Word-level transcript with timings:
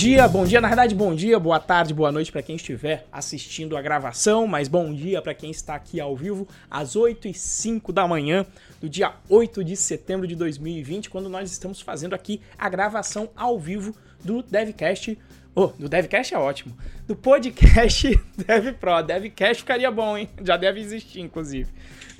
dia, 0.00 0.26
bom 0.26 0.46
dia, 0.46 0.62
na 0.62 0.68
verdade, 0.68 0.94
bom 0.94 1.14
dia, 1.14 1.38
boa 1.38 1.60
tarde, 1.60 1.92
boa 1.92 2.10
noite 2.10 2.32
para 2.32 2.40
quem 2.40 2.56
estiver 2.56 3.06
assistindo 3.12 3.76
a 3.76 3.82
gravação, 3.82 4.46
mas 4.46 4.66
bom 4.66 4.94
dia 4.94 5.20
para 5.20 5.34
quem 5.34 5.50
está 5.50 5.74
aqui 5.74 6.00
ao 6.00 6.16
vivo 6.16 6.48
às 6.70 6.96
8 6.96 7.28
e 7.28 7.34
5 7.34 7.92
da 7.92 8.08
manhã 8.08 8.46
do 8.80 8.88
dia 8.88 9.12
8 9.28 9.62
de 9.62 9.76
setembro 9.76 10.26
de 10.26 10.34
2020, 10.34 11.10
quando 11.10 11.28
nós 11.28 11.52
estamos 11.52 11.82
fazendo 11.82 12.14
aqui 12.14 12.40
a 12.56 12.66
gravação 12.70 13.28
ao 13.36 13.58
vivo 13.58 13.94
do 14.24 14.42
DevCast. 14.42 15.18
Oh, 15.54 15.66
do 15.66 15.86
DevCast 15.86 16.32
é 16.32 16.38
ótimo. 16.38 16.74
Do 17.06 17.14
podcast 17.14 18.08
DevPro. 18.46 19.02
DevCast 19.02 19.62
ficaria 19.62 19.90
bom, 19.90 20.16
hein? 20.16 20.30
Já 20.42 20.56
deve 20.56 20.80
existir, 20.80 21.20
inclusive. 21.20 21.70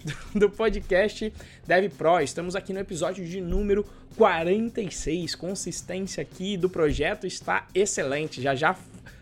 Do 0.34 0.48
podcast 0.48 1.32
DevPro. 1.66 2.20
Estamos 2.20 2.56
aqui 2.56 2.72
no 2.72 2.80
episódio 2.80 3.24
de 3.26 3.40
número 3.40 3.84
46. 4.16 5.34
Consistência 5.34 6.22
aqui 6.22 6.56
do 6.56 6.70
projeto 6.70 7.26
está 7.26 7.66
excelente. 7.74 8.40
Já 8.40 8.54
já 8.54 8.76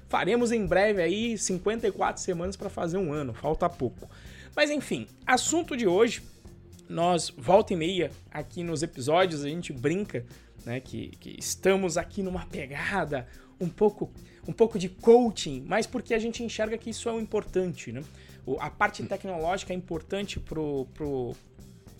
faremos 0.09 0.53
em 0.53 0.65
breve 0.65 1.03
aí 1.03 1.37
54 1.37 2.23
semanas 2.23 2.57
para 2.57 2.71
fazer 2.71 2.97
um 2.97 3.13
ano. 3.13 3.35
Falta 3.35 3.69
pouco. 3.69 4.09
Mas 4.55 4.71
enfim, 4.71 5.07
assunto 5.27 5.77
de 5.77 5.87
hoje. 5.87 6.23
Nós, 6.89 7.31
volta 7.37 7.75
e 7.75 7.77
meia, 7.77 8.11
aqui 8.31 8.63
nos 8.63 8.83
episódios, 8.83 9.45
a 9.45 9.49
gente 9.49 9.75
brinca 9.75 10.25
né, 10.65 10.81
que, 10.81 11.09
que 11.21 11.37
estamos 11.39 11.99
aqui 11.99 12.23
numa 12.23 12.47
pegada 12.47 13.27
um 13.61 13.69
pouco, 13.69 14.11
um 14.47 14.55
pouco 14.55 14.79
de 14.79 14.89
coaching, 14.89 15.63
mas 15.67 15.87
porque 15.87 16.15
a 16.15 16.19
gente 16.19 16.43
enxerga 16.43 16.79
que 16.79 16.89
isso 16.89 17.07
é 17.07 17.13
o 17.13 17.21
importante, 17.21 17.93
né? 17.93 18.03
A 18.61 18.71
parte 18.71 19.03
tecnológica 19.03 19.73
é 19.73 19.77
importante 19.77 20.41
pro, 20.41 20.87
pro, 20.95 21.35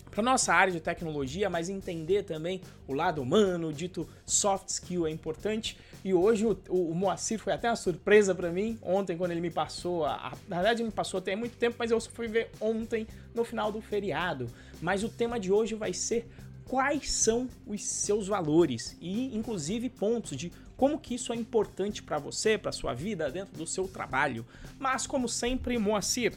para 0.09 0.23
nossa 0.23 0.53
área 0.53 0.73
de 0.73 0.79
tecnologia, 0.79 1.49
mas 1.49 1.69
entender 1.69 2.23
também 2.23 2.61
o 2.87 2.93
lado 2.93 3.21
humano, 3.21 3.71
dito 3.71 4.07
soft 4.25 4.69
skill 4.69 5.05
é 5.05 5.11
importante. 5.11 5.77
E 6.03 6.13
hoje 6.13 6.45
o, 6.45 6.57
o, 6.69 6.95
Moacir 6.95 7.39
foi 7.39 7.53
até 7.53 7.69
uma 7.69 7.75
surpresa 7.75 8.33
para 8.33 8.51
mim, 8.51 8.77
ontem 8.81 9.17
quando 9.17 9.31
ele 9.31 9.41
me 9.41 9.51
passou, 9.51 10.05
a, 10.05 10.13
a, 10.13 10.33
na 10.47 10.57
verdade 10.57 10.83
me 10.83 10.91
passou 10.91 11.17
até 11.17 11.35
muito 11.35 11.57
tempo, 11.57 11.75
mas 11.77 11.91
eu 11.91 11.99
fui 11.99 12.27
ver 12.27 12.49
ontem 12.59 13.05
no 13.35 13.43
final 13.43 13.71
do 13.71 13.81
feriado. 13.81 14.47
Mas 14.81 15.03
o 15.03 15.09
tema 15.09 15.39
de 15.39 15.51
hoje 15.51 15.75
vai 15.75 15.93
ser 15.93 16.27
quais 16.65 17.11
são 17.11 17.49
os 17.65 17.83
seus 17.83 18.27
valores 18.27 18.95
e 19.01 19.35
inclusive 19.35 19.89
pontos 19.89 20.37
de 20.37 20.51
como 20.79 20.97
que 20.97 21.15
isso 21.15 21.33
é 21.33 21.35
importante 21.35 22.01
para 22.01 22.17
você, 22.17 22.57
para 22.57 22.71
sua 22.71 22.93
vida, 22.93 23.29
dentro 23.29 23.57
do 23.57 23.67
seu 23.67 23.85
trabalho. 23.85 24.45
Mas 24.79 25.05
como 25.05 25.27
sempre, 25.27 25.77
Moacir, 25.77 26.31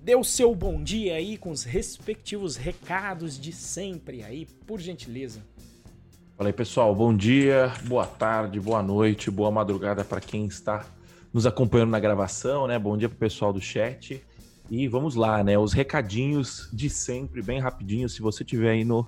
dê 0.00 0.14
o 0.14 0.22
seu 0.22 0.54
bom 0.54 0.80
dia 0.80 1.16
aí 1.16 1.36
com 1.36 1.50
os 1.50 1.64
respectivos 1.64 2.54
recados 2.54 3.36
de 3.36 3.50
sempre 3.50 4.22
aí, 4.22 4.46
por 4.64 4.78
gentileza. 4.78 5.42
Fala 6.36 6.50
aí, 6.50 6.52
pessoal. 6.52 6.94
Bom 6.94 7.12
dia, 7.16 7.72
boa 7.84 8.06
tarde, 8.06 8.60
boa 8.60 8.80
noite, 8.80 9.28
boa 9.28 9.50
madrugada 9.50 10.04
para 10.04 10.20
quem 10.20 10.46
está 10.46 10.86
nos 11.32 11.44
acompanhando 11.44 11.90
na 11.90 11.98
gravação, 11.98 12.68
né? 12.68 12.78
Bom 12.78 12.96
dia 12.96 13.08
pro 13.08 13.18
pessoal 13.18 13.52
do 13.52 13.60
chat. 13.60 14.24
E 14.70 14.86
vamos 14.86 15.16
lá, 15.16 15.42
né? 15.42 15.58
Os 15.58 15.72
recadinhos 15.72 16.68
de 16.72 16.88
sempre, 16.88 17.42
bem 17.42 17.58
rapidinho. 17.58 18.08
Se 18.08 18.22
você 18.22 18.44
tiver 18.44 18.70
aí 18.70 18.84
no 18.84 19.04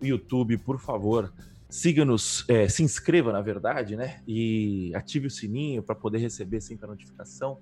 YouTube, 0.00 0.56
por 0.58 0.78
favor, 0.78 1.32
Siga-nos, 1.74 2.44
é, 2.48 2.68
se 2.68 2.84
inscreva, 2.84 3.32
na 3.32 3.40
verdade, 3.40 3.96
né? 3.96 4.22
E 4.28 4.92
ative 4.94 5.26
o 5.26 5.30
sininho 5.30 5.82
para 5.82 5.92
poder 5.92 6.18
receber 6.18 6.60
sempre 6.60 6.86
a 6.86 6.88
notificação. 6.88 7.58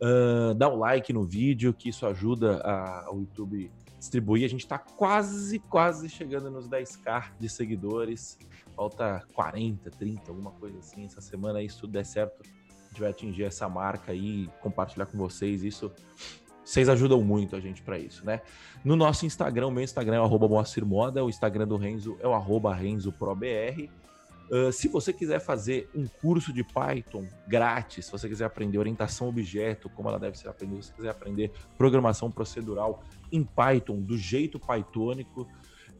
Uh, 0.00 0.54
dá 0.54 0.70
um 0.70 0.76
like 0.76 1.12
no 1.12 1.26
vídeo, 1.26 1.74
que 1.74 1.90
isso 1.90 2.06
ajuda 2.06 2.62
a, 2.62 3.04
ao 3.08 3.18
YouTube 3.18 3.70
distribuir. 3.98 4.46
A 4.46 4.48
gente 4.48 4.62
está 4.62 4.78
quase, 4.78 5.58
quase 5.58 6.08
chegando 6.08 6.50
nos 6.50 6.66
10k 6.66 7.32
de 7.38 7.46
seguidores. 7.46 8.38
Falta 8.74 9.22
40, 9.34 9.90
30, 9.90 10.30
alguma 10.30 10.52
coisa 10.52 10.78
assim. 10.78 11.04
Essa 11.04 11.20
semana 11.20 11.58
aí, 11.58 11.68
se 11.68 11.78
tudo 11.78 11.92
der 11.92 12.06
certo, 12.06 12.42
a 12.42 12.88
gente 12.88 13.00
vai 13.00 13.10
atingir 13.10 13.44
essa 13.44 13.68
marca 13.68 14.12
aí, 14.12 14.48
compartilhar 14.62 15.04
com 15.04 15.18
vocês. 15.18 15.62
Isso 15.62 15.92
vocês 16.64 16.88
ajudam 16.88 17.22
muito 17.22 17.56
a 17.56 17.60
gente 17.60 17.82
para 17.82 17.98
isso, 17.98 18.24
né? 18.24 18.40
No 18.84 18.96
nosso 18.96 19.26
Instagram, 19.26 19.68
o 19.68 19.70
meu 19.70 19.82
Instagram 19.82 20.16
é 20.16 20.20
o 20.20 20.24
arroba 20.24 20.46
o 20.46 21.28
Instagram 21.28 21.66
do 21.66 21.76
Renzo 21.76 22.16
é 22.20 22.26
o 22.26 22.32
arroba 22.32 22.74
RenzoProBR. 22.74 23.90
Uh, 24.50 24.70
se 24.70 24.86
você 24.88 25.12
quiser 25.12 25.40
fazer 25.40 25.88
um 25.94 26.06
curso 26.06 26.52
de 26.52 26.62
Python 26.62 27.26
grátis, 27.48 28.06
se 28.06 28.12
você 28.12 28.28
quiser 28.28 28.44
aprender 28.44 28.78
orientação 28.78 29.28
objeto, 29.28 29.88
como 29.88 30.08
ela 30.08 30.18
deve 30.18 30.36
ser 30.36 30.48
aprendida, 30.48 30.82
se 30.82 30.88
você 30.88 30.96
quiser 30.96 31.10
aprender 31.10 31.50
programação 31.78 32.30
procedural 32.30 33.02
em 33.30 33.42
Python, 33.42 34.00
do 34.00 34.16
jeito 34.16 34.60
pythônico, 34.60 35.48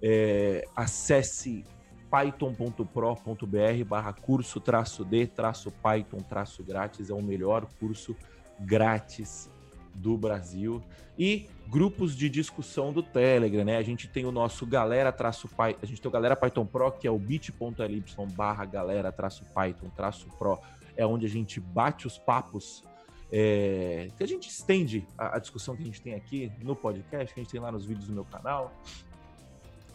é, 0.02 0.64
acesse 0.76 1.64
python.pro.br 2.10 3.84
barra 3.86 4.12
curso 4.12 4.60
traço 4.60 5.02
D 5.02 5.26
traço 5.26 5.72
Python 5.82 6.18
traço 6.18 6.62
grátis, 6.62 7.08
é 7.08 7.14
o 7.14 7.22
melhor 7.22 7.66
curso 7.80 8.14
grátis 8.60 9.50
do 9.94 10.16
Brasil 10.16 10.82
e 11.18 11.48
grupos 11.68 12.16
de 12.16 12.28
discussão 12.28 12.92
do 12.92 13.02
Telegram, 13.02 13.64
né? 13.64 13.76
A 13.76 13.82
gente 13.82 14.08
tem 14.08 14.24
o 14.24 14.32
nosso 14.32 14.66
galera 14.66 15.12
traço 15.12 15.48
Python, 15.48 15.78
a 15.82 15.86
gente 15.86 16.00
tem 16.00 16.08
o 16.08 16.12
galera 16.12 16.36
Python 16.36 16.66
Pro, 16.66 16.92
que 16.92 17.06
é 17.06 17.10
o 17.10 17.18
bit.ly 17.18 18.04
barra 18.34 18.64
galera 18.64 19.12
traço 19.12 19.44
Python 19.54 19.88
traço 19.94 20.26
Pro, 20.38 20.58
é 20.96 21.06
onde 21.06 21.26
a 21.26 21.28
gente 21.28 21.60
bate 21.60 22.06
os 22.06 22.18
papos, 22.18 22.84
é, 23.30 24.08
que 24.16 24.22
a 24.22 24.28
gente 24.28 24.48
estende 24.48 25.06
a, 25.16 25.36
a, 25.36 25.38
discussão 25.38 25.74
que 25.74 25.82
a 25.82 25.86
gente 25.86 26.02
tem 26.02 26.14
aqui 26.14 26.52
no 26.62 26.76
podcast, 26.76 27.32
que 27.32 27.40
a 27.40 27.42
gente 27.42 27.50
tem 27.50 27.60
lá 27.60 27.72
nos 27.72 27.86
vídeos 27.86 28.06
do 28.06 28.12
meu 28.12 28.24
canal, 28.24 28.72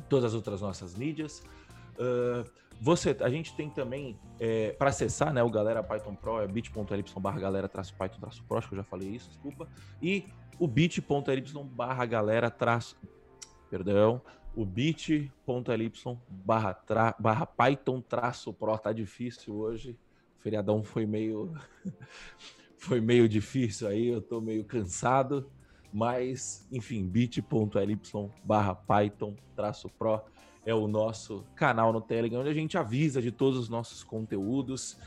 todas 0.09 0.25
as 0.25 0.33
outras 0.33 0.61
nossas 0.61 0.95
mídias. 0.95 1.43
Uh, 1.99 2.49
você, 2.79 3.15
a 3.21 3.29
gente 3.29 3.55
tem 3.55 3.69
também, 3.69 4.19
é, 4.39 4.71
para 4.71 4.89
acessar 4.89 5.33
né, 5.33 5.41
o 5.41 5.49
Galera 5.49 5.81
Python 5.81 6.15
Pro, 6.15 6.39
é 6.41 6.47
bit.ly 6.47 7.03
barra 7.19 7.39
galera 7.39 7.67
traço 7.67 7.93
Python 7.95 8.19
traço 8.19 8.43
Pro, 8.43 8.57
acho 8.57 8.67
que 8.67 8.75
eu 8.75 8.77
já 8.77 8.83
falei 8.83 9.09
isso, 9.09 9.29
desculpa. 9.29 9.67
E 10.01 10.25
o 10.59 10.67
bit.ly 10.67 11.43
barra 11.63 12.05
galera 12.05 12.51
traço, 12.51 12.95
perdão, 13.69 14.21
o 14.55 14.63
bit.ly 14.65 15.91
barra, 16.29 16.83
barra 17.19 17.45
Python 17.45 17.99
traço 17.99 18.53
Pro, 18.53 18.77
tá 18.77 18.93
difícil 18.93 19.55
hoje, 19.55 19.97
o 20.37 20.41
feriadão 20.41 20.83
foi 20.83 21.05
meio, 21.05 21.53
foi 22.77 23.01
meio 23.01 23.27
difícil 23.27 23.87
aí, 23.87 24.07
eu 24.07 24.21
tô 24.21 24.39
meio 24.39 24.63
cansado, 24.63 25.49
mas, 25.91 26.67
enfim, 26.71 27.07
bit.ly 27.07 27.99
barra 28.43 28.75
Python 28.75 29.35
traço 29.55 29.89
Pro, 29.89 30.21
é 30.67 30.75
o 30.75 30.85
nosso 30.85 31.45
canal 31.55 31.93
no 31.93 32.01
Telegram, 32.01 32.41
onde 32.41 32.49
a 32.49 32.53
gente 32.53 32.77
avisa 32.77 33.21
de 33.21 33.31
todos 33.31 33.57
os 33.57 33.69
nossos 33.69 34.03
conteúdos. 34.03 34.99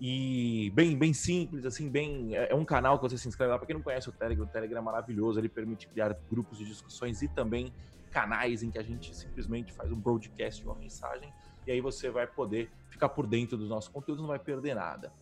E 0.00 0.70
bem, 0.72 0.96
bem 0.96 1.12
simples, 1.12 1.66
assim, 1.66 1.90
bem. 1.90 2.36
É, 2.36 2.52
é 2.52 2.54
um 2.54 2.64
canal 2.64 2.96
que 2.96 3.02
você 3.02 3.18
se 3.18 3.26
inscreve 3.26 3.50
lá. 3.50 3.58
Para 3.58 3.66
quem 3.66 3.74
não 3.74 3.82
conhece 3.82 4.08
o 4.08 4.12
Telegram, 4.12 4.44
o 4.44 4.48
Telegram 4.48 4.78
é 4.78 4.82
maravilhoso. 4.82 5.40
Ele 5.40 5.48
permite 5.48 5.88
criar 5.88 6.16
grupos 6.30 6.58
de 6.58 6.64
discussões 6.64 7.22
e 7.22 7.28
também 7.28 7.72
canais 8.12 8.62
em 8.62 8.70
que 8.70 8.78
a 8.78 8.84
gente 8.84 9.14
simplesmente 9.14 9.72
faz 9.72 9.90
um 9.90 9.96
broadcast, 9.96 10.64
uma 10.64 10.76
mensagem. 10.76 11.32
E 11.66 11.72
aí 11.72 11.80
você 11.80 12.08
vai 12.08 12.28
poder 12.28 12.70
ficar 12.88 13.08
por 13.08 13.26
dentro 13.26 13.58
dos 13.58 13.68
nossos 13.68 13.90
conteúdos, 13.90 14.22
não 14.22 14.28
vai 14.28 14.38
perder 14.38 14.76
nada. 14.76 15.12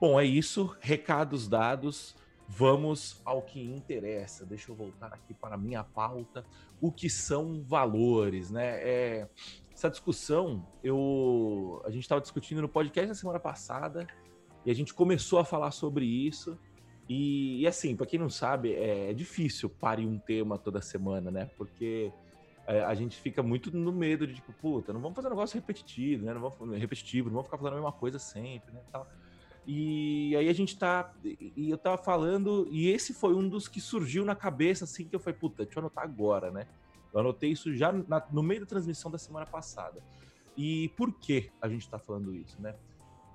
Bom, 0.00 0.18
é 0.18 0.24
isso. 0.24 0.76
Recados 0.80 1.46
dados. 1.46 2.16
Vamos 2.56 3.20
ao 3.24 3.42
que 3.42 3.60
interessa. 3.60 4.46
Deixa 4.46 4.70
eu 4.70 4.76
voltar 4.76 5.08
aqui 5.08 5.34
para 5.34 5.56
a 5.56 5.58
minha 5.58 5.82
pauta. 5.82 6.44
O 6.80 6.92
que 6.92 7.10
são 7.10 7.60
valores, 7.64 8.48
né? 8.48 8.80
É, 8.80 9.28
essa 9.72 9.90
discussão, 9.90 10.64
eu, 10.82 11.82
a 11.84 11.90
gente 11.90 12.02
estava 12.02 12.20
discutindo 12.20 12.62
no 12.62 12.68
podcast 12.68 13.08
na 13.08 13.14
semana 13.16 13.40
passada 13.40 14.06
e 14.64 14.70
a 14.70 14.74
gente 14.74 14.94
começou 14.94 15.40
a 15.40 15.44
falar 15.44 15.72
sobre 15.72 16.04
isso. 16.04 16.56
E, 17.08 17.60
e 17.60 17.66
assim, 17.66 17.96
para 17.96 18.06
quem 18.06 18.20
não 18.20 18.30
sabe, 18.30 18.72
é, 18.72 19.10
é, 19.10 19.12
difícil 19.12 19.68
parir 19.68 20.06
um 20.06 20.16
tema 20.16 20.56
toda 20.56 20.80
semana, 20.80 21.32
né? 21.32 21.50
Porque 21.56 22.12
é, 22.68 22.84
a 22.84 22.94
gente 22.94 23.16
fica 23.16 23.42
muito 23.42 23.76
no 23.76 23.92
medo 23.92 24.28
de 24.28 24.34
tipo, 24.36 24.52
puta, 24.52 24.92
não 24.92 25.00
vamos 25.00 25.16
fazer 25.16 25.26
um 25.26 25.30
negócio 25.30 25.58
repetitivo, 25.58 26.24
né? 26.24 26.32
Não 26.32 26.40
vamos, 26.40 26.78
repetitivo, 26.78 27.26
não 27.26 27.34
vamos 27.34 27.48
ficar 27.48 27.58
falando 27.58 27.72
a 27.72 27.76
mesma 27.78 27.92
coisa 27.92 28.20
sempre, 28.20 28.72
né? 28.72 28.80
Tal. 28.92 29.08
E 29.66 30.36
aí 30.36 30.48
a 30.48 30.52
gente 30.52 30.76
tá. 30.76 31.12
E 31.24 31.70
eu 31.70 31.78
tava 31.78 31.96
falando, 31.96 32.68
e 32.70 32.88
esse 32.88 33.14
foi 33.14 33.34
um 33.34 33.48
dos 33.48 33.66
que 33.66 33.80
surgiu 33.80 34.24
na 34.24 34.34
cabeça, 34.34 34.84
assim, 34.84 35.06
que 35.06 35.16
eu 35.16 35.20
falei, 35.20 35.38
puta, 35.38 35.64
deixa 35.64 35.78
eu 35.78 35.82
anotar 35.82 36.04
agora, 36.04 36.50
né? 36.50 36.66
Eu 37.12 37.20
anotei 37.20 37.50
isso 37.52 37.74
já 37.74 37.92
na, 37.92 38.22
no 38.30 38.42
meio 38.42 38.60
da 38.60 38.66
transmissão 38.66 39.10
da 39.10 39.18
semana 39.18 39.46
passada. 39.46 40.02
E 40.56 40.88
por 40.90 41.12
que 41.12 41.50
a 41.62 41.68
gente 41.68 41.88
tá 41.88 41.98
falando 41.98 42.34
isso, 42.34 42.60
né? 42.60 42.74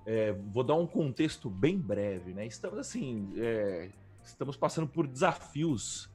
É, 0.05 0.31
vou 0.31 0.63
dar 0.63 0.75
um 0.75 0.85
contexto 0.85 1.49
bem 1.49 1.77
breve, 1.77 2.33
né? 2.33 2.45
Estamos 2.45 2.77
assim, 2.77 3.31
é, 3.37 3.89
estamos 4.23 4.55
passando 4.55 4.87
por 4.87 5.07
desafios, 5.07 6.09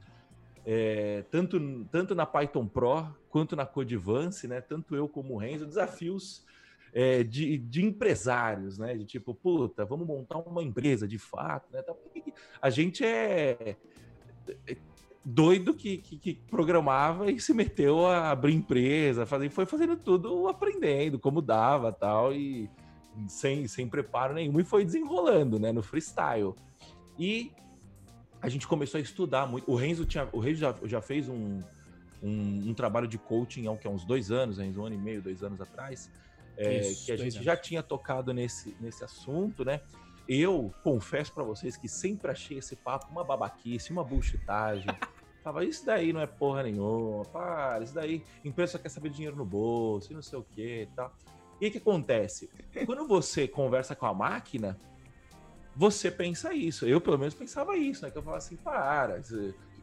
é, 0.65 1.23
tanto, 1.29 1.85
tanto 1.91 2.15
na 2.15 2.25
Python 2.25 2.67
Pro 2.67 3.07
quanto 3.29 3.55
na 3.55 3.65
Codivance, 3.65 4.47
né? 4.47 4.61
Tanto 4.61 4.95
eu 4.95 5.07
como 5.07 5.35
o 5.35 5.37
Renzo, 5.37 5.65
desafios 5.65 6.43
é, 6.95 7.23
de, 7.23 7.57
de, 7.57 7.85
empresários, 7.85 8.77
né? 8.77 8.95
De 8.95 9.03
tipo, 9.03 9.33
puta, 9.33 9.83
vamos 9.83 10.07
montar 10.07 10.39
uma 10.39 10.63
empresa 10.63 11.05
de 11.05 11.19
fato, 11.19 11.67
né? 11.73 11.83
A 12.61 12.69
gente 12.69 13.03
é, 13.03 13.75
é 14.65 14.77
doido 15.23 15.73
que, 15.73 15.97
que, 15.97 16.17
que, 16.17 16.33
programava 16.49 17.29
e 17.29 17.39
se 17.39 17.53
meteu 17.53 18.07
a 18.07 18.31
abrir 18.31 18.53
empresa, 18.53 19.25
fazer, 19.25 19.49
foi 19.49 19.65
fazendo 19.65 19.97
tudo 19.97 20.47
aprendendo 20.47 21.19
como 21.19 21.41
dava 21.41 21.91
tal. 21.91 22.33
E, 22.33 22.69
sem, 23.27 23.67
sem 23.67 23.87
preparo 23.87 24.33
nenhum, 24.33 24.59
e 24.59 24.63
foi 24.63 24.83
desenrolando, 24.83 25.59
né, 25.59 25.71
no 25.71 25.81
freestyle. 25.81 26.53
E 27.17 27.51
a 28.41 28.49
gente 28.49 28.67
começou 28.67 28.97
a 28.97 29.01
estudar 29.01 29.47
muito. 29.47 29.69
O 29.69 29.75
Renzo, 29.75 30.05
tinha, 30.05 30.27
o 30.31 30.39
Renzo 30.39 30.59
já, 30.59 30.75
já 30.83 31.01
fez 31.01 31.29
um, 31.29 31.61
um, 32.21 32.69
um, 32.69 32.73
trabalho 32.73 33.07
de 33.07 33.17
coaching 33.17 33.67
há 33.67 33.89
uns 33.89 34.05
dois 34.05 34.31
anos, 34.31 34.57
Renzo, 34.57 34.81
um 34.81 34.85
ano 34.85 34.95
e 34.95 34.97
meio, 34.97 35.21
dois 35.21 35.43
anos 35.43 35.61
atrás, 35.61 36.11
é, 36.57 36.79
Isso, 36.79 37.05
que 37.05 37.11
a 37.11 37.17
gente 37.17 37.35
anos. 37.35 37.45
já 37.45 37.57
tinha 37.57 37.83
tocado 37.83 38.33
nesse, 38.33 38.75
nesse 38.79 39.03
assunto, 39.03 39.63
né? 39.63 39.81
Eu 40.27 40.73
confesso 40.83 41.31
para 41.33 41.43
vocês 41.43 41.77
que 41.77 41.87
sempre 41.87 42.31
achei 42.31 42.57
esse 42.57 42.75
papo 42.75 43.07
uma 43.11 43.23
babaquice, 43.23 43.91
uma 43.91 44.03
bullshitagem. 44.03 44.87
Tava, 45.43 45.63
isso 45.65 45.85
daí 45.85 46.11
não 46.11 46.21
é 46.21 46.27
porra 46.27 46.63
nenhuma, 46.63 47.23
para, 47.25 47.83
isso 47.83 47.93
daí, 47.93 48.23
empresa 48.43 48.73
só 48.73 48.77
quer 48.79 48.89
saber 48.89 49.09
dinheiro 49.09 49.35
no 49.35 49.45
bolso 49.45 50.11
e 50.11 50.15
não 50.15 50.21
sei 50.21 50.39
o 50.39 50.43
que 50.43 50.81
e 50.83 50.87
tal. 50.87 51.13
E 51.61 51.67
o 51.67 51.71
que 51.71 51.77
acontece? 51.77 52.49
Quando 52.85 53.07
você 53.07 53.47
conversa 53.47 53.95
com 53.95 54.05
a 54.05 54.13
máquina, 54.13 54.77
você 55.75 56.09
pensa 56.09 56.53
isso. 56.53 56.85
Eu, 56.85 56.99
pelo 56.99 57.17
menos, 57.17 57.33
pensava 57.33 57.77
isso, 57.77 58.03
né? 58.03 58.11
Que 58.11 58.17
eu 58.17 58.23
falava 58.23 58.39
assim, 58.39 58.55
para, 58.55 59.21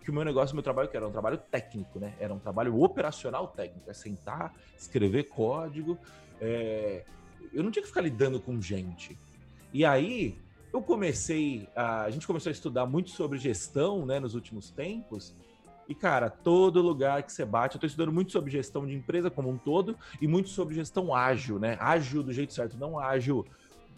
que 0.02 0.10
o 0.10 0.12
meu 0.12 0.24
negócio, 0.24 0.52
o 0.52 0.56
meu 0.56 0.62
trabalho, 0.62 0.88
que 0.88 0.96
era 0.96 1.06
um 1.06 1.12
trabalho 1.12 1.38
técnico, 1.38 1.98
né? 1.98 2.14
Era 2.18 2.34
um 2.34 2.38
trabalho 2.38 2.80
operacional 2.82 3.48
técnico. 3.48 3.90
É 3.90 3.94
sentar, 3.94 4.54
escrever 4.76 5.24
código. 5.24 5.98
É... 6.42 7.04
Eu 7.52 7.62
não 7.62 7.70
tinha 7.70 7.82
que 7.82 7.88
ficar 7.88 8.00
lidando 8.00 8.40
com 8.40 8.60
gente. 8.60 9.16
E 9.72 9.84
aí, 9.84 10.36
eu 10.72 10.82
comecei 10.82 11.68
a, 11.76 12.02
a 12.02 12.10
gente 12.10 12.26
começou 12.26 12.50
a 12.50 12.52
estudar 12.52 12.86
muito 12.86 13.10
sobre 13.10 13.38
gestão, 13.38 14.04
né, 14.04 14.18
nos 14.18 14.34
últimos 14.34 14.70
tempos. 14.70 15.34
E, 15.88 15.94
cara, 15.94 16.30
todo 16.30 16.80
lugar 16.80 17.22
que 17.22 17.32
você 17.32 17.44
bate, 17.44 17.74
eu 17.74 17.78
estou 17.78 17.86
estudando 17.86 18.12
muito 18.12 18.32
sobre 18.32 18.50
gestão 18.50 18.86
de 18.86 18.94
empresa 18.94 19.30
como 19.30 19.50
um 19.50 19.58
todo 19.58 19.96
e 20.20 20.26
muito 20.26 20.48
sobre 20.48 20.74
gestão 20.74 21.14
ágil, 21.14 21.58
né? 21.58 21.76
Ágil 21.78 22.22
do 22.22 22.32
jeito 22.32 22.54
certo, 22.54 22.78
não 22.78 22.98
ágil, 22.98 23.44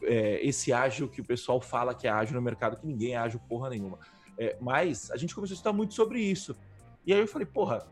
é, 0.02 0.44
esse 0.44 0.72
ágil 0.72 1.08
que 1.08 1.20
o 1.20 1.24
pessoal 1.24 1.60
fala 1.60 1.94
que 1.94 2.06
é 2.08 2.10
ágil 2.10 2.34
no 2.34 2.42
mercado, 2.42 2.76
que 2.76 2.86
ninguém 2.86 3.14
é 3.14 3.18
ágil 3.18 3.40
porra 3.48 3.70
nenhuma. 3.70 3.98
É, 4.36 4.56
mas 4.60 5.10
a 5.10 5.16
gente 5.16 5.34
começou 5.34 5.54
a 5.54 5.56
estudar 5.56 5.72
muito 5.72 5.94
sobre 5.94 6.20
isso. 6.20 6.56
E 7.06 7.12
aí 7.12 7.20
eu 7.20 7.28
falei, 7.28 7.46
porra, 7.46 7.86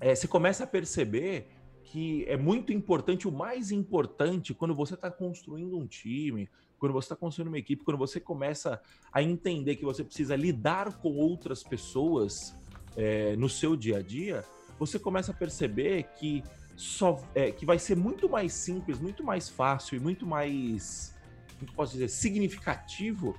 é, 0.00 0.14
você 0.14 0.26
começa 0.26 0.64
a 0.64 0.66
perceber 0.66 1.48
que 1.90 2.24
é 2.28 2.36
muito 2.36 2.72
importante, 2.72 3.26
o 3.26 3.32
mais 3.32 3.70
importante, 3.70 4.52
quando 4.52 4.74
você 4.74 4.94
está 4.94 5.10
construindo 5.10 5.78
um 5.78 5.86
time, 5.86 6.48
quando 6.78 6.92
você 6.92 7.06
está 7.06 7.16
construindo 7.16 7.48
uma 7.48 7.58
equipe, 7.58 7.82
quando 7.82 7.96
você 7.96 8.20
começa 8.20 8.80
a 9.10 9.22
entender 9.22 9.76
que 9.76 9.84
você 9.84 10.04
precisa 10.04 10.36
lidar 10.36 10.98
com 10.98 11.16
outras 11.16 11.62
pessoas 11.62 12.54
é, 12.94 13.34
no 13.36 13.48
seu 13.48 13.74
dia 13.74 13.98
a 13.98 14.02
dia, 14.02 14.44
você 14.78 14.98
começa 14.98 15.32
a 15.32 15.34
perceber 15.34 16.04
que 16.18 16.44
só 16.76 17.20
é, 17.34 17.50
que 17.50 17.64
vai 17.64 17.78
ser 17.78 17.96
muito 17.96 18.28
mais 18.28 18.52
simples, 18.52 19.00
muito 19.00 19.24
mais 19.24 19.48
fácil 19.48 19.96
e 19.96 20.00
muito 20.00 20.26
mais, 20.26 21.16
como 21.58 21.72
posso 21.72 21.92
dizer, 21.92 22.08
significativo 22.08 23.34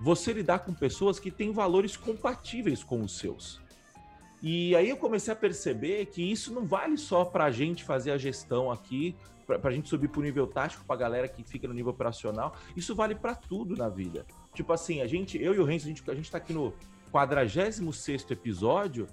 você 0.00 0.32
lidar 0.32 0.60
com 0.60 0.74
pessoas 0.74 1.18
que 1.18 1.30
têm 1.30 1.52
valores 1.52 1.96
compatíveis 1.96 2.84
com 2.84 3.02
os 3.02 3.16
seus. 3.16 3.63
E 4.42 4.74
aí 4.76 4.90
eu 4.90 4.96
comecei 4.96 5.32
a 5.32 5.36
perceber 5.36 6.06
que 6.06 6.22
isso 6.22 6.52
não 6.52 6.66
vale 6.66 6.96
só 6.98 7.24
para 7.24 7.44
a 7.44 7.50
gente 7.50 7.82
fazer 7.82 8.10
a 8.10 8.18
gestão 8.18 8.70
aqui, 8.70 9.16
para 9.46 9.68
a 9.68 9.72
gente 9.72 9.88
subir 9.88 10.08
para 10.08 10.20
o 10.20 10.22
nível 10.22 10.46
tático, 10.46 10.84
para 10.84 10.96
a 10.96 10.98
galera 10.98 11.28
que 11.28 11.42
fica 11.42 11.68
no 11.68 11.74
nível 11.74 11.92
operacional. 11.92 12.54
Isso 12.76 12.94
vale 12.94 13.14
para 13.14 13.34
tudo 13.34 13.76
na 13.76 13.88
vida. 13.88 14.26
Tipo 14.54 14.72
assim, 14.72 15.00
a 15.00 15.06
gente, 15.06 15.40
eu 15.42 15.54
e 15.54 15.58
o 15.58 15.64
Renzo, 15.64 15.86
a 15.86 15.88
gente, 15.88 16.10
a 16.10 16.14
gente 16.14 16.30
tá 16.30 16.38
aqui 16.38 16.52
no 16.52 16.72
46 17.10 18.30
episódio. 18.30 19.06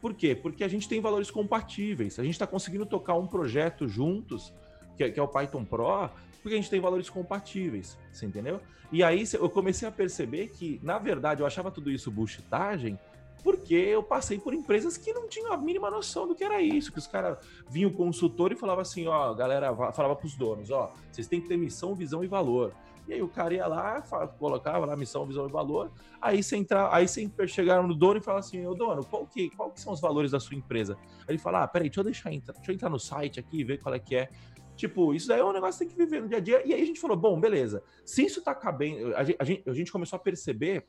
Por 0.00 0.14
quê? 0.14 0.34
Porque 0.34 0.62
a 0.62 0.68
gente 0.68 0.88
tem 0.88 1.00
valores 1.00 1.30
compatíveis. 1.30 2.18
A 2.18 2.22
gente 2.22 2.34
está 2.34 2.46
conseguindo 2.46 2.86
tocar 2.86 3.14
um 3.14 3.26
projeto 3.26 3.88
juntos, 3.88 4.52
que 4.96 5.04
é, 5.04 5.10
que 5.10 5.18
é 5.18 5.22
o 5.22 5.28
Python 5.28 5.64
Pro, 5.64 6.08
porque 6.42 6.54
a 6.54 6.56
gente 6.56 6.70
tem 6.70 6.80
valores 6.80 7.10
compatíveis. 7.10 7.98
Você 8.12 8.26
entendeu? 8.26 8.60
E 8.90 9.02
aí 9.02 9.24
eu 9.34 9.50
comecei 9.50 9.86
a 9.86 9.90
perceber 9.90 10.48
que, 10.48 10.80
na 10.82 10.98
verdade, 10.98 11.42
eu 11.42 11.46
achava 11.46 11.70
tudo 11.70 11.90
isso 11.90 12.10
bullshitagem, 12.10 12.98
porque 13.42 13.74
eu 13.74 14.02
passei 14.02 14.38
por 14.38 14.52
empresas 14.54 14.96
que 14.96 15.12
não 15.12 15.28
tinham 15.28 15.52
a 15.52 15.56
mínima 15.56 15.90
noção 15.90 16.26
do 16.26 16.34
que 16.34 16.44
era 16.44 16.60
isso, 16.60 16.92
que 16.92 16.98
os 16.98 17.06
caras 17.06 17.38
vinham 17.68 17.90
o 17.90 17.94
consultor 17.94 18.52
e 18.52 18.56
falava 18.56 18.82
assim, 18.82 19.06
ó, 19.06 19.32
galera, 19.34 19.74
falava 19.92 20.18
os 20.22 20.34
donos, 20.34 20.70
ó, 20.70 20.92
vocês 21.10 21.26
têm 21.26 21.40
que 21.40 21.48
ter 21.48 21.56
missão, 21.56 21.94
visão 21.94 22.22
e 22.24 22.26
valor. 22.26 22.74
E 23.08 23.14
aí 23.14 23.22
o 23.22 23.28
cara 23.28 23.54
ia 23.54 23.66
lá, 23.66 24.02
colocava 24.38 24.84
lá 24.84 24.94
missão, 24.94 25.24
visão 25.24 25.48
e 25.48 25.50
valor. 25.50 25.90
Aí 26.20 26.42
você 26.42 26.56
entra, 26.56 26.94
aí 26.94 27.08
você 27.08 27.26
chegaram 27.46 27.88
no 27.88 27.94
dono 27.94 28.18
e 28.18 28.22
fala 28.22 28.40
assim, 28.40 28.66
ô 28.66 28.74
dono, 28.74 29.02
qual 29.02 29.26
que, 29.26 29.48
qual 29.56 29.70
que 29.70 29.80
são 29.80 29.94
os 29.94 30.00
valores 30.00 30.32
da 30.32 30.38
sua 30.38 30.54
empresa? 30.54 30.94
Aí 31.20 31.30
ele 31.30 31.38
fala, 31.38 31.62
ah, 31.62 31.68
peraí, 31.68 31.88
deixa 31.88 32.00
eu 32.00 32.04
deixar 32.04 32.30
entrar, 32.30 32.52
deixa 32.52 32.70
eu 32.70 32.74
entrar 32.74 32.90
no 32.90 32.98
site 32.98 33.40
aqui 33.40 33.64
ver 33.64 33.78
qual 33.78 33.94
é 33.94 33.98
que 33.98 34.14
é. 34.14 34.28
Tipo, 34.76 35.14
isso 35.14 35.26
daí 35.26 35.40
é 35.40 35.44
um 35.44 35.52
negócio 35.52 35.80
que 35.80 35.86
tem 35.86 35.88
que 35.96 36.04
viver 36.04 36.20
no 36.20 36.28
dia 36.28 36.36
a 36.36 36.40
dia. 36.40 36.62
E 36.66 36.74
aí 36.74 36.82
a 36.82 36.84
gente 36.84 37.00
falou, 37.00 37.16
bom, 37.16 37.40
beleza. 37.40 37.82
Se 38.04 38.22
isso 38.24 38.42
tá 38.42 38.54
cabendo, 38.54 39.16
a 39.16 39.24
gente, 39.24 39.62
a 39.66 39.72
gente 39.72 39.90
começou 39.90 40.18
a 40.18 40.20
perceber 40.20 40.86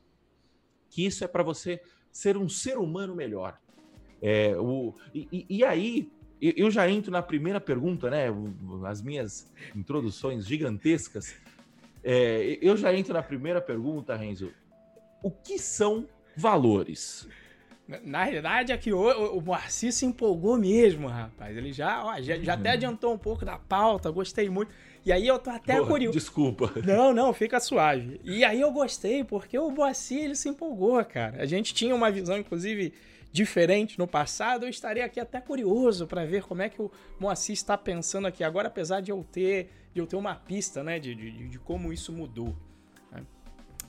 que 0.89 1.05
isso 1.05 1.23
é 1.23 1.27
para 1.27 1.41
você 1.41 1.81
ser 2.11 2.37
um 2.37 2.49
ser 2.49 2.77
humano 2.77 3.15
melhor. 3.15 3.59
É, 4.21 4.55
o, 4.57 4.93
e, 5.13 5.45
e 5.49 5.63
aí, 5.63 6.11
eu 6.41 6.71
já 6.71 6.89
entro 6.89 7.11
na 7.11 7.21
primeira 7.21 7.59
pergunta, 7.59 8.09
né? 8.09 8.25
As 8.85 9.01
minhas 9.01 9.51
introduções 9.75 10.45
gigantescas. 10.45 11.35
É, 12.03 12.57
eu 12.61 12.77
já 12.77 12.93
entro 12.93 13.13
na 13.13 13.21
primeira 13.21 13.61
pergunta, 13.61 14.15
Renzo. 14.15 14.51
O 15.21 15.29
que 15.29 15.59
são 15.59 16.07
valores? 16.35 17.27
Na 18.03 18.23
realidade, 18.23 18.71
aqui 18.71 18.93
o, 18.93 19.37
o 19.37 19.41
Moacir 19.41 19.91
se 19.91 20.05
empolgou 20.05 20.57
mesmo, 20.57 21.07
rapaz. 21.07 21.57
Ele 21.57 21.73
já, 21.73 22.05
ó, 22.05 22.21
já, 22.21 22.37
já 22.37 22.53
até 22.53 22.69
uhum. 22.69 22.75
adiantou 22.75 23.13
um 23.13 23.17
pouco 23.17 23.43
da 23.43 23.57
pauta, 23.57 24.11
gostei 24.11 24.49
muito. 24.49 24.71
E 25.05 25.11
aí 25.11 25.27
eu 25.27 25.39
tô 25.39 25.49
até 25.49 25.79
curioso. 25.81 26.17
Desculpa. 26.17 26.71
Não, 26.85 27.13
não, 27.13 27.33
fica 27.33 27.59
suave. 27.59 28.19
E 28.23 28.43
aí 28.43 28.59
eu 28.59 28.71
gostei, 28.71 29.23
porque 29.23 29.57
o 29.57 29.71
Moacir, 29.71 30.23
ele 30.23 30.35
se 30.35 30.49
empolgou, 30.49 31.03
cara. 31.05 31.41
A 31.41 31.45
gente 31.45 31.73
tinha 31.73 31.95
uma 31.95 32.11
visão, 32.11 32.37
inclusive, 32.37 32.93
diferente 33.31 33.97
no 33.97 34.07
passado. 34.07 34.65
Eu 34.65 34.69
estaria 34.69 35.05
aqui 35.05 35.19
até 35.19 35.39
curioso 35.39 36.07
para 36.07 36.25
ver 36.25 36.43
como 36.43 36.61
é 36.61 36.69
que 36.69 36.81
o 36.81 36.91
Moacir 37.19 37.53
está 37.53 37.77
pensando 37.77 38.27
aqui 38.27 38.43
agora, 38.43 38.67
apesar 38.67 39.01
de 39.01 39.11
eu 39.11 39.25
ter, 39.31 39.71
de 39.93 40.01
eu 40.01 40.07
ter 40.07 40.15
uma 40.15 40.35
pista, 40.35 40.83
né, 40.83 40.99
de, 40.99 41.15
de, 41.15 41.47
de 41.47 41.59
como 41.59 41.93
isso 41.93 42.11
mudou. 42.11 42.55
Né? 43.11 43.23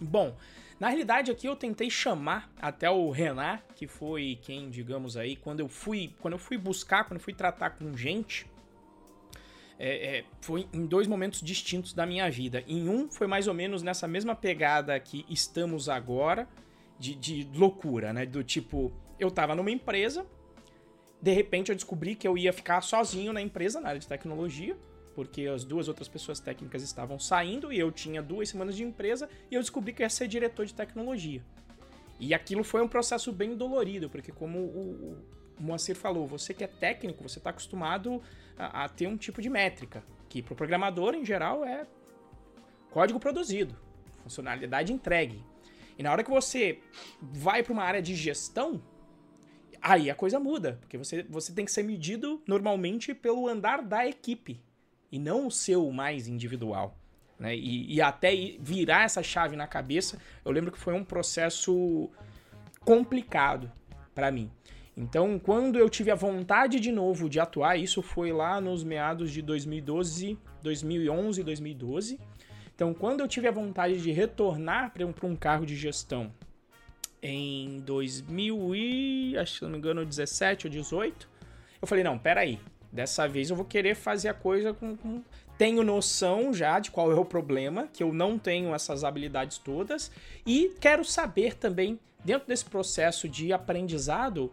Bom, 0.00 0.34
na 0.78 0.88
realidade 0.88 1.30
aqui 1.30 1.46
eu 1.46 1.56
tentei 1.56 1.90
chamar 1.90 2.50
até 2.60 2.88
o 2.90 3.10
Renan, 3.10 3.58
que 3.74 3.86
foi 3.86 4.38
quem, 4.42 4.70
digamos 4.70 5.16
aí, 5.16 5.36
quando 5.36 5.60
eu 5.60 5.68
fui, 5.68 6.14
quando 6.20 6.32
eu 6.32 6.38
fui 6.38 6.56
buscar, 6.56 7.04
quando 7.04 7.18
eu 7.18 7.24
fui 7.24 7.34
tratar 7.34 7.70
com 7.70 7.94
gente, 7.96 8.46
é, 9.82 10.18
é, 10.18 10.24
foi 10.42 10.68
em 10.74 10.84
dois 10.84 11.06
momentos 11.06 11.40
distintos 11.40 11.94
da 11.94 12.04
minha 12.04 12.30
vida. 12.30 12.62
Em 12.68 12.86
um 12.86 13.10
foi 13.10 13.26
mais 13.26 13.48
ou 13.48 13.54
menos 13.54 13.82
nessa 13.82 14.06
mesma 14.06 14.36
pegada 14.36 15.00
que 15.00 15.24
estamos 15.26 15.88
agora, 15.88 16.46
de, 16.98 17.14
de 17.14 17.48
loucura, 17.54 18.12
né? 18.12 18.26
Do 18.26 18.44
tipo, 18.44 18.92
eu 19.18 19.30
tava 19.30 19.54
numa 19.54 19.70
empresa, 19.70 20.26
de 21.20 21.32
repente 21.32 21.70
eu 21.70 21.74
descobri 21.74 22.14
que 22.14 22.28
eu 22.28 22.36
ia 22.36 22.52
ficar 22.52 22.82
sozinho 22.82 23.32
na 23.32 23.40
empresa, 23.40 23.80
na 23.80 23.88
área 23.88 24.00
de 24.00 24.06
tecnologia, 24.06 24.76
porque 25.14 25.46
as 25.46 25.64
duas 25.64 25.88
outras 25.88 26.08
pessoas 26.08 26.38
técnicas 26.38 26.82
estavam 26.82 27.18
saindo 27.18 27.72
e 27.72 27.78
eu 27.78 27.90
tinha 27.90 28.22
duas 28.22 28.50
semanas 28.50 28.76
de 28.76 28.82
empresa 28.82 29.30
e 29.50 29.54
eu 29.54 29.62
descobri 29.62 29.94
que 29.94 30.02
eu 30.02 30.04
ia 30.04 30.10
ser 30.10 30.28
diretor 30.28 30.66
de 30.66 30.74
tecnologia. 30.74 31.42
E 32.18 32.34
aquilo 32.34 32.62
foi 32.62 32.82
um 32.82 32.88
processo 32.88 33.32
bem 33.32 33.56
dolorido, 33.56 34.10
porque 34.10 34.30
como 34.30 34.58
o, 34.58 35.16
Moacir 35.60 35.96
falou, 35.96 36.26
você 36.26 36.54
que 36.54 36.64
é 36.64 36.66
técnico, 36.66 37.22
você 37.22 37.38
está 37.38 37.50
acostumado 37.50 38.22
a, 38.58 38.84
a, 38.84 38.88
ter 38.88 39.06
um 39.06 39.16
tipo 39.16 39.42
de 39.42 39.50
métrica, 39.50 40.02
que 40.28 40.42
para 40.42 40.52
o 40.52 40.56
programador, 40.56 41.14
em 41.14 41.24
geral, 41.24 41.64
é 41.64 41.86
código 42.90 43.20
produzido, 43.20 43.76
funcionalidade 44.22 44.92
entregue. 44.92 45.44
E 45.98 46.02
na 46.02 46.10
hora 46.10 46.24
que 46.24 46.30
você 46.30 46.80
vai 47.20 47.62
para 47.62 47.72
uma 47.72 47.84
área 47.84 48.00
de 48.00 48.14
gestão, 48.14 48.82
aí 49.82 50.10
a 50.10 50.14
coisa 50.14 50.40
muda, 50.40 50.78
porque 50.80 50.96
você, 50.96 51.22
você 51.24 51.52
tem 51.52 51.64
que 51.64 51.72
ser 51.72 51.82
medido 51.82 52.42
normalmente 52.46 53.14
pelo 53.14 53.48
andar 53.48 53.82
da 53.82 54.06
equipe 54.06 54.60
e 55.12 55.18
não 55.18 55.46
o 55.46 55.50
seu 55.50 55.90
mais 55.90 56.26
individual. 56.26 56.96
Né? 57.38 57.56
E, 57.56 57.94
e 57.94 58.02
até 58.02 58.30
virar 58.60 59.04
essa 59.04 59.22
chave 59.22 59.56
na 59.56 59.66
cabeça, 59.66 60.18
eu 60.44 60.52
lembro 60.52 60.70
que 60.70 60.78
foi 60.78 60.94
um 60.94 61.04
processo 61.04 62.10
complicado 62.80 63.70
para 64.14 64.30
mim. 64.30 64.50
Então, 64.96 65.38
quando 65.38 65.78
eu 65.78 65.88
tive 65.88 66.10
a 66.10 66.14
vontade 66.14 66.78
de 66.80 66.92
novo 66.92 67.28
de 67.28 67.40
atuar, 67.40 67.76
isso 67.76 68.02
foi 68.02 68.32
lá 68.32 68.60
nos 68.60 68.84
meados 68.84 69.30
de 69.30 69.40
2012, 69.40 70.38
2011, 70.62 71.42
2012. 71.42 72.20
Então, 72.74 72.92
quando 72.92 73.20
eu 73.20 73.28
tive 73.28 73.48
a 73.48 73.52
vontade 73.52 74.00
de 74.00 74.10
retornar 74.10 74.92
para 74.92 75.06
um, 75.06 75.14
um 75.22 75.36
cargo 75.36 75.64
de 75.64 75.76
gestão 75.76 76.32
em 77.22 77.80
2000 77.80 78.74
e, 78.74 79.38
acho 79.38 79.64
não 79.64 79.72
me 79.72 79.78
engano, 79.78 80.04
17 80.04 80.66
ou 80.66 80.70
18, 80.70 81.28
eu 81.80 81.86
falei, 81.86 82.02
não, 82.02 82.18
peraí, 82.18 82.58
Dessa 82.92 83.28
vez 83.28 83.50
eu 83.50 83.56
vou 83.56 83.64
querer 83.64 83.94
fazer 83.94 84.28
a 84.28 84.34
coisa 84.34 84.74
com, 84.74 84.96
com. 84.96 85.22
Tenho 85.56 85.84
noção 85.84 86.52
já 86.52 86.80
de 86.80 86.90
qual 86.90 87.12
é 87.12 87.14
o 87.14 87.24
problema, 87.24 87.86
que 87.92 88.02
eu 88.02 88.12
não 88.12 88.38
tenho 88.38 88.74
essas 88.74 89.04
habilidades 89.04 89.58
todas, 89.58 90.10
e 90.44 90.74
quero 90.80 91.04
saber 91.04 91.54
também, 91.54 92.00
dentro 92.24 92.48
desse 92.48 92.64
processo 92.64 93.28
de 93.28 93.52
aprendizado, 93.52 94.52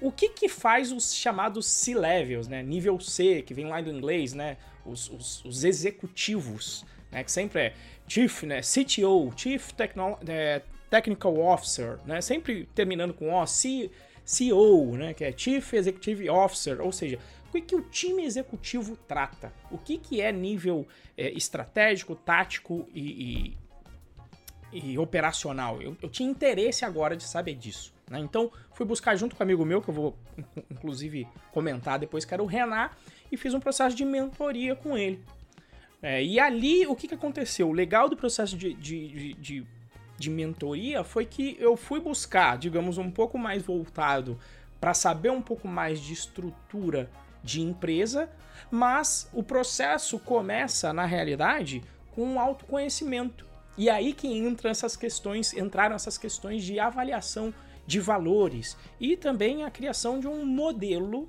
o 0.00 0.12
que 0.12 0.28
que 0.28 0.48
faz 0.48 0.92
os 0.92 1.14
chamados 1.14 1.66
C-levels, 1.66 2.48
né? 2.48 2.62
Nível 2.62 3.00
C, 3.00 3.42
que 3.42 3.54
vem 3.54 3.66
lá 3.66 3.80
do 3.80 3.90
inglês, 3.90 4.32
né? 4.32 4.56
Os, 4.84 5.08
os, 5.08 5.44
os 5.44 5.64
executivos, 5.64 6.84
né? 7.10 7.24
Que 7.24 7.32
sempre 7.32 7.60
é 7.60 7.74
Chief, 8.06 8.42
né? 8.44 8.60
CTO, 8.60 9.32
Chief 9.36 9.72
Techno 9.72 10.18
é, 10.26 10.62
Technical 10.90 11.38
Officer, 11.38 11.98
né? 12.04 12.20
Sempre 12.20 12.68
terminando 12.74 13.14
com 13.14 13.34
O, 13.34 13.46
C, 13.46 13.90
CEO, 14.24 14.96
né? 14.96 15.14
Que 15.14 15.24
é 15.24 15.32
Chief 15.36 15.72
Executive 15.72 16.28
Officer, 16.28 16.80
ou 16.80 16.92
seja, 16.92 17.18
o 17.48 17.52
que, 17.52 17.60
que 17.60 17.76
o 17.76 17.82
time 17.82 18.24
executivo 18.24 18.96
trata? 19.08 19.52
O 19.70 19.78
que, 19.78 19.96
que 19.96 20.20
é 20.20 20.30
nível 20.30 20.86
é, 21.16 21.30
estratégico, 21.30 22.14
tático 22.14 22.86
e, 22.94 23.56
e, 24.72 24.90
e 24.90 24.98
operacional? 24.98 25.80
Eu, 25.80 25.96
eu 26.02 26.10
tinha 26.10 26.28
interesse 26.28 26.84
agora 26.84 27.16
de 27.16 27.24
saber 27.24 27.54
disso. 27.54 27.95
Né? 28.10 28.20
Então, 28.20 28.50
fui 28.72 28.86
buscar 28.86 29.16
junto 29.16 29.34
com 29.34 29.42
um 29.42 29.46
amigo 29.46 29.64
meu, 29.64 29.82
que 29.82 29.88
eu 29.88 29.94
vou 29.94 30.16
inclusive 30.70 31.26
comentar 31.52 31.98
depois, 31.98 32.24
que 32.24 32.32
era 32.32 32.42
o 32.42 32.46
Renan, 32.46 32.90
e 33.30 33.36
fiz 33.36 33.52
um 33.54 33.60
processo 33.60 33.96
de 33.96 34.04
mentoria 34.04 34.74
com 34.76 34.96
ele. 34.96 35.22
É, 36.02 36.22
e 36.22 36.38
ali, 36.38 36.86
o 36.86 36.94
que, 36.94 37.08
que 37.08 37.14
aconteceu? 37.14 37.68
O 37.68 37.72
legal 37.72 38.08
do 38.08 38.16
processo 38.16 38.56
de, 38.56 38.74
de, 38.74 39.34
de, 39.34 39.66
de, 40.16 40.30
mentoria 40.30 41.02
foi 41.02 41.24
que 41.24 41.56
eu 41.58 41.76
fui 41.76 42.00
buscar, 42.00 42.58
digamos, 42.58 42.98
um 42.98 43.10
pouco 43.10 43.38
mais 43.38 43.62
voltado 43.62 44.38
para 44.78 44.94
saber 44.94 45.30
um 45.30 45.42
pouco 45.42 45.66
mais 45.66 45.98
de 45.98 46.12
estrutura 46.12 47.10
de 47.42 47.60
empresa, 47.60 48.28
mas 48.70 49.28
o 49.32 49.42
processo 49.42 50.18
começa, 50.18 50.92
na 50.92 51.06
realidade, 51.06 51.82
com 52.14 52.24
um 52.24 52.38
autoconhecimento. 52.38 53.46
E 53.76 53.90
aí 53.90 54.12
que 54.12 54.28
entra 54.28 54.70
essas 54.70 54.96
questões, 54.96 55.52
entraram 55.54 55.96
essas 55.96 56.16
questões 56.16 56.62
de 56.62 56.78
avaliação 56.78 57.52
de 57.86 58.00
valores 58.00 58.76
e 59.00 59.16
também 59.16 59.64
a 59.64 59.70
criação 59.70 60.18
de 60.18 60.26
um 60.26 60.44
modelo 60.44 61.28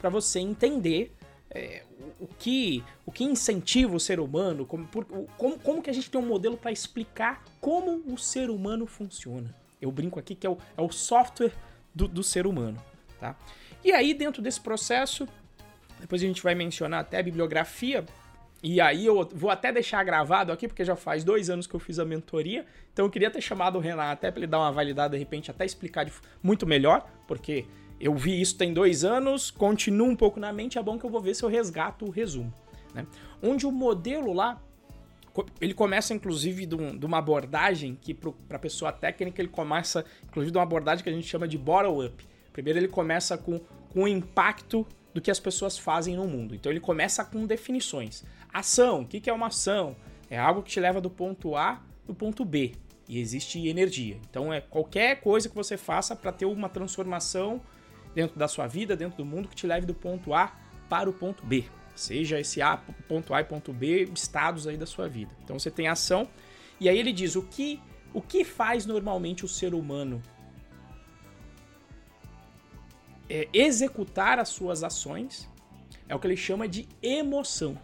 para 0.00 0.08
você 0.08 0.40
entender 0.40 1.12
é, 1.50 1.82
o, 2.18 2.26
que, 2.26 2.82
o 3.04 3.12
que 3.12 3.24
incentiva 3.24 3.94
o 3.94 4.00
ser 4.00 4.20
humano, 4.20 4.64
como, 4.64 4.86
por, 4.86 5.04
como, 5.36 5.58
como 5.58 5.82
que 5.82 5.90
a 5.90 5.92
gente 5.92 6.10
tem 6.10 6.20
um 6.20 6.26
modelo 6.26 6.56
para 6.56 6.72
explicar 6.72 7.44
como 7.60 8.02
o 8.06 8.16
ser 8.16 8.50
humano 8.50 8.86
funciona. 8.86 9.54
Eu 9.80 9.90
brinco 9.90 10.18
aqui 10.18 10.34
que 10.34 10.46
é 10.46 10.50
o, 10.50 10.56
é 10.76 10.82
o 10.82 10.90
software 10.90 11.52
do, 11.94 12.06
do 12.06 12.22
ser 12.22 12.46
humano. 12.46 12.82
Tá? 13.18 13.36
E 13.84 13.92
aí, 13.92 14.14
dentro 14.14 14.40
desse 14.40 14.60
processo, 14.60 15.26
depois 16.00 16.22
a 16.22 16.26
gente 16.26 16.42
vai 16.42 16.54
mencionar 16.54 17.00
até 17.00 17.18
a 17.18 17.22
bibliografia 17.22 18.04
e 18.62 18.80
aí 18.80 19.06
eu 19.06 19.26
vou 19.34 19.50
até 19.50 19.72
deixar 19.72 20.04
gravado 20.04 20.52
aqui, 20.52 20.68
porque 20.68 20.84
já 20.84 20.94
faz 20.94 21.24
dois 21.24 21.48
anos 21.48 21.66
que 21.66 21.74
eu 21.74 21.80
fiz 21.80 21.98
a 21.98 22.04
mentoria. 22.04 22.66
Então 22.92 23.06
eu 23.06 23.10
queria 23.10 23.30
ter 23.30 23.40
chamado 23.40 23.76
o 23.76 23.80
Renan 23.80 24.10
até 24.10 24.30
para 24.30 24.40
ele 24.40 24.46
dar 24.46 24.58
uma 24.58 24.70
validada, 24.70 25.16
de 25.16 25.18
repente, 25.18 25.50
até 25.50 25.64
explicar 25.64 26.06
muito 26.42 26.66
melhor, 26.66 27.08
porque 27.26 27.64
eu 27.98 28.14
vi 28.14 28.40
isso 28.40 28.56
tem 28.56 28.72
dois 28.72 29.04
anos, 29.04 29.50
continua 29.50 30.06
um 30.06 30.16
pouco 30.16 30.38
na 30.38 30.52
mente, 30.52 30.78
é 30.78 30.82
bom 30.82 30.98
que 30.98 31.04
eu 31.04 31.10
vou 31.10 31.20
ver 31.20 31.34
se 31.34 31.42
eu 31.42 31.48
resgato 31.48 32.04
o 32.04 32.10
resumo. 32.10 32.52
Né? 32.94 33.06
Onde 33.42 33.66
o 33.66 33.72
modelo 33.72 34.32
lá, 34.32 34.60
ele 35.60 35.72
começa 35.72 36.12
inclusive 36.12 36.66
de, 36.66 36.74
um, 36.74 36.98
de 36.98 37.06
uma 37.06 37.18
abordagem 37.18 37.96
que 37.98 38.12
para 38.12 38.58
pessoa 38.58 38.92
técnica 38.92 39.40
ele 39.40 39.48
começa 39.48 40.04
inclusive 40.24 40.50
de 40.50 40.58
uma 40.58 40.64
abordagem 40.64 41.02
que 41.02 41.08
a 41.08 41.12
gente 41.12 41.26
chama 41.26 41.48
de 41.48 41.56
bottom-up. 41.56 42.26
Primeiro 42.52 42.78
ele 42.78 42.88
começa 42.88 43.38
com, 43.38 43.60
com 43.90 44.02
o 44.02 44.08
impacto 44.08 44.86
do 45.12 45.20
que 45.20 45.30
as 45.30 45.40
pessoas 45.40 45.76
fazem 45.78 46.16
no 46.16 46.26
mundo. 46.26 46.54
Então 46.54 46.70
ele 46.70 46.80
começa 46.80 47.24
com 47.24 47.46
definições. 47.46 48.24
Ação, 48.52 49.02
o 49.02 49.06
que 49.06 49.28
é 49.28 49.32
uma 49.32 49.48
ação? 49.48 49.96
É 50.28 50.38
algo 50.38 50.62
que 50.62 50.70
te 50.70 50.80
leva 50.80 51.00
do 51.00 51.10
ponto 51.10 51.56
A 51.56 51.82
do 52.06 52.14
ponto 52.14 52.44
B. 52.44 52.72
E 53.08 53.18
existe 53.18 53.66
energia. 53.66 54.18
Então 54.28 54.52
é 54.52 54.60
qualquer 54.60 55.20
coisa 55.20 55.48
que 55.48 55.54
você 55.54 55.76
faça 55.76 56.14
para 56.14 56.30
ter 56.30 56.46
uma 56.46 56.68
transformação 56.68 57.60
dentro 58.14 58.38
da 58.38 58.46
sua 58.46 58.66
vida, 58.66 58.96
dentro 58.96 59.18
do 59.18 59.24
mundo, 59.24 59.48
que 59.48 59.56
te 59.56 59.66
leve 59.66 59.86
do 59.86 59.94
ponto 59.94 60.32
A 60.32 60.56
para 60.88 61.08
o 61.08 61.12
ponto 61.12 61.44
B. 61.44 61.64
Seja 61.94 62.38
esse 62.38 62.62
A, 62.62 62.76
ponto 63.08 63.34
A 63.34 63.40
e 63.40 63.44
ponto 63.44 63.72
B, 63.72 64.08
estados 64.14 64.66
aí 64.66 64.76
da 64.76 64.86
sua 64.86 65.08
vida. 65.08 65.32
Então 65.44 65.58
você 65.58 65.70
tem 65.70 65.88
ação. 65.88 66.28
E 66.78 66.88
aí 66.88 66.98
ele 66.98 67.12
diz 67.12 67.36
o 67.36 67.42
que, 67.42 67.80
o 68.14 68.22
que 68.22 68.44
faz 68.44 68.86
normalmente 68.86 69.44
o 69.44 69.48
ser 69.48 69.74
humano 69.74 70.22
é, 73.30 73.48
executar 73.52 74.40
as 74.40 74.48
suas 74.48 74.82
ações 74.82 75.48
é 76.08 76.14
o 76.14 76.18
que 76.18 76.26
ele 76.26 76.36
chama 76.36 76.66
de 76.66 76.88
emoção. 77.00 77.78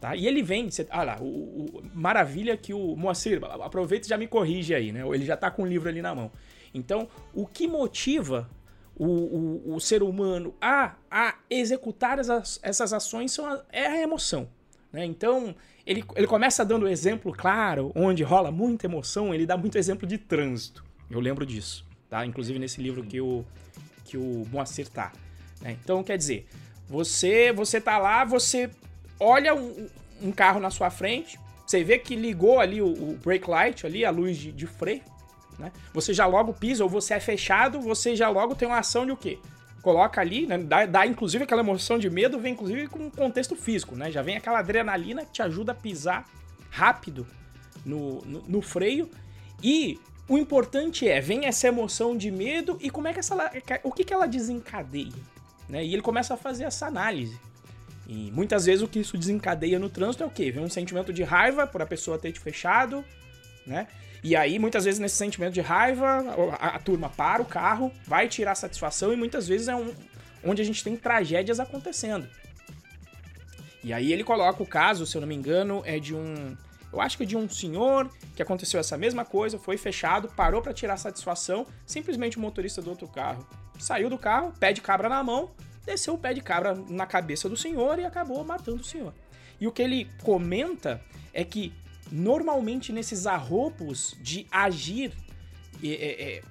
Tá? 0.00 0.16
E 0.16 0.26
ele 0.26 0.42
vem, 0.42 0.70
cê, 0.70 0.86
ah 0.90 1.04
lá, 1.04 1.18
o, 1.20 1.24
o, 1.24 1.82
maravilha 1.94 2.56
que 2.56 2.74
o 2.74 2.96
Moacir, 2.96 3.40
aproveita 3.44 4.06
e 4.06 4.08
já 4.08 4.16
me 4.16 4.26
corrige 4.26 4.74
aí, 4.74 4.90
né? 4.90 5.02
Ele 5.06 5.24
já 5.24 5.36
tá 5.36 5.50
com 5.50 5.62
o 5.62 5.66
livro 5.66 5.88
ali 5.88 6.02
na 6.02 6.14
mão. 6.14 6.32
Então, 6.74 7.06
o 7.34 7.46
que 7.46 7.68
motiva 7.68 8.50
o, 8.96 9.06
o, 9.06 9.74
o 9.74 9.80
ser 9.80 10.02
humano 10.02 10.54
a, 10.60 10.96
a 11.10 11.36
executar 11.48 12.18
as, 12.18 12.58
essas 12.62 12.92
ações 12.92 13.30
são 13.30 13.46
a, 13.46 13.62
é 13.70 13.86
a 13.86 14.02
emoção. 14.02 14.48
Né? 14.92 15.04
Então, 15.04 15.54
ele, 15.86 16.02
ele 16.16 16.26
começa 16.26 16.64
dando 16.64 16.88
exemplo 16.88 17.32
claro, 17.32 17.92
onde 17.94 18.22
rola 18.22 18.50
muita 18.50 18.86
emoção, 18.86 19.34
ele 19.34 19.46
dá 19.46 19.56
muito 19.56 19.78
exemplo 19.78 20.06
de 20.06 20.18
trânsito. 20.18 20.84
Eu 21.10 21.20
lembro 21.20 21.44
disso, 21.44 21.86
tá? 22.08 22.24
Inclusive 22.24 22.58
nesse 22.58 22.80
livro 22.80 23.02
que 23.02 23.20
o, 23.20 23.44
que 24.10 24.16
o 24.16 24.44
Moacir 24.50 24.88
tá. 24.88 25.12
Né? 25.60 25.76
Então, 25.82 26.02
quer 26.02 26.18
dizer, 26.18 26.46
você 26.88 27.52
você 27.52 27.80
tá 27.80 27.96
lá, 27.98 28.24
você 28.24 28.68
olha 29.18 29.54
um, 29.54 29.88
um, 30.20 30.32
carro 30.32 30.58
na 30.58 30.70
sua 30.70 30.90
frente, 30.90 31.38
você 31.64 31.84
vê 31.84 31.98
que 31.98 32.16
ligou 32.16 32.58
ali 32.58 32.82
o, 32.82 32.88
o 32.88 33.18
brake 33.22 33.48
light, 33.48 33.86
ali 33.86 34.04
a 34.04 34.10
luz 34.10 34.36
de, 34.36 34.50
de 34.50 34.66
freio, 34.66 35.02
né? 35.58 35.70
Você 35.94 36.12
já 36.12 36.26
logo 36.26 36.52
pisa, 36.52 36.82
ou 36.82 36.90
você 36.90 37.14
é 37.14 37.20
fechado, 37.20 37.80
você 37.80 38.16
já 38.16 38.28
logo 38.28 38.56
tem 38.56 38.66
uma 38.66 38.78
ação 38.78 39.06
de 39.06 39.12
o 39.12 39.16
quê? 39.16 39.38
Coloca 39.82 40.20
ali, 40.20 40.46
né? 40.46 40.58
dá, 40.58 40.84
dá 40.84 41.06
inclusive 41.06 41.44
aquela 41.44 41.62
emoção 41.62 41.98
de 41.98 42.10
medo, 42.10 42.40
vem 42.40 42.52
inclusive 42.52 42.88
com 42.88 43.06
um 43.06 43.10
contexto 43.10 43.54
físico, 43.54 43.94
né? 43.94 44.10
Já 44.10 44.22
vem 44.22 44.36
aquela 44.36 44.58
adrenalina 44.58 45.24
que 45.24 45.32
te 45.32 45.42
ajuda 45.42 45.72
a 45.72 45.74
pisar 45.74 46.28
rápido 46.70 47.26
no, 47.84 48.20
no, 48.22 48.42
no 48.42 48.62
freio 48.62 49.08
e 49.62 50.00
o 50.30 50.38
importante 50.38 51.08
é, 51.08 51.20
vem 51.20 51.46
essa 51.46 51.66
emoção 51.66 52.16
de 52.16 52.30
medo 52.30 52.78
e 52.80 52.88
como 52.88 53.08
é 53.08 53.12
que 53.12 53.18
essa 53.18 53.34
o 53.82 53.90
que 53.90 54.04
que 54.04 54.14
ela 54.14 54.28
desencadeia, 54.28 55.12
né? 55.68 55.84
E 55.84 55.92
ele 55.92 56.00
começa 56.00 56.34
a 56.34 56.36
fazer 56.36 56.62
essa 56.62 56.86
análise. 56.86 57.36
E 58.06 58.30
muitas 58.30 58.64
vezes 58.64 58.80
o 58.80 58.86
que 58.86 59.00
isso 59.00 59.18
desencadeia 59.18 59.76
no 59.76 59.90
trânsito 59.90 60.22
é 60.22 60.26
o 60.26 60.30
quê? 60.30 60.52
Vem 60.52 60.62
um 60.62 60.70
sentimento 60.70 61.12
de 61.12 61.24
raiva 61.24 61.66
por 61.66 61.82
a 61.82 61.86
pessoa 61.86 62.16
ter 62.16 62.30
te 62.30 62.38
fechado, 62.38 63.04
né? 63.66 63.88
E 64.22 64.36
aí, 64.36 64.56
muitas 64.56 64.84
vezes, 64.84 65.00
nesse 65.00 65.16
sentimento 65.16 65.54
de 65.54 65.60
raiva, 65.60 66.06
a, 66.60 66.76
a 66.76 66.78
turma 66.78 67.08
para 67.08 67.42
o 67.42 67.44
carro, 67.44 67.90
vai 68.06 68.28
tirar 68.28 68.54
satisfação 68.54 69.12
e 69.12 69.16
muitas 69.16 69.48
vezes 69.48 69.66
é 69.66 69.74
um, 69.74 69.92
onde 70.44 70.62
a 70.62 70.64
gente 70.64 70.84
tem 70.84 70.96
tragédias 70.96 71.58
acontecendo. 71.58 72.28
E 73.82 73.92
aí 73.92 74.12
ele 74.12 74.22
coloca 74.22 74.62
o 74.62 74.66
caso, 74.66 75.06
se 75.06 75.16
eu 75.16 75.22
não 75.22 75.26
me 75.28 75.34
engano, 75.34 75.82
é 75.84 75.98
de 75.98 76.14
um 76.14 76.56
eu 76.92 77.00
acho 77.00 77.16
que 77.16 77.24
de 77.24 77.36
um 77.36 77.48
senhor 77.48 78.10
que 78.34 78.42
aconteceu 78.42 78.80
essa 78.80 78.98
mesma 78.98 79.24
coisa, 79.24 79.58
foi 79.58 79.76
fechado, 79.76 80.28
parou 80.28 80.60
para 80.60 80.72
tirar 80.72 80.96
satisfação, 80.96 81.66
simplesmente 81.86 82.36
o 82.36 82.40
motorista 82.40 82.82
do 82.82 82.90
outro 82.90 83.08
carro 83.08 83.46
saiu 83.78 84.10
do 84.10 84.18
carro, 84.18 84.52
pé 84.58 84.72
de 84.72 84.80
cabra 84.80 85.08
na 85.08 85.22
mão, 85.22 85.50
desceu 85.86 86.14
o 86.14 86.18
pé 86.18 86.34
de 86.34 86.40
cabra 86.40 86.74
na 86.88 87.06
cabeça 87.06 87.48
do 87.48 87.56
senhor 87.56 87.98
e 87.98 88.04
acabou 88.04 88.44
matando 88.44 88.82
o 88.82 88.84
senhor. 88.84 89.14
E 89.60 89.66
o 89.66 89.72
que 89.72 89.82
ele 89.82 90.10
comenta 90.22 91.02
é 91.32 91.44
que 91.44 91.72
normalmente 92.10 92.92
nesses 92.92 93.26
arropos 93.26 94.16
de 94.20 94.46
agir 94.50 95.12
é, 95.82 95.88
é, 95.88 96.22
é, 96.36 96.42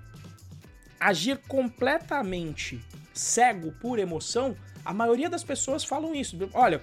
agir 1.00 1.38
completamente 1.48 2.82
cego 3.14 3.72
por 3.74 4.00
emoção, 4.00 4.56
a 4.84 4.94
maioria 4.94 5.30
das 5.30 5.44
pessoas 5.44 5.84
falam 5.84 6.16
isso. 6.16 6.38
Olha, 6.54 6.82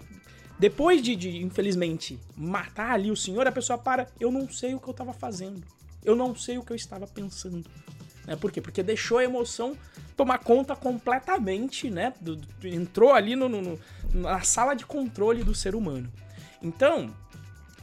depois 0.59 1.03
de, 1.03 1.15
de, 1.15 1.43
infelizmente, 1.43 2.19
matar 2.37 2.93
ali 2.93 3.11
o 3.11 3.17
senhor, 3.17 3.47
a 3.47 3.53
pessoa 3.53 3.79
para, 3.79 4.07
eu 4.19 4.31
não 4.31 4.49
sei 4.49 4.75
o 4.75 4.81
que 4.81 4.89
eu 4.89 4.93
estava 4.93 5.13
fazendo. 5.13 5.63
Eu 6.05 6.17
não 6.17 6.35
sei 6.35 6.57
o 6.57 6.63
que 6.63 6.73
eu 6.73 6.77
estava 6.77 7.07
pensando. 7.07 7.69
Né? 8.27 8.37
Por 8.37 8.51
quê? 8.51 8.61
Porque 8.61 8.83
deixou 8.83 9.19
a 9.19 9.25
emoção 9.25 9.77
tomar 10.17 10.39
conta 10.39 10.75
completamente, 10.75 11.91
né? 11.91 12.15
Do, 12.21 12.37
do, 12.37 12.67
entrou 12.67 13.13
ali 13.13 13.37
no, 13.37 13.49
no, 13.49 13.79
na 14.15 14.41
sala 14.41 14.75
de 14.75 14.87
controle 14.87 15.45
do 15.45 15.55
ser 15.55 15.75
humano. 15.75 16.11
Então, 16.63 17.15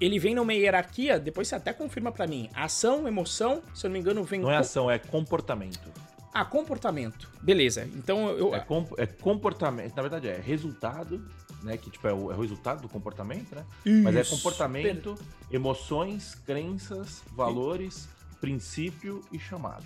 ele 0.02 0.18
vem 0.18 0.34
numa 0.34 0.54
hierarquia, 0.54 1.20
depois 1.20 1.48
você 1.48 1.56
até 1.56 1.74
confirma 1.74 2.12
para 2.12 2.26
mim. 2.26 2.50
Ação, 2.56 3.08
emoção, 3.08 3.62
se 3.74 3.86
eu 3.86 3.90
não 3.90 3.94
me 3.94 4.00
engano, 4.00 4.24
vem. 4.24 4.42
Não 4.42 4.52
é 4.52 4.58
ação, 4.58 4.90
é 4.90 4.98
comportamento. 4.98 5.92
Ah, 6.34 6.44
comportamento. 6.44 7.30
Beleza. 7.42 7.88
Então 7.96 8.30
eu. 8.32 8.56
É, 8.56 8.60
comp 8.60 8.92
é 8.98 9.06
comportamento. 9.06 9.96
Na 9.96 10.02
verdade, 10.02 10.28
é 10.28 10.40
resultado 10.40 11.24
né? 11.64 11.78
Que 11.78 11.90
tipo, 11.90 12.08
é 12.08 12.14
o, 12.14 12.32
é 12.32 12.36
o 12.36 12.42
resultado 12.42 12.82
do 12.82 12.90
comportamento, 12.90 13.56
né? 13.56 13.66
Isso. 13.86 14.04
Mas 14.04 14.16
é 14.16 14.24
comportamento, 14.24 15.16
emoções, 15.52 16.36
crenças, 16.46 17.24
valores, 17.32 18.08
princípio 18.40 19.24
e 19.32 19.40
chamado. 19.40 19.86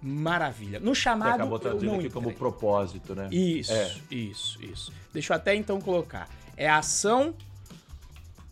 Maravilha. 0.00 0.78
No 0.78 0.94
chamado. 0.94 1.30
Você 1.30 1.34
acabou 1.36 1.58
traduzindo 1.58 1.94
aqui 1.94 2.10
como 2.10 2.32
propósito, 2.32 3.14
né? 3.14 3.28
Isso, 3.32 3.72
é. 3.72 3.96
isso, 4.10 4.64
isso. 4.64 4.92
Deixa 5.12 5.32
eu 5.32 5.36
até 5.36 5.54
então 5.54 5.80
colocar. 5.80 6.28
É 6.56 6.68
a 6.68 6.78
ação 6.78 7.34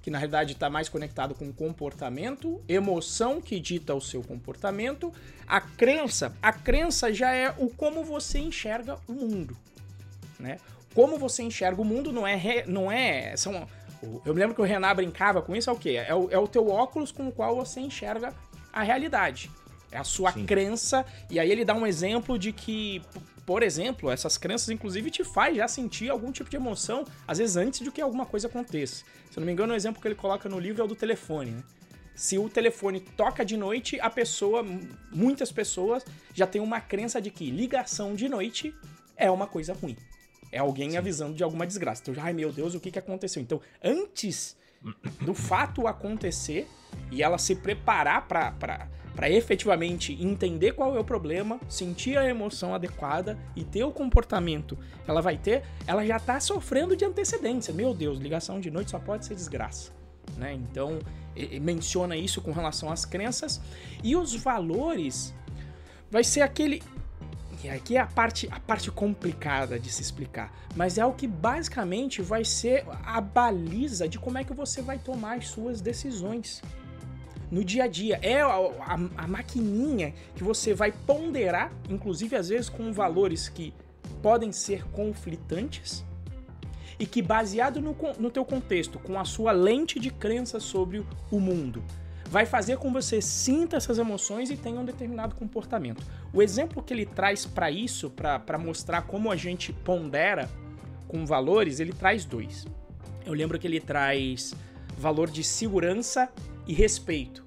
que 0.03 0.11
na 0.11 0.19
realidade 0.19 0.53
está 0.53 0.71
mais 0.71 0.89
conectado 0.89 1.35
com 1.35 1.53
comportamento, 1.53 2.63
emoção 2.69 3.41
que 3.41 3.59
dita 3.59 3.93
o 3.93 4.01
seu 4.01 4.23
comportamento, 4.23 5.13
a 5.49 5.61
crença, 5.61 6.33
a 6.41 6.53
crença 6.53 7.13
já 7.13 7.33
é 7.33 7.53
o 7.59 7.69
como 7.71 8.05
você 8.05 8.39
enxerga 8.39 9.01
o 9.09 9.13
mundo, 9.13 9.57
né? 10.39 10.59
Como 10.97 11.19
você 11.19 11.43
enxerga 11.43 11.83
o 11.83 11.85
mundo 11.85 12.11
não 12.11 12.27
é 12.27 12.35
re, 12.35 12.65
não 12.67 12.91
é 12.91 13.37
são 13.37 13.69
eu 14.25 14.33
me 14.33 14.41
lembro 14.41 14.55
que 14.55 14.63
o 14.63 14.65
Renan 14.65 14.95
brincava 14.95 15.43
com 15.43 15.55
isso, 15.55 15.69
é 15.69 15.73
o 15.73 15.77
quê? 15.77 16.03
É 16.09 16.15
o, 16.15 16.31
é 16.31 16.39
o 16.39 16.49
teu 16.49 16.69
óculos 16.69 17.13
com 17.13 17.29
o 17.29 17.33
qual 17.33 17.55
você 17.55 17.81
enxerga 17.81 18.33
a 18.73 18.83
realidade. 18.83 19.51
É 19.93 19.99
a 19.99 20.05
sua 20.05 20.33
Sim. 20.33 20.47
crença. 20.47 21.05
E 21.31 21.39
aí 21.39 21.53
ele 21.53 21.67
dá 21.67 21.75
um 21.75 21.87
exemplo 21.87 22.39
de 22.39 22.51
que, 22.51 23.03
por 23.45 23.63
exemplo, 23.63 24.11
essas 24.11 24.39
crenças, 24.39 24.71
inclusive, 24.71 25.11
te 25.11 25.23
faz 25.23 25.57
já 25.57 25.69
sentir 25.69 26.09
algum 26.09 26.33
tipo 26.33 26.49
de 26.49 26.57
emoção, 26.57 27.05
às 27.29 27.37
vezes 27.37 27.57
antes 27.57 27.81
de 27.81 27.91
que 27.91 28.01
alguma 28.01 28.25
coisa 28.25 28.47
aconteça. 28.49 29.05
Se 29.31 29.39
eu 29.39 29.41
não 29.43 29.47
me 29.47 29.53
engano, 29.53 29.75
o 29.75 29.77
exemplo 29.77 30.01
que 30.01 30.09
ele 30.09 30.15
coloca 30.15 30.49
no 30.49 30.59
livro 30.59 30.81
é 30.81 30.85
o 30.85 30.89
do 30.89 30.97
telefone, 30.97 31.51
né? 31.51 31.63
Se 32.15 32.39
o 32.39 32.49
telefone 32.49 33.01
toca 33.01 33.45
de 33.45 33.59
noite, 33.59 34.01
a 34.01 34.09
pessoa, 34.09 34.65
muitas 35.13 35.53
pessoas 35.53 36.03
já 36.33 36.47
tem 36.47 36.63
uma 36.63 36.81
crença 36.81 37.21
de 37.21 37.31
que 37.31 37.51
ligação 37.51 38.15
de 38.15 38.29
noite 38.29 38.75
é 39.17 39.31
uma 39.31 39.47
coisa 39.47 39.75
ruim. 39.75 39.97
É 40.53 40.59
alguém 40.59 40.93
Sim. 40.93 40.97
avisando 40.97 41.35
de 41.35 41.43
alguma 41.43 41.67
desgraça. 41.67 42.03
Então, 42.07 42.23
ai 42.23 42.33
meu 42.33 42.53
Deus, 42.53 42.75
o 42.75 42.81
que, 42.81 42.91
que 42.91 42.99
aconteceu? 42.99 43.43
Então, 43.43 43.61
antes 43.83 44.57
do 45.21 45.35
fato 45.35 45.87
acontecer 45.87 46.69
e 47.11 47.23
ela 47.23 47.39
se 47.39 47.57
preparar 47.57 48.27
para 48.27 49.31
efetivamente 49.31 50.13
entender 50.23 50.73
qual 50.73 50.95
é 50.97 51.01
o 51.01 51.05
problema, 51.05 51.59
sentir 51.69 52.17
a 52.17 52.29
emoção 52.29 52.75
adequada 52.75 53.39
e 53.55 53.65
ter 53.65 53.85
o 53.85 53.91
comportamento 53.91 54.77
que 55.05 55.11
ela 55.11 55.21
vai 55.21 55.37
ter, 55.37 55.65
ela 55.87 56.05
já 56.07 56.17
está 56.17 56.39
sofrendo 56.39 56.97
de 56.97 57.05
antecedência. 57.05 57.73
Meu 57.73 57.95
Deus, 57.95 58.19
ligação 58.19 58.61
de 58.61 58.71
noite 58.71 58.91
só 58.91 58.99
pode 58.99 59.27
ser 59.27 59.35
desgraça. 59.35 59.93
Né? 60.37 60.53
Então, 60.55 60.99
menciona 61.61 62.17
isso 62.17 62.41
com 62.41 62.53
relação 62.53 62.91
às 62.91 63.05
crenças 63.05 63.61
e 64.03 64.17
os 64.17 64.35
valores 64.35 65.35
vai 66.11 66.25
ser 66.25 66.43
aquele 66.43 66.83
e 67.65 67.69
aqui 67.69 67.97
é 67.97 68.01
a 68.01 68.07
parte, 68.07 68.49
a 68.51 68.61
parte 68.61 68.91
complicada 68.91 69.79
de 69.79 69.91
se 69.91 70.03
explicar, 70.03 70.53
mas 70.75 70.99
é 70.99 71.05
o 71.05 71.13
que 71.13 71.27
basicamente 71.27 72.23
vai 72.23 72.45
ser 72.45 72.85
a 73.05 73.21
baliza 73.21 74.09
de 74.09 74.19
como 74.19 74.39
é 74.39 74.45
que 74.45 74.53
você 74.53 74.83
vai 74.83 74.99
tomar 74.99 75.39
as 75.39 75.49
suas 75.49 75.81
decisões 75.81 76.63
no 77.51 77.65
dia 77.65 77.85
a 77.85 77.87
dia. 77.89 78.19
É 78.23 78.41
a, 78.41 78.49
a, 78.49 78.95
a 79.17 79.27
maquininha 79.27 80.13
que 80.35 80.45
você 80.45 80.75
vai 80.75 80.93
ponderar, 80.93 81.73
inclusive 81.89 82.37
às 82.37 82.49
vezes 82.49 82.69
com 82.69 82.93
valores 82.93 83.49
que 83.49 83.73
podem 84.23 84.53
ser 84.53 84.85
conflitantes, 84.91 86.05
e 86.99 87.07
que 87.07 87.21
baseado 87.21 87.81
no, 87.81 87.97
no 88.19 88.31
teu 88.31 88.45
contexto, 88.45 88.99
com 88.99 89.19
a 89.19 89.25
sua 89.25 89.53
lente 89.53 90.01
de 90.01 90.11
crença 90.11 90.59
sobre 90.59 91.05
o 91.31 91.41
mundo, 91.41 91.83
vai 92.29 92.45
fazer 92.45 92.77
com 92.77 92.89
que 92.89 92.95
você 92.95 93.21
sinta 93.21 93.77
essas 93.77 93.99
emoções 93.99 94.51
e 94.51 94.57
tenha 94.57 94.81
um 94.81 94.85
determinado 94.85 95.35
comportamento. 95.35 96.05
O 96.33 96.43
exemplo 96.43 96.83
que 96.83 96.93
ele 96.93 97.07
traz 97.07 97.47
para 97.47 97.71
isso, 97.71 98.11
para 98.11 98.59
mostrar 98.59 99.03
como 99.03 99.31
a 99.31 99.37
gente 99.37 99.73
pondera 99.73 100.49
com 101.07 101.25
valores, 101.25 101.79
ele 101.81 101.93
traz 101.93 102.25
dois. 102.25 102.67
Eu 103.25 103.33
lembro 103.33 103.59
que 103.59 103.67
ele 103.67 103.81
traz 103.81 104.55
valor 104.99 105.31
de 105.31 105.45
segurança 105.45 106.29
e 106.67 106.73
respeito, 106.73 107.45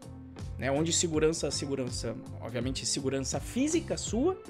né? 0.57 0.71
Onde 0.71 0.93
segurança, 0.93 1.49
segurança, 1.51 2.15
obviamente 2.41 2.85
segurança 2.85 3.39
física 3.39 3.97
sua, 3.97 4.41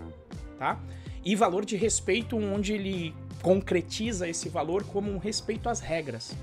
tá? 0.58 0.80
E 1.24 1.36
valor 1.36 1.66
de 1.66 1.76
respeito, 1.76 2.38
onde 2.38 2.74
ele 2.74 3.16
concretiza 3.42 4.28
esse 4.28 4.50
valor 4.50 4.84
como 4.84 5.12
um 5.12 5.18
respeito 5.18 5.70
às 5.70 5.80
regras. 5.80 6.36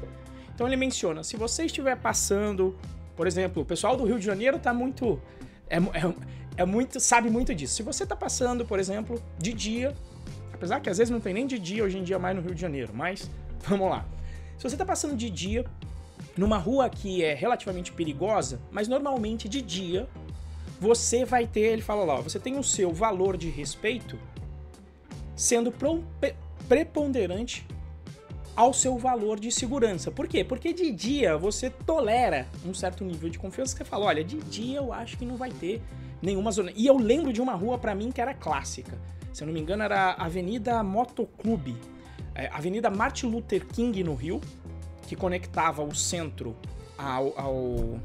Então 0.55 0.67
ele 0.67 0.77
menciona: 0.77 1.23
se 1.23 1.37
você 1.37 1.67
estiver 1.67 1.97
passando 1.97 2.77
por 3.17 3.27
exemplo, 3.27 3.63
o 3.63 3.65
pessoal 3.65 3.97
do 3.97 4.05
Rio 4.05 4.19
de 4.19 4.25
Janeiro 4.25 4.59
tá 4.59 4.73
muito. 4.75 5.21
É, 5.69 5.79
é, 5.79 6.15
é 6.59 6.65
muito. 6.65 7.01
sabe 7.01 7.31
muito 7.31 7.55
disso. 7.55 7.75
Se 7.75 7.83
você 7.83 8.07
tá 8.07 8.15
passando, 8.15 8.65
por 8.65 8.79
exemplo, 8.79 9.21
de 9.39 9.53
dia, 9.53 9.95
apesar 10.53 10.81
que 10.81 10.91
às 10.91 10.99
vezes 10.99 11.11
não 11.11 11.21
tem 11.21 11.33
nem 11.33 11.47
de 11.47 11.59
dia 11.59 11.83
hoje 11.83 11.99
em 11.99 12.05
dia 12.05 12.19
mais 12.19 12.37
no 12.37 12.43
Rio 12.43 12.55
de 12.55 12.61
Janeiro, 12.61 12.93
mas 12.95 13.31
vamos 13.67 13.89
lá. 13.89 14.05
Se 14.59 14.63
você 14.69 14.77
tá 14.77 14.85
passando 14.85 15.17
de 15.17 15.31
dia 15.31 15.65
numa 16.37 16.59
rua 16.59 16.89
que 16.89 17.25
é 17.25 17.35
relativamente 17.35 17.93
perigosa, 17.93 18.61
mas 18.71 18.89
normalmente 18.89 19.49
de 19.49 19.63
dia, 19.63 20.07
você 20.79 21.25
vai 21.25 21.47
ter, 21.47 21.73
ele 21.73 21.83
fala 21.83 22.05
lá, 22.05 22.21
você 22.21 22.39
tem 22.39 22.59
o 22.59 22.63
seu 22.63 22.93
valor 22.93 23.37
de 23.37 23.49
respeito 23.49 24.19
sendo 25.35 25.73
preponderante 26.69 27.67
ao 28.57 28.73
seu 28.73 28.97
valor 28.97 29.39
de 29.39 29.53
segurança. 29.53 30.11
Por 30.11 30.27
quê? 30.27 30.43
Porque 30.43 30.73
de 30.73 30.91
dia 30.91 31.37
você 31.37 31.69
tolera 31.69 32.49
um 32.65 32.73
certo 32.73 33.05
nível 33.05 33.29
de 33.29 33.39
confiança 33.39 33.77
você 33.77 33.85
fala, 33.85 34.07
olha, 34.07 34.25
de 34.25 34.39
dia 34.39 34.79
eu 34.79 34.93
acho 34.93 35.19
que 35.19 35.27
não 35.27 35.37
vai 35.37 35.51
ter 35.51 35.83
nenhuma 36.23 36.51
zona. 36.51 36.73
E 36.75 36.87
eu 36.87 36.97
lembro 36.97 37.33
de 37.33 37.43
uma 37.43 37.53
rua 37.53 37.79
para 37.79 37.95
mim 37.95 38.11
que 38.11 38.21
era 38.21 38.33
clássica. 38.33 38.99
Se 39.33 39.43
eu 39.43 39.47
não 39.47 39.53
me 39.53 39.61
engano 39.61 39.83
era 39.83 40.13
Avenida 40.15 40.83
Motoclube, 40.83 41.77
é, 42.35 42.49
Avenida 42.49 42.89
Martin 42.89 43.27
Luther 43.27 43.67
King 43.67 44.03
no 44.03 44.15
Rio, 44.15 44.41
que 45.07 45.15
conectava 45.15 45.83
o 45.85 45.95
centro 45.95 46.57
ao, 46.97 47.39
ao 47.39 48.01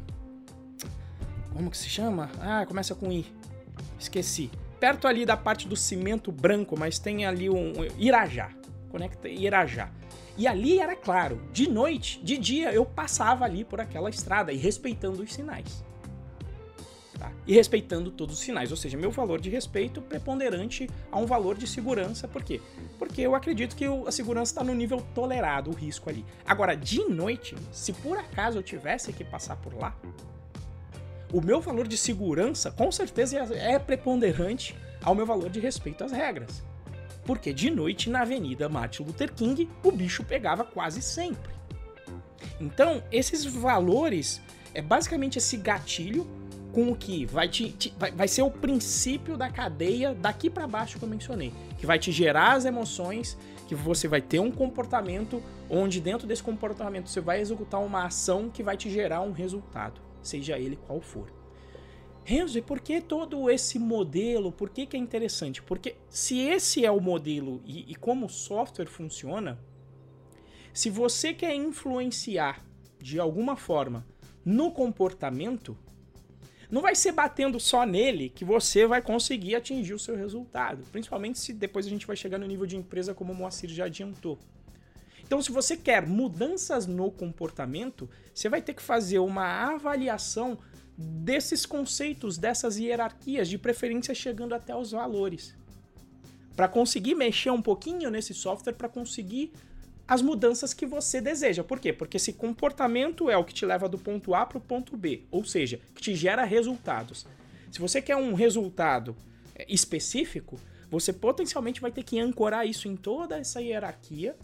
como 1.54 1.70
que 1.70 1.78
se 1.78 1.90
chama? 1.90 2.30
Ah, 2.40 2.66
começa 2.66 2.96
com 2.96 3.12
I. 3.12 3.26
Esqueci. 4.00 4.50
Perto 4.80 5.08
ali 5.08 5.26
da 5.26 5.38
parte 5.38 5.68
do 5.68 5.76
cimento 5.76 6.32
branco, 6.32 6.78
mas 6.78 6.98
tem 6.98 7.26
ali 7.26 7.50
um 7.50 7.74
Irajá. 7.98 8.50
Conecta 8.92 9.30
Irajá. 9.30 9.90
E 10.38 10.48
ali 10.48 10.80
era 10.80 10.96
claro, 10.96 11.42
de 11.52 11.70
noite, 11.70 12.20
de 12.24 12.38
dia, 12.38 12.74
eu 12.74 12.86
passava 12.86 13.46
ali 13.46 13.64
por 13.64 13.80
aquela 13.80 14.10
estrada 14.10 14.52
e 14.52 14.58
respeitando 14.58 15.22
os 15.22 15.34
sinais. 15.34 15.84
Tá? 17.18 17.32
E 17.46 17.54
respeitando 17.54 18.10
todos 18.10 18.36
os 18.36 18.42
sinais, 18.42 18.72
ou 18.72 18.78
seja, 18.78 18.98
meu 18.98 19.12
valor 19.12 19.40
de 19.40 19.50
respeito 19.50 20.02
preponderante 20.02 20.90
a 21.12 21.20
um 21.20 21.26
valor 21.26 21.56
de 21.56 21.68
segurança. 21.68 22.28
Por 22.28 22.44
quê? 22.44 22.60
Porque 22.98 23.22
eu 23.22 23.36
acredito 23.36 23.76
que 23.76 23.86
a 23.86 24.12
segurança 24.12 24.52
está 24.52 24.64
no 24.64 24.74
nível 24.74 25.06
tolerado, 25.14 25.70
o 25.70 25.74
risco 25.74 26.10
ali. 26.10 26.26
Agora, 26.46 26.76
de 26.76 27.04
noite, 27.06 27.56
se 27.72 27.94
por 27.94 28.18
acaso 28.18 28.58
eu 28.58 28.64
tivesse 28.64 29.14
que 29.14 29.24
passar 29.24 29.58
por 29.58 29.74
lá, 29.76 29.96
o 31.32 31.42
meu 31.42 31.62
valor 31.62 31.88
de 31.88 31.98
segurança 31.98 32.72
com 32.72 32.92
certeza 32.92 33.38
é 33.56 33.78
preponderante 33.78 34.76
ao 35.04 35.14
meu 35.14 35.26
valor 35.26 35.50
de 35.50 35.60
respeito 35.60 36.04
às 36.04 36.12
regras 36.12 36.64
porque 37.26 37.54
de 37.54 37.70
noite 37.70 38.10
na 38.10 38.22
Avenida 38.22 38.68
Martin 38.68 39.04
Luther 39.04 39.34
King 39.34 39.70
o 39.84 39.92
bicho 39.92 40.24
pegava 40.24 40.64
quase 40.64 41.02
sempre. 41.02 41.52
Então, 42.60 43.04
esses 43.12 43.46
valores 43.46 44.42
é 44.74 44.82
basicamente 44.82 45.38
esse 45.38 45.58
gatilho 45.58 46.28
com 46.72 46.90
o 46.90 46.96
que 46.96 47.26
vai, 47.26 47.50
te, 47.50 47.70
te 47.72 47.94
vai, 48.00 48.12
vai, 48.12 48.28
ser 48.28 48.44
o 48.44 48.50
princípio 48.50 49.36
da 49.36 49.50
cadeia 49.50 50.14
daqui 50.14 50.50
para 50.50 50.68
baixo 50.68 50.98
que 50.98 51.04
eu 51.04 51.10
mencionei, 51.10 51.54
que 51.78 51.86
vai 51.86 52.00
te 52.00 52.12
gerar 52.12 52.54
as 52.54 52.66
emoções, 52.66 53.38
que 53.68 53.76
você 53.76 54.08
vai 54.08 54.22
ter 54.22 54.40
um 54.40 54.52
comportamento 54.52 55.44
onde 55.70 56.00
dentro 56.00 56.26
desse 56.26 56.44
comportamento 56.44 57.10
você 57.10 57.20
vai 57.20 57.42
executar 57.42 57.82
uma 57.82 58.06
ação 58.06 58.50
que 58.50 58.64
vai 58.64 58.78
te 58.78 58.90
gerar 58.90 59.22
um 59.22 59.32
resultado, 59.32 60.00
seja 60.22 60.58
ele 60.58 60.80
qual 60.88 61.02
for. 61.02 61.41
Renzo, 62.24 62.58
e 62.58 62.62
por 62.62 62.80
que 62.80 63.02
todo 63.02 63.50
esse 63.50 63.80
modelo? 63.80 64.52
Por 64.52 64.70
que, 64.70 64.86
que 64.86 64.96
é 64.96 65.00
interessante? 65.00 65.62
Porque 65.62 65.96
se 66.10 66.40
esse 66.40 66.86
é 66.86 66.92
o 66.92 67.02
modelo 67.02 67.62
e, 67.66 67.92
e 67.92 67.96
como 67.96 68.28
o 68.28 68.30
software 68.30 68.86
funciona, 68.86 69.60
se 70.74 70.90
você 70.90 71.34
quer 71.34 71.56
influenciar 71.56 72.64
de 73.00 73.20
alguma 73.20 73.56
forma 73.56 74.06
no 74.46 74.72
comportamento, 74.72 75.78
não 76.70 76.82
vai 76.82 76.96
ser 76.96 77.12
batendo 77.12 77.60
só 77.60 77.86
nele 77.86 78.30
que 78.30 78.46
você 78.46 78.88
vai 78.88 79.02
conseguir 79.02 79.56
atingir 79.56 79.94
o 79.94 80.00
seu 80.00 80.16
resultado. 80.16 80.84
Principalmente 80.92 81.40
se 81.40 81.52
depois 81.52 81.86
a 81.86 81.90
gente 81.90 82.08
vai 82.08 82.16
chegar 82.16 82.38
no 82.38 82.48
nível 82.48 82.66
de 82.66 82.78
empresa 82.78 83.14
como 83.14 83.34
o 83.34 83.36
Moacir 83.36 83.70
já 83.70 83.86
adiantou. 83.86 84.40
Então, 85.22 85.42
se 85.42 85.52
você 85.52 85.78
quer 85.78 86.06
mudanças 86.06 86.86
no 86.86 87.10
comportamento, 87.10 88.10
você 88.34 88.50
vai 88.50 88.62
ter 88.62 88.74
que 88.74 88.82
fazer 88.82 89.20
uma 89.20 89.74
avaliação 89.74 90.58
desses 91.02 91.66
conceitos, 91.66 92.38
dessas 92.38 92.78
hierarquias, 92.78 93.48
de 93.48 93.58
preferência 93.58 94.14
chegando 94.14 94.54
até 94.54 94.76
os 94.76 94.92
valores. 94.92 95.56
Para 96.56 96.68
conseguir 96.68 97.16
mexer 97.16 97.50
um 97.50 97.62
pouquinho 97.62 98.10
nesse 98.10 98.34
software, 98.34 98.74
para 98.74 98.90
conseguir 98.90 99.52
as 100.08 100.22
mudanças 100.22 100.74
que 100.74 100.86
você 100.86 101.22
deseja. 101.22 101.64
Por 101.64 101.80
quê? 101.80 101.94
Porque 101.94 102.18
esse 102.18 102.34
comportamento 102.34 103.30
é 103.30 103.38
o 103.38 103.46
que 103.46 103.54
te 103.54 103.66
leva 103.66 103.88
do 103.88 103.98
ponto 103.98 104.36
A 104.36 104.46
para 104.46 104.58
o 104.58 104.62
ponto 104.62 104.98
B, 104.98 105.24
ou 105.32 105.46
seja, 105.46 105.80
que 105.96 106.02
te 106.02 106.16
gera 106.16 106.44
resultados. 106.44 107.26
Se 107.72 107.80
você 107.80 108.02
quer 108.02 108.18
um 108.18 108.34
resultado 108.34 109.16
é, 109.56 109.66
específico, 109.70 110.60
você 110.90 111.14
potencialmente 111.14 111.80
vai 111.80 111.92
ter 111.92 112.04
que 112.04 112.20
ancorar 112.20 112.68
isso 112.68 112.88
em 112.90 112.98
toda 112.98 113.38
essa 113.38 113.62
hierarquia 113.62 114.36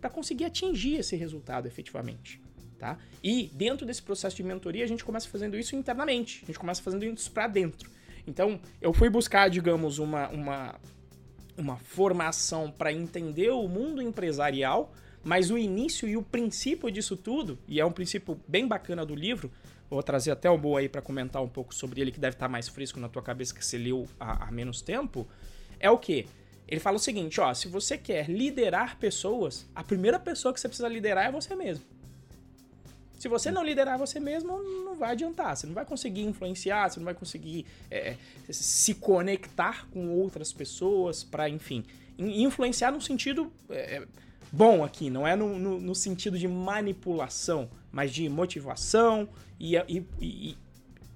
para 0.00 0.10
conseguir 0.10 0.44
atingir 0.46 0.96
esse 0.96 1.14
resultado 1.14 1.66
efetivamente. 1.66 2.40
Tá? 2.78 2.96
E 3.24 3.50
dentro 3.54 3.84
desse 3.84 4.00
processo 4.00 4.36
de 4.36 4.44
mentoria, 4.44 4.84
a 4.84 4.86
gente 4.86 5.04
começa 5.04 5.28
fazendo 5.28 5.58
isso 5.58 5.74
internamente, 5.74 6.42
a 6.44 6.46
gente 6.46 6.58
começa 6.60 6.80
fazendo 6.80 7.04
isso 7.04 7.30
para 7.32 7.48
dentro. 7.48 7.90
Então, 8.24 8.60
eu 8.80 8.92
fui 8.92 9.10
buscar, 9.10 9.50
digamos, 9.50 9.98
uma, 9.98 10.28
uma, 10.28 10.74
uma 11.56 11.76
formação 11.76 12.70
para 12.70 12.92
entender 12.92 13.50
o 13.50 13.66
mundo 13.66 14.00
empresarial, 14.00 14.92
Mas 15.24 15.50
o 15.50 15.58
início 15.58 16.08
e 16.08 16.16
o 16.16 16.22
princípio 16.22 16.90
disso 16.90 17.16
tudo, 17.16 17.58
e 17.66 17.80
é 17.80 17.84
um 17.84 17.90
princípio 17.90 18.40
bem 18.46 18.68
bacana 18.68 19.04
do 19.04 19.14
livro, 19.14 19.50
vou 19.90 20.02
trazer 20.02 20.30
até 20.30 20.48
o 20.48 20.56
Boa 20.56 20.78
aí 20.78 20.88
para 20.88 21.02
comentar 21.02 21.42
um 21.42 21.48
pouco 21.48 21.74
sobre 21.74 22.00
ele, 22.00 22.12
que 22.12 22.20
deve 22.20 22.36
estar 22.36 22.46
tá 22.46 22.52
mais 22.52 22.68
fresco 22.68 23.00
na 23.00 23.08
tua 23.08 23.22
cabeça 23.22 23.52
que 23.52 23.64
você 23.64 23.76
leu 23.76 24.06
há, 24.20 24.46
há 24.46 24.50
menos 24.52 24.80
tempo, 24.80 25.26
é 25.80 25.90
o 25.90 25.98
que? 25.98 26.26
Ele 26.68 26.80
fala 26.80 26.96
o 26.96 27.00
seguinte, 27.00 27.40
ó, 27.40 27.52
se 27.52 27.66
você 27.66 27.98
quer 27.98 28.28
liderar 28.28 28.98
pessoas, 28.98 29.68
a 29.74 29.82
primeira 29.82 30.18
pessoa 30.18 30.54
que 30.54 30.60
você 30.60 30.68
precisa 30.68 30.88
liderar 30.88 31.26
é 31.26 31.32
você 31.32 31.56
mesmo. 31.56 31.84
Se 33.18 33.26
você 33.26 33.50
não 33.50 33.64
liderar 33.64 33.98
você 33.98 34.20
mesmo, 34.20 34.62
não 34.62 34.94
vai 34.94 35.10
adiantar. 35.10 35.56
Você 35.56 35.66
não 35.66 35.74
vai 35.74 35.84
conseguir 35.84 36.22
influenciar, 36.22 36.88
você 36.88 37.00
não 37.00 37.04
vai 37.04 37.14
conseguir 37.14 37.66
é, 37.90 38.16
se 38.48 38.94
conectar 38.94 39.88
com 39.90 40.10
outras 40.10 40.52
pessoas 40.52 41.24
para, 41.24 41.48
enfim, 41.48 41.84
influenciar 42.16 42.92
no 42.92 43.00
sentido 43.00 43.52
é, 43.70 44.06
bom 44.52 44.84
aqui, 44.84 45.10
não 45.10 45.26
é 45.26 45.36
no, 45.36 45.58
no, 45.58 45.80
no, 45.80 45.94
sentido 45.94 46.38
de 46.38 46.48
manipulação, 46.48 47.68
mas 47.92 48.12
de 48.12 48.28
motivação 48.28 49.28
e, 49.58 49.76
e, 49.76 50.04
e, 50.20 50.56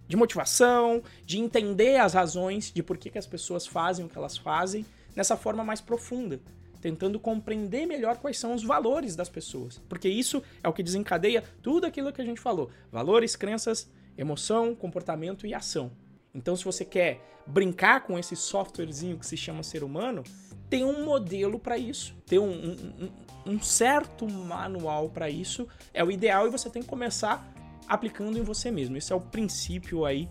de 0.09 0.17
motivação, 0.17 1.03
de 1.25 1.38
entender 1.38 1.97
as 1.97 2.15
razões 2.15 2.71
de 2.73 2.83
por 2.83 2.99
que, 2.99 3.11
que 3.11 3.19
as 3.19 3.27
pessoas 3.27 3.67
fazem 3.67 4.05
o 4.05 4.09
que 4.09 4.19
elas 4.19 4.37
fazem 4.37 4.85
nessa 5.15 5.37
forma 5.37 5.65
mais 5.65 5.81
profunda, 5.81 6.41
tentando 6.83 7.18
compreender 7.21 7.87
melhor 7.87 8.18
quais 8.18 8.38
são 8.38 8.55
os 8.55 8.64
valores 8.64 9.14
das 9.14 9.29
pessoas, 9.29 9.81
porque 9.88 10.09
isso 10.09 10.42
é 10.62 10.68
o 10.68 10.73
que 10.73 10.83
desencadeia 10.83 11.42
tudo 11.62 11.87
aquilo 11.87 12.12
que 12.12 12.21
a 12.21 12.25
gente 12.25 12.40
falou: 12.40 12.71
valores, 12.90 13.37
crenças, 13.37 13.88
emoção, 14.18 14.75
comportamento 14.75 15.47
e 15.47 15.55
ação. 15.55 15.92
Então, 16.35 16.57
se 16.57 16.64
você 16.64 16.85
quer 16.85 17.21
brincar 17.47 18.03
com 18.03 18.18
esse 18.18 18.35
softwarezinho 18.35 19.18
que 19.18 19.27
se 19.27 19.37
chama 19.37 19.62
ser 19.62 19.85
humano, 19.85 20.25
tem 20.68 20.85
um 20.85 21.05
modelo 21.05 21.59
para 21.59 21.79
isso, 21.79 22.16
tem 22.27 22.38
um, 22.38 22.51
um, 22.51 23.53
um, 23.53 23.62
certo 23.62 24.29
manual 24.29 25.09
para 25.09 25.31
isso, 25.31 25.68
é 25.95 26.03
o 26.03 26.11
ideal 26.11 26.47
e 26.47 26.51
você 26.51 26.68
tem 26.68 26.83
que 26.83 26.88
começar 26.88 27.47
aplicando 27.87 28.38
em 28.38 28.42
você 28.42 28.71
mesmo. 28.71 28.97
Esse 28.97 29.12
é 29.12 29.16
o 29.16 29.21
princípio 29.21 30.05
aí 30.05 30.29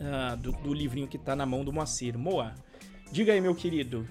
uh, 0.00 0.36
do, 0.36 0.52
do, 0.52 0.72
livrinho 0.72 1.08
que 1.08 1.16
está 1.16 1.34
na 1.34 1.44
mão 1.44 1.64
do 1.64 1.72
Moacir. 1.72 2.16
Moa, 2.16 2.54
Diga 3.10 3.32
aí, 3.32 3.40
meu 3.40 3.54
querido. 3.54 4.06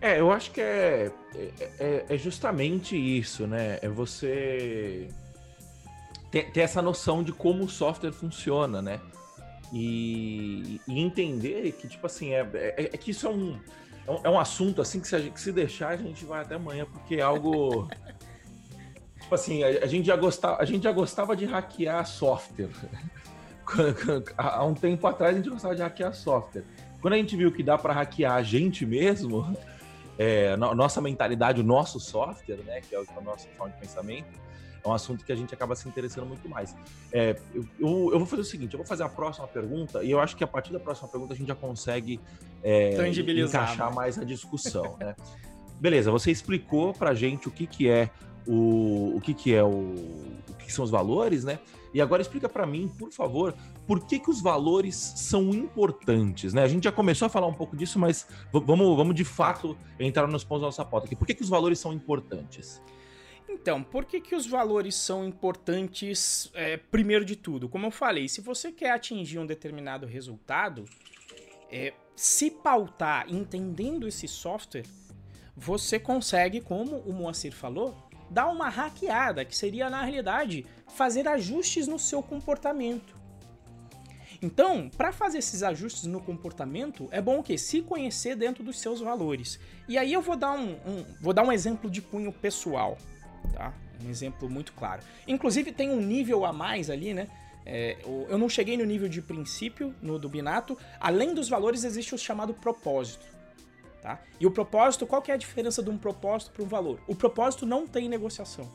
É, 0.00 0.20
eu 0.20 0.30
acho 0.30 0.52
que 0.52 0.60
é, 0.60 1.10
é, 1.34 1.50
é, 1.78 2.06
é 2.08 2.16
justamente 2.16 2.96
isso, 2.96 3.46
né? 3.46 3.78
É 3.82 3.88
você 3.88 5.08
ter, 6.30 6.52
ter, 6.52 6.60
essa 6.60 6.80
noção 6.80 7.22
de 7.22 7.32
como 7.32 7.64
o 7.64 7.68
software 7.68 8.12
funciona, 8.12 8.80
né? 8.80 9.00
E, 9.72 10.80
e 10.86 11.00
entender 11.00 11.72
que, 11.72 11.88
tipo 11.88 12.06
assim, 12.06 12.32
é, 12.32 12.48
é, 12.54 12.90
é 12.92 12.96
que 12.96 13.10
isso 13.10 13.26
é 13.26 13.30
um, 13.30 13.58
é 14.22 14.28
um 14.28 14.36
é 14.36 14.40
assunto 14.40 14.80
assim 14.80 15.00
que 15.00 15.08
se, 15.08 15.18
gente, 15.18 15.32
que 15.32 15.40
se 15.40 15.52
deixar 15.52 15.88
a 15.88 15.96
gente 15.96 16.24
vai 16.24 16.42
até 16.42 16.54
amanhã, 16.54 16.86
porque 16.86 17.16
é 17.16 17.22
algo. 17.22 17.88
tipo 19.20 19.34
assim, 19.34 19.64
a, 19.64 19.84
a, 19.84 19.86
gente 19.86 20.06
já 20.06 20.16
gostava, 20.16 20.62
a 20.62 20.64
gente 20.64 20.84
já 20.84 20.92
gostava 20.92 21.34
de 21.34 21.44
hackear 21.44 22.06
software. 22.06 22.70
Há 24.38 24.64
um 24.64 24.74
tempo 24.74 25.06
atrás 25.06 25.34
a 25.34 25.36
gente 25.36 25.50
gostava 25.50 25.74
de 25.74 25.82
hackear 25.82 26.14
software. 26.14 26.64
Quando 27.02 27.14
a 27.14 27.16
gente 27.16 27.36
viu 27.36 27.52
que 27.52 27.62
dá 27.62 27.76
para 27.76 27.92
hackear 27.92 28.34
a 28.34 28.42
gente 28.42 28.86
mesmo, 28.86 29.54
é, 30.18 30.56
no, 30.56 30.74
nossa 30.74 31.00
mentalidade, 31.00 31.60
o 31.60 31.64
nosso 31.64 32.00
software, 32.00 32.58
né, 32.64 32.80
que 32.80 32.94
é 32.94 32.98
o, 32.98 33.02
é 33.02 33.18
o 33.18 33.22
nosso 33.22 33.48
forma 33.50 33.72
de 33.72 33.80
pensamento, 33.80 34.48
é 34.84 34.88
um 34.88 34.92
assunto 34.92 35.24
que 35.24 35.32
a 35.32 35.36
gente 35.36 35.54
acaba 35.54 35.74
se 35.76 35.88
interessando 35.88 36.26
muito 36.26 36.48
mais. 36.48 36.74
É, 37.12 37.38
eu, 37.54 37.64
eu, 37.78 38.10
eu, 38.12 38.18
vou 38.18 38.26
fazer 38.26 38.42
o 38.42 38.44
seguinte, 38.44 38.74
eu 38.74 38.78
vou 38.78 38.86
fazer 38.86 39.04
a 39.04 39.08
próxima 39.08 39.46
pergunta 39.46 40.02
e 40.02 40.10
eu 40.10 40.20
acho 40.20 40.36
que 40.36 40.44
a 40.44 40.46
partir 40.46 40.72
da 40.72 40.80
próxima 40.80 41.08
pergunta 41.08 41.34
a 41.34 41.36
gente 41.36 41.48
já 41.48 41.54
consegue 41.54 42.20
é, 42.62 42.90
encaixar 43.08 43.90
né? 43.90 43.96
mais 43.96 44.18
a 44.18 44.24
discussão. 44.24 44.96
né? 44.98 45.14
Beleza, 45.80 46.10
você 46.10 46.30
explicou 46.30 46.92
para 46.92 47.14
gente 47.14 47.48
o 47.48 47.50
que, 47.50 47.66
que 47.66 47.88
é 47.88 48.10
o, 48.46 49.16
o 49.16 49.20
que, 49.20 49.34
que 49.34 49.54
é 49.54 49.62
o, 49.62 49.68
o 49.68 50.54
que 50.58 50.72
são 50.72 50.84
os 50.84 50.90
valores, 50.90 51.44
né? 51.44 51.58
E 51.92 52.00
agora 52.00 52.22
explica 52.22 52.48
para 52.48 52.66
mim, 52.66 52.88
por 52.98 53.10
favor, 53.12 53.54
por 53.86 54.06
que, 54.06 54.18
que 54.18 54.30
os 54.30 54.40
valores 54.40 54.94
são 54.94 55.50
importantes, 55.50 56.52
né? 56.52 56.62
A 56.62 56.68
gente 56.68 56.84
já 56.84 56.92
começou 56.92 57.26
a 57.26 57.28
falar 57.28 57.46
um 57.46 57.54
pouco 57.54 57.76
disso, 57.76 57.98
mas 57.98 58.26
vamos, 58.52 58.96
vamos 58.96 59.14
de 59.14 59.24
fato 59.24 59.76
entrar 59.98 60.26
nos 60.26 60.44
pontos 60.44 60.62
da 60.62 60.66
nossa 60.66 60.84
pauta 60.84 61.06
aqui. 61.06 61.16
Por 61.16 61.26
que, 61.26 61.34
que 61.34 61.42
os 61.42 61.48
valores 61.48 61.78
são 61.78 61.92
importantes? 61.92 62.82
Então, 63.48 63.82
por 63.82 64.04
que, 64.04 64.20
que 64.20 64.34
os 64.34 64.46
valores 64.46 64.94
são 64.94 65.24
importantes? 65.24 66.50
É, 66.54 66.76
primeiro 66.76 67.24
de 67.24 67.34
tudo, 67.34 67.68
como 67.68 67.86
eu 67.86 67.90
falei, 67.90 68.28
se 68.28 68.42
você 68.42 68.70
quer 68.70 68.90
atingir 68.90 69.38
um 69.38 69.46
determinado 69.46 70.06
resultado, 70.06 70.84
é, 71.70 71.94
se 72.14 72.50
pautar 72.50 73.26
entendendo 73.32 74.06
esse 74.06 74.28
software, 74.28 74.84
você 75.56 75.98
consegue, 75.98 76.60
como 76.60 76.98
o 76.98 77.12
Moacir 77.12 77.54
falou, 77.54 77.96
dar 78.30 78.48
uma 78.48 78.68
hackeada, 78.68 79.44
que 79.44 79.56
seria 79.56 79.88
na 79.88 80.02
realidade 80.02 80.66
fazer 80.88 81.26
ajustes 81.28 81.86
no 81.86 81.98
seu 81.98 82.22
comportamento. 82.22 83.18
Então, 84.40 84.88
para 84.88 85.12
fazer 85.12 85.38
esses 85.38 85.62
ajustes 85.62 86.04
no 86.04 86.20
comportamento, 86.20 87.08
é 87.10 87.20
bom 87.20 87.42
que 87.42 87.58
se 87.58 87.82
conhecer 87.82 88.36
dentro 88.36 88.62
dos 88.62 88.78
seus 88.78 89.00
valores. 89.00 89.58
E 89.88 89.98
aí 89.98 90.12
eu 90.12 90.22
vou 90.22 90.36
dar 90.36 90.52
um, 90.52 90.72
um, 90.86 91.04
vou 91.20 91.32
dar 91.32 91.42
um 91.42 91.50
exemplo 91.50 91.90
de 91.90 92.00
cunho 92.00 92.32
pessoal, 92.32 92.96
tá? 93.52 93.72
Um 94.04 94.08
exemplo 94.08 94.48
muito 94.48 94.72
claro. 94.74 95.02
Inclusive 95.26 95.72
tem 95.72 95.90
um 95.90 96.00
nível 96.00 96.44
a 96.44 96.52
mais 96.52 96.88
ali, 96.88 97.12
né? 97.12 97.26
É, 97.66 97.98
eu 98.04 98.38
não 98.38 98.48
cheguei 98.48 98.76
no 98.76 98.84
nível 98.84 99.08
de 99.08 99.20
princípio 99.20 99.94
no 100.00 100.18
do 100.18 100.28
Binato. 100.28 100.78
Além 101.00 101.34
dos 101.34 101.48
valores 101.48 101.82
existe 101.84 102.14
o 102.14 102.18
chamado 102.18 102.54
propósito. 102.54 103.26
Tá? 104.08 104.18
E 104.40 104.46
o 104.46 104.50
propósito, 104.50 105.06
qual 105.06 105.20
que 105.20 105.30
é 105.30 105.34
a 105.34 105.36
diferença 105.36 105.82
de 105.82 105.90
um 105.90 105.98
propósito 105.98 106.50
para 106.52 106.64
um 106.64 106.66
valor? 106.66 106.98
O 107.06 107.14
propósito 107.14 107.66
não 107.66 107.86
tem 107.86 108.08
negociação. 108.08 108.66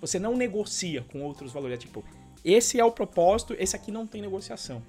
Você 0.00 0.18
não 0.18 0.34
negocia 0.34 1.04
com 1.12 1.20
outros 1.20 1.52
valores. 1.52 1.74
É 1.74 1.78
tipo, 1.78 2.02
esse 2.42 2.80
é 2.80 2.84
o 2.84 2.90
propósito, 2.90 3.54
esse 3.58 3.76
aqui 3.76 3.92
não 3.92 4.06
tem 4.06 4.22
negociação. 4.22 4.82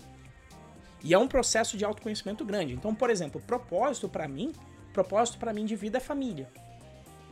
E 1.04 1.14
é 1.14 1.18
um 1.18 1.28
processo 1.28 1.76
de 1.76 1.84
autoconhecimento 1.84 2.46
grande. 2.46 2.74
Então, 2.74 2.96
por 2.96 3.10
exemplo, 3.10 3.42
propósito 3.42 4.08
para 4.08 4.30
mim, 4.30 4.54
propósito 4.94 5.38
para 5.38 5.52
mim 5.52 5.66
de 5.66 5.76
vida 5.76 5.98
é 5.98 6.00
família. 6.00 6.50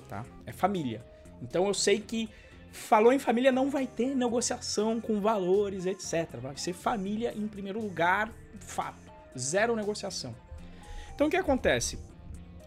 Tá? 0.10 0.26
É 0.46 0.52
família. 0.52 1.02
Então 1.42 1.66
eu 1.66 1.74
sei 1.74 2.02
que 2.02 2.30
falou 2.74 3.14
em 3.14 3.20
família 3.20 3.54
não 3.54 3.70
vai 3.70 3.88
ter 3.88 4.14
negociação 4.14 5.00
com 5.00 5.22
valores, 5.22 5.86
etc. 5.86 6.36
Vai 6.42 6.58
ser 6.58 6.74
família 6.74 7.34
em 7.34 7.48
primeiro 7.48 7.80
lugar, 7.80 8.30
fato. 8.60 9.10
Zero 9.38 9.78
negociação. 9.78 10.36
Então 11.16 11.28
o 11.28 11.30
que 11.30 11.38
acontece? 11.38 12.10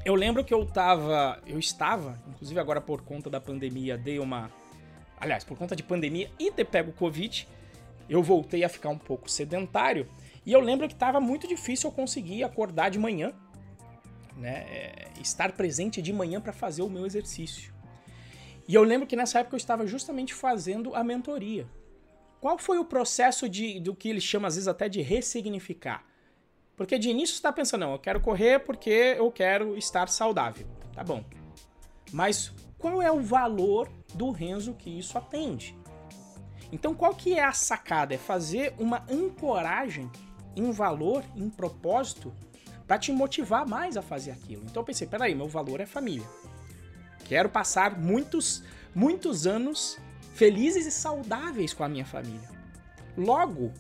Eu 0.05 0.17
lembro 0.17 0.45
que 0.45 0.53
eu 0.53 0.67
tava. 0.67 1.41
Eu 1.47 1.59
estava, 1.59 2.21
inclusive 2.29 2.59
agora 2.59 2.81
por 2.81 3.03
conta 3.03 3.31
da 3.31 3.41
pandemia, 3.41 3.97
dei 3.97 4.19
uma. 4.19 4.51
Aliás, 5.17 5.45
por 5.45 5.57
conta 5.57 5.77
de 5.77 5.83
pandemia 5.83 6.29
e 6.41 6.51
ter 6.51 6.65
pego 6.65 6.91
Covid, 6.93 7.47
eu 8.09 8.21
voltei 8.21 8.65
a 8.65 8.69
ficar 8.69 8.89
um 8.89 8.99
pouco 8.99 9.31
sedentário. 9.31 10.09
E 10.45 10.53
eu 10.53 10.61
lembro 10.61 10.89
que 10.89 10.95
estava 10.95 11.21
muito 11.21 11.47
difícil 11.47 11.89
eu 11.89 11.95
conseguir 11.95 12.43
acordar 12.43 12.91
de 12.91 12.99
manhã, 12.99 13.33
né? 14.37 14.67
É, 14.69 15.09
estar 15.21 15.53
presente 15.53 16.03
de 16.03 16.13
manhã 16.13 16.41
para 16.41 16.53
fazer 16.53 16.83
o 16.83 16.91
meu 16.91 17.07
exercício. 17.07 17.73
E 18.67 18.75
eu 18.75 18.83
lembro 18.83 19.07
que 19.07 19.15
nessa 19.15 19.39
época 19.39 19.55
eu 19.55 19.59
estava 19.59 19.87
justamente 19.87 20.35
fazendo 20.35 20.97
a 20.97 21.05
mentoria. 21.05 21.65
Qual 22.41 22.59
foi 22.59 22.79
o 22.79 22.85
processo 22.85 23.49
de, 23.49 23.79
do 23.79 23.95
que 23.95 24.09
eles 24.09 24.25
chamam 24.25 24.49
às 24.49 24.57
vezes 24.57 24.67
até 24.67 24.89
de 24.89 25.01
ressignificar? 25.01 26.05
Porque 26.83 26.99
de 26.99 27.11
início 27.11 27.35
você 27.35 27.39
está 27.39 27.53
pensando, 27.53 27.83
não, 27.83 27.93
eu 27.93 27.99
quero 27.99 28.21
correr 28.21 28.59
porque 28.59 29.15
eu 29.17 29.31
quero 29.31 29.77
estar 29.77 30.09
saudável. 30.09 30.67
Tá 30.93 31.05
bom. 31.05 31.25
Mas 32.13 32.53
qual 32.77 33.01
é 33.01 33.11
o 33.11 33.21
valor 33.21 33.89
do 34.15 34.31
Renzo 34.31 34.75
que 34.75 34.91
isso 34.91 35.17
atende? 35.17 35.77
Então 36.73 36.95
qual 36.95 37.15
que 37.15 37.35
é 37.35 37.45
a 37.45 37.53
sacada? 37.53 38.15
É 38.15 38.19
fazer 38.19 38.75
uma 38.79 39.05
ancoragem 39.11 40.11
em 40.57 40.71
valor, 40.73 41.25
em 41.37 41.49
propósito, 41.49 42.35
para 42.87 42.99
te 42.99 43.13
motivar 43.13 43.67
mais 43.67 43.97
a 43.97 44.03
fazer 44.03 44.33
aquilo. 44.33 44.63
Então 44.65 44.81
eu 44.81 44.85
pensei, 44.85 45.07
peraí, 45.07 45.35
meu 45.35 45.49
valor 45.49 45.81
é 45.81 45.87
família. 45.87 46.27
Quero 47.27 47.49
passar 47.49 47.99
muitos, 47.99 48.65
muitos 48.95 49.47
anos 49.47 49.99
felizes 50.35 50.85
e 50.85 50.91
saudáveis 50.91 51.73
com 51.73 51.85
a 51.85 51.89
minha 51.89 52.05
família. 52.05 52.51
Logo, 53.17 53.73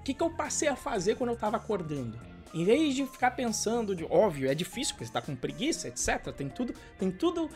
o 0.00 0.02
que, 0.02 0.14
que 0.14 0.22
eu 0.22 0.30
passei 0.30 0.66
a 0.66 0.74
fazer 0.74 1.16
quando 1.16 1.30
eu 1.30 1.34
estava 1.34 1.58
acordando? 1.58 2.18
Em 2.52 2.64
vez 2.64 2.94
de 2.94 3.06
ficar 3.06 3.32
pensando 3.32 3.94
de, 3.94 4.04
óbvio, 4.04 4.50
é 4.50 4.54
difícil 4.54 4.94
porque 4.94 5.04
você 5.04 5.10
está 5.10 5.22
com 5.22 5.36
preguiça, 5.36 5.88
etc. 5.88 6.32
Tem 6.34 6.48
tudo, 6.48 6.74
tem 6.98 7.10
tudo. 7.10 7.48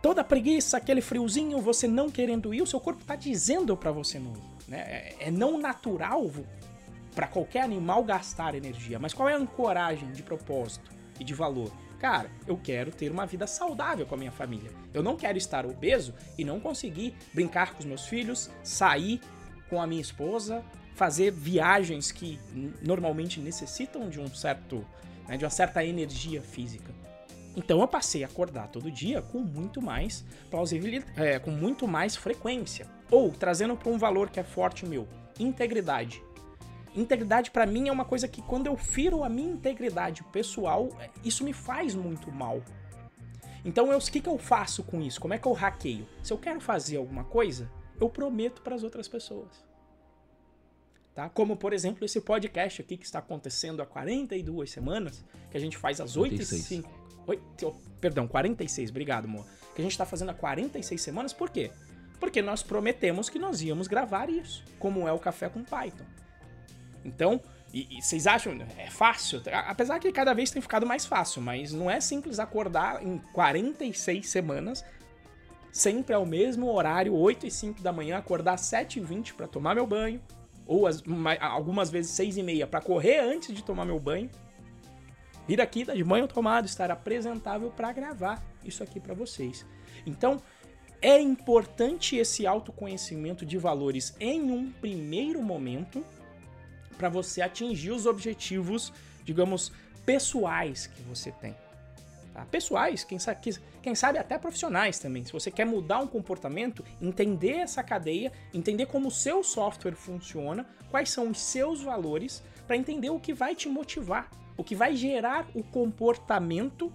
Toda 0.00 0.22
preguiça, 0.22 0.76
aquele 0.76 1.00
friozinho, 1.00 1.60
você 1.60 1.88
não 1.88 2.08
querendo 2.08 2.54
ir, 2.54 2.62
o 2.62 2.66
seu 2.66 2.78
corpo 2.78 3.00
está 3.00 3.16
dizendo 3.16 3.76
para 3.76 3.90
você 3.90 4.18
não 4.18 4.32
ir. 4.32 4.70
Né? 4.70 4.78
É, 4.78 5.16
é 5.26 5.30
não 5.30 5.58
natural 5.58 6.30
para 7.14 7.26
qualquer 7.26 7.62
animal 7.62 8.04
gastar 8.04 8.54
energia. 8.54 8.98
Mas 8.98 9.12
qual 9.12 9.28
é 9.28 9.34
a 9.34 9.38
ancoragem 9.38 10.12
de 10.12 10.22
propósito 10.22 10.90
e 11.18 11.24
de 11.24 11.34
valor? 11.34 11.72
Cara, 11.98 12.30
eu 12.46 12.58
quero 12.62 12.90
ter 12.90 13.10
uma 13.10 13.24
vida 13.24 13.46
saudável 13.46 14.04
com 14.06 14.14
a 14.14 14.18
minha 14.18 14.32
família. 14.32 14.70
Eu 14.92 15.02
não 15.02 15.16
quero 15.16 15.38
estar 15.38 15.64
obeso 15.64 16.14
e 16.36 16.44
não 16.44 16.60
conseguir 16.60 17.14
brincar 17.32 17.72
com 17.72 17.80
os 17.80 17.86
meus 17.86 18.06
filhos, 18.06 18.50
sair 18.62 19.20
com 19.68 19.80
a 19.80 19.86
minha 19.86 20.00
esposa, 20.00 20.64
fazer 20.94 21.30
viagens 21.32 22.12
que 22.12 22.38
normalmente 22.82 23.40
necessitam 23.40 24.08
de 24.08 24.20
um 24.20 24.28
certo, 24.28 24.84
né, 25.28 25.36
de 25.36 25.44
uma 25.44 25.50
certa 25.50 25.84
energia 25.84 26.40
física. 26.40 26.92
Então 27.56 27.80
eu 27.80 27.88
passei 27.88 28.24
a 28.24 28.26
acordar 28.26 28.68
todo 28.68 28.90
dia 28.90 29.22
com 29.22 29.38
muito 29.38 29.80
mais 29.80 30.24
plausibilidade, 30.50 31.12
é, 31.16 31.38
com 31.38 31.50
muito 31.50 31.86
mais 31.86 32.16
frequência. 32.16 32.86
Ou 33.10 33.30
trazendo 33.30 33.76
para 33.76 33.90
um 33.90 33.98
valor 33.98 34.30
que 34.30 34.40
é 34.40 34.44
forte 34.44 34.84
meu, 34.84 35.06
integridade. 35.38 36.22
Integridade 36.96 37.50
para 37.50 37.66
mim 37.66 37.88
é 37.88 37.92
uma 37.92 38.04
coisa 38.04 38.26
que 38.28 38.42
quando 38.42 38.66
eu 38.66 38.76
firo 38.76 39.24
a 39.24 39.28
minha 39.28 39.52
integridade 39.52 40.22
pessoal, 40.32 40.88
é, 41.00 41.10
isso 41.24 41.44
me 41.44 41.52
faz 41.52 41.94
muito 41.94 42.30
mal. 42.30 42.62
Então 43.64 43.96
o 43.96 44.00
que, 44.00 44.20
que 44.20 44.28
eu 44.28 44.38
faço 44.38 44.82
com 44.82 45.00
isso? 45.00 45.20
Como 45.20 45.32
é 45.32 45.38
que 45.38 45.46
eu 45.46 45.52
hackeio? 45.52 46.06
Se 46.22 46.32
eu 46.32 46.38
quero 46.38 46.60
fazer 46.60 46.96
alguma 46.96 47.24
coisa, 47.24 47.70
eu 48.00 48.08
prometo 48.08 48.62
para 48.62 48.74
as 48.74 48.82
outras 48.82 49.08
pessoas. 49.08 49.64
Tá? 51.14 51.28
Como, 51.28 51.56
por 51.56 51.72
exemplo, 51.72 52.04
esse 52.04 52.20
podcast 52.20 52.82
aqui 52.82 52.96
que 52.96 53.04
está 53.04 53.20
acontecendo 53.20 53.80
há 53.80 53.86
42 53.86 54.70
semanas, 54.70 55.24
que 55.50 55.56
a 55.56 55.60
gente 55.60 55.76
faz 55.76 56.00
às 56.00 56.16
8 56.16 56.42
e 56.42 56.44
5. 56.44 56.90
8, 57.26 57.42
oh, 57.66 57.72
perdão, 58.00 58.26
46, 58.26 58.90
obrigado, 58.90 59.26
amor. 59.26 59.46
Que 59.74 59.80
a 59.80 59.84
gente 59.84 59.92
está 59.92 60.04
fazendo 60.04 60.30
há 60.30 60.34
46 60.34 61.00
semanas, 61.00 61.32
por 61.32 61.50
quê? 61.50 61.70
Porque 62.18 62.42
nós 62.42 62.62
prometemos 62.62 63.28
que 63.28 63.38
nós 63.38 63.62
íamos 63.62 63.86
gravar 63.86 64.28
isso, 64.28 64.64
como 64.78 65.06
é 65.06 65.12
o 65.12 65.18
Café 65.18 65.48
com 65.48 65.62
Python. 65.62 66.04
Então, 67.04 67.40
e, 67.72 67.98
e, 67.98 68.02
vocês 68.02 68.26
acham 68.26 68.56
é 68.78 68.90
fácil? 68.90 69.42
Apesar 69.66 69.98
que 69.98 70.10
cada 70.12 70.32
vez 70.32 70.50
tem 70.50 70.62
ficado 70.62 70.86
mais 70.86 71.04
fácil, 71.06 71.42
mas 71.42 71.72
não 71.72 71.90
é 71.90 72.00
simples 72.00 72.38
acordar 72.38 73.04
em 73.04 73.18
46 73.32 74.28
semanas, 74.28 74.84
sempre 75.74 76.14
ao 76.14 76.24
mesmo 76.24 76.72
horário, 76.72 77.12
8 77.12 77.48
e 77.48 77.50
5 77.50 77.82
da 77.82 77.92
manhã, 77.92 78.16
acordar 78.16 78.56
7 78.56 79.00
e 79.00 79.02
20 79.02 79.34
para 79.34 79.48
tomar 79.48 79.74
meu 79.74 79.84
banho, 79.84 80.22
ou 80.68 80.86
as, 80.86 81.02
algumas 81.40 81.90
vezes 81.90 82.12
6 82.12 82.36
e 82.36 82.42
meia 82.44 82.64
para 82.64 82.80
correr 82.80 83.18
antes 83.18 83.52
de 83.52 83.62
tomar 83.62 83.84
meu 83.84 83.98
banho. 83.98 84.30
Vir 85.48 85.60
aqui, 85.60 85.84
tá 85.84 85.92
de 85.92 86.04
banho 86.04 86.28
tomado, 86.28 86.66
estar 86.66 86.92
apresentável 86.92 87.72
para 87.72 87.92
gravar 87.92 88.40
isso 88.64 88.84
aqui 88.84 89.00
para 89.00 89.14
vocês. 89.14 89.66
Então, 90.06 90.40
é 91.02 91.20
importante 91.20 92.14
esse 92.16 92.46
autoconhecimento 92.46 93.44
de 93.44 93.58
valores 93.58 94.14
em 94.20 94.52
um 94.52 94.70
primeiro 94.70 95.42
momento 95.42 96.06
para 96.96 97.08
você 97.08 97.42
atingir 97.42 97.90
os 97.90 98.06
objetivos, 98.06 98.92
digamos, 99.24 99.72
pessoais 100.06 100.86
que 100.86 101.02
você 101.02 101.32
tem. 101.32 101.63
Tá? 102.34 102.44
Pessoais, 102.44 103.04
quem 103.04 103.16
sabe, 103.16 103.40
quem 103.80 103.94
sabe 103.94 104.18
até 104.18 104.36
profissionais 104.36 104.98
também. 104.98 105.24
Se 105.24 105.32
você 105.32 105.52
quer 105.52 105.64
mudar 105.64 106.00
um 106.00 106.06
comportamento, 106.08 106.84
entender 107.00 107.58
essa 107.58 107.80
cadeia, 107.80 108.32
entender 108.52 108.86
como 108.86 109.06
o 109.06 109.12
seu 109.12 109.44
software 109.44 109.94
funciona, 109.94 110.66
quais 110.90 111.10
são 111.10 111.30
os 111.30 111.38
seus 111.38 111.80
valores, 111.80 112.42
para 112.66 112.76
entender 112.76 113.10
o 113.10 113.20
que 113.20 113.32
vai 113.32 113.54
te 113.54 113.68
motivar, 113.68 114.28
o 114.56 114.64
que 114.64 114.74
vai 114.74 114.96
gerar 114.96 115.46
o 115.54 115.62
comportamento 115.62 116.92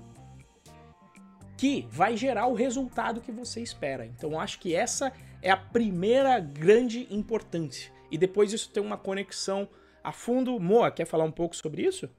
que 1.55 1.87
vai 1.89 2.15
gerar 2.17 2.47
o 2.47 2.53
resultado 2.53 3.21
que 3.21 3.31
você 3.31 3.61
espera. 3.61 4.05
Então 4.05 4.39
acho 4.39 4.59
que 4.59 4.75
essa 4.75 5.11
é 5.41 5.49
a 5.51 5.57
primeira 5.57 6.39
grande 6.39 7.07
importância. 7.09 7.91
E 8.11 8.17
depois 8.17 8.51
isso 8.51 8.69
tem 8.71 8.83
uma 8.83 8.97
conexão 8.97 9.69
a 10.03 10.11
fundo. 10.11 10.59
Moa, 10.59 10.91
quer 10.91 11.05
falar 11.05 11.23
um 11.23 11.31
pouco 11.31 11.55
sobre 11.55 11.83
isso? 11.83 12.09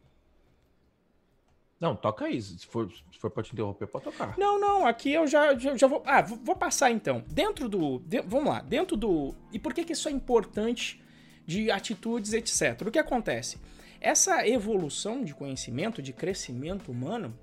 Não, 1.80 1.96
toca 1.96 2.26
aí. 2.26 2.40
Se 2.40 2.66
for, 2.66 2.92
se 2.92 3.18
for 3.18 3.30
pra 3.30 3.42
te 3.42 3.54
interromper, 3.54 3.86
pode 3.86 4.04
tocar. 4.04 4.36
Não, 4.36 4.60
não, 4.60 4.86
aqui 4.86 5.14
eu 5.14 5.26
já, 5.26 5.58
já, 5.58 5.74
já 5.74 5.86
vou. 5.86 6.02
Ah, 6.04 6.20
vou 6.20 6.54
passar 6.54 6.90
então. 6.90 7.24
Dentro 7.26 7.70
do. 7.70 8.00
De, 8.00 8.20
vamos 8.20 8.50
lá, 8.50 8.60
dentro 8.60 8.98
do. 8.98 9.34
E 9.50 9.58
por 9.58 9.72
que, 9.72 9.82
que 9.82 9.94
isso 9.94 10.06
é 10.06 10.12
importante 10.12 11.02
de 11.46 11.70
atitudes, 11.70 12.34
etc? 12.34 12.86
O 12.86 12.90
que 12.90 12.98
acontece? 12.98 13.58
Essa 13.98 14.46
evolução 14.46 15.24
de 15.24 15.34
conhecimento, 15.34 16.02
de 16.02 16.12
crescimento 16.12 16.92
humano, 16.92 17.36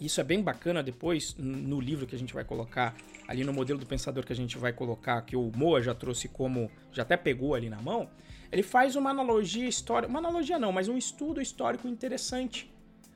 isso 0.00 0.20
é 0.20 0.24
bem 0.24 0.42
bacana 0.42 0.82
depois 0.82 1.36
no 1.38 1.80
livro 1.80 2.06
que 2.06 2.14
a 2.16 2.18
gente 2.18 2.34
vai 2.34 2.44
colocar, 2.44 2.94
ali 3.28 3.44
no 3.44 3.52
modelo 3.52 3.78
do 3.78 3.86
pensador 3.86 4.26
que 4.26 4.32
a 4.32 4.36
gente 4.36 4.58
vai 4.58 4.72
colocar, 4.72 5.22
que 5.22 5.36
o 5.36 5.52
Moa 5.54 5.80
já 5.80 5.94
trouxe 5.94 6.26
como. 6.28 6.68
já 6.90 7.02
até 7.02 7.16
pegou 7.16 7.54
ali 7.54 7.70
na 7.70 7.80
mão. 7.80 8.10
Ele 8.50 8.64
faz 8.64 8.96
uma 8.96 9.10
analogia 9.10 9.68
histórica. 9.68 10.10
Uma 10.10 10.18
analogia 10.18 10.58
não, 10.58 10.72
mas 10.72 10.88
um 10.88 10.98
estudo 10.98 11.40
histórico 11.40 11.86
interessante 11.86 12.73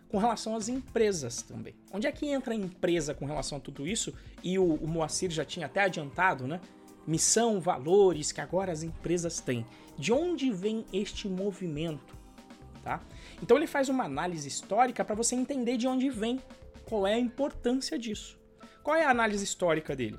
com 0.09 0.19
relação 0.19 0.57
às 0.57 0.69
empresas 0.69 1.43
também. 1.43 1.75
Onde 1.93 2.07
é 2.07 2.13
que 2.13 2.27
entra 2.27 2.53
a 2.55 2.57
empresa 2.57 3.15
com 3.15 3.27
relação 3.27 3.59
a 3.59 3.61
tudo 3.61 3.87
isso? 3.87 4.15
E 4.43 4.59
o, 4.59 4.75
o 4.75 4.89
Moacir 4.89 5.31
já 5.31 5.45
tinha 5.45 5.67
até 5.67 5.83
adiantado, 5.83 6.47
né? 6.47 6.61
Missão, 7.07 7.61
valores 7.61 8.33
que 8.33 8.41
agora 8.41 8.73
as 8.73 8.83
empresas 8.83 9.41
têm. 9.41 9.67
De 9.99 10.13
onde 10.13 10.51
vem 10.51 10.85
este 10.93 11.29
movimento? 11.29 12.17
Tá? 12.83 13.03
Então 13.43 13.57
ele 13.57 13.67
faz 13.67 13.89
uma 13.89 14.05
análise 14.05 14.49
histórica 14.49 15.05
para 15.05 15.15
você 15.15 15.35
entender 15.35 15.77
de 15.77 15.87
onde 15.87 16.09
vem, 16.09 16.41
qual 16.85 17.07
é 17.07 17.15
a 17.15 17.19
importância 17.19 17.99
disso. 17.99 18.39
Qual 18.83 18.97
é 18.97 19.05
a 19.05 19.11
análise 19.11 19.45
histórica 19.45 19.95
dele? 19.95 20.19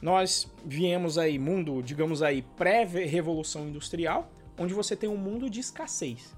Nós 0.00 0.50
viemos 0.64 1.18
aí, 1.18 1.38
mundo, 1.38 1.82
digamos 1.82 2.22
aí, 2.22 2.42
pré-revolução 2.56 3.68
industrial, 3.68 4.30
onde 4.56 4.72
você 4.72 4.94
tem 4.94 5.08
um 5.08 5.16
mundo 5.16 5.50
de 5.50 5.60
escassez. 5.60 6.34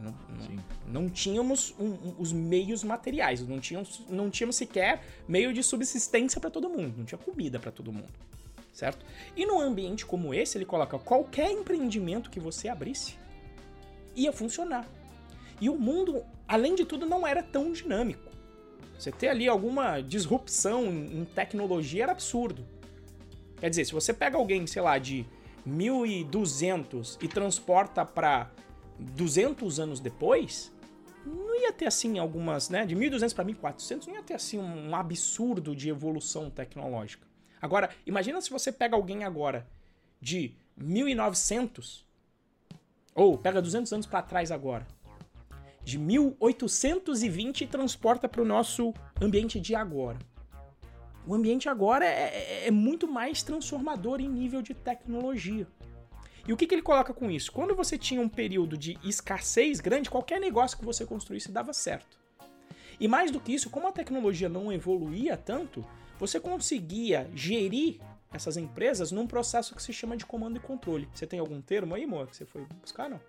Não, 0.00 0.14
não, 0.28 1.02
não 1.02 1.10
tínhamos 1.10 1.74
um, 1.78 1.86
um, 1.86 2.14
os 2.18 2.32
meios 2.32 2.84
materiais, 2.84 3.46
não 3.46 3.58
tínhamos, 3.58 4.02
não 4.08 4.30
tínhamos 4.30 4.56
sequer 4.56 5.02
meio 5.26 5.52
de 5.52 5.62
subsistência 5.62 6.40
para 6.40 6.50
todo 6.50 6.68
mundo, 6.68 6.94
não 6.98 7.04
tinha 7.04 7.18
comida 7.18 7.58
para 7.58 7.72
todo 7.72 7.92
mundo, 7.92 8.12
certo? 8.72 9.04
E 9.36 9.44
num 9.44 9.60
ambiente 9.60 10.06
como 10.06 10.32
esse, 10.32 10.56
ele 10.56 10.64
coloca 10.64 10.98
qualquer 10.98 11.50
empreendimento 11.50 12.30
que 12.30 12.38
você 12.38 12.68
abrisse 12.68 13.16
ia 14.14 14.32
funcionar. 14.32 14.86
E 15.60 15.68
o 15.68 15.76
mundo, 15.76 16.24
além 16.46 16.74
de 16.74 16.84
tudo, 16.84 17.06
não 17.06 17.26
era 17.26 17.42
tão 17.42 17.72
dinâmico. 17.72 18.28
Você 18.98 19.12
ter 19.12 19.28
ali 19.28 19.48
alguma 19.48 20.00
disrupção 20.00 20.86
em 20.86 21.24
tecnologia 21.24 22.04
era 22.04 22.12
absurdo. 22.12 22.66
Quer 23.58 23.70
dizer, 23.70 23.84
se 23.84 23.92
você 23.92 24.12
pega 24.12 24.36
alguém, 24.36 24.66
sei 24.66 24.82
lá, 24.82 24.98
de 24.98 25.24
1200 25.64 27.18
e 27.20 27.28
transporta 27.28 28.04
para 28.04 28.50
200 28.98 29.80
anos 29.80 30.00
depois, 30.00 30.72
não 31.24 31.60
ia 31.60 31.72
ter 31.72 31.86
assim 31.86 32.18
algumas, 32.18 32.68
né, 32.68 32.86
de 32.86 32.94
1200 32.94 33.34
para 33.34 33.44
1400, 33.44 34.06
não 34.08 34.14
ia 34.14 34.22
ter 34.22 34.34
assim 34.34 34.58
um 34.58 34.94
absurdo 34.94 35.74
de 35.74 35.88
evolução 35.88 36.50
tecnológica. 36.50 37.26
Agora, 37.60 37.90
imagina 38.06 38.40
se 38.40 38.50
você 38.50 38.70
pega 38.70 38.94
alguém 38.94 39.24
agora 39.24 39.66
de 40.20 40.54
1900 40.76 42.06
ou 43.14 43.36
pega 43.36 43.60
200 43.60 43.92
anos 43.92 44.06
para 44.06 44.22
trás 44.22 44.52
agora, 44.52 44.86
de 45.82 45.98
1820 45.98 47.62
e 47.62 47.66
transporta 47.66 48.28
para 48.28 48.42
o 48.42 48.44
nosso 48.44 48.94
ambiente 49.20 49.58
de 49.58 49.74
agora. 49.74 50.18
O 51.26 51.34
ambiente 51.34 51.68
agora 51.68 52.06
é, 52.06 52.64
é, 52.64 52.66
é 52.68 52.70
muito 52.70 53.08
mais 53.08 53.42
transformador 53.42 54.20
em 54.20 54.28
nível 54.28 54.62
de 54.62 54.72
tecnologia. 54.72 55.66
E 56.48 56.52
o 56.52 56.56
que, 56.56 56.66
que 56.66 56.74
ele 56.74 56.80
coloca 56.80 57.12
com 57.12 57.30
isso? 57.30 57.52
Quando 57.52 57.76
você 57.76 57.98
tinha 57.98 58.22
um 58.22 58.28
período 58.28 58.78
de 58.78 58.98
escassez 59.04 59.80
grande, 59.80 60.08
qualquer 60.08 60.40
negócio 60.40 60.78
que 60.78 60.84
você 60.84 61.04
construísse 61.04 61.52
dava 61.52 61.74
certo. 61.74 62.16
E 62.98 63.06
mais 63.06 63.30
do 63.30 63.38
que 63.38 63.52
isso, 63.52 63.68
como 63.68 63.86
a 63.86 63.92
tecnologia 63.92 64.48
não 64.48 64.72
evoluía 64.72 65.36
tanto, 65.36 65.84
você 66.18 66.40
conseguia 66.40 67.30
gerir 67.34 68.00
essas 68.32 68.56
empresas 68.56 69.12
num 69.12 69.26
processo 69.26 69.74
que 69.74 69.82
se 69.82 69.92
chama 69.92 70.16
de 70.16 70.24
comando 70.24 70.56
e 70.56 70.60
controle. 70.60 71.06
Você 71.12 71.26
tem 71.26 71.38
algum 71.38 71.60
termo 71.60 71.94
aí, 71.94 72.06
Moa, 72.06 72.26
que 72.26 72.34
você 72.34 72.46
foi 72.46 72.66
buscar, 72.80 73.10
não? 73.10 73.20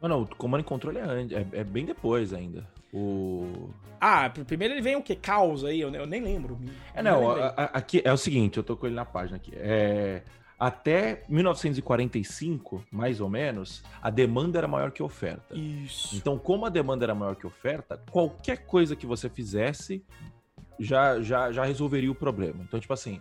Não, 0.00 0.08
não, 0.08 0.22
o 0.22 0.34
comando 0.34 0.62
e 0.62 0.64
controle 0.64 0.98
é, 0.98 1.36
é, 1.38 1.60
é 1.60 1.64
bem 1.64 1.84
depois 1.84 2.32
ainda. 2.32 2.66
O... 2.94 3.68
Ah, 4.00 4.30
primeiro 4.30 4.72
ele 4.72 4.80
vem 4.80 4.96
o 4.96 5.02
que? 5.02 5.14
Caos 5.14 5.66
aí, 5.66 5.80
eu, 5.82 5.94
eu 5.94 6.06
nem 6.06 6.22
lembro. 6.22 6.58
É, 6.94 7.02
não, 7.02 7.30
a, 7.30 7.48
a, 7.48 7.64
aqui 7.64 8.00
é 8.02 8.12
o 8.12 8.16
seguinte, 8.16 8.56
eu 8.56 8.64
tô 8.64 8.74
com 8.74 8.86
ele 8.86 8.94
na 8.96 9.04
página 9.04 9.36
aqui. 9.36 9.52
É, 9.54 10.22
até 10.62 11.24
1945, 11.28 12.84
mais 12.88 13.20
ou 13.20 13.28
menos, 13.28 13.82
a 14.00 14.10
demanda 14.10 14.58
era 14.58 14.68
maior 14.68 14.92
que 14.92 15.02
a 15.02 15.04
oferta. 15.04 15.56
Isso. 15.56 16.14
Então, 16.14 16.38
como 16.38 16.64
a 16.64 16.68
demanda 16.68 17.04
era 17.04 17.16
maior 17.16 17.34
que 17.34 17.44
a 17.44 17.48
oferta, 17.48 18.00
qualquer 18.12 18.58
coisa 18.58 18.94
que 18.94 19.04
você 19.04 19.28
fizesse 19.28 20.04
já, 20.78 21.20
já, 21.20 21.50
já 21.50 21.64
resolveria 21.64 22.12
o 22.12 22.14
problema. 22.14 22.62
Então, 22.62 22.78
tipo 22.78 22.92
assim, 22.92 23.20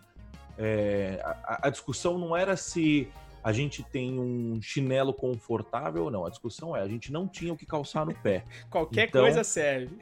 é, 0.56 1.20
a, 1.24 1.68
a, 1.68 1.70
discussão 1.72 2.16
não 2.20 2.38
era 2.38 2.56
se 2.56 3.08
a 3.44 3.52
gente 3.52 3.82
tem 3.82 4.20
um 4.20 4.62
chinelo 4.62 5.12
confortável 5.12 6.04
ou 6.04 6.12
não. 6.12 6.28
A 6.28 6.30
discussão 6.30 6.76
é, 6.76 6.82
a 6.82 6.88
gente 6.88 7.12
não 7.12 7.28
tinha 7.28 7.52
o 7.52 7.58
que 7.58 7.66
calçar 7.66 8.06
no 8.06 8.14
pé. 8.14 8.46
qualquer 8.70 9.08
então, 9.08 9.24
coisa 9.24 9.44
serve. 9.44 9.98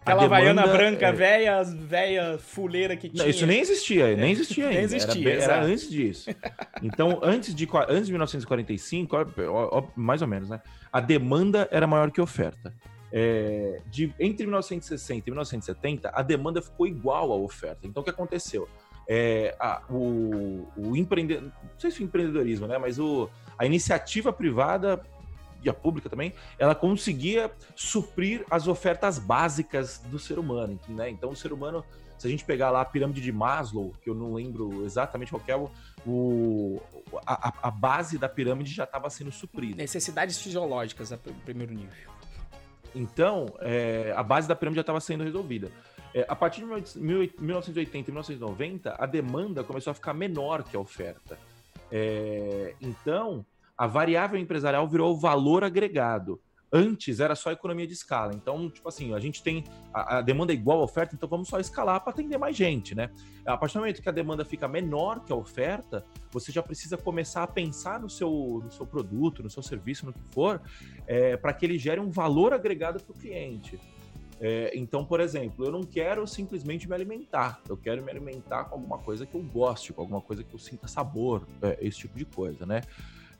Aquela 0.00 0.24
havaiana 0.24 0.66
branca, 0.66 1.06
é... 1.08 1.12
velha, 1.12 1.62
velha 1.62 2.38
fuleira 2.38 2.96
que 2.96 3.08
tinha. 3.08 3.22
Não, 3.22 3.30
isso 3.30 3.46
nem 3.46 3.60
existia, 3.60 4.16
nem 4.16 4.32
existia 4.32 4.64
ainda. 4.64 4.76
nem 4.76 4.84
existia, 4.84 5.30
era, 5.30 5.42
era, 5.42 5.62
antes 5.62 5.90
disso. 5.90 6.30
Então, 6.82 7.20
antes 7.22 7.54
de, 7.54 7.68
antes 7.88 8.06
de 8.06 8.12
1945, 8.12 9.14
mais 9.94 10.22
ou 10.22 10.28
menos, 10.28 10.48
né? 10.48 10.62
A 10.90 10.98
demanda 10.98 11.68
era 11.70 11.86
maior 11.86 12.10
que 12.10 12.18
a 12.18 12.24
oferta. 12.24 12.72
É, 13.12 13.82
de, 13.90 14.14
entre 14.18 14.46
1960 14.46 15.28
e 15.28 15.30
1970, 15.30 16.10
a 16.14 16.22
demanda 16.22 16.62
ficou 16.62 16.86
igual 16.86 17.32
à 17.32 17.36
oferta. 17.36 17.86
Então, 17.86 18.00
o 18.00 18.04
que 18.04 18.10
aconteceu? 18.10 18.66
É, 19.06 19.54
a, 19.60 19.82
o, 19.90 20.66
o 20.76 20.96
empreendedor, 20.96 21.42
não 21.42 21.52
sei 21.78 21.90
se 21.90 22.00
o 22.00 22.04
empreendedorismo, 22.04 22.66
né? 22.66 22.78
Mas 22.78 22.98
o, 22.98 23.28
a 23.58 23.66
iniciativa 23.66 24.32
privada 24.32 25.02
e 25.62 25.68
a 25.68 25.74
pública 25.74 26.08
também, 26.08 26.32
ela 26.58 26.74
conseguia 26.74 27.50
suprir 27.74 28.44
as 28.50 28.66
ofertas 28.66 29.18
básicas 29.18 29.98
do 30.06 30.18
ser 30.18 30.38
humano, 30.38 30.78
né? 30.88 31.10
Então 31.10 31.30
o 31.30 31.36
ser 31.36 31.52
humano, 31.52 31.84
se 32.18 32.26
a 32.26 32.30
gente 32.30 32.44
pegar 32.44 32.70
lá 32.70 32.80
a 32.80 32.84
pirâmide 32.84 33.20
de 33.20 33.32
Maslow, 33.32 33.92
que 34.02 34.08
eu 34.08 34.14
não 34.14 34.32
lembro 34.32 34.84
exatamente 34.84 35.30
qual 35.30 35.42
é 35.46 35.56
o, 35.56 35.70
o 36.06 36.80
a, 37.26 37.52
a, 37.68 37.70
base 37.70 38.18
da 38.18 38.28
pirâmide 38.28 38.72
já 38.72 38.84
estava 38.84 39.08
sendo 39.10 39.30
suprida. 39.30 39.76
Necessidades 39.76 40.38
fisiológicas, 40.38 41.12
a 41.12 41.18
primeiro 41.18 41.72
nível. 41.72 42.10
Então, 42.94 43.54
é, 43.60 44.12
a 44.16 44.22
base 44.22 44.48
da 44.48 44.56
pirâmide 44.56 44.76
já 44.76 44.82
estava 44.82 45.00
sendo 45.00 45.24
resolvida. 45.24 45.70
É, 46.12 46.26
a 46.28 46.34
partir 46.34 46.60
de 46.60 46.66
1980 46.66 48.10
e 48.10 48.12
1990, 48.12 48.96
a 48.98 49.06
demanda 49.06 49.62
começou 49.62 49.92
a 49.92 49.94
ficar 49.94 50.12
menor 50.12 50.64
que 50.64 50.76
a 50.76 50.80
oferta. 50.80 51.38
É, 51.90 52.74
então, 52.80 53.44
a 53.80 53.86
variável 53.86 54.38
empresarial 54.38 54.86
virou 54.86 55.16
valor 55.16 55.64
agregado. 55.64 56.38
Antes 56.70 57.18
era 57.18 57.34
só 57.34 57.50
economia 57.50 57.86
de 57.86 57.94
escala. 57.94 58.30
Então, 58.34 58.68
tipo 58.68 58.86
assim, 58.86 59.14
a 59.14 59.18
gente 59.18 59.42
tem 59.42 59.64
a, 59.90 60.18
a 60.18 60.20
demanda 60.20 60.52
é 60.52 60.54
igual 60.54 60.82
à 60.82 60.84
oferta, 60.84 61.14
então 61.14 61.26
vamos 61.26 61.48
só 61.48 61.58
escalar 61.58 61.98
para 62.02 62.12
atender 62.12 62.36
mais 62.36 62.54
gente, 62.54 62.94
né? 62.94 63.08
A 63.46 63.56
partir 63.56 63.78
do 63.78 63.80
momento 63.80 64.02
que 64.02 64.08
a 64.10 64.12
demanda 64.12 64.44
fica 64.44 64.68
menor 64.68 65.24
que 65.24 65.32
a 65.32 65.34
oferta, 65.34 66.04
você 66.30 66.52
já 66.52 66.62
precisa 66.62 66.98
começar 66.98 67.42
a 67.42 67.46
pensar 67.46 67.98
no 67.98 68.10
seu, 68.10 68.60
no 68.62 68.70
seu 68.70 68.86
produto, 68.86 69.42
no 69.42 69.48
seu 69.48 69.62
serviço, 69.62 70.04
no 70.04 70.12
que 70.12 70.20
for, 70.30 70.60
é, 71.06 71.38
para 71.38 71.54
que 71.54 71.64
ele 71.64 71.78
gere 71.78 72.00
um 72.00 72.10
valor 72.10 72.52
agregado 72.52 73.02
para 73.02 73.12
o 73.12 73.18
cliente. 73.18 73.80
É, 74.38 74.72
então, 74.74 75.06
por 75.06 75.20
exemplo, 75.20 75.64
eu 75.64 75.72
não 75.72 75.84
quero 75.84 76.26
simplesmente 76.26 76.86
me 76.86 76.94
alimentar, 76.94 77.62
eu 77.66 77.78
quero 77.78 78.04
me 78.04 78.10
alimentar 78.10 78.64
com 78.64 78.74
alguma 78.74 78.98
coisa 78.98 79.24
que 79.24 79.34
eu 79.34 79.42
goste, 79.42 79.94
com 79.94 80.02
alguma 80.02 80.20
coisa 80.20 80.44
que 80.44 80.52
eu 80.52 80.58
sinta 80.58 80.86
sabor, 80.86 81.48
é, 81.62 81.78
esse 81.80 82.00
tipo 82.00 82.18
de 82.18 82.26
coisa, 82.26 82.66
né? 82.66 82.82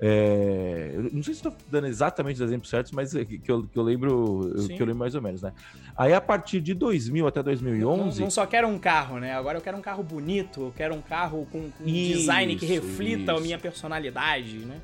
É, 0.02 0.94
não 1.12 1.22
sei 1.22 1.34
se 1.34 1.40
estou 1.40 1.54
dando 1.70 1.86
exatamente 1.86 2.36
os 2.36 2.40
exemplos 2.40 2.70
certos, 2.70 2.90
mas 2.90 3.12
que 3.12 3.42
eu, 3.46 3.64
que 3.64 3.78
eu 3.78 3.82
lembro 3.82 4.50
Sim. 4.56 4.68
que 4.68 4.82
eu 4.82 4.86
lembro 4.86 5.00
mais 5.00 5.14
ou 5.14 5.20
menos, 5.20 5.42
né? 5.42 5.52
Aí 5.94 6.14
a 6.14 6.20
partir 6.22 6.58
de 6.62 6.72
2000 6.72 7.26
até 7.26 7.42
2011, 7.42 8.18
não, 8.18 8.24
não, 8.24 8.30
só 8.30 8.46
quero 8.46 8.66
um 8.66 8.78
carro, 8.78 9.18
né? 9.18 9.34
Agora 9.34 9.58
eu 9.58 9.62
quero 9.62 9.76
um 9.76 9.82
carro 9.82 10.02
bonito, 10.02 10.62
eu 10.62 10.72
quero 10.74 10.94
um 10.94 11.02
carro 11.02 11.46
com, 11.52 11.70
com 11.70 11.84
um 11.84 11.86
design 11.86 12.56
que 12.56 12.64
reflita 12.64 13.32
isso. 13.32 13.40
a 13.40 13.40
minha 13.42 13.58
personalidade, 13.58 14.60
né? 14.60 14.80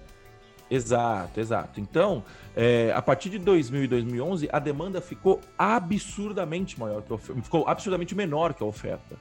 Exato, 0.71 1.41
exato. 1.41 1.81
Então, 1.81 2.23
é, 2.55 2.93
a 2.95 3.01
partir 3.01 3.31
de 3.31 3.39
2000 3.39 3.85
e 3.85 3.87
2011, 3.87 4.49
a 4.53 4.59
demanda 4.59 5.01
ficou 5.01 5.41
absurdamente 5.57 6.79
maior 6.79 7.01
que 7.03 7.13
a 7.13 7.15
oferta, 7.15 7.43
ficou 7.43 7.67
absurdamente 7.67 8.15
menor 8.15 8.53
que 8.53 8.63
a 8.63 8.67
oferta. 8.67 9.17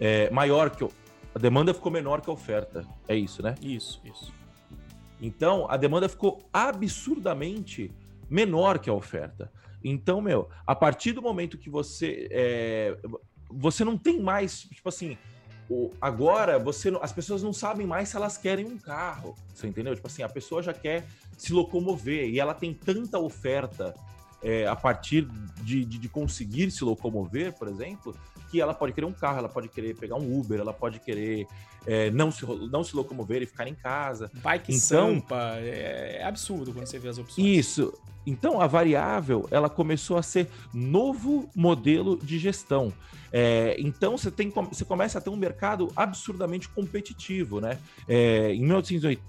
É, 0.00 0.28
maior 0.30 0.70
que 0.70 0.82
a 0.82 1.38
demanda 1.38 1.72
ficou 1.72 1.92
menor 1.92 2.20
que 2.20 2.30
a 2.30 2.32
oferta. 2.32 2.84
É 3.06 3.14
isso, 3.14 3.42
né? 3.42 3.54
Isso, 3.62 4.00
isso. 4.04 4.39
Então, 5.20 5.66
a 5.68 5.76
demanda 5.76 6.08
ficou 6.08 6.48
absurdamente 6.52 7.90
menor 8.28 8.78
que 8.78 8.88
a 8.88 8.92
oferta. 8.92 9.50
Então, 9.82 10.20
meu, 10.20 10.48
a 10.66 10.74
partir 10.74 11.12
do 11.12 11.22
momento 11.22 11.58
que 11.58 11.70
você 11.70 12.28
é, 12.30 12.96
você 13.50 13.84
não 13.84 13.98
tem 13.98 14.20
mais, 14.20 14.60
tipo 14.62 14.88
assim, 14.88 15.16
agora 16.00 16.58
você 16.58 16.92
as 17.00 17.12
pessoas 17.12 17.42
não 17.42 17.52
sabem 17.52 17.86
mais 17.86 18.08
se 18.08 18.16
elas 18.16 18.36
querem 18.36 18.66
um 18.66 18.78
carro. 18.78 19.34
Você 19.54 19.66
entendeu? 19.66 19.94
Tipo 19.94 20.06
assim, 20.06 20.22
a 20.22 20.28
pessoa 20.28 20.62
já 20.62 20.72
quer 20.72 21.06
se 21.36 21.52
locomover 21.52 22.28
e 22.28 22.38
ela 22.38 22.54
tem 22.54 22.72
tanta 22.72 23.18
oferta 23.18 23.94
é, 24.42 24.66
a 24.66 24.76
partir 24.76 25.28
de, 25.62 25.84
de, 25.84 25.98
de, 25.98 26.08
conseguir 26.08 26.70
se 26.70 26.82
locomover, 26.82 27.52
por 27.58 27.68
exemplo, 27.68 28.16
que 28.50 28.60
ela 28.60 28.72
pode 28.72 28.92
querer 28.92 29.06
um 29.06 29.12
carro, 29.12 29.38
ela 29.38 29.48
pode 29.48 29.68
querer 29.68 29.94
pegar 29.96 30.16
um 30.16 30.38
Uber, 30.38 30.58
ela 30.58 30.72
pode 30.72 30.98
querer 30.98 31.46
é, 31.86 32.10
não, 32.10 32.30
se, 32.30 32.44
não 32.70 32.84
se 32.84 32.94
locomover 32.94 33.42
e 33.42 33.46
ficar 33.46 33.68
em 33.68 33.74
casa. 33.74 34.30
Bike 34.34 34.72
então, 34.72 35.14
sampa, 35.14 35.56
é, 35.58 36.18
é 36.20 36.24
absurdo 36.24 36.72
quando 36.72 36.86
você 36.86 36.98
vê 36.98 37.08
as 37.08 37.18
opções. 37.18 37.46
Isso. 37.46 37.92
Então 38.26 38.60
a 38.60 38.66
variável 38.66 39.48
ela 39.50 39.68
começou 39.68 40.16
a 40.16 40.22
ser 40.22 40.48
novo 40.72 41.48
modelo 41.54 42.18
de 42.18 42.38
gestão. 42.38 42.92
É, 43.32 43.76
então 43.78 44.18
você, 44.18 44.30
tem, 44.30 44.50
você 44.50 44.84
começa 44.84 45.18
a 45.18 45.20
ter 45.20 45.30
um 45.30 45.36
mercado 45.36 45.90
absurdamente 45.94 46.68
competitivo, 46.68 47.60
né? 47.60 47.78
É, 48.08 48.52
em 48.52 48.60
1980, 48.60 49.22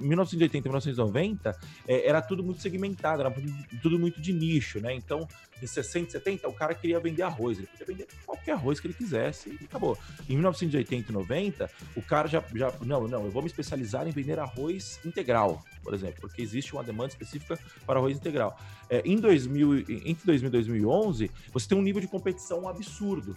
1980 0.00 0.56
e 0.56 0.70
1990 0.70 1.58
é, 1.86 2.06
era 2.06 2.22
tudo 2.22 2.44
muito 2.44 2.62
segmentado, 2.62 3.22
era 3.22 3.34
tudo 3.82 3.98
muito 3.98 4.20
de 4.20 4.32
nicho, 4.32 4.80
né? 4.80 4.94
Então 4.94 5.26
em 5.62 5.66
60, 5.66 6.12
70 6.12 6.48
o 6.48 6.52
cara 6.52 6.74
queria 6.74 7.00
vender 7.00 7.22
arroz, 7.22 7.58
ele 7.58 7.66
podia 7.66 7.86
vender 7.86 8.06
qualquer 8.24 8.52
arroz 8.52 8.80
que 8.80 8.86
ele 8.86 8.94
quisesse 8.94 9.58
e 9.60 9.64
acabou. 9.64 9.98
Em 10.28 10.34
1980 10.34 11.10
e 11.10 11.12
90 11.12 11.70
o 11.96 12.02
cara 12.02 12.28
já, 12.28 12.42
já 12.54 12.72
não, 12.82 13.06
não, 13.08 13.24
eu 13.24 13.30
vou 13.30 13.42
me 13.42 13.48
especializar 13.48 14.06
em 14.06 14.10
vender 14.10 14.38
arroz 14.38 15.00
integral, 15.04 15.62
por 15.82 15.94
exemplo, 15.94 16.20
porque 16.20 16.42
existe 16.42 16.72
uma 16.72 16.84
demanda 16.84 17.10
específica 17.10 17.58
para 17.86 17.98
arroz 17.98 18.16
integral. 18.16 18.58
É, 18.88 19.02
em 19.04 19.16
2000, 19.16 19.80
entre 20.06 20.26
2000 20.26 20.48
e 20.48 20.50
2011, 20.50 21.30
você 21.52 21.68
tem 21.68 21.78
um 21.78 21.82
nível 21.82 22.00
de 22.00 22.08
competição 22.08 22.68
absurdo. 22.68 23.36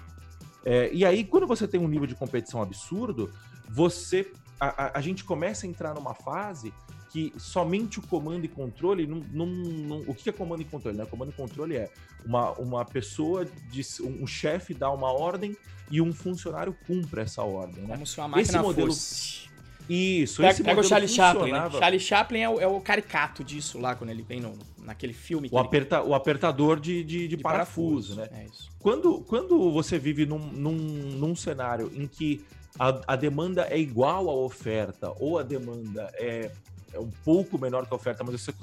É, 0.65 0.89
e 0.93 1.03
aí, 1.05 1.23
quando 1.23 1.45
você 1.45 1.67
tem 1.67 1.79
um 1.79 1.87
nível 1.87 2.07
de 2.07 2.15
competição 2.15 2.61
absurdo, 2.61 3.31
você 3.69 4.31
a, 4.59 4.85
a, 4.85 4.97
a, 4.99 5.01
gente 5.01 5.23
começa 5.23 5.65
a 5.65 5.69
entrar 5.69 5.93
numa 5.93 6.13
fase 6.13 6.73
que 7.13 7.31
somente 7.37 7.99
o 7.99 8.01
comando 8.01 8.43
e 8.43 8.47
controle 8.47 9.05
não, 9.05 9.23
não, 9.31 9.45
não, 9.45 9.97
o 10.07 10.15
que 10.15 10.27
é 10.27 10.33
comando 10.33 10.63
e 10.63 10.65
controle? 10.65 10.97
Né? 10.97 11.05
Comando 11.05 11.29
e 11.29 11.33
controle 11.33 11.75
é 11.77 11.91
uma, 12.25 12.53
uma 12.53 12.83
pessoa, 12.83 13.45
de, 13.69 13.85
um 14.01 14.25
chefe 14.25 14.73
dá 14.73 14.89
uma 14.89 15.11
ordem 15.11 15.55
e 15.91 16.01
um 16.01 16.11
funcionário 16.11 16.75
cumpre 16.87 17.21
essa 17.21 17.43
ordem. 17.43 17.83
Né? 17.83 17.93
Como 17.93 18.07
se 18.07 18.17
uma 18.17 18.29
máquina 18.29 18.41
esse 18.41 18.57
modelo, 18.57 18.87
fosse 18.87 19.43
isso, 19.87 20.37
pega, 20.37 20.53
esse 20.53 20.63
pega 20.63 20.81
o 20.81 20.83
Charlie 20.83 21.09
Chaplin, 21.09 21.51
né? 21.51 21.69
Charlie 21.71 21.99
Chaplin 21.99 22.39
é 22.39 22.49
o, 22.49 22.59
é 22.61 22.67
o, 22.67 22.81
caricato 22.81 23.43
disso 23.43 23.77
lá, 23.77 23.95
quando 23.95 24.09
ele 24.09 24.23
vem 24.23 24.39
no, 24.39 24.57
naquele 24.79 25.13
filme. 25.13 25.49
O, 25.51 25.59
aperta, 25.59 25.99
ele... 25.99 26.07
o 26.07 26.15
apertador 26.15 26.79
de, 26.79 27.03
de, 27.03 27.27
de, 27.27 27.27
de 27.27 27.37
parafuso, 27.37 28.15
parafuso, 28.15 28.33
né? 28.35 28.43
É 28.43 28.45
isso. 28.45 28.71
Quando, 28.79 29.21
quando 29.21 29.71
você 29.71 29.99
vive 29.99 30.25
num, 30.25 30.39
num, 30.39 30.73
num 30.73 31.35
cenário 31.35 31.91
em 31.93 32.07
que 32.07 32.43
a, 32.79 33.13
a, 33.13 33.15
demanda 33.15 33.67
é 33.69 33.77
igual 33.77 34.29
à 34.29 34.33
oferta, 34.33 35.13
ou 35.19 35.37
a 35.37 35.43
demanda 35.43 36.09
é, 36.15 36.49
é 36.93 36.99
um 36.99 37.09
pouco 37.23 37.57
menor 37.57 37.85
que 37.85 37.93
a 37.93 37.95
oferta, 37.95 38.23
mas 38.23 38.39
você, 38.41 38.53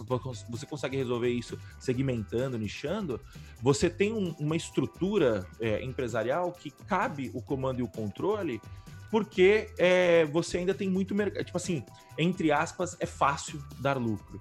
você 0.49 0.66
consegue 0.66 0.97
resolver 0.97 1.29
isso 1.29 1.59
segmentando, 1.79 2.57
nichando, 2.57 3.21
você 3.61 3.90
tem 3.90 4.12
um, 4.12 4.35
uma 4.38 4.57
estrutura 4.57 5.47
é, 5.61 5.83
empresarial 5.83 6.53
que 6.53 6.71
cabe 6.71 7.31
o 7.35 7.43
comando 7.43 7.81
e 7.81 7.83
o 7.83 7.88
controle 7.88 8.61
porque 9.11 9.69
é, 9.77 10.25
você 10.27 10.59
ainda 10.59 10.73
tem 10.73 10.88
muito 10.88 11.14
mercado. 11.14 11.45
Tipo 11.45 11.59
assim, 11.59 11.85
entre 12.16 12.53
aspas, 12.53 12.97
é 13.01 13.07
fácil 13.07 13.61
dar 13.81 13.99
lucro. 13.99 14.40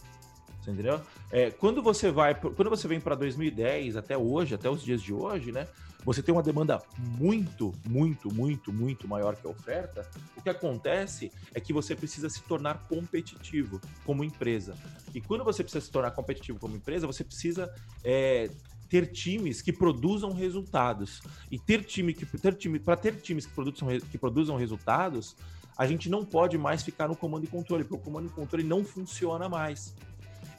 Você 0.61 0.71
entendeu? 0.71 1.01
É, 1.31 1.49
quando 1.49 1.81
você 1.81 2.11
vai, 2.11 2.35
quando 2.35 2.69
você 2.69 2.87
vem 2.87 2.99
para 2.99 3.15
2010 3.15 3.97
até 3.97 4.17
hoje, 4.17 4.53
até 4.53 4.69
os 4.69 4.83
dias 4.83 5.01
de 5.01 5.13
hoje, 5.13 5.51
né? 5.51 5.67
Você 6.05 6.23
tem 6.23 6.33
uma 6.33 6.41
demanda 6.41 6.81
muito, 6.97 7.73
muito, 7.87 8.33
muito, 8.33 8.71
muito 8.71 9.07
maior 9.07 9.35
que 9.35 9.45
a 9.45 9.49
oferta. 9.49 10.09
O 10.35 10.41
que 10.41 10.49
acontece 10.49 11.31
é 11.53 11.59
que 11.59 11.73
você 11.73 11.95
precisa 11.95 12.29
se 12.29 12.41
tornar 12.43 12.87
competitivo 12.87 13.81
como 14.05 14.23
empresa. 14.23 14.75
E 15.13 15.19
quando 15.19 15.43
você 15.43 15.61
precisa 15.61 15.83
se 15.83 15.91
tornar 15.91 16.11
competitivo 16.11 16.57
como 16.57 16.75
empresa, 16.75 17.05
você 17.05 17.23
precisa 17.23 17.73
é, 18.03 18.49
ter 18.87 19.07
times 19.07 19.61
que 19.61 19.73
produzam 19.73 20.31
resultados. 20.31 21.21
E 21.51 21.59
ter 21.59 21.83
time 21.83 22.13
que 22.13 22.25
ter 22.25 22.55
time 22.55 22.79
para 22.79 22.95
ter 22.95 23.15
times 23.17 23.45
que 23.45 23.53
produzam, 23.53 23.87
que 23.99 24.17
produzam 24.17 24.55
resultados, 24.55 25.35
a 25.77 25.85
gente 25.85 26.09
não 26.09 26.25
pode 26.25 26.57
mais 26.57 26.81
ficar 26.81 27.09
no 27.09 27.15
comando 27.15 27.43
e 27.43 27.47
controle, 27.47 27.83
porque 27.83 28.01
o 28.01 28.03
comando 28.03 28.27
e 28.27 28.31
controle 28.31 28.63
não 28.63 28.85
funciona 28.85 29.49
mais. 29.49 29.93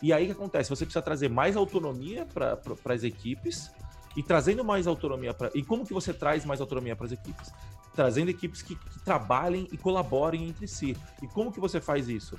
E 0.03 0.13
aí 0.13 0.25
o 0.25 0.27
que 0.27 0.33
acontece? 0.33 0.71
Você 0.71 0.85
precisa 0.85 1.03
trazer 1.03 1.29
mais 1.29 1.57
autonomia 1.57 2.27
para 2.27 2.59
as 2.87 3.05
equipes 3.05 3.71
e 4.17 4.23
trazendo 4.23 4.65
mais 4.65 4.87
autonomia 4.87 5.33
para. 5.33 5.51
E 5.55 5.63
como 5.63 5.87
que 5.87 5.93
você 5.93 6.13
traz 6.13 6.45
mais 6.45 6.61
autonomia 6.61 6.97
para 6.97 7.07
as 7.07 7.13
equipes? 7.13 7.53
Trazendo 7.95 8.31
equipes 8.31 8.63
que, 8.63 8.75
que, 8.75 9.01
trabalhem 9.05 9.69
e 9.73 9.77
colaborem 9.77 10.49
entre 10.49 10.67
si. 10.67 10.97
E 11.23 11.27
como 11.29 11.53
que 11.53 11.61
você 11.61 11.81
faz 11.81 12.09
isso? 12.09 12.39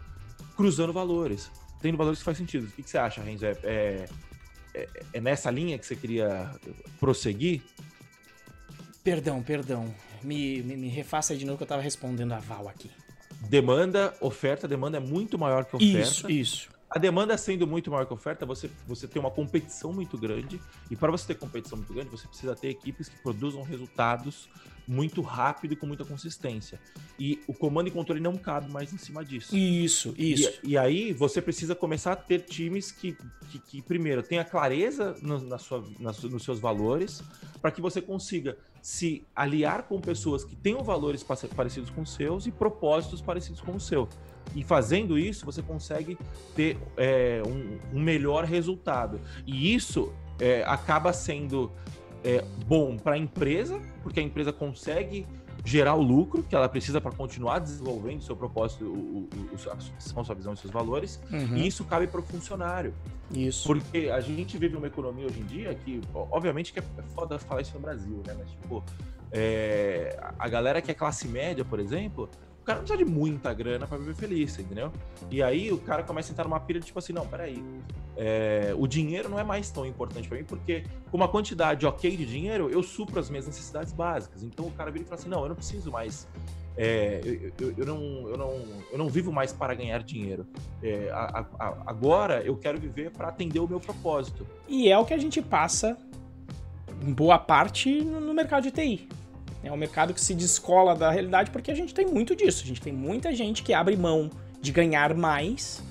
Cruzando 0.55 0.93
valores. 0.93 1.51
Tendo 1.81 1.97
valores 1.97 2.19
que 2.19 2.25
faz 2.25 2.37
sentido. 2.37 2.67
O 2.67 2.71
que, 2.71 2.83
que 2.83 2.89
você 2.89 2.97
acha, 2.97 3.21
Renzo? 3.21 3.45
É, 3.45 3.57
é, 3.63 4.09
é, 4.73 4.89
é 5.13 5.21
nessa 5.21 5.49
linha 5.49 5.77
que 5.77 5.85
você 5.85 5.95
queria 5.95 6.51
prosseguir? 6.99 7.61
Perdão, 9.03 9.41
perdão. 9.41 9.93
Me, 10.21 10.61
me, 10.61 10.77
me 10.77 10.87
refaça 10.87 11.35
de 11.35 11.45
novo 11.45 11.57
que 11.57 11.63
eu 11.63 11.65
estava 11.65 11.81
respondendo 11.81 12.33
a 12.33 12.39
Val 12.39 12.67
aqui. 12.67 12.91
Demanda, 13.49 14.15
oferta, 14.21 14.67
demanda 14.67 14.97
é 14.97 14.99
muito 14.99 15.37
maior 15.37 15.65
que 15.65 15.75
oferta. 15.75 15.99
Isso, 15.99 16.29
isso. 16.29 16.69
A 16.93 16.99
demanda 16.99 17.37
sendo 17.37 17.65
muito 17.65 17.89
maior 17.89 18.05
que 18.05 18.11
a 18.11 18.15
oferta, 18.15 18.45
você, 18.45 18.69
você 18.85 19.07
tem 19.07 19.17
uma 19.17 19.31
competição 19.31 19.93
muito 19.93 20.17
grande. 20.17 20.59
E 20.89 20.95
para 20.95 21.09
você 21.09 21.27
ter 21.27 21.35
competição 21.35 21.77
muito 21.77 21.93
grande, 21.93 22.09
você 22.09 22.27
precisa 22.27 22.53
ter 22.53 22.67
equipes 22.67 23.07
que 23.07 23.17
produzam 23.23 23.63
resultados 23.63 24.49
muito 24.85 25.21
rápido 25.21 25.71
e 25.71 25.75
com 25.77 25.85
muita 25.85 26.03
consistência. 26.03 26.77
E 27.17 27.39
o 27.47 27.53
comando 27.53 27.87
e 27.87 27.91
controle 27.91 28.19
não 28.19 28.35
cabe 28.35 28.69
mais 28.69 28.91
em 28.91 28.97
cima 28.97 29.23
disso. 29.23 29.55
Isso, 29.55 30.13
isso. 30.17 30.51
E, 30.63 30.71
e 30.71 30.77
aí 30.77 31.13
você 31.13 31.41
precisa 31.41 31.73
começar 31.73 32.11
a 32.11 32.15
ter 32.15 32.41
times 32.41 32.91
que, 32.91 33.15
que, 33.49 33.59
que 33.59 33.81
primeiro, 33.81 34.21
tenha 34.21 34.43
clareza 34.43 35.15
no, 35.21 35.39
na 35.39 35.57
sua, 35.57 35.85
na, 35.97 36.11
nos 36.11 36.43
seus 36.43 36.59
valores, 36.59 37.23
para 37.61 37.71
que 37.71 37.79
você 37.79 38.01
consiga 38.01 38.57
se 38.81 39.23
aliar 39.33 39.83
com 39.83 40.01
pessoas 40.01 40.43
que 40.43 40.57
tenham 40.57 40.83
valores 40.83 41.23
parecidos 41.23 41.89
com 41.89 42.01
os 42.01 42.13
seus 42.13 42.47
e 42.47 42.51
propósitos 42.51 43.21
parecidos 43.21 43.61
com 43.61 43.75
o 43.75 43.79
seu. 43.79 44.09
E 44.55 44.63
fazendo 44.63 45.17
isso, 45.17 45.45
você 45.45 45.61
consegue 45.61 46.17
ter 46.55 46.77
é, 46.97 47.41
um, 47.45 47.97
um, 47.97 48.01
melhor 48.01 48.43
resultado. 48.43 49.19
E 49.45 49.73
isso 49.73 50.11
é, 50.39 50.63
acaba 50.63 51.13
sendo 51.13 51.71
é, 52.23 52.43
bom 52.65 52.97
para 52.97 53.15
a 53.15 53.17
empresa, 53.17 53.79
porque 54.03 54.19
a 54.19 54.23
empresa 54.23 54.51
consegue 54.51 55.25
gerar 55.63 55.93
o 55.93 56.01
lucro 56.01 56.43
que 56.43 56.55
ela 56.55 56.67
precisa 56.67 56.99
para 56.99 57.11
continuar 57.11 57.59
desenvolvendo 57.59 58.21
seu 58.21 58.35
propósito, 58.35 58.85
o, 58.85 59.29
o, 59.31 59.55
a 59.71 60.23
sua 60.23 60.35
visão 60.35 60.53
e 60.53 60.57
seus 60.57 60.73
valores, 60.73 61.21
uhum. 61.31 61.57
e 61.57 61.67
isso 61.67 61.83
cabe 61.85 62.07
para 62.07 62.19
o 62.19 62.23
funcionário. 62.23 62.93
Isso. 63.33 63.67
Porque 63.67 64.09
a 64.13 64.19
gente 64.19 64.57
vive 64.57 64.75
uma 64.75 64.87
economia 64.87 65.25
hoje 65.25 65.39
em 65.39 65.45
dia 65.45 65.73
que, 65.73 66.01
obviamente, 66.13 66.73
que 66.73 66.79
é 66.79 66.83
foda 67.15 67.39
falar 67.39 67.61
isso 67.61 67.73
no 67.75 67.79
Brasil, 67.79 68.21
né? 68.25 68.35
Mas, 68.37 68.49
tipo, 68.49 68.83
é, 69.31 70.19
a 70.37 70.49
galera 70.49 70.81
que 70.81 70.91
é 70.91 70.93
classe 70.93 71.27
média, 71.27 71.63
por 71.63 71.79
exemplo, 71.79 72.29
o 72.61 72.63
cara 72.63 72.79
não 72.79 72.85
precisa 72.85 73.03
de 73.03 73.11
muita 73.11 73.53
grana 73.53 73.87
para 73.87 73.97
viver 73.97 74.15
feliz, 74.15 74.57
entendeu? 74.59 74.91
E 75.29 75.41
aí 75.41 75.71
o 75.71 75.79
cara 75.79 76.03
começa 76.03 76.31
a 76.31 76.33
entrar 76.33 76.43
numa 76.43 76.59
pilha 76.59 76.79
de 76.79 76.85
tipo 76.85 76.99
assim, 76.99 77.11
não, 77.11 77.25
peraí, 77.27 77.63
é, 78.15 78.73
o 78.77 78.85
dinheiro 78.85 79.29
não 79.29 79.39
é 79.39 79.43
mais 79.43 79.71
tão 79.71 79.85
importante 79.85 80.27
para 80.27 80.37
mim, 80.37 80.43
porque 80.43 80.83
com 81.09 81.17
uma 81.17 81.27
quantidade 81.27 81.85
ok 81.85 82.15
de 82.15 82.25
dinheiro, 82.25 82.69
eu 82.69 82.83
supro 82.83 83.19
as 83.19 83.29
minhas 83.29 83.47
necessidades 83.47 83.91
básicas. 83.91 84.43
Então 84.43 84.67
o 84.67 84.71
cara 84.71 84.91
vira 84.91 85.03
e 85.03 85.07
fala 85.07 85.19
assim, 85.19 85.29
não, 85.29 85.41
eu 85.41 85.49
não 85.49 85.55
preciso 85.55 85.91
mais 85.91 86.27
é, 86.77 87.21
eu, 87.23 87.51
eu, 87.59 87.73
eu, 87.77 87.85
não, 87.85 88.29
eu, 88.29 88.37
não, 88.37 88.63
eu 88.91 88.97
não 88.97 89.09
vivo 89.09 89.31
mais 89.31 89.51
para 89.51 89.73
ganhar 89.73 90.01
dinheiro. 90.03 90.47
É, 90.81 91.09
a, 91.11 91.45
a, 91.59 91.83
agora 91.85 92.41
eu 92.43 92.55
quero 92.55 92.79
viver 92.79 93.11
para 93.11 93.27
atender 93.27 93.59
o 93.59 93.67
meu 93.67 93.79
propósito. 93.79 94.47
E 94.67 94.89
é 94.89 94.97
o 94.97 95.05
que 95.05 95.13
a 95.13 95.17
gente 95.17 95.41
passa 95.41 95.97
em 97.01 97.11
boa 97.11 97.37
parte 97.37 98.01
no 98.01 98.33
mercado 98.33 98.63
de 98.63 98.71
TI. 98.71 99.09
É 99.63 99.71
um 99.71 99.77
mercado 99.77 100.13
que 100.13 100.21
se 100.21 100.33
descola 100.33 100.95
da 100.95 101.11
realidade 101.11 101.51
porque 101.51 101.71
a 101.71 101.75
gente 101.75 101.93
tem 101.93 102.05
muito 102.05 102.35
disso. 102.35 102.63
A 102.63 102.67
gente 102.67 102.81
tem 102.81 102.91
muita 102.91 103.33
gente 103.33 103.61
que 103.61 103.73
abre 103.73 103.95
mão 103.95 104.29
de 104.59 104.71
ganhar 104.71 105.13
mais 105.13 105.81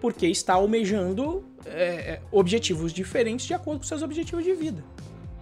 porque 0.00 0.26
está 0.26 0.54
almejando 0.54 1.44
é, 1.64 1.84
é, 1.84 2.20
objetivos 2.30 2.92
diferentes 2.92 3.46
de 3.46 3.54
acordo 3.54 3.78
com 3.78 3.84
seus 3.84 4.02
objetivos 4.02 4.44
de 4.44 4.52
vida. 4.52 4.84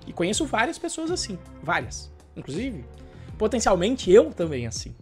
E 0.07 0.13
conheço 0.13 0.47
várias 0.47 0.79
pessoas 0.79 1.11
assim, 1.11 1.39
várias. 1.63 2.13
Inclusive, 2.37 2.85
potencialmente 3.37 4.11
eu 4.11 4.31
também 4.31 4.67
assim. 4.67 4.95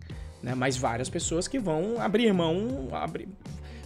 Né? 0.42 0.54
Mas 0.54 0.76
várias 0.76 1.10
pessoas 1.10 1.46
que 1.46 1.58
vão 1.58 2.00
abrir 2.00 2.32
mão, 2.32 2.88
abrir, 2.92 3.28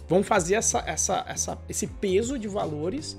vão 0.07 0.23
fazer 0.23 0.55
essa, 0.55 0.79
essa, 0.85 1.25
essa, 1.27 1.57
esse 1.67 1.87
peso 1.87 2.39
de 2.39 2.47
valores 2.47 3.17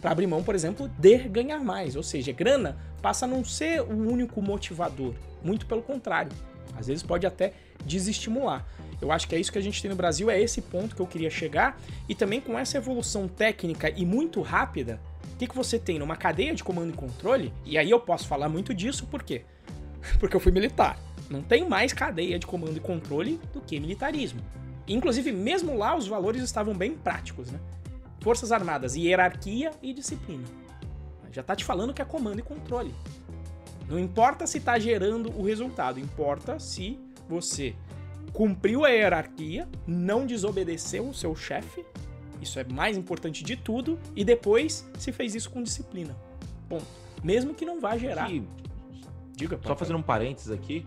para 0.00 0.10
abrir 0.10 0.26
mão, 0.26 0.42
por 0.42 0.54
exemplo, 0.54 0.88
de 0.98 1.18
ganhar 1.28 1.60
mais. 1.60 1.96
Ou 1.96 2.02
seja, 2.02 2.32
grana 2.32 2.76
passa 3.02 3.24
a 3.26 3.28
não 3.28 3.44
ser 3.44 3.80
o 3.80 3.92
único 3.92 4.40
motivador. 4.42 5.14
Muito 5.42 5.66
pelo 5.66 5.82
contrário. 5.82 6.32
Às 6.78 6.86
vezes 6.88 7.02
pode 7.02 7.26
até 7.26 7.52
desestimular. 7.84 8.66
Eu 9.00 9.12
acho 9.12 9.28
que 9.28 9.34
é 9.34 9.38
isso 9.38 9.52
que 9.52 9.58
a 9.58 9.62
gente 9.62 9.80
tem 9.80 9.90
no 9.90 9.96
Brasil, 9.96 10.30
é 10.30 10.40
esse 10.40 10.62
ponto 10.62 10.94
que 10.94 11.00
eu 11.00 11.06
queria 11.06 11.30
chegar. 11.30 11.78
E 12.08 12.14
também 12.14 12.40
com 12.40 12.58
essa 12.58 12.76
evolução 12.76 13.28
técnica 13.28 13.90
e 13.90 14.04
muito 14.04 14.40
rápida, 14.42 15.00
o 15.32 15.36
que, 15.36 15.46
que 15.46 15.56
você 15.56 15.78
tem 15.78 15.98
numa 15.98 16.16
cadeia 16.16 16.54
de 16.54 16.64
comando 16.64 16.90
e 16.90 16.96
controle? 16.96 17.52
E 17.64 17.76
aí 17.76 17.90
eu 17.90 18.00
posso 18.00 18.26
falar 18.26 18.48
muito 18.48 18.72
disso, 18.72 19.06
por 19.06 19.22
quê? 19.22 19.42
Porque 20.18 20.34
eu 20.34 20.40
fui 20.40 20.52
militar. 20.52 20.98
Não 21.28 21.42
tem 21.42 21.68
mais 21.68 21.92
cadeia 21.92 22.38
de 22.38 22.46
comando 22.46 22.76
e 22.76 22.80
controle 22.80 23.40
do 23.52 23.60
que 23.60 23.78
militarismo. 23.80 24.40
Inclusive, 24.88 25.32
mesmo 25.32 25.76
lá, 25.76 25.96
os 25.96 26.06
valores 26.06 26.42
estavam 26.42 26.72
bem 26.72 26.92
práticos, 26.92 27.50
né? 27.50 27.58
Forças 28.26 28.50
Armadas, 28.50 28.96
hierarquia 28.96 29.70
e 29.80 29.92
disciplina. 29.92 30.42
Já 31.30 31.44
tá 31.44 31.54
te 31.54 31.64
falando 31.64 31.94
que 31.94 32.02
é 32.02 32.04
comando 32.04 32.40
e 32.40 32.42
controle. 32.42 32.92
Não 33.88 34.00
importa 34.00 34.48
se 34.48 34.58
tá 34.58 34.76
gerando 34.80 35.30
o 35.38 35.44
resultado, 35.44 36.00
importa 36.00 36.58
se 36.58 36.98
você 37.28 37.76
cumpriu 38.32 38.84
a 38.84 38.88
hierarquia, 38.88 39.68
não 39.86 40.26
desobedeceu 40.26 41.08
o 41.08 41.14
seu 41.14 41.36
chefe, 41.36 41.86
isso 42.42 42.58
é 42.58 42.64
mais 42.64 42.96
importante 42.96 43.44
de 43.44 43.54
tudo, 43.54 43.96
e 44.16 44.24
depois 44.24 44.90
se 44.98 45.12
fez 45.12 45.36
isso 45.36 45.48
com 45.48 45.62
disciplina. 45.62 46.16
Ponto. 46.68 46.84
Mesmo 47.22 47.54
que 47.54 47.64
não 47.64 47.80
vá 47.80 47.96
gerar. 47.96 48.28
Diga, 49.36 49.56
Só 49.62 49.76
fazendo 49.76 50.00
um 50.00 50.02
parênteses 50.02 50.50
aqui, 50.50 50.84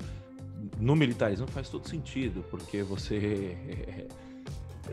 no 0.78 0.94
militarismo 0.94 1.48
faz 1.48 1.70
todo 1.70 1.88
sentido, 1.88 2.44
porque 2.52 2.84
você 2.84 3.56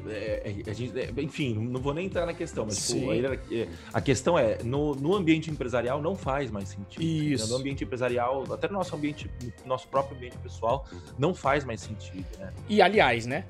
É, 0.09 0.53
é, 0.67 0.71
a 0.71 0.73
gente, 0.73 0.99
é, 0.99 1.11
enfim, 1.23 1.55
não 1.55 1.81
vou 1.81 1.95
nem 1.95 2.07
entrar 2.07 2.27
na 2.27 2.35
questão, 2.35 2.65
mas 2.67 2.93
pô, 2.93 3.11
a, 3.11 3.99
a, 3.99 4.01
questão 4.01 4.39
é, 4.39 4.59
no, 4.63 4.95
no 4.95 5.15
ambiente 5.15 5.51
empresarial 5.51 6.01
não 6.01 6.15
faz 6.15 6.51
mais 6.51 6.69
sentido. 6.69 7.03
Isso. 7.03 7.45
Né? 7.45 7.51
No 7.51 7.57
ambiente 7.57 7.85
empresarial, 7.85 8.45
até 8.53 8.69
no 8.69 8.75
nosso 8.75 8.95
ambiente, 8.95 9.31
no 9.63 9.69
nosso 9.69 9.89
próprio 9.89 10.17
ambiente 10.17 10.37
pessoal, 10.39 10.87
não 11.19 11.35
faz 11.35 11.65
mais 11.65 11.81
sentido, 11.81 12.27
né? 12.39 12.53
E 12.69 12.83
aliás, 12.83 13.27
né? 13.27 13.45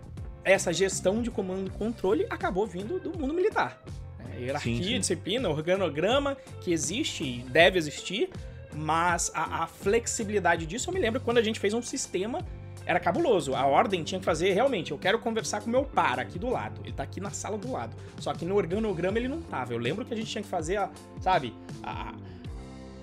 Essa 0.44 0.72
gestão 0.72 1.22
de 1.22 1.30
comando 1.30 1.66
e 1.66 1.70
controle 1.70 2.26
acabou 2.30 2.66
vindo 2.66 3.00
do 3.00 3.18
mundo 3.18 3.34
militar. 3.34 3.82
Né? 4.18 4.42
Hierarquia, 4.42 4.76
sim, 4.76 4.82
sim. 4.82 5.00
disciplina, 5.00 5.48
organograma 5.48 6.36
que 6.60 6.72
existe 6.72 7.24
e 7.24 7.38
deve 7.50 7.78
existir, 7.78 8.30
mas 8.72 9.32
a, 9.34 9.64
a 9.64 9.66
flexibilidade 9.66 10.66
disso 10.66 10.90
eu 10.90 10.94
me 10.94 11.00
lembro 11.00 11.20
quando 11.20 11.38
a 11.38 11.42
gente 11.42 11.58
fez 11.58 11.74
um 11.74 11.82
sistema 11.82 12.44
era 12.86 13.00
cabuloso. 13.00 13.54
A 13.54 13.66
ordem 13.66 14.04
tinha 14.04 14.18
que 14.20 14.24
fazer 14.24 14.52
realmente, 14.52 14.92
eu 14.92 14.98
quero 14.98 15.18
conversar 15.18 15.60
com 15.60 15.68
meu 15.68 15.84
par 15.84 16.20
aqui 16.20 16.38
do 16.38 16.48
lado. 16.48 16.80
Ele 16.84 16.92
tá 16.92 17.02
aqui 17.02 17.20
na 17.20 17.30
sala 17.30 17.58
do 17.58 17.70
lado. 17.70 17.94
Só 18.20 18.32
que 18.32 18.44
no 18.44 18.54
organograma 18.54 19.18
ele 19.18 19.28
não 19.28 19.42
tava. 19.42 19.74
Eu 19.74 19.78
lembro 19.78 20.04
que 20.04 20.14
a 20.14 20.16
gente 20.16 20.30
tinha 20.30 20.42
que 20.42 20.48
fazer, 20.48 20.76
a, 20.76 20.88
sabe, 21.20 21.52
a, 21.82 22.14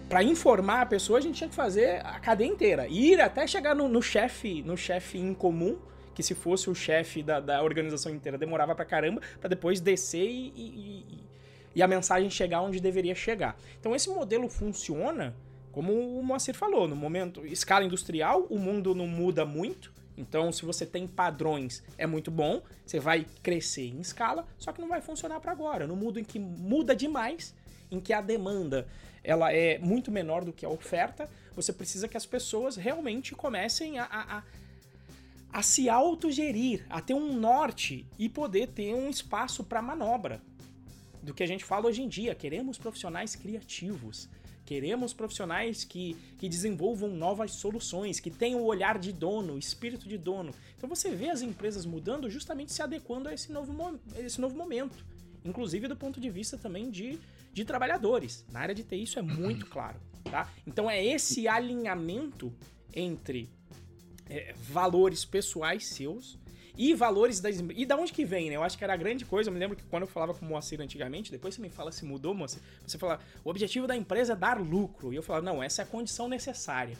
para 0.07 0.23
informar 0.23 0.81
a 0.81 0.85
pessoa, 0.85 1.19
a 1.19 1.21
gente 1.21 1.35
tinha 1.35 1.49
que 1.49 1.55
fazer 1.55 2.01
a 2.05 2.17
cadeia 2.19 2.47
inteira. 2.47 2.87
Ir 2.87 3.19
até 3.19 3.45
chegar 3.45 3.75
no, 3.75 3.89
no 3.89 4.01
chefe, 4.01 4.63
no 4.63 4.77
chefe 4.77 5.17
em 5.17 5.33
comum, 5.33 5.77
que 6.15 6.23
se 6.23 6.33
fosse 6.33 6.69
o 6.69 6.75
chefe 6.75 7.21
da, 7.21 7.41
da 7.41 7.61
organização 7.61 8.13
inteira 8.13 8.37
demorava 8.37 8.73
pra 8.73 8.85
caramba, 8.85 9.21
para 9.39 9.49
depois 9.49 9.81
descer 9.81 10.29
e, 10.29 10.53
e, 10.55 11.23
e 11.75 11.83
a 11.83 11.87
mensagem 11.87 12.29
chegar 12.29 12.61
onde 12.61 12.79
deveria 12.79 13.15
chegar. 13.15 13.57
Então 13.79 13.93
esse 13.93 14.09
modelo 14.09 14.47
funciona 14.47 15.35
como 15.73 15.91
o 15.91 16.23
Moacir 16.23 16.53
falou, 16.53 16.87
no 16.87 16.95
momento, 16.95 17.43
escala 17.47 17.83
industrial, 17.83 18.45
o 18.47 18.59
mundo 18.59 18.93
não 18.93 19.07
muda 19.07 19.43
muito. 19.43 19.91
Então, 20.15 20.51
se 20.51 20.63
você 20.63 20.85
tem 20.85 21.07
padrões, 21.07 21.83
é 21.97 22.05
muito 22.05 22.29
bom, 22.29 22.61
você 22.85 22.99
vai 22.99 23.25
crescer 23.41 23.87
em 23.87 23.99
escala, 23.99 24.47
só 24.59 24.71
que 24.71 24.79
não 24.79 24.87
vai 24.87 25.01
funcionar 25.01 25.39
para 25.39 25.51
agora. 25.51 25.87
No 25.87 25.95
mundo 25.95 26.19
em 26.19 26.23
que 26.23 26.37
muda 26.37 26.95
demais, 26.95 27.55
em 27.89 27.99
que 27.99 28.13
a 28.13 28.21
demanda 28.21 28.87
ela 29.23 29.51
é 29.51 29.79
muito 29.79 30.11
menor 30.11 30.45
do 30.45 30.53
que 30.53 30.63
a 30.63 30.69
oferta, 30.69 31.27
você 31.55 31.73
precisa 31.73 32.07
que 32.07 32.17
as 32.17 32.25
pessoas 32.25 32.75
realmente 32.75 33.33
comecem 33.33 33.97
a, 33.97 34.03
a, 34.03 34.37
a, 34.37 34.43
a 35.53 35.63
se 35.63 35.89
autogerir, 35.89 36.85
a 36.87 37.01
ter 37.01 37.15
um 37.15 37.33
norte 37.33 38.05
e 38.19 38.29
poder 38.29 38.67
ter 38.67 38.93
um 38.93 39.09
espaço 39.09 39.63
para 39.63 39.81
manobra. 39.81 40.39
Do 41.23 41.33
que 41.33 41.41
a 41.41 41.47
gente 41.47 41.65
fala 41.65 41.87
hoje 41.87 42.03
em 42.03 42.07
dia, 42.07 42.35
queremos 42.35 42.77
profissionais 42.77 43.35
criativos. 43.35 44.29
Queremos 44.65 45.13
profissionais 45.13 45.83
que, 45.83 46.15
que 46.37 46.47
desenvolvam 46.47 47.09
novas 47.09 47.53
soluções, 47.53 48.19
que 48.19 48.31
tenham 48.31 48.61
o 48.61 48.65
olhar 48.65 48.97
de 48.97 49.11
dono, 49.11 49.57
espírito 49.57 50.07
de 50.07 50.17
dono. 50.17 50.53
Então 50.77 50.87
você 50.87 51.11
vê 51.11 51.29
as 51.29 51.41
empresas 51.41 51.85
mudando 51.85 52.29
justamente 52.29 52.71
se 52.71 52.81
adequando 52.81 53.27
a 53.29 53.33
esse 53.33 53.51
novo, 53.51 53.99
esse 54.17 54.39
novo 54.39 54.55
momento. 54.55 55.05
Inclusive 55.43 55.87
do 55.87 55.95
ponto 55.95 56.19
de 56.19 56.29
vista 56.29 56.57
também 56.57 56.89
de, 56.89 57.19
de 57.51 57.65
trabalhadores. 57.65 58.45
Na 58.51 58.61
área 58.61 58.73
de 58.73 58.83
TI 58.83 59.03
isso 59.03 59.19
é 59.19 59.21
muito 59.21 59.65
claro. 59.69 59.99
Tá? 60.23 60.49
Então 60.65 60.89
é 60.89 61.03
esse 61.03 61.47
alinhamento 61.47 62.53
entre 62.93 63.49
é, 64.29 64.53
valores 64.53 65.25
pessoais 65.25 65.87
seus 65.87 66.39
e 66.77 66.93
valores 66.93 67.39
das 67.39 67.57
E 67.75 67.85
da 67.85 67.95
onde 67.95 68.11
que 68.11 68.25
vem, 68.25 68.49
né? 68.49 68.55
Eu 68.55 68.63
acho 68.63 68.77
que 68.77 68.83
era 68.83 68.93
a 68.93 68.97
grande 68.97 69.25
coisa. 69.25 69.49
Eu 69.49 69.53
me 69.53 69.59
lembro 69.59 69.77
que 69.77 69.83
quando 69.83 70.03
eu 70.03 70.07
falava 70.07 70.33
com 70.33 70.45
o 70.45 70.49
Moacir 70.49 70.81
antigamente, 70.81 71.31
depois 71.31 71.55
você 71.55 71.61
me 71.61 71.69
fala 71.69 71.91
se 71.91 72.03
mudou, 72.03 72.33
Moacir. 72.33 72.61
Você 72.85 72.97
fala, 72.97 73.19
o 73.43 73.49
objetivo 73.49 73.85
da 73.85 73.95
empresa 73.95 74.33
é 74.33 74.35
dar 74.35 74.59
lucro. 74.59 75.13
E 75.13 75.15
eu 75.15 75.23
falava, 75.23 75.45
não, 75.45 75.61
essa 75.61 75.81
é 75.81 75.83
a 75.83 75.85
condição 75.85 76.27
necessária. 76.27 76.97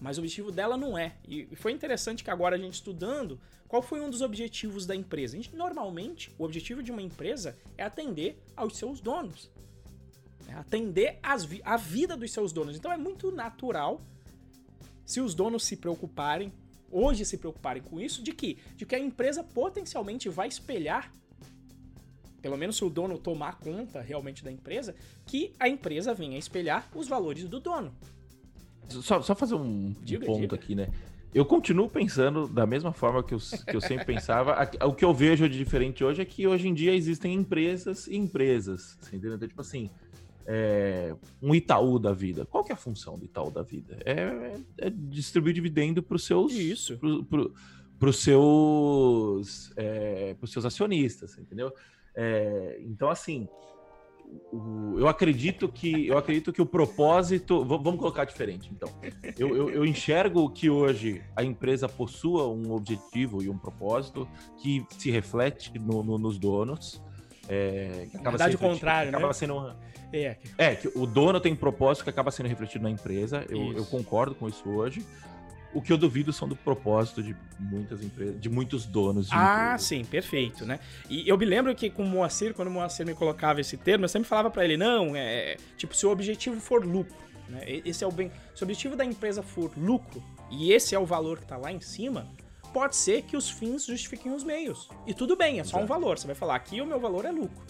Mas 0.00 0.16
o 0.16 0.20
objetivo 0.20 0.50
dela 0.50 0.76
não 0.76 0.96
é. 0.96 1.16
E 1.28 1.44
foi 1.56 1.72
interessante 1.72 2.24
que 2.24 2.30
agora 2.30 2.56
a 2.56 2.58
gente 2.58 2.74
estudando, 2.74 3.38
qual 3.68 3.82
foi 3.82 4.00
um 4.00 4.08
dos 4.08 4.22
objetivos 4.22 4.86
da 4.86 4.96
empresa? 4.96 5.36
A 5.36 5.42
gente, 5.42 5.54
normalmente, 5.54 6.34
o 6.38 6.44
objetivo 6.44 6.82
de 6.82 6.90
uma 6.90 7.02
empresa 7.02 7.54
é 7.76 7.84
atender 7.84 8.42
aos 8.56 8.78
seus 8.78 9.00
donos. 9.00 9.50
É 10.48 10.54
atender 10.54 11.18
as 11.22 11.46
a 11.62 11.76
vida 11.76 12.16
dos 12.16 12.32
seus 12.32 12.52
donos. 12.52 12.76
Então 12.76 12.90
é 12.90 12.96
muito 12.96 13.30
natural 13.30 14.00
se 15.04 15.20
os 15.20 15.34
donos 15.34 15.64
se 15.64 15.76
preocuparem 15.76 16.52
hoje 16.90 17.24
se 17.24 17.38
preocuparem 17.38 17.82
com 17.82 18.00
isso, 18.00 18.22
de 18.22 18.32
que? 18.32 18.58
De 18.76 18.84
que 18.84 18.94
a 18.94 18.98
empresa 18.98 19.42
potencialmente 19.42 20.28
vai 20.28 20.48
espelhar, 20.48 21.12
pelo 22.40 22.56
menos 22.56 22.76
se 22.76 22.84
o 22.84 22.90
dono 22.90 23.18
tomar 23.18 23.58
conta 23.58 24.00
realmente 24.00 24.42
da 24.42 24.50
empresa, 24.50 24.94
que 25.26 25.52
a 25.58 25.68
empresa 25.68 26.14
venha 26.14 26.38
espelhar 26.38 26.90
os 26.94 27.08
valores 27.08 27.44
do 27.44 27.60
dono. 27.60 27.94
só, 28.88 29.20
só 29.22 29.34
fazer 29.34 29.54
um, 29.54 29.94
diga, 30.02 30.26
ponto 30.26 30.40
diga. 30.40 30.56
aqui, 30.56 30.74
né? 30.74 30.88
Eu 31.32 31.44
continuo 31.44 31.88
pensando 31.88 32.48
da 32.48 32.66
mesma 32.66 32.92
forma 32.92 33.22
que 33.22 33.32
eu, 33.32 33.38
que 33.38 33.76
eu 33.76 33.80
sempre 33.80 34.04
pensava. 34.14 34.68
O 34.84 34.92
que 34.92 35.04
eu 35.04 35.14
vejo 35.14 35.48
de 35.48 35.56
diferente 35.56 36.02
hoje 36.02 36.20
é 36.20 36.24
que 36.24 36.46
hoje 36.46 36.66
em 36.66 36.74
dia 36.74 36.92
existem 36.92 37.34
empresas 37.34 38.08
e 38.08 38.16
empresas. 38.16 38.98
Entendeu? 39.06 39.36
Então, 39.36 39.46
tipo 39.46 39.60
assim, 39.60 39.90
é, 40.46 41.14
um 41.40 41.54
Itaú 41.54 41.98
da 41.98 42.12
vida. 42.12 42.44
Qual 42.44 42.64
que 42.64 42.72
é 42.72 42.74
a 42.74 42.78
função 42.78 43.18
do 43.18 43.24
Itaú 43.24 43.50
da 43.50 43.62
vida? 43.62 43.98
É, 44.04 44.56
é 44.78 44.90
distribuir 44.90 45.54
dividendo 45.54 46.02
para 46.02 46.16
os 46.16 46.24
seus. 46.24 46.52
Isso. 46.52 46.98
Para 47.98 48.08
os 48.08 48.22
seus, 48.22 49.72
é, 49.76 50.34
seus 50.46 50.64
acionistas, 50.64 51.38
entendeu? 51.38 51.72
É, 52.14 52.80
então, 52.82 53.10
assim, 53.10 53.46
o, 54.52 54.98
eu 54.98 55.08
acredito 55.08 55.68
que 55.68 56.06
eu 56.06 56.16
acredito 56.16 56.52
que 56.52 56.62
o 56.62 56.66
propósito 56.66 57.64
vamos 57.64 57.96
colocar 57.96 58.24
diferente 58.24 58.70
então 58.72 58.88
eu, 59.36 59.56
eu, 59.56 59.70
eu, 59.70 59.84
enxergo 59.84 60.48
que 60.50 60.70
hoje 60.70 61.22
a 61.34 61.42
empresa 61.42 61.88
possua 61.88 62.48
um 62.48 62.72
objetivo 62.72 63.42
e 63.42 63.48
um 63.48 63.58
propósito 63.58 64.28
que 64.58 64.86
se 64.90 65.10
reflete 65.10 65.76
no, 65.78 66.02
no, 66.02 66.18
nos 66.18 66.38
donos 66.38 67.02
é, 67.50 68.06
que 68.10 68.16
acaba 68.16 68.30
verdade, 68.30 68.56
o 68.56 68.58
contrário, 68.58 69.08
acaba 69.10 69.26
né? 69.26 69.32
sendo 69.32 69.74
é. 70.12 70.36
é 70.58 70.74
que 70.74 70.88
o 70.94 71.06
dono 71.06 71.40
tem 71.40 71.52
um 71.52 71.56
propósito 71.56 72.04
que 72.04 72.10
acaba 72.10 72.30
sendo 72.30 72.48
refletido 72.48 72.82
na 72.82 72.90
empresa 72.90 73.44
eu, 73.48 73.72
eu 73.72 73.84
concordo 73.86 74.34
com 74.34 74.48
isso 74.48 74.68
hoje 74.68 75.04
o 75.72 75.80
que 75.80 75.92
eu 75.92 75.96
duvido 75.96 76.32
são 76.32 76.48
do 76.48 76.56
propósito 76.56 77.22
de 77.22 77.36
muitas 77.58 78.02
empresas, 78.02 78.40
de 78.40 78.48
muitos 78.48 78.86
donos 78.86 79.28
de 79.28 79.34
Ah, 79.34 79.76
sim, 79.78 80.04
perfeito, 80.04 80.66
né? 80.66 80.80
E 81.08 81.28
eu 81.28 81.38
me 81.38 81.44
lembro 81.44 81.72
que 81.74 81.88
com 81.88 82.02
o 82.02 82.06
Moacir, 82.06 82.54
quando 82.54 82.68
o 82.68 82.70
Moacir 82.72 83.06
me 83.06 83.14
colocava 83.14 83.60
esse 83.60 83.76
termo, 83.76 84.04
eu 84.04 84.08
sempre 84.08 84.28
falava 84.28 84.50
para 84.50 84.64
ele, 84.64 84.76
não, 84.76 85.14
é 85.14 85.56
tipo, 85.76 85.94
se 85.94 86.04
o 86.04 86.10
objetivo 86.10 86.60
for 86.60 86.84
lucro, 86.84 87.16
né? 87.48 87.60
Esse 87.84 88.04
é 88.04 88.06
o 88.06 88.12
bem. 88.12 88.30
Se 88.54 88.62
o 88.62 88.64
objetivo 88.64 88.96
da 88.96 89.04
empresa 89.04 89.42
for 89.42 89.70
lucro, 89.76 90.22
e 90.50 90.72
esse 90.72 90.94
é 90.94 90.98
o 90.98 91.06
valor 91.06 91.38
que 91.38 91.46
tá 91.46 91.56
lá 91.56 91.70
em 91.70 91.80
cima, 91.80 92.26
pode 92.72 92.96
ser 92.96 93.22
que 93.22 93.36
os 93.36 93.48
fins 93.50 93.86
justifiquem 93.86 94.32
os 94.32 94.44
meios. 94.44 94.88
E 95.06 95.14
tudo 95.14 95.36
bem, 95.36 95.60
é 95.60 95.64
só 95.64 95.78
um 95.78 95.86
valor. 95.86 96.18
Você 96.18 96.26
vai 96.26 96.36
falar, 96.36 96.56
aqui 96.56 96.80
o 96.80 96.86
meu 96.86 97.00
valor 97.00 97.24
é 97.24 97.30
lucro. 97.30 97.64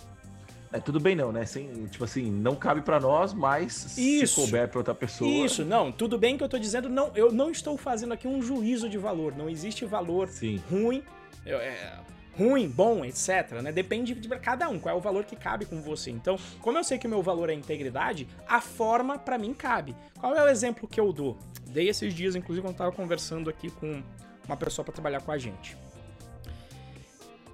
É, 0.72 0.78
tudo 0.78 1.01
bem 1.01 1.16
não, 1.16 1.32
né? 1.32 1.44
Sem, 1.44 1.86
tipo 1.86 2.05
assim, 2.05 2.30
não 2.30 2.55
cabe 2.55 2.82
para 2.82 3.01
nós, 3.01 3.32
mas 3.32 3.98
isso, 3.98 4.34
se 4.34 4.40
couber 4.40 4.68
para 4.68 4.78
outra 4.78 4.94
pessoa. 4.94 5.28
Isso, 5.28 5.64
não, 5.64 5.90
tudo 5.90 6.16
bem 6.16 6.36
que 6.36 6.44
eu 6.44 6.48
tô 6.48 6.59
dizendo, 6.59 6.88
não, 6.88 7.11
eu 7.16 7.32
não 7.32 7.51
estou 7.51 7.76
fazendo 7.76 8.14
aqui 8.14 8.28
um 8.28 8.40
juízo 8.40 8.88
de 8.88 8.96
valor, 8.96 9.36
não 9.36 9.51
existe 9.51 9.84
valor 9.84 10.28
Sim. 10.28 10.62
ruim, 10.70 11.03
é, 11.44 11.98
ruim, 12.38 12.68
bom, 12.68 13.05
etc, 13.05 13.61
né? 13.62 13.72
Depende 13.72 14.14
de 14.14 14.28
cada 14.38 14.68
um, 14.68 14.78
qual 14.78 14.94
é 14.94 14.98
o 14.98 15.01
valor 15.01 15.24
que 15.24 15.34
cabe 15.34 15.66
com 15.66 15.82
você. 15.82 16.11
Então, 16.11 16.38
como 16.61 16.78
eu 16.78 16.84
sei 16.84 16.98
que 16.98 17.07
o 17.07 17.11
meu 17.11 17.22
valor 17.22 17.51
é 17.51 17.55
integridade, 17.55 18.28
a 18.48 18.61
forma 18.61 19.18
para 19.18 19.36
mim 19.36 19.53
cabe. 19.53 19.96
Qual 20.20 20.36
é 20.36 20.42
o 20.42 20.48
exemplo 20.48 20.88
que 20.88 21.01
eu 21.01 21.12
dou? 21.12 21.36
Dei 21.66 21.88
esses 21.88 22.14
dias, 22.14 22.36
inclusive, 22.36 22.64
quando 22.64 22.74
eu 22.74 22.78
tava 22.78 22.92
conversando 22.92 23.51
aqui 23.51 23.70
com 23.70 24.03
uma 24.47 24.57
pessoa 24.57 24.84
para 24.84 24.93
trabalhar 24.93 25.20
com 25.22 25.32
a 25.32 25.38
gente 25.38 25.76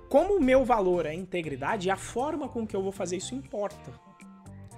como 0.09 0.37
o 0.37 0.41
meu 0.41 0.65
valor 0.65 1.07
é 1.07 1.15
integridade, 1.15 1.91
a 1.91 1.97
forma 1.97 2.49
com 2.49 2.67
que 2.67 2.75
eu 2.75 2.83
vou 2.83 2.93
fazer 2.93 3.17
isso 3.17 3.35
importa. 3.35 3.93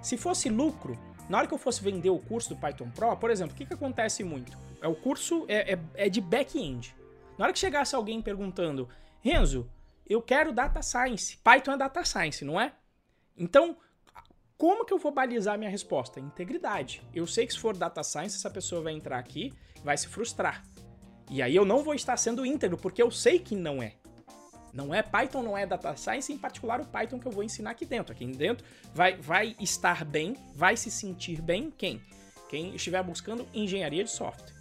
Se 0.03 0.17
fosse 0.17 0.49
lucro, 0.49 0.99
na 1.29 1.39
hora 1.39 1.47
que 1.47 1.55
eu 1.55 1.59
fosse 1.59 1.83
vender 1.83 2.11
o 2.11 2.19
curso 2.19 2.51
do 2.51 2.57
Python 2.57 2.91
Pro, 2.91 3.17
por 3.17 3.31
exemplo, 3.31 3.55
o 3.55 3.57
que, 3.57 3.67
que 3.67 3.75
acontece 3.75 4.25
muito? 4.25 4.57
É 4.81 4.89
o 4.89 4.95
curso 4.95 5.45
é, 5.49 5.75
é, 5.75 5.79
é 5.95 6.09
de 6.09 6.21
back-end. 6.21 6.95
Na 7.37 7.45
hora 7.45 7.53
que 7.53 7.59
chegasse 7.59 7.95
alguém 7.95 8.23
perguntando, 8.23 8.89
Renzo, 9.21 9.71
eu 10.09 10.23
quero 10.23 10.53
data 10.53 10.81
science. 10.83 11.37
Python 11.37 11.73
é 11.73 11.77
data 11.77 12.05
science, 12.05 12.45
não 12.45 12.61
é? 12.61 12.73
Então, 13.37 13.77
como 14.57 14.85
que 14.85 14.93
eu 14.93 14.99
vou 14.99 15.13
balizar 15.13 15.59
minha 15.59 15.71
resposta? 15.71 16.19
Integridade. 16.19 17.03
Eu 17.15 17.27
sei 17.27 17.47
que 17.47 17.53
se 17.53 17.59
for 17.59 17.77
data 17.77 18.03
science, 18.03 18.37
essa 18.37 18.51
pessoa 18.51 18.81
vai 18.81 18.95
entrar 18.95 19.19
aqui, 19.19 19.53
vai 19.85 19.97
se 19.97 20.09
frustrar. 20.09 20.65
E 21.31 21.43
aí 21.43 21.55
eu 21.55 21.65
não 21.65 21.83
vou 21.83 21.95
estar 21.95 22.17
sendo 22.17 22.45
íntegro, 22.45 22.79
porque 22.79 23.03
eu 23.03 23.11
sei 23.11 23.39
que 23.39 23.55
não 23.55 23.83
é. 23.83 23.95
Não 24.73 24.95
é 24.95 25.03
Python, 25.03 25.43
não 25.43 25.57
é 25.57 25.67
Data 25.67 25.97
Science, 25.97 26.33
em 26.33 26.39
particular 26.39 26.81
o 26.81 26.85
Python 26.85 27.19
que 27.19 27.27
eu 27.27 27.33
vou 27.33 27.43
ensinar 27.43 27.71
aqui 27.71 27.85
dentro. 27.85 28.13
Aqui 28.13 28.27
dentro 28.27 28.65
vai, 28.95 29.17
vai 29.17 29.57
estar 29.61 30.05
bem, 30.05 30.37
vai 30.55 30.77
se 30.77 30.91
sentir 30.91 31.41
bem 31.41 31.73
quem? 31.77 32.01
Quem 32.49 32.75
estiver 32.75 33.03
buscando 33.03 33.47
engenharia 33.53 34.05
de 34.05 34.11
software. 34.11 34.53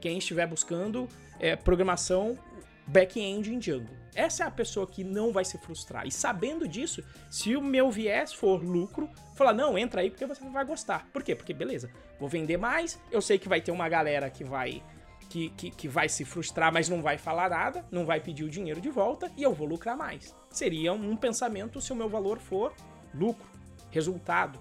Quem 0.00 0.18
estiver 0.18 0.46
buscando 0.46 1.08
é, 1.40 1.56
programação 1.56 2.38
back-end 2.86 3.52
em 3.52 3.58
Django. 3.58 3.88
Essa 4.14 4.44
é 4.44 4.46
a 4.46 4.50
pessoa 4.50 4.86
que 4.86 5.04
não 5.04 5.32
vai 5.32 5.44
se 5.44 5.58
frustrar. 5.58 6.06
E 6.06 6.10
sabendo 6.10 6.66
disso, 6.66 7.04
se 7.30 7.54
o 7.54 7.62
meu 7.62 7.90
viés 7.90 8.32
for 8.32 8.62
lucro, 8.62 9.08
falar, 9.36 9.52
não, 9.52 9.78
entra 9.78 10.00
aí 10.00 10.10
porque 10.10 10.26
você 10.26 10.44
vai 10.48 10.64
gostar. 10.64 11.06
Por 11.12 11.22
quê? 11.22 11.34
Porque, 11.34 11.52
beleza, 11.52 11.90
vou 12.18 12.28
vender 12.28 12.56
mais, 12.56 12.98
eu 13.10 13.20
sei 13.20 13.38
que 13.38 13.48
vai 13.48 13.60
ter 13.60 13.70
uma 13.70 13.88
galera 13.88 14.28
que 14.30 14.42
vai 14.42 14.82
que, 15.28 15.50
que, 15.50 15.70
que, 15.70 15.88
vai 15.88 16.08
se 16.08 16.24
frustrar, 16.24 16.72
mas 16.72 16.88
não 16.88 17.02
vai 17.02 17.18
falar 17.18 17.50
nada, 17.50 17.84
não 17.90 18.06
vai 18.06 18.20
pedir 18.20 18.44
o 18.44 18.48
dinheiro 18.48 18.80
de 18.80 18.88
volta 18.88 19.30
e 19.36 19.42
eu 19.42 19.52
vou 19.52 19.66
lucrar 19.66 19.96
mais. 19.96 20.34
Seria 20.50 20.92
um 20.92 21.16
pensamento 21.16 21.80
se 21.80 21.92
o 21.92 21.96
meu 21.96 22.08
valor 22.08 22.38
for 22.38 22.72
lucro, 23.14 23.46
resultado. 23.90 24.58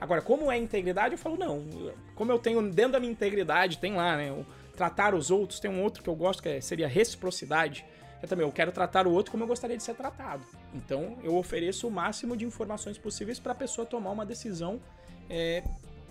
Agora, 0.00 0.22
como 0.22 0.50
é 0.50 0.56
integridade, 0.56 1.14
eu 1.14 1.18
falo, 1.18 1.36
não. 1.36 1.64
Como 2.14 2.30
eu 2.30 2.38
tenho 2.38 2.62
dentro 2.70 2.92
da 2.92 3.00
minha 3.00 3.12
integridade, 3.12 3.78
tem 3.78 3.94
lá, 3.94 4.16
né? 4.16 4.32
tratar 4.76 5.12
os 5.12 5.28
outros, 5.28 5.58
tem 5.58 5.68
um 5.68 5.82
outro 5.82 6.04
que 6.04 6.08
eu 6.08 6.14
gosto 6.14 6.40
que 6.40 6.48
é, 6.48 6.60
seria 6.60 6.86
reciprocidade. 6.86 7.84
Eu 8.22 8.28
também 8.28 8.46
eu 8.46 8.52
quero 8.52 8.70
tratar 8.70 9.06
o 9.08 9.12
outro 9.12 9.32
como 9.32 9.42
eu 9.42 9.48
gostaria 9.48 9.76
de 9.76 9.82
ser 9.82 9.94
tratado. 9.94 10.44
Então, 10.72 11.18
eu 11.22 11.36
ofereço 11.36 11.88
o 11.88 11.90
máximo 11.90 12.36
de 12.36 12.44
informações 12.44 12.96
possíveis 12.96 13.40
para 13.40 13.52
a 13.52 13.54
pessoa 13.54 13.84
tomar 13.84 14.12
uma 14.12 14.24
decisão 14.24 14.80
é, 15.28 15.64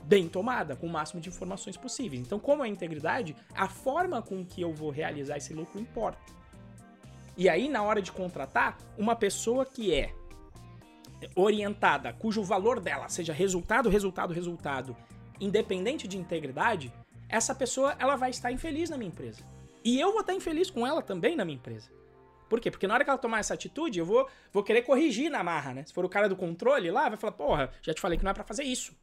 bem 0.08 0.30
tomada, 0.30 0.74
com 0.74 0.88
o 0.88 0.90
máximo 0.90 1.20
de 1.20 1.28
informações 1.28 1.76
possíveis. 1.76 2.22
Então, 2.22 2.40
como 2.40 2.64
é 2.64 2.68
integridade, 2.68 3.36
a 3.54 3.68
forma 3.68 4.22
com 4.22 4.46
que 4.46 4.62
eu 4.62 4.74
vou 4.74 4.90
realizar 4.90 5.36
esse 5.36 5.54
lucro 5.54 5.80
importa. 5.80 6.32
E 7.36 7.50
aí, 7.50 7.68
na 7.68 7.84
hora 7.84 8.02
de 8.02 8.12
contratar, 8.12 8.78
uma 8.98 9.16
pessoa 9.16 9.66
que 9.66 9.94
é 9.94 10.14
orientada, 11.36 12.14
cujo 12.14 12.42
valor 12.42 12.80
dela 12.80 13.10
seja 13.10 13.34
resultado, 13.34 13.90
resultado, 13.90 14.34
resultado, 14.34 14.96
independente 15.42 16.08
de 16.08 16.18
integridade, 16.18 16.92
essa 17.28 17.54
pessoa 17.54 17.94
ela 18.00 18.16
vai 18.16 18.30
estar 18.30 18.50
infeliz 18.52 18.90
na 18.90 18.98
minha 18.98 19.10
empresa. 19.10 19.44
E 19.84 20.00
eu 20.00 20.12
vou 20.12 20.22
estar 20.22 20.34
infeliz 20.34 20.70
com 20.70 20.88
ela 20.88 21.02
também 21.02 21.36
na 21.36 21.44
minha 21.44 21.58
empresa. 21.58 21.90
Por 22.48 22.62
quê? 22.62 22.72
Porque 22.72 22.88
na 22.88 22.94
hora 22.94 23.04
que 23.04 23.10
ela 23.10 23.20
tomar 23.20 23.40
essa 23.40 23.54
atitude, 23.54 24.00
eu 24.00 24.06
vou, 24.06 24.26
vou 24.54 24.64
querer 24.64 24.84
corrigir 24.84 25.30
na 25.30 25.44
marra, 25.44 25.74
né? 25.74 25.84
Se 25.86 25.94
for 25.94 26.06
o 26.06 26.10
cara 26.10 26.30
do 26.30 26.36
controle 26.36 26.90
lá, 26.90 27.10
vai 27.10 27.18
falar, 27.18 27.34
porra, 27.34 27.72
já 27.82 27.94
te 27.94 28.00
falei 28.00 28.18
que 28.18 28.24
não 28.24 28.32
é 28.32 28.34
para 28.34 28.46
fazer 28.46 28.64
isso. 28.64 28.96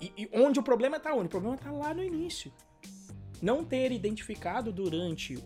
E, 0.00 0.12
e 0.16 0.30
onde 0.32 0.58
o 0.58 0.62
problema 0.62 0.96
está 0.96 1.12
onde? 1.12 1.26
O 1.26 1.30
problema 1.30 1.56
está 1.56 1.70
lá 1.70 1.92
no 1.92 2.02
início. 2.02 2.52
Não 3.40 3.64
ter 3.64 3.92
identificado 3.92 4.72
durante 4.72 5.36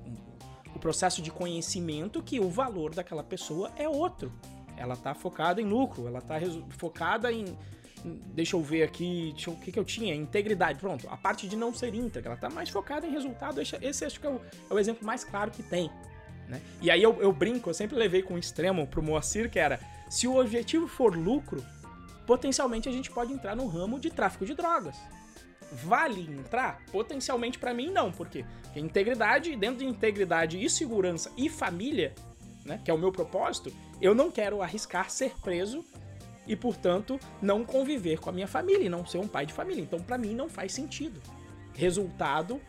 o 0.75 0.79
processo 0.79 1.21
de 1.21 1.31
conhecimento 1.31 2.23
que 2.23 2.41
o 2.41 2.49
valor 2.49 2.95
daquela 2.95 3.23
pessoa 3.23 3.71
é 3.77 3.89
outro. 3.89 4.33
Ela 4.77 4.95
está 4.95 5.15
focada 5.15 5.61
em 5.61 5.65
lucro, 5.65 6.07
ela 6.07 6.19
está 6.19 6.39
focada 6.71 7.31
em. 7.31 7.57
Deixa 8.05 8.57
eu 8.57 8.63
ver 8.63 8.83
aqui, 8.83 9.33
eu, 9.47 9.53
o 9.53 9.57
que, 9.57 9.71
que 9.71 9.79
eu 9.79 9.85
tinha? 9.85 10.15
Integridade. 10.15 10.79
Pronto, 10.79 11.07
a 11.09 11.17
parte 11.17 11.47
de 11.47 11.55
não 11.55 11.73
ser 11.73 11.95
íntegra, 11.95 12.31
ela 12.31 12.35
está 12.35 12.51
mais 12.51 12.69
focada 12.69 13.07
em 13.07 13.11
resultado. 13.11 13.61
Esse, 13.61 13.77
esse 13.81 14.05
acho 14.05 14.19
que 14.19 14.27
é 14.27 14.31
o, 14.31 14.41
é 14.71 14.75
o, 14.75 14.79
exemplo 14.79 15.07
mais 15.07 15.23
claro 15.23 15.51
que 15.51 15.63
tem. 15.63 15.89
Né? 16.49 16.61
E 16.81 16.91
aí 16.91 17.01
eu, 17.01 17.21
eu 17.23 17.33
brinco, 17.33 17.71
eu 17.71 17.75
sempre 17.75 17.97
levei 17.97 18.23
com 18.23 18.35
um 18.35 18.39
extremo 18.39 18.87
pro 18.87 19.03
Moacir, 19.03 19.49
que 19.51 19.59
era: 19.59 19.79
se 20.11 20.27
o 20.27 20.41
objetivo 20.41 20.89
for 20.89 21.17
lucro, 21.17 21.65
potencialmente 22.27 22.89
a 22.89 22.93
gente 22.93 23.11
pode 23.11 23.33
entrar 23.33 23.57
no 23.57 23.67
ramo 23.67 23.99
de 23.99 24.11
tráfico 24.11 24.45
de 24.45 24.55
drogas. 24.55 24.97
Vale 25.73 26.21
entrar? 26.21 26.83
Potencialmente 26.93 27.59
para 27.59 27.73
mim 27.73 27.91
não, 27.91 28.13
porque 28.13 28.45
integridade, 28.77 29.57
dentro 29.57 29.79
de 29.79 29.87
integridade 29.87 30.63
e 30.63 30.69
segurança 30.69 31.33
e 31.37 31.49
família, 31.49 32.15
né, 32.65 32.81
que 32.85 32.91
é 32.91 32.95
o 32.95 32.99
meu 32.99 33.11
propósito, 33.11 33.73
eu 34.01 34.15
não 34.15 34.31
quero 34.31 34.61
arriscar 34.63 35.11
ser 35.11 35.33
preso 35.41 35.85
e, 36.47 36.55
portanto, 36.57 37.19
não 37.41 37.65
conviver 37.65 38.19
com 38.19 38.29
a 38.29 38.33
minha 38.33 38.47
família 38.47 38.85
e 38.85 38.89
não 38.89 39.07
ser 39.07 39.19
um 39.19 39.29
pai 39.29 39.47
de 39.47 39.53
família. 39.53 39.81
Então, 39.81 40.01
para 40.01 40.19
mim 40.19 40.35
não 40.35 40.49
faz 40.49 40.73
sentido. 40.73 41.21
Resultado 41.75 42.61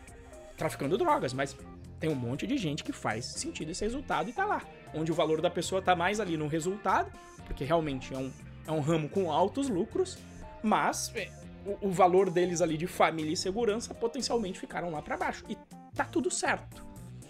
traficando 0.56 0.96
drogas, 0.96 1.32
mas 1.32 1.56
tem 1.98 2.08
um 2.10 2.14
monte 2.14 2.46
de 2.46 2.56
gente 2.56 2.84
que 2.84 2.92
faz 2.92 3.24
sentido 3.24 3.70
esse 3.70 3.84
resultado 3.84 4.30
e 4.30 4.32
tá 4.32 4.44
lá, 4.44 4.62
onde 4.94 5.10
o 5.10 5.14
valor 5.14 5.40
da 5.40 5.50
pessoa 5.50 5.82
tá 5.82 5.96
mais 5.96 6.20
ali 6.20 6.36
no 6.36 6.46
resultado, 6.46 7.10
porque 7.46 7.64
realmente 7.64 8.14
é 8.14 8.18
um 8.18 8.30
é 8.66 8.72
um 8.72 8.80
ramo 8.80 9.08
com 9.08 9.30
altos 9.30 9.68
lucros, 9.68 10.18
mas 10.62 11.12
o, 11.66 11.88
o, 11.88 11.90
valor 11.90 12.30
deles 12.30 12.60
ali 12.60 12.76
de 12.76 12.86
família 12.86 13.32
e 13.32 13.36
segurança 13.36 13.94
potencialmente 13.94 14.58
ficaram 14.58 14.90
lá 14.90 15.02
para 15.02 15.16
baixo. 15.16 15.44
E 15.48 15.56
tá 15.94 16.04
tudo 16.04 16.30
certo. 16.30 16.84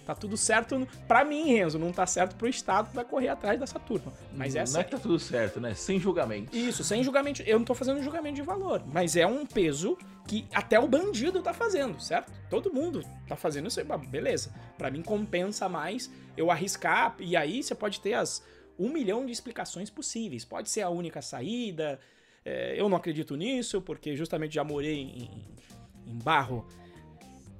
Tá 0.05 0.15
tudo 0.15 0.37
certo 0.37 0.87
para 1.09 1.25
mim, 1.25 1.49
Renzo. 1.49 1.79
Não 1.79 1.91
tá 1.91 2.07
certo 2.07 2.37
pro 2.37 2.47
Estado 2.47 2.91
que 2.91 2.95
vai 2.95 3.05
correr 3.05 3.29
atrás 3.29 3.59
dessa 3.59 3.79
turma. 3.79 4.13
Mas 4.35 4.55
essa. 4.55 4.75
Não 4.75 4.81
é 4.81 4.85
que 4.85 4.91
tá 4.91 4.99
tudo 4.99 5.19
certo, 5.19 5.61
né? 5.61 5.75
Sem 5.75 5.99
julgamento. 5.99 6.55
Isso, 6.55 6.85
sem 6.85 7.03
julgamento. 7.03 7.43
Eu 7.43 7.59
não 7.59 7.65
tô 7.65 7.75
fazendo 7.75 8.03
julgamento 8.03 8.37
de 8.37 8.43
valor. 8.43 8.83
Mas 8.87 9.17
é 9.17 9.27
um 9.27 9.47
peso 9.47 9.97
que 10.27 10.47
até 10.53 10.79
o 10.79 10.87
bandido 10.87 11.41
tá 11.41 11.55
fazendo, 11.55 11.99
certo? 12.01 12.31
Todo 12.51 12.73
mundo 12.73 13.03
tá 13.27 13.35
fazendo 13.35 13.69
isso. 13.69 13.81
Beleza. 14.09 14.53
Para 14.77 14.91
mim 14.91 15.03
compensa 15.03 15.71
mais 15.71 16.11
eu 16.37 16.51
arriscar. 16.51 17.17
E 17.19 17.35
aí 17.35 17.63
você 17.63 17.75
pode 17.75 18.01
ter 18.01 18.13
as 18.13 18.43
um 18.79 18.91
milhão 18.91 19.25
de 19.25 19.33
explicações 19.33 19.91
possíveis. 19.91 20.45
Pode 20.45 20.69
ser 20.69 20.83
a 20.83 20.89
única 20.89 21.23
saída. 21.23 21.99
É, 22.45 22.75
eu 22.79 22.89
não 22.89 22.97
acredito 22.97 23.37
nisso, 23.37 23.81
porque 23.81 24.17
justamente 24.17 24.55
já 24.55 24.65
morei 24.65 25.01
em, 25.01 25.31
em 26.07 26.19
bairro 26.19 26.67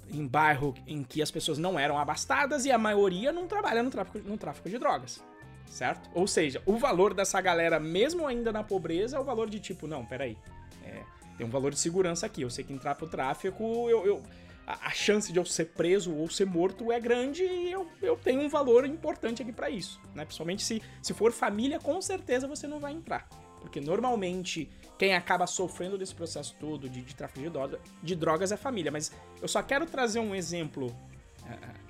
em 0.09 0.25
bairro 0.25 0.73
em 0.85 1.03
que 1.03 1.21
as 1.21 1.31
pessoas 1.31 1.57
não 1.57 1.79
eram 1.79 1.97
abastadas 1.97 2.65
e 2.65 2.71
a 2.71 2.77
maioria 2.77 3.31
não 3.31 3.47
trabalha 3.47 3.81
no 3.81 3.89
tráfico, 3.89 4.19
no 4.19 4.37
tráfico 4.37 4.69
de 4.69 4.77
drogas. 4.77 5.23
Certo? 5.67 6.09
Ou 6.13 6.27
seja, 6.27 6.61
o 6.65 6.77
valor 6.77 7.13
dessa 7.13 7.41
galera, 7.41 7.79
mesmo 7.79 8.27
ainda 8.27 8.51
na 8.51 8.63
pobreza, 8.63 9.17
é 9.17 9.19
o 9.19 9.23
valor 9.23 9.49
de 9.49 9.59
tipo, 9.59 9.87
não, 9.87 10.05
peraí. 10.05 10.37
É, 10.83 11.01
tem 11.37 11.45
um 11.45 11.49
valor 11.49 11.71
de 11.71 11.79
segurança 11.79 12.25
aqui. 12.25 12.43
Eu 12.43 12.49
sei 12.49 12.63
que 12.63 12.71
entrar 12.71 12.95
pro 12.95 13.07
tráfico, 13.07 13.89
eu, 13.89 14.05
eu 14.05 14.23
a, 14.65 14.87
a, 14.87 14.91
chance 14.91 15.31
de 15.31 15.39
eu 15.39 15.45
ser 15.45 15.65
preso 15.65 16.13
ou 16.13 16.29
ser 16.29 16.45
morto 16.45 16.91
é 16.91 16.99
grande 16.99 17.43
e 17.43 17.71
eu, 17.71 17.87
eu 18.01 18.17
tenho 18.17 18.41
um 18.41 18.49
valor 18.49 18.85
importante 18.85 19.41
aqui 19.41 19.51
para 19.51 19.69
isso. 19.69 19.99
Né? 20.13 20.25
Principalmente 20.25 20.63
se, 20.63 20.81
se 21.01 21.13
for 21.13 21.31
família, 21.31 21.79
com 21.79 22.01
certeza 22.01 22.47
você 22.47 22.67
não 22.67 22.79
vai 22.79 22.93
entrar. 22.93 23.27
Porque 23.61 23.81
normalmente 23.81 24.69
quem 24.97 25.15
acaba 25.15 25.47
sofrendo 25.47 25.97
desse 25.97 26.13
processo 26.13 26.55
todo 26.59 26.89
de, 26.89 27.01
de 27.01 27.15
tráfico 27.15 27.41
de, 27.41 27.49
droga, 27.49 27.79
de, 28.01 28.15
drogas 28.15 28.51
é 28.51 28.55
a 28.55 28.57
família. 28.57 28.91
Mas 28.91 29.11
eu 29.41 29.47
só 29.47 29.61
quero 29.61 29.85
trazer 29.85 30.19
um 30.19 30.33
exemplo 30.33 30.87
uh, 30.87 31.85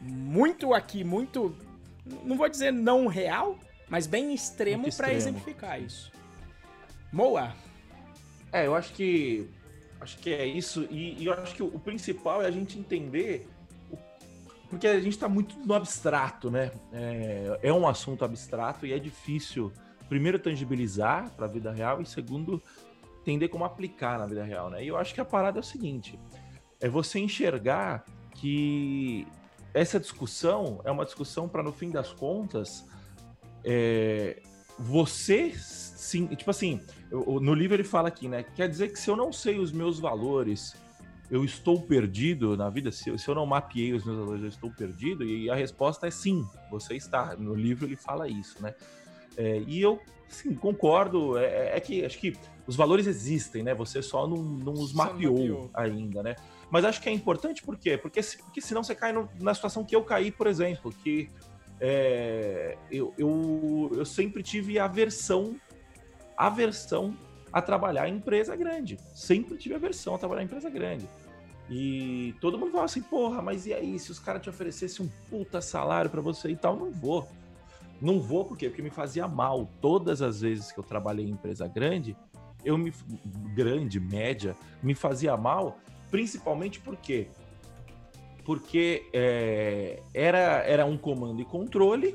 muito 0.00 0.74
aqui, 0.74 1.02
muito. 1.02 1.56
Não 2.22 2.36
vou 2.36 2.48
dizer 2.48 2.72
não 2.72 3.06
real, 3.06 3.58
mas 3.88 4.06
bem 4.06 4.34
extremo 4.34 4.94
para 4.94 5.12
exemplificar 5.12 5.80
isso. 5.80 6.12
Moa. 7.10 7.54
É, 8.52 8.66
eu 8.66 8.74
acho 8.74 8.92
que. 8.92 9.48
Acho 10.04 10.18
que 10.18 10.32
é 10.32 10.46
isso. 10.46 10.86
E, 10.90 11.20
e 11.20 11.26
eu 11.26 11.32
acho 11.32 11.54
que 11.54 11.62
o, 11.62 11.66
o, 11.66 11.80
principal 11.80 12.40
é 12.42 12.46
a 12.46 12.50
gente 12.50 12.78
entender. 12.78 13.48
O, 13.90 13.98
porque 14.70 14.86
a 14.86 15.00
gente 15.00 15.14
está 15.14 15.28
muito 15.28 15.58
no 15.58 15.74
abstrato, 15.74 16.50
né? 16.50 16.70
É, 16.92 17.58
é 17.64 17.72
um 17.72 17.88
assunto 17.88 18.24
abstrato 18.24 18.86
e 18.86 18.92
é 18.92 18.98
difícil 18.98 19.72
primeiro, 20.08 20.38
tangibilizar 20.38 21.30
para 21.30 21.46
a 21.46 21.48
vida 21.48 21.72
real 21.72 22.00
e 22.00 22.06
segundo, 22.06 22.62
entender 23.20 23.48
como 23.48 23.64
aplicar 23.64 24.18
na 24.18 24.26
vida 24.26 24.44
real, 24.44 24.70
né? 24.70 24.84
E 24.84 24.88
eu 24.88 24.96
acho 24.96 25.14
que 25.14 25.20
a 25.20 25.24
parada 25.24 25.58
é 25.58 25.60
o 25.60 25.64
seguinte: 25.64 26.18
é 26.80 26.88
você 26.88 27.18
enxergar 27.18 28.04
que 28.34 29.26
essa 29.72 29.98
discussão 29.98 30.80
é 30.84 30.90
uma 30.90 31.04
discussão 31.04 31.48
para, 31.48 31.62
no 31.62 31.72
fim 31.72 31.90
das 31.90 32.12
contas, 32.12 32.86
é, 33.64 34.42
você 34.78 35.52
sim, 36.04 36.26
tipo 36.26 36.50
assim, 36.50 36.80
eu, 37.10 37.40
no 37.40 37.54
livro 37.54 37.74
ele 37.74 37.84
fala 37.84 38.08
aqui, 38.08 38.28
né? 38.28 38.44
Quer 38.54 38.68
dizer 38.68 38.92
que 38.92 38.98
se 38.98 39.08
eu 39.08 39.16
não 39.16 39.32
sei 39.32 39.58
os 39.58 39.72
meus 39.72 39.98
valores, 39.98 40.76
eu 41.30 41.42
estou 41.42 41.80
perdido 41.80 42.56
na 42.56 42.68
vida? 42.68 42.92
Se 42.92 43.08
eu, 43.08 43.16
se 43.16 43.26
eu 43.26 43.34
não 43.34 43.46
mapeei 43.46 43.94
os 43.94 44.04
meus 44.04 44.18
valores, 44.18 44.42
eu 44.42 44.48
estou 44.48 44.70
perdido? 44.70 45.24
E 45.24 45.48
a 45.48 45.54
resposta 45.54 46.06
é 46.06 46.10
sim, 46.10 46.46
você 46.70 46.94
está. 46.94 47.34
No 47.36 47.54
livro 47.54 47.86
ele 47.86 47.96
fala 47.96 48.28
isso, 48.28 48.62
né? 48.62 48.74
É, 49.36 49.62
e 49.66 49.80
eu, 49.80 49.98
sim, 50.28 50.54
concordo. 50.54 51.38
É, 51.38 51.44
é, 51.44 51.76
é, 51.76 51.80
que 51.80 52.04
acho 52.04 52.18
que 52.18 52.36
os 52.66 52.76
valores 52.76 53.06
existem, 53.06 53.62
né? 53.62 53.74
Você 53.74 54.02
só 54.02 54.26
não, 54.26 54.36
não 54.36 54.74
os 54.74 54.92
mapeou, 54.92 55.32
mapeou, 55.32 55.70
ainda, 55.72 56.22
né? 56.22 56.36
Mas 56.70 56.84
acho 56.84 57.00
que 57.00 57.08
é 57.08 57.12
importante 57.12 57.62
por 57.62 57.78
quê? 57.78 57.96
Porque, 57.96 58.20
porque 58.42 58.60
senão 58.60 58.84
você 58.84 58.94
cai 58.94 59.12
no, 59.12 59.26
na 59.40 59.54
situação 59.54 59.84
que 59.84 59.96
eu 59.96 60.04
caí, 60.04 60.30
por 60.30 60.46
exemplo, 60.46 60.92
que 61.02 61.30
é, 61.80 62.76
eu, 62.90 63.12
eu, 63.18 63.90
eu 63.94 64.04
sempre 64.04 64.42
tive 64.42 64.78
aversão, 64.78 65.56
aversão 66.36 67.16
a 67.52 67.62
trabalhar 67.62 68.08
em 68.08 68.16
empresa 68.16 68.56
grande. 68.56 68.98
Sempre 69.14 69.56
tive 69.56 69.74
aversão 69.74 70.14
a 70.14 70.18
trabalhar 70.18 70.42
em 70.42 70.46
empresa 70.46 70.68
grande. 70.68 71.08
E 71.70 72.34
todo 72.40 72.58
mundo 72.58 72.72
fala 72.72 72.84
assim, 72.84 73.00
porra, 73.00 73.40
mas 73.40 73.66
e 73.66 73.72
aí, 73.72 73.98
se 73.98 74.10
os 74.10 74.18
caras 74.18 74.42
te 74.42 74.50
oferecessem 74.50 75.06
um 75.06 75.10
puta 75.30 75.60
salário 75.60 76.10
para 76.10 76.20
você 76.20 76.50
e 76.50 76.56
tal, 76.56 76.76
não 76.76 76.90
vou. 76.90 77.26
Não 78.00 78.20
vou 78.20 78.44
por 78.44 78.56
quê? 78.56 78.68
Porque 78.68 78.82
me 78.82 78.90
fazia 78.90 79.26
mal. 79.26 79.68
Todas 79.80 80.20
as 80.20 80.40
vezes 80.40 80.72
que 80.72 80.78
eu 80.78 80.84
trabalhei 80.84 81.24
em 81.24 81.30
empresa 81.30 81.66
grande, 81.66 82.16
eu 82.64 82.76
me 82.76 82.92
grande, 83.54 84.00
média, 84.00 84.56
me 84.82 84.94
fazia 84.94 85.36
mal, 85.36 85.78
principalmente 86.10 86.80
porque 86.80 87.28
porque 88.44 89.08
é, 89.14 90.02
era, 90.12 90.62
era 90.66 90.84
um 90.84 90.98
comando 90.98 91.40
e 91.40 91.46
controle 91.46 92.14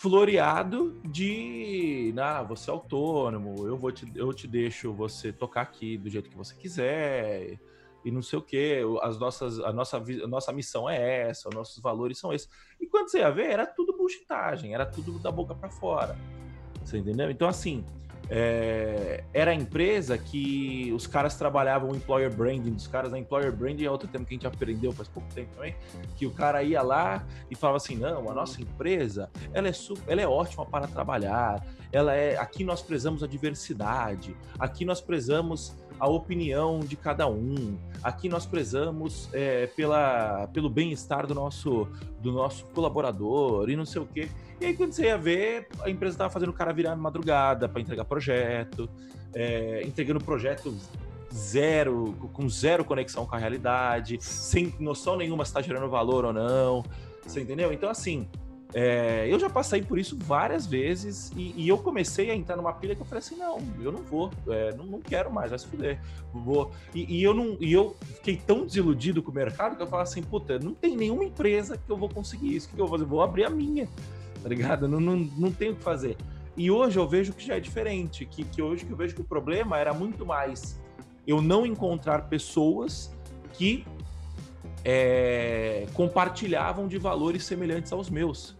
floreado 0.00 0.98
de 1.04 2.14
ah, 2.18 2.42
você 2.42 2.70
é 2.70 2.72
autônomo, 2.72 3.66
eu 3.66 3.76
vou 3.76 3.92
te, 3.92 4.10
eu 4.14 4.32
te 4.32 4.48
deixo 4.48 4.94
você 4.94 5.30
tocar 5.30 5.60
aqui 5.60 5.98
do 5.98 6.08
jeito 6.08 6.30
que 6.30 6.36
você 6.38 6.54
quiser, 6.54 7.60
e 8.02 8.10
não 8.10 8.22
sei 8.22 8.38
o 8.38 8.42
que, 8.42 8.80
as 9.02 9.18
nossas, 9.18 9.60
a, 9.60 9.70
nossa, 9.70 9.98
a 9.98 10.26
nossa 10.26 10.54
missão 10.54 10.88
é 10.88 11.28
essa, 11.28 11.50
os 11.50 11.54
nossos 11.54 11.82
valores 11.82 12.18
são 12.18 12.32
esses. 12.32 12.48
E 12.80 12.86
quando 12.86 13.10
você 13.10 13.18
ia 13.18 13.30
ver, 13.30 13.50
era 13.50 13.66
tudo 13.66 13.94
bullshitagem, 13.94 14.72
era 14.72 14.86
tudo 14.86 15.18
da 15.18 15.30
boca 15.30 15.54
para 15.54 15.68
fora. 15.68 16.16
Você 16.82 16.96
entendeu? 16.96 17.30
Então, 17.30 17.46
assim, 17.46 17.84
é, 18.32 19.24
era 19.34 19.50
a 19.50 19.54
empresa 19.54 20.16
que 20.16 20.92
os 20.94 21.04
caras 21.04 21.34
trabalhavam 21.34 21.90
o 21.90 21.96
employer 21.96 22.32
branding 22.32 22.70
dos 22.70 22.86
caras. 22.86 23.12
A 23.12 23.18
employer 23.18 23.50
branding 23.50 23.84
é 23.84 23.90
outro 23.90 24.06
tema 24.06 24.24
que 24.24 24.34
a 24.34 24.36
gente 24.36 24.46
aprendeu 24.46 24.92
faz 24.92 25.08
pouco 25.08 25.28
tempo 25.34 25.50
também, 25.56 25.74
que 26.16 26.24
o 26.26 26.30
cara 26.30 26.62
ia 26.62 26.80
lá 26.80 27.26
e 27.50 27.56
falava 27.56 27.78
assim, 27.78 27.96
não, 27.96 28.30
a 28.30 28.34
nossa 28.34 28.62
empresa, 28.62 29.28
ela 29.52 29.66
é, 29.66 29.72
super, 29.72 30.04
ela 30.06 30.20
é 30.20 30.28
ótima 30.28 30.64
para 30.64 30.86
trabalhar, 30.86 31.66
ela 31.90 32.14
é, 32.14 32.38
aqui 32.38 32.62
nós 32.62 32.80
prezamos 32.80 33.24
a 33.24 33.26
diversidade, 33.26 34.36
aqui 34.58 34.84
nós 34.84 35.00
prezamos 35.00 35.76
a 36.00 36.08
opinião 36.08 36.80
de 36.80 36.96
cada 36.96 37.28
um. 37.28 37.78
Aqui 38.02 38.28
nós 38.28 38.46
prezamos 38.46 39.28
é, 39.32 39.66
pela, 39.68 40.48
pelo 40.48 40.70
bem-estar 40.70 41.26
do 41.26 41.34
nosso, 41.34 41.86
do 42.20 42.32
nosso 42.32 42.64
colaborador 42.66 43.68
e 43.68 43.76
não 43.76 43.84
sei 43.84 44.00
o 44.00 44.06
quê. 44.06 44.28
E 44.60 44.64
aí, 44.66 44.74
quando 44.74 44.92
você 44.92 45.04
ia 45.04 45.18
ver, 45.18 45.68
a 45.82 45.90
empresa 45.90 46.14
estava 46.14 46.30
fazendo 46.30 46.48
o 46.48 46.52
cara 46.54 46.72
virar 46.72 46.96
madrugada 46.96 47.68
para 47.68 47.80
entregar 47.80 48.04
projeto, 48.04 48.88
é, 49.34 49.82
entregando 49.84 50.22
projeto 50.24 50.74
zero, 51.32 52.14
com 52.32 52.48
zero 52.48 52.84
conexão 52.84 53.24
com 53.24 53.36
a 53.36 53.38
realidade, 53.38 54.18
sem 54.20 54.74
noção 54.80 55.16
nenhuma 55.16 55.44
se 55.44 55.50
está 55.50 55.62
gerando 55.62 55.88
valor 55.88 56.24
ou 56.24 56.32
não. 56.32 56.82
Você 57.22 57.40
entendeu? 57.42 57.72
Então, 57.72 57.88
assim, 57.88 58.28
é, 58.72 59.26
eu 59.28 59.38
já 59.38 59.50
passei 59.50 59.82
por 59.82 59.98
isso 59.98 60.16
várias 60.16 60.64
vezes 60.64 61.32
e, 61.34 61.54
e, 61.56 61.68
eu 61.68 61.76
comecei 61.78 62.30
a 62.30 62.36
entrar 62.36 62.56
numa 62.56 62.72
pilha 62.72 62.94
que 62.94 63.02
eu 63.02 63.06
falei 63.06 63.18
assim: 63.18 63.36
não, 63.36 63.58
eu 63.80 63.90
não 63.90 64.00
vou, 64.02 64.30
é, 64.48 64.72
não, 64.76 64.86
não, 64.86 65.00
quero 65.00 65.32
mais, 65.32 65.50
vai 65.50 65.58
se 65.58 65.66
fuder. 65.66 66.00
Vou. 66.32 66.70
E, 66.94 67.18
e, 67.18 67.22
eu 67.22 67.34
não, 67.34 67.56
e 67.60 67.72
eu 67.72 67.96
fiquei 68.16 68.36
tão 68.36 68.64
desiludido 68.64 69.22
com 69.22 69.32
o 69.32 69.34
mercado 69.34 69.76
que 69.76 69.82
eu 69.82 69.88
falei 69.88 70.04
assim: 70.04 70.22
puta, 70.22 70.58
não 70.58 70.72
tem 70.72 70.96
nenhuma 70.96 71.24
empresa 71.24 71.76
que 71.76 71.90
eu 71.90 71.96
vou 71.96 72.08
conseguir 72.08 72.54
isso. 72.54 72.68
O 72.68 72.70
que 72.70 72.80
eu 72.80 72.86
vou 72.86 72.96
fazer? 72.96 73.08
Vou 73.08 73.22
abrir 73.22 73.44
a 73.44 73.50
minha, 73.50 73.88
tá 74.40 74.48
ligado? 74.48 74.86
Não, 74.86 75.00
não, 75.00 75.16
não 75.16 75.50
tenho 75.50 75.72
o 75.72 75.76
que 75.76 75.82
fazer. 75.82 76.16
E 76.56 76.70
hoje 76.70 76.96
eu 76.96 77.08
vejo 77.08 77.32
que 77.32 77.44
já 77.44 77.56
é 77.56 77.60
diferente, 77.60 78.24
que, 78.24 78.44
que 78.44 78.62
hoje 78.62 78.84
que 78.84 78.92
eu 78.92 78.96
vejo 78.96 79.16
que 79.16 79.20
o 79.20 79.24
problema 79.24 79.78
era 79.78 79.92
muito 79.92 80.24
mais 80.24 80.78
eu 81.26 81.42
não 81.42 81.66
encontrar 81.66 82.28
pessoas 82.28 83.12
que 83.54 83.84
é, 84.84 85.86
compartilhavam 85.92 86.86
de 86.86 86.98
valores 86.98 87.44
semelhantes 87.44 87.92
aos 87.92 88.08
meus 88.08 88.59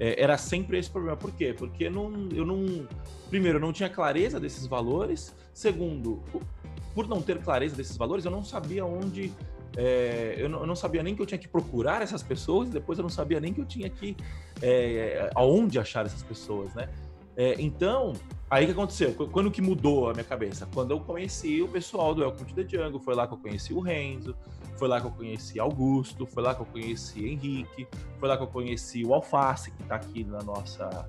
é, 0.00 0.20
era 0.20 0.38
sempre 0.38 0.78
esse 0.78 0.90
problema. 0.90 1.16
Por 1.16 1.30
quê? 1.30 1.54
Porque 1.56 1.90
não, 1.90 2.10
eu 2.32 2.46
não. 2.46 2.88
Primeiro, 3.28 3.58
eu 3.58 3.60
não 3.60 3.72
tinha 3.72 3.88
clareza 3.90 4.40
desses 4.40 4.66
valores. 4.66 5.34
Segundo, 5.52 6.22
por 6.94 7.06
não 7.06 7.20
ter 7.20 7.38
clareza 7.42 7.76
desses 7.76 7.98
valores, 7.98 8.24
eu 8.24 8.30
não 8.30 8.42
sabia 8.42 8.84
onde. 8.84 9.30
É, 9.76 10.34
eu, 10.38 10.48
não, 10.48 10.60
eu, 10.60 10.66
não, 10.66 10.74
sabia 10.74 11.02
nem 11.02 11.14
que 11.14 11.22
eu 11.22 11.26
tinha 11.26 11.38
que 11.38 11.46
procurar 11.46 12.02
essas 12.02 12.24
pessoas, 12.24 12.70
depois 12.70 12.98
eu 12.98 13.02
não 13.04 13.10
sabia 13.10 13.38
nem 13.38 13.52
que 13.52 13.60
eu 13.60 13.66
tinha 13.66 13.90
que. 13.90 14.16
É, 14.62 15.30
aonde 15.34 15.78
achar 15.78 16.06
essas 16.06 16.22
pessoas, 16.22 16.74
né? 16.74 16.88
É, 17.36 17.54
então, 17.58 18.14
aí 18.50 18.66
que 18.66 18.72
aconteceu? 18.72 19.14
Quando 19.14 19.50
que 19.50 19.62
mudou 19.62 20.08
a 20.08 20.12
minha 20.12 20.24
cabeça? 20.24 20.66
Quando 20.74 20.92
eu 20.92 21.00
conheci 21.00 21.62
o 21.62 21.68
pessoal 21.68 22.14
do 22.14 22.22
Welcome 22.22 22.52
to 22.52 22.54
the 22.54 22.66
Jungle, 22.68 23.00
foi 23.00 23.14
lá 23.14 23.26
que 23.26 23.34
eu 23.34 23.38
conheci 23.38 23.72
o 23.72 23.80
Renzo, 23.80 24.34
foi 24.80 24.88
lá 24.88 24.98
que 24.98 25.06
eu 25.06 25.10
conheci 25.10 25.60
Augusto, 25.60 26.24
foi 26.24 26.42
lá 26.42 26.54
que 26.54 26.62
eu 26.62 26.66
conheci 26.66 27.26
Henrique, 27.26 27.86
foi 28.18 28.26
lá 28.26 28.36
que 28.38 28.42
eu 28.42 28.46
conheci 28.46 29.04
o 29.04 29.12
Alface, 29.12 29.70
que 29.70 29.82
tá 29.82 29.96
aqui 29.96 30.24
na 30.24 30.42
nossa. 30.42 31.06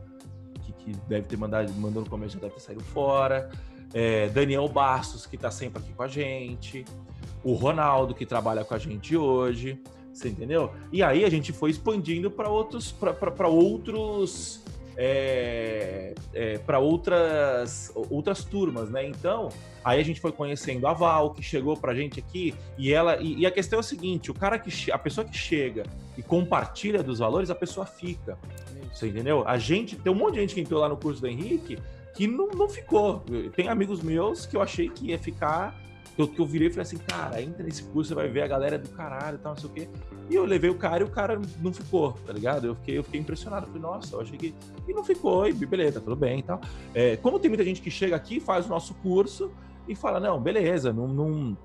que, 0.61 0.73
que 0.73 0.91
deve 1.07 1.25
ter 1.25 1.37
mandado, 1.37 1.71
mandou 1.75 2.03
no 2.03 2.09
começo, 2.09 2.33
já 2.33 2.41
deve 2.41 2.55
ter 2.55 2.59
saído 2.59 2.83
fora. 2.83 3.49
É, 3.93 4.27
Daniel 4.27 4.67
Bastos, 4.67 5.25
que 5.25 5.37
tá 5.37 5.49
sempre 5.49 5.81
aqui 5.81 5.93
com 5.93 6.03
a 6.03 6.07
gente. 6.09 6.83
O 7.45 7.53
Ronaldo, 7.53 8.13
que 8.13 8.25
trabalha 8.25 8.65
com 8.65 8.73
a 8.73 8.77
gente 8.77 9.15
hoje. 9.15 9.81
Você 10.13 10.27
entendeu? 10.27 10.73
E 10.91 11.01
aí 11.01 11.23
a 11.23 11.29
gente 11.29 11.53
foi 11.53 11.69
expandindo 11.69 12.29
para 12.29 12.49
outros, 12.49 12.91
para 12.91 13.47
outros 13.47 14.61
é, 14.97 16.13
é, 16.33 16.57
para 16.59 16.79
outras, 16.79 17.91
outras 18.09 18.43
turmas, 18.43 18.89
né? 18.89 19.05
Então, 19.07 19.49
aí 19.83 19.99
a 19.99 20.03
gente 20.03 20.19
foi 20.19 20.31
conhecendo 20.31 20.87
a 20.87 20.93
Val, 20.93 21.31
que 21.31 21.41
chegou 21.41 21.77
pra 21.77 21.93
gente 21.93 22.19
aqui, 22.19 22.53
e 22.77 22.93
ela. 22.93 23.17
E, 23.21 23.39
e, 23.39 23.45
a 23.45 23.51
questão 23.51 23.77
é 23.77 23.81
o 23.81 23.83
seguinte: 23.83 24.31
o 24.31 24.33
cara 24.33 24.59
que 24.59 24.91
a 24.91 24.97
pessoa 24.97 25.25
que 25.25 25.37
chega 25.37 25.83
e 26.17 26.21
compartilha 26.21 27.01
dos 27.01 27.19
valores, 27.19 27.49
a 27.49 27.55
pessoa 27.55 27.85
fica. 27.85 28.37
Você 28.91 29.07
entendeu? 29.07 29.47
A 29.47 29.57
gente, 29.57 29.95
tem 29.95 30.11
um 30.11 30.15
monte 30.15 30.33
de 30.33 30.41
gente 30.41 30.53
que 30.53 30.61
entrou 30.61 30.81
lá 30.81 30.89
no 30.89 30.97
curso 30.97 31.21
do 31.21 31.27
Henrique 31.27 31.77
que 32.13 32.27
não, 32.27 32.47
não 32.49 32.67
ficou. 32.67 33.23
Tem 33.55 33.69
amigos 33.69 34.01
meus 34.01 34.45
que 34.45 34.55
eu 34.55 34.61
achei 34.61 34.89
que 34.89 35.07
ia 35.07 35.19
ficar 35.19 35.79
que 36.27 36.31
eu, 36.31 36.35
que 36.35 36.41
eu 36.41 36.45
virei 36.45 36.67
e 36.67 36.71
falei 36.71 36.83
assim, 36.83 36.97
cara, 36.97 37.41
entra 37.41 37.63
nesse 37.63 37.83
curso, 37.83 38.09
você 38.09 38.15
vai 38.15 38.27
ver 38.27 38.43
a 38.43 38.47
galera 38.47 38.77
do 38.77 38.89
caralho 38.89 39.35
e 39.35 39.39
tal, 39.39 39.53
não 39.53 39.59
sei 39.59 39.69
o 39.69 39.73
quê. 39.73 39.89
E 40.29 40.35
eu 40.35 40.45
levei 40.45 40.69
o 40.69 40.75
cara 40.75 41.03
e 41.03 41.05
o 41.05 41.09
cara 41.09 41.39
não 41.61 41.73
ficou, 41.73 42.13
tá 42.25 42.33
ligado? 42.33 42.67
Eu 42.67 42.75
fiquei, 42.75 42.97
eu 42.97 43.03
fiquei 43.03 43.19
impressionado. 43.19 43.67
Falei, 43.67 43.81
nossa, 43.81 44.15
eu 44.15 44.21
achei 44.21 44.37
que. 44.37 44.55
E 44.87 44.93
não 44.93 45.03
ficou, 45.03 45.47
e 45.47 45.53
beleza, 45.53 45.99
tudo 45.99 46.15
bem 46.15 46.39
e 46.39 46.43
tal. 46.43 46.61
É, 46.93 47.17
como 47.17 47.39
tem 47.39 47.49
muita 47.49 47.63
gente 47.63 47.81
que 47.81 47.91
chega 47.91 48.15
aqui, 48.15 48.39
faz 48.39 48.65
o 48.65 48.69
nosso 48.69 48.93
curso 48.95 49.51
e 49.87 49.95
fala, 49.95 50.19
não, 50.19 50.39
beleza, 50.39 50.93
não, 50.93 51.07
não 51.07 51.57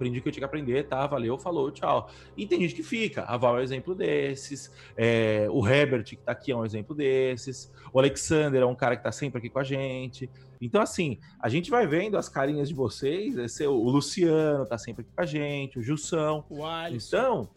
aprendi 0.00 0.18
o 0.18 0.22
que 0.22 0.28
eu 0.28 0.32
tinha 0.32 0.40
que 0.40 0.46
aprender, 0.46 0.88
tá? 0.88 1.06
Valeu, 1.06 1.38
falou, 1.38 1.70
tchau. 1.70 2.10
E 2.36 2.46
tem 2.46 2.60
gente 2.60 2.74
que 2.74 2.82
fica. 2.82 3.22
A 3.24 3.36
Val 3.36 3.58
é 3.58 3.60
um 3.60 3.62
exemplo 3.62 3.94
desses. 3.94 4.72
É, 4.96 5.46
o 5.50 5.66
Herbert, 5.66 6.04
que 6.04 6.16
tá 6.16 6.32
aqui, 6.32 6.50
é 6.50 6.56
um 6.56 6.64
exemplo 6.64 6.94
desses. 6.94 7.70
O 7.92 7.98
Alexander 7.98 8.62
é 8.62 8.66
um 8.66 8.74
cara 8.74 8.96
que 8.96 9.02
tá 9.02 9.12
sempre 9.12 9.38
aqui 9.38 9.50
com 9.50 9.58
a 9.58 9.64
gente. 9.64 10.30
Então, 10.60 10.82
assim, 10.82 11.18
a 11.40 11.48
gente 11.48 11.70
vai 11.70 11.86
vendo 11.86 12.18
as 12.18 12.28
carinhas 12.28 12.68
de 12.68 12.74
vocês. 12.74 13.36
Esse, 13.36 13.66
o 13.66 13.88
Luciano 13.88 14.66
tá 14.66 14.76
sempre 14.76 15.02
aqui 15.02 15.10
com 15.14 15.22
a 15.22 15.26
gente, 15.26 15.78
o 15.78 15.82
Gilson. 15.82 16.44
O 16.50 16.64
Alisson. 16.64 17.16
Então, 17.16 17.48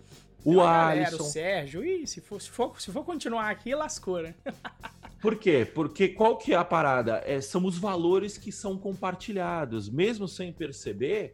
o 0.45 0.55
Galera, 0.55 1.07
Alisson. 1.07 1.23
o 1.23 1.25
Sérgio. 1.25 1.83
Ih, 1.85 2.07
se 2.07 2.21
for, 2.21 2.41
se 2.41 2.49
for, 2.49 2.81
se 2.81 2.91
for 2.91 3.03
continuar 3.03 3.49
aqui, 3.49 3.75
lascou, 3.75 4.21
né? 4.21 4.35
Por 5.21 5.37
quê? 5.37 5.65
Porque 5.65 6.09
qual 6.09 6.37
que 6.37 6.53
é 6.53 6.57
a 6.57 6.65
parada? 6.65 7.21
É, 7.25 7.39
são 7.39 7.65
os 7.65 7.77
valores 7.77 8.37
que 8.37 8.51
são 8.51 8.77
compartilhados, 8.77 9.89
mesmo 9.89 10.27
sem 10.27 10.51
perceber, 10.51 11.33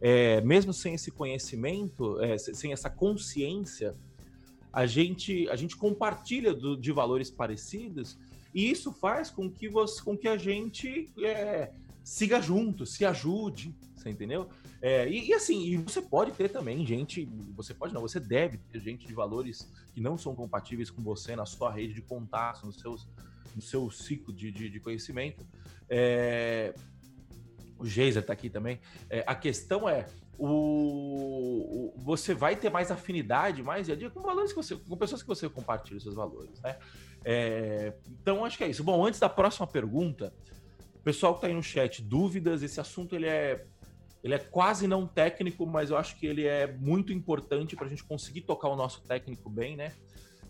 é, 0.00 0.40
mesmo 0.42 0.72
sem 0.72 0.94
esse 0.94 1.10
conhecimento, 1.10 2.20
é, 2.22 2.38
sem 2.38 2.72
essa 2.72 2.88
consciência, 2.88 3.96
a 4.72 4.86
gente, 4.86 5.48
a 5.48 5.56
gente 5.56 5.76
compartilha 5.76 6.52
do, 6.52 6.76
de 6.76 6.92
valores 6.92 7.30
parecidos 7.30 8.18
e 8.54 8.70
isso 8.70 8.92
faz 8.92 9.30
com 9.30 9.50
que, 9.50 9.68
você, 9.68 10.02
com 10.02 10.16
que 10.16 10.28
a 10.28 10.36
gente 10.36 11.12
é, 11.22 11.72
siga 12.04 12.40
junto, 12.40 12.86
se 12.86 13.04
ajude, 13.04 13.74
você 13.94 14.10
entendeu? 14.10 14.48
É, 14.80 15.08
e, 15.08 15.28
e, 15.28 15.34
assim, 15.34 15.64
e 15.64 15.76
você 15.78 16.00
pode 16.00 16.32
ter 16.32 16.50
também 16.50 16.86
gente, 16.86 17.24
você 17.56 17.72
pode 17.72 17.92
não, 17.92 18.02
você 18.02 18.20
deve 18.20 18.58
ter 18.70 18.80
gente 18.80 19.06
de 19.06 19.14
valores 19.14 19.72
que 19.92 20.00
não 20.00 20.16
são 20.16 20.34
compatíveis 20.34 20.90
com 20.90 21.02
você 21.02 21.34
na 21.34 21.46
sua 21.46 21.72
rede 21.72 21.94
de 21.94 22.02
contatos, 22.02 22.62
nos 22.62 22.78
seus, 22.78 23.08
no 23.56 23.62
seu 23.62 23.90
ciclo 23.90 24.32
de, 24.32 24.52
de, 24.52 24.68
de 24.68 24.78
conhecimento. 24.78 25.44
É, 25.88 26.74
o 27.78 27.86
Geiser 27.86 28.20
está 28.20 28.32
aqui 28.32 28.50
também. 28.50 28.78
É, 29.10 29.24
a 29.26 29.34
questão 29.34 29.88
é, 29.88 30.06
o, 30.38 30.46
o, 30.46 31.94
você 31.96 32.34
vai 32.34 32.56
ter 32.56 32.70
mais 32.70 32.90
afinidade, 32.90 33.62
mais 33.62 33.86
dia 33.86 33.94
a 33.94 33.98
dia 33.98 34.10
com 34.10 34.20
valores 34.20 34.52
que 34.52 34.56
você, 34.56 34.76
com 34.76 34.96
pessoas 34.96 35.22
que 35.22 35.28
você 35.28 35.48
compartilha 35.48 35.96
os 35.96 36.02
seus 36.02 36.14
valores, 36.14 36.60
né? 36.60 36.76
É, 37.24 37.94
então 38.20 38.44
acho 38.44 38.58
que 38.58 38.64
é 38.64 38.68
isso. 38.68 38.84
Bom, 38.84 39.04
antes 39.04 39.18
da 39.18 39.28
próxima 39.28 39.66
pergunta, 39.66 40.32
pessoal 41.02 41.34
que 41.34 41.38
está 41.38 41.48
aí 41.48 41.54
no 41.54 41.62
chat, 41.62 42.02
dúvidas? 42.02 42.62
Esse 42.62 42.80
assunto 42.80 43.14
ele 43.14 43.26
é 43.26 43.66
ele 44.22 44.32
é 44.32 44.38
quase 44.38 44.88
não 44.88 45.06
técnico, 45.06 45.66
mas 45.66 45.90
eu 45.90 45.98
acho 45.98 46.16
que 46.16 46.26
ele 46.26 46.46
é 46.46 46.66
muito 46.66 47.12
importante 47.12 47.76
para 47.76 47.86
a 47.86 47.90
gente 47.90 48.02
conseguir 48.02 48.40
tocar 48.40 48.68
o 48.68 48.76
nosso 48.76 49.02
técnico 49.02 49.50
bem, 49.50 49.76
né? 49.76 49.92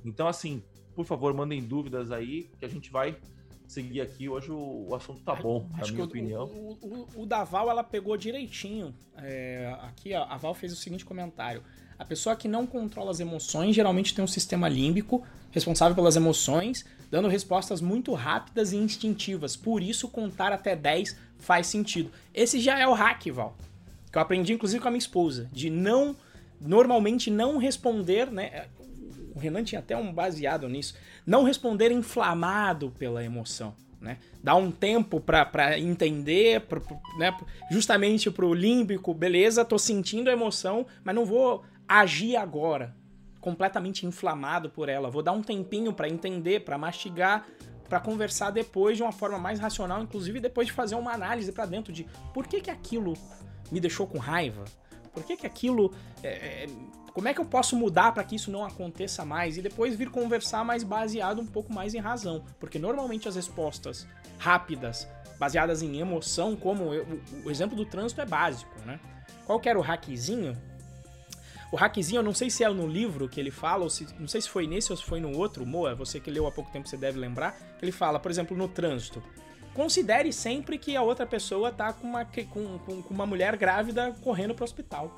Então, 0.04 0.28
assim, 0.28 0.62
por 0.94 1.04
favor, 1.04 1.34
mandem 1.34 1.60
dúvidas 1.60 2.12
aí, 2.12 2.44
que 2.56 2.64
a 2.64 2.68
gente 2.68 2.88
vai 2.88 3.18
seguir 3.66 4.00
aqui. 4.00 4.28
Hoje 4.28 4.52
o, 4.52 4.86
o 4.88 4.94
assunto 4.94 5.22
tá 5.22 5.34
bom, 5.34 5.68
na 5.76 5.88
minha 5.88 6.04
opinião. 6.04 6.44
O, 6.44 6.78
o, 6.82 7.22
o, 7.22 7.26
da 7.26 7.42
Val, 7.42 7.68
ela 7.68 7.82
pegou 7.82 8.16
direitinho. 8.16 8.94
É, 9.16 9.76
aqui, 9.82 10.14
ó, 10.14 10.22
a 10.22 10.36
Val 10.36 10.54
fez 10.54 10.72
o 10.72 10.76
seguinte 10.76 11.04
comentário. 11.04 11.64
A 11.98 12.04
pessoa 12.04 12.36
que 12.36 12.48
não 12.48 12.66
controla 12.66 13.10
as 13.10 13.20
emoções 13.20 13.74
geralmente 13.74 14.14
tem 14.14 14.24
um 14.24 14.28
sistema 14.28 14.68
límbico 14.68 15.24
responsável 15.50 15.94
pelas 15.94 16.16
emoções, 16.16 16.84
dando 17.10 17.28
respostas 17.28 17.80
muito 17.80 18.12
rápidas 18.12 18.72
e 18.72 18.76
instintivas. 18.76 19.54
Por 19.54 19.82
isso, 19.82 20.08
contar 20.08 20.52
até 20.52 20.74
10 20.74 21.16
faz 21.38 21.68
sentido. 21.68 22.10
Esse 22.34 22.58
já 22.58 22.78
é 22.78 22.86
o 22.86 22.92
hack, 22.92 23.26
Val. 23.30 23.56
Que 24.10 24.18
eu 24.18 24.22
aprendi 24.22 24.52
inclusive 24.52 24.80
com 24.80 24.88
a 24.88 24.90
minha 24.90 24.98
esposa, 24.98 25.48
de 25.52 25.70
não 25.70 26.16
normalmente 26.60 27.30
não 27.30 27.58
responder, 27.58 28.30
né? 28.30 28.66
O 29.34 29.38
Renan 29.38 29.64
tinha 29.64 29.80
até 29.80 29.96
um 29.96 30.12
baseado 30.12 30.68
nisso, 30.68 30.94
não 31.26 31.42
responder 31.42 31.90
inflamado 31.90 32.92
pela 32.98 33.24
emoção, 33.24 33.74
né? 34.00 34.18
Dar 34.42 34.54
um 34.54 34.70
tempo 34.70 35.20
para 35.20 35.78
entender, 35.78 36.60
pra, 36.62 36.80
né? 37.18 37.36
justamente 37.70 38.30
pro 38.30 38.54
límbico, 38.54 39.12
beleza, 39.12 39.64
tô 39.64 39.78
sentindo 39.78 40.30
a 40.30 40.32
emoção, 40.32 40.86
mas 41.02 41.14
não 41.14 41.24
vou 41.24 41.64
agir 41.88 42.36
agora, 42.36 42.94
completamente 43.40 44.06
inflamado 44.06 44.70
por 44.70 44.88
ela. 44.88 45.10
Vou 45.10 45.22
dar 45.22 45.32
um 45.32 45.42
tempinho 45.42 45.92
para 45.92 46.08
entender, 46.08 46.64
para 46.64 46.78
mastigar, 46.78 47.46
para 47.88 48.00
conversar 48.00 48.50
depois 48.50 48.96
de 48.96 49.02
uma 49.02 49.12
forma 49.12 49.38
mais 49.38 49.60
racional, 49.60 50.02
inclusive 50.02 50.40
depois 50.40 50.66
de 50.66 50.72
fazer 50.72 50.94
uma 50.94 51.12
análise 51.12 51.52
para 51.52 51.66
dentro 51.66 51.92
de 51.92 52.06
por 52.32 52.46
que 52.46 52.60
que 52.60 52.70
aquilo 52.70 53.14
me 53.70 53.80
deixou 53.80 54.06
com 54.06 54.18
raiva, 54.18 54.64
por 55.12 55.22
que 55.24 55.36
que 55.36 55.46
aquilo 55.46 55.94
é, 56.22 56.64
é 56.64 56.66
como 57.14 57.28
é 57.28 57.32
que 57.32 57.40
eu 57.40 57.44
posso 57.44 57.76
mudar 57.76 58.12
para 58.12 58.24
que 58.24 58.34
isso 58.34 58.50
não 58.50 58.64
aconteça 58.64 59.24
mais 59.24 59.56
e 59.56 59.62
depois 59.62 59.94
vir 59.94 60.10
conversar 60.10 60.64
mais 60.64 60.82
baseado 60.82 61.40
um 61.40 61.46
pouco 61.46 61.72
mais 61.72 61.94
em 61.94 62.00
razão, 62.00 62.44
porque 62.58 62.76
normalmente 62.76 63.28
as 63.28 63.36
respostas 63.36 64.04
rápidas, 64.36 65.06
baseadas 65.38 65.80
em 65.80 66.00
emoção, 66.00 66.56
como 66.56 66.92
eu, 66.92 67.20
o 67.44 67.50
exemplo 67.50 67.76
do 67.76 67.84
trânsito 67.84 68.20
é 68.20 68.26
básico, 68.26 68.74
né? 68.84 68.98
Qual 69.46 69.60
que 69.60 69.68
era 69.68 69.78
o 69.78 69.82
hackzinho? 69.82 70.56
O 71.74 71.76
hackzinho, 71.76 72.20
eu 72.20 72.22
não 72.22 72.32
sei 72.32 72.50
se 72.50 72.62
é 72.62 72.68
no 72.68 72.86
livro 72.86 73.28
que 73.28 73.40
ele 73.40 73.50
fala, 73.50 73.82
ou 73.82 73.90
se, 73.90 74.06
não 74.16 74.28
sei 74.28 74.40
se 74.40 74.48
foi 74.48 74.64
nesse 74.64 74.92
ou 74.92 74.96
se 74.96 75.02
foi 75.02 75.18
no 75.18 75.36
outro, 75.36 75.66
Moa, 75.66 75.92
você 75.92 76.20
que 76.20 76.30
leu 76.30 76.46
há 76.46 76.52
pouco 76.52 76.70
tempo, 76.70 76.88
você 76.88 76.96
deve 76.96 77.18
lembrar, 77.18 77.58
ele 77.82 77.90
fala, 77.90 78.20
por 78.20 78.30
exemplo, 78.30 78.56
no 78.56 78.68
trânsito. 78.68 79.20
Considere 79.74 80.32
sempre 80.32 80.78
que 80.78 80.94
a 80.94 81.02
outra 81.02 81.26
pessoa 81.26 81.72
tá 81.72 81.92
com 81.92 82.06
uma, 82.06 82.24
com, 82.24 82.78
com, 82.78 83.02
com 83.02 83.12
uma 83.12 83.26
mulher 83.26 83.56
grávida 83.56 84.14
correndo 84.22 84.54
pro 84.54 84.64
hospital. 84.64 85.16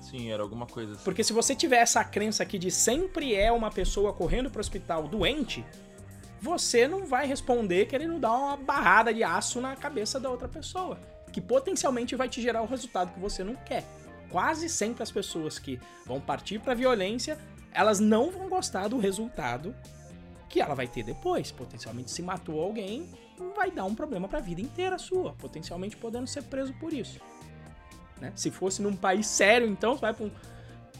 Sim, 0.00 0.32
era 0.32 0.42
alguma 0.42 0.64
coisa 0.64 0.92
assim. 0.92 1.04
Porque 1.04 1.22
se 1.22 1.34
você 1.34 1.54
tiver 1.54 1.80
essa 1.80 2.02
crença 2.02 2.44
aqui 2.44 2.58
de 2.58 2.70
sempre 2.70 3.34
é 3.34 3.52
uma 3.52 3.70
pessoa 3.70 4.10
correndo 4.10 4.50
pro 4.50 4.60
hospital 4.60 5.06
doente, 5.06 5.62
você 6.40 6.88
não 6.88 7.04
vai 7.04 7.26
responder 7.26 7.84
querendo 7.88 8.18
dar 8.18 8.32
uma 8.32 8.56
barrada 8.56 9.12
de 9.12 9.22
aço 9.22 9.60
na 9.60 9.76
cabeça 9.76 10.18
da 10.18 10.30
outra 10.30 10.48
pessoa, 10.48 10.98
que 11.30 11.42
potencialmente 11.42 12.16
vai 12.16 12.26
te 12.26 12.40
gerar 12.40 12.62
o 12.62 12.66
resultado 12.66 13.12
que 13.12 13.20
você 13.20 13.44
não 13.44 13.54
quer 13.54 13.84
quase 14.30 14.68
sempre 14.68 15.02
as 15.02 15.10
pessoas 15.10 15.58
que 15.58 15.80
vão 16.06 16.20
partir 16.20 16.58
para 16.60 16.74
violência, 16.74 17.38
elas 17.72 18.00
não 18.00 18.30
vão 18.30 18.48
gostar 18.48 18.88
do 18.88 18.98
resultado 18.98 19.74
que 20.48 20.60
ela 20.60 20.74
vai 20.74 20.88
ter 20.88 21.02
depois. 21.02 21.52
Potencialmente, 21.52 22.10
se 22.10 22.22
matou 22.22 22.60
alguém, 22.60 23.08
vai 23.54 23.70
dar 23.70 23.84
um 23.84 23.94
problema 23.94 24.28
para 24.28 24.38
a 24.38 24.42
vida 24.42 24.60
inteira 24.60 24.98
sua, 24.98 25.32
potencialmente 25.34 25.96
podendo 25.96 26.26
ser 26.26 26.42
preso 26.42 26.74
por 26.74 26.92
isso. 26.92 27.20
Né? 28.20 28.32
Se 28.34 28.50
fosse 28.50 28.82
num 28.82 28.94
país 28.94 29.26
sério, 29.26 29.66
então, 29.66 29.94
você 29.94 30.00
vai 30.00 30.12
para 30.12 30.26
um, 30.26 30.30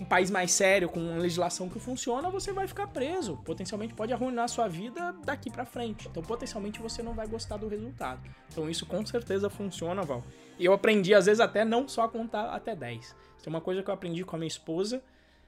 um, 0.01 0.05
país 0.05 0.31
mais 0.31 0.53
sério, 0.53 0.89
com 0.89 1.01
uma 1.01 1.18
legislação 1.18 1.68
que 1.68 1.78
funciona, 1.78 2.31
você 2.31 2.53
vai 2.53 2.66
ficar 2.66 2.87
preso. 2.87 3.37
Potencialmente 3.45 3.93
pode 3.93 4.12
arruinar 4.12 4.45
a 4.45 4.49
sua 4.49 4.68
vida 4.68 5.12
daqui 5.24 5.51
para 5.51 5.66
frente. 5.66 6.09
Então, 6.09 6.22
potencialmente, 6.22 6.81
você 6.81 7.03
não 7.03 7.12
vai 7.12 7.26
gostar 7.26 7.59
do 7.59 7.68
resultado. 7.68 8.20
Então, 8.51 8.70
isso 8.70 8.87
com 8.87 9.05
certeza 9.05 9.51
funciona, 9.51 10.03
Val. 10.03 10.24
E 10.61 10.66
eu 10.66 10.74
aprendi, 10.74 11.14
às 11.14 11.24
vezes, 11.24 11.40
até 11.40 11.64
não 11.64 11.88
só 11.88 12.06
contar 12.06 12.54
até 12.54 12.76
10. 12.76 13.16
Tem 13.42 13.50
uma 13.50 13.62
coisa 13.62 13.82
que 13.82 13.88
eu 13.88 13.94
aprendi 13.94 14.22
com 14.24 14.36
a 14.36 14.38
minha 14.38 14.46
esposa, 14.46 15.02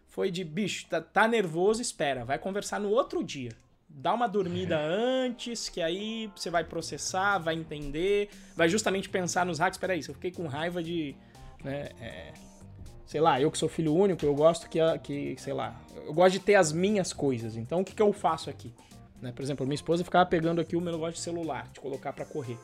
foi 0.08 0.30
de, 0.30 0.42
bicho, 0.42 0.86
tá, 0.88 1.02
tá 1.02 1.28
nervoso, 1.28 1.82
espera, 1.82 2.24
vai 2.24 2.38
conversar 2.38 2.80
no 2.80 2.88
outro 2.88 3.22
dia. 3.22 3.50
Dá 3.86 4.14
uma 4.14 4.26
dormida 4.26 4.74
é. 4.74 4.78
antes, 5.26 5.68
que 5.68 5.82
aí 5.82 6.30
você 6.34 6.48
vai 6.48 6.64
processar, 6.64 7.36
vai 7.38 7.54
entender, 7.54 8.30
vai 8.56 8.70
justamente 8.70 9.06
pensar 9.06 9.44
nos 9.44 9.58
hacks. 9.58 9.78
Peraí, 9.78 9.98
eu 9.98 10.14
fiquei 10.14 10.30
com 10.30 10.46
raiva 10.46 10.82
de. 10.82 11.14
Né, 11.62 11.90
é, 12.00 12.32
sei 13.04 13.20
lá, 13.20 13.38
eu 13.38 13.50
que 13.50 13.58
sou 13.58 13.68
filho 13.68 13.94
único, 13.94 14.24
eu 14.24 14.34
gosto 14.34 14.66
que, 14.66 14.78
que, 15.00 15.36
sei 15.38 15.52
lá, 15.52 15.78
eu 16.06 16.14
gosto 16.14 16.32
de 16.32 16.40
ter 16.40 16.54
as 16.54 16.72
minhas 16.72 17.12
coisas. 17.12 17.54
Então 17.58 17.82
o 17.82 17.84
que, 17.84 17.94
que 17.94 18.00
eu 18.00 18.14
faço 18.14 18.48
aqui? 18.48 18.72
Né, 19.20 19.30
por 19.30 19.42
exemplo, 19.42 19.66
minha 19.66 19.74
esposa 19.74 20.02
ficava 20.02 20.24
pegando 20.24 20.58
aqui 20.58 20.74
o 20.74 20.80
meu 20.80 20.94
negócio 20.94 21.16
de 21.16 21.20
celular, 21.20 21.68
de 21.70 21.80
colocar 21.80 22.14
para 22.14 22.24
correr. 22.24 22.56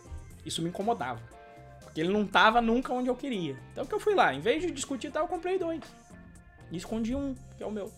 Isso 0.47 0.63
me 0.63 0.71
incomodava. 0.71 1.21
Porque 1.89 2.01
ele 2.01 2.13
não 2.13 2.27
tava 2.27 2.61
nunca 2.61 2.93
onde 2.93 3.09
eu 3.09 3.17
queria. 3.17 3.57
Então 3.73 3.87
que 3.87 3.95
eu 3.95 4.01
fui 4.01 4.15
lá? 4.15 4.35
Em 4.35 4.41
vez 4.41 4.63
de 4.63 4.71
discutir 4.71 5.11
tal, 5.11 5.25
eu 5.25 5.29
comprei 5.29 5.59
dois. 5.59 5.81
E 6.71 6.77
escondi 6.77 7.15
um, 7.15 7.35
que 7.57 7.63
é 7.63 7.67
o 7.67 7.71
meu. 7.71 7.91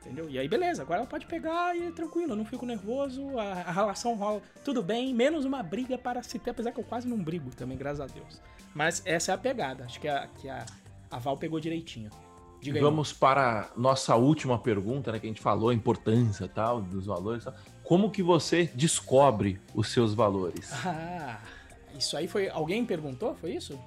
Entendeu? 0.00 0.28
E 0.28 0.38
aí, 0.38 0.48
beleza, 0.48 0.82
agora 0.82 1.00
ela 1.00 1.08
pode 1.08 1.26
pegar 1.26 1.76
e 1.76 1.92
tranquilo, 1.92 2.32
eu 2.32 2.36
não 2.36 2.44
fico 2.44 2.66
nervoso, 2.66 3.38
a, 3.38 3.52
a, 3.52 3.70
relação 3.70 4.16
rola 4.16 4.42
tudo 4.64 4.82
bem, 4.82 5.14
menos 5.14 5.44
uma 5.44 5.62
briga 5.62 5.96
para 5.96 6.20
se 6.24 6.40
ter, 6.40 6.50
apesar 6.50 6.72
que 6.72 6.80
eu 6.80 6.84
quase 6.84 7.06
não 7.06 7.22
brigo 7.22 7.50
também, 7.54 7.78
graças 7.78 8.00
a 8.00 8.06
Deus. 8.06 8.40
Mas 8.74 9.00
essa 9.06 9.30
é 9.30 9.34
a 9.34 9.38
pegada, 9.38 9.84
acho 9.84 10.00
que 10.00 10.08
a, 10.08 10.26
que 10.26 10.48
a, 10.48 10.66
a 11.08 11.18
Val 11.20 11.36
pegou 11.36 11.60
direitinho. 11.60 12.10
Diga 12.60 12.80
Vamos 12.80 13.10
aí. 13.10 13.18
para 13.18 13.70
nossa 13.76 14.16
última 14.16 14.58
pergunta, 14.58 15.12
né, 15.12 15.20
que 15.20 15.26
a 15.26 15.28
gente 15.28 15.40
falou, 15.40 15.70
a 15.70 15.74
importância 15.74 16.48
tal, 16.48 16.80
dos 16.80 17.06
valores. 17.06 17.44
Tal. 17.44 17.54
Como 17.84 18.10
que 18.10 18.22
você 18.22 18.70
descobre 18.74 19.60
os 19.74 19.88
seus 19.88 20.14
valores? 20.14 20.72
Ah, 20.84 21.40
isso 22.02 22.16
aí 22.16 22.26
foi. 22.26 22.48
Alguém 22.48 22.84
perguntou? 22.84 23.34
Foi 23.34 23.52
isso? 23.52 23.78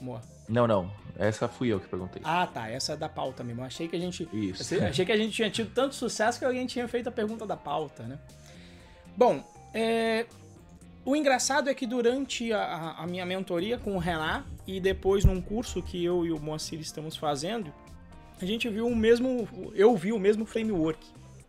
Moa. 0.00 0.20
Não, 0.48 0.66
não. 0.66 0.90
Essa 1.18 1.46
fui 1.46 1.68
eu 1.68 1.78
que 1.78 1.86
perguntei. 1.86 2.22
Ah, 2.24 2.46
tá. 2.46 2.68
Essa 2.68 2.94
é 2.94 2.96
da 2.96 3.08
pauta 3.08 3.44
mesmo. 3.44 3.62
Achei 3.62 3.86
que 3.86 3.94
a 3.94 3.98
gente. 3.98 4.28
Isso. 4.32 4.74
Achei 4.82 5.04
que 5.04 5.12
a 5.12 5.16
gente 5.16 5.32
tinha 5.32 5.50
tido 5.50 5.70
tanto 5.72 5.94
sucesso 5.94 6.38
que 6.38 6.44
alguém 6.44 6.66
tinha 6.66 6.88
feito 6.88 7.08
a 7.08 7.12
pergunta 7.12 7.46
da 7.46 7.56
pauta, 7.56 8.02
né? 8.04 8.18
Bom, 9.16 9.44
é... 9.74 10.26
o 11.04 11.14
engraçado 11.14 11.68
é 11.68 11.74
que 11.74 11.86
durante 11.86 12.52
a, 12.52 12.96
a, 12.98 13.06
minha 13.06 13.26
mentoria 13.26 13.78
com 13.78 13.94
o 13.94 13.98
Renan 13.98 14.44
e 14.66 14.80
depois 14.80 15.24
num 15.24 15.40
curso 15.40 15.82
que 15.82 16.02
eu 16.02 16.24
e 16.24 16.32
o 16.32 16.40
Moacir 16.40 16.80
estamos 16.80 17.14
fazendo, 17.14 17.72
a 18.40 18.44
gente 18.44 18.68
viu 18.68 18.86
o 18.86 18.96
mesmo. 18.96 19.46
Eu 19.74 19.94
vi 19.96 20.12
o 20.12 20.18
mesmo 20.18 20.46
framework, 20.46 21.06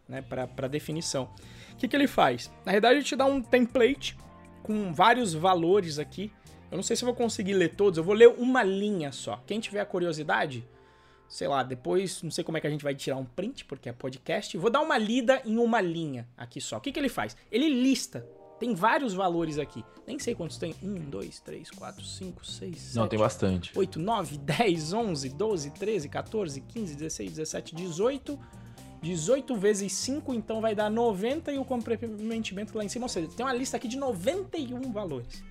né? 0.07 0.21
Para 0.21 0.67
definição. 0.67 1.29
O 1.71 1.77
que, 1.77 1.87
que 1.87 1.95
ele 1.95 2.07
faz? 2.07 2.51
Na 2.65 2.73
verdade, 2.73 2.95
ele 2.95 3.03
te 3.03 3.15
dá 3.15 3.25
um 3.25 3.41
template 3.41 4.15
com 4.63 4.93
vários 4.93 5.33
valores 5.33 5.99
aqui 5.99 6.31
Eu 6.71 6.77
não 6.77 6.83
sei 6.83 6.95
se 6.95 7.03
eu 7.03 7.07
vou 7.07 7.15
conseguir 7.15 7.53
ler 7.53 7.75
todos, 7.75 7.97
eu 7.99 8.03
vou 8.03 8.15
ler 8.15 8.29
uma 8.29 8.63
linha 8.63 9.11
só. 9.11 9.43
Quem 9.45 9.59
tiver 9.59 9.85
curiosidade, 9.85 10.67
sei 11.27 11.47
lá, 11.47 11.61
depois, 11.61 12.23
não 12.23 12.31
sei 12.31 12.43
como 12.43 12.57
é 12.57 12.61
que 12.61 12.65
a 12.65 12.69
gente 12.69 12.83
vai 12.83 12.95
tirar 12.95 13.17
um 13.17 13.25
print, 13.25 13.65
porque 13.65 13.89
é 13.89 13.93
podcast. 13.93 14.57
Vou 14.57 14.71
dar 14.71 14.81
uma 14.81 14.97
lida 14.97 15.39
em 15.45 15.57
uma 15.57 15.79
linha 15.79 16.27
aqui 16.35 16.59
só. 16.59 16.77
O 16.77 16.81
que, 16.81 16.91
que 16.91 16.99
ele 16.99 17.09
faz? 17.09 17.37
Ele 17.51 17.69
lista. 17.69 18.27
Tem 18.59 18.73
vários 18.73 19.13
valores 19.13 19.59
aqui. 19.59 19.83
Nem 20.07 20.17
sei 20.17 20.33
quantos 20.33 20.57
tem. 20.57 20.73
1, 20.81 21.09
2, 21.09 21.39
3, 21.41 21.69
4, 21.71 22.05
5, 22.05 22.45
6, 22.45 22.79
7. 22.79 22.95
Não, 22.95 23.07
tem 23.07 23.19
bastante. 23.19 23.77
8, 23.77 23.99
9, 23.99 24.37
10, 24.37 24.93
11, 24.93 25.29
12, 25.29 25.71
13, 25.71 26.09
14, 26.09 26.61
15, 26.61 26.95
16, 26.95 27.29
17, 27.31 27.75
18. 27.75 28.39
18 29.03 29.55
vezes 29.57 29.91
5, 29.91 30.33
então 30.33 30.61
vai 30.61 30.73
dar 30.73 30.89
90 30.89 31.51
e 31.51 31.57
o 31.57 31.65
comprometimento 31.65 32.75
lá 32.77 32.83
em 32.83 32.89
cima. 32.89 33.05
Ou 33.05 33.09
seja, 33.09 33.27
tem 33.27 33.45
uma 33.45 33.53
lista 33.53 33.75
aqui 33.75 33.87
de 33.87 33.97
91 33.97 34.91
valores. 34.91 35.43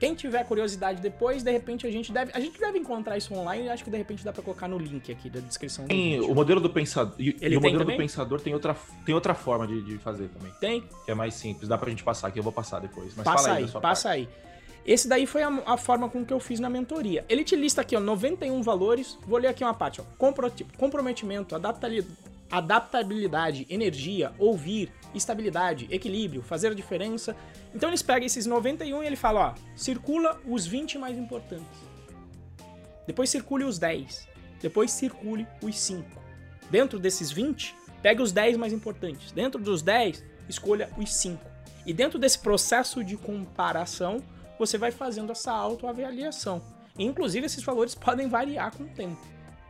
Quem 0.00 0.14
tiver 0.14 0.42
curiosidade 0.44 1.00
depois, 1.00 1.42
de 1.42 1.52
repente 1.52 1.86
a 1.86 1.90
gente 1.90 2.10
deve. 2.10 2.32
A 2.34 2.40
gente 2.40 2.58
deve 2.58 2.78
encontrar 2.78 3.18
isso 3.18 3.34
online 3.34 3.66
e 3.66 3.68
acho 3.68 3.84
que 3.84 3.90
de 3.90 3.98
repente 3.98 4.24
dá 4.24 4.32
para 4.32 4.42
colocar 4.42 4.66
no 4.66 4.78
link 4.78 5.12
aqui 5.12 5.28
da 5.28 5.40
descrição. 5.40 5.86
Tem 5.86 6.18
o 6.20 6.34
modelo 6.34 6.58
do 6.58 6.70
pensador. 6.70 7.14
Ele 7.18 7.36
e 7.42 7.56
o 7.56 7.60
modelo 7.60 7.80
também? 7.80 7.96
do 7.96 8.00
pensador 8.00 8.40
tem 8.40 8.54
outra, 8.54 8.74
tem 9.04 9.14
outra 9.14 9.34
forma 9.34 9.66
de, 9.66 9.82
de, 9.82 9.98
fazer 9.98 10.28
também. 10.28 10.52
Tem. 10.58 10.82
Que 11.04 11.10
é 11.10 11.14
mais 11.14 11.34
simples. 11.34 11.68
Dá 11.68 11.76
pra 11.76 11.90
gente 11.90 12.02
passar 12.02 12.28
aqui, 12.28 12.38
eu 12.38 12.42
vou 12.42 12.52
passar 12.52 12.80
depois. 12.80 13.14
Mas 13.14 13.24
passa 13.24 13.52
aí, 13.52 13.64
aí 13.64 13.70
passa 13.70 13.80
parte. 13.80 14.08
aí. 14.08 14.28
Esse 14.86 15.06
daí 15.06 15.26
foi 15.26 15.42
a, 15.42 15.62
a, 15.66 15.76
forma 15.76 16.08
com 16.08 16.24
que 16.24 16.32
eu 16.32 16.40
fiz 16.40 16.58
na 16.58 16.70
mentoria. 16.70 17.22
Ele 17.28 17.44
te 17.44 17.54
lista 17.54 17.82
aqui, 17.82 17.94
ó, 17.94 18.00
91 18.00 18.62
valores. 18.62 19.18
Vou 19.26 19.38
ler 19.38 19.48
aqui 19.48 19.62
uma 19.62 19.74
parte, 19.74 20.00
ó. 20.00 20.04
Comprometimento, 20.78 21.54
adaptabilidade, 21.54 22.16
energia, 23.68 24.32
ouvir, 24.38 24.92
estabilidade, 25.14 25.86
equilíbrio, 25.90 26.42
fazer 26.42 26.68
a 26.68 26.74
diferença. 26.74 27.36
Então 27.74 27.88
eles 27.88 28.02
pegam 28.02 28.26
esses 28.26 28.46
91 28.46 29.02
e 29.02 29.06
ele 29.06 29.16
fala, 29.16 29.50
ó, 29.50 29.54
circula 29.76 30.40
os 30.46 30.66
20 30.66 30.98
mais 30.98 31.16
importantes. 31.16 31.78
Depois 33.06 33.30
circule 33.30 33.64
os 33.64 33.78
10. 33.78 34.28
Depois 34.60 34.90
circule 34.90 35.46
os 35.62 35.78
5. 35.78 36.20
Dentro 36.70 36.98
desses 36.98 37.30
20, 37.30 37.74
pega 38.02 38.22
os 38.22 38.32
10 38.32 38.56
mais 38.56 38.72
importantes. 38.72 39.32
Dentro 39.32 39.60
dos 39.60 39.82
10, 39.82 40.22
escolha 40.48 40.90
os 40.96 41.12
5. 41.14 41.44
E 41.86 41.92
dentro 41.92 42.18
desse 42.18 42.38
processo 42.38 43.02
de 43.02 43.16
comparação, 43.16 44.22
você 44.58 44.76
vai 44.76 44.90
fazendo 44.90 45.32
essa 45.32 45.50
autoavaliação. 45.50 46.62
Inclusive, 46.98 47.46
esses 47.46 47.64
valores 47.64 47.94
podem 47.96 48.28
variar 48.28 48.76
com 48.76 48.84
o 48.84 48.88
tempo. 48.88 49.20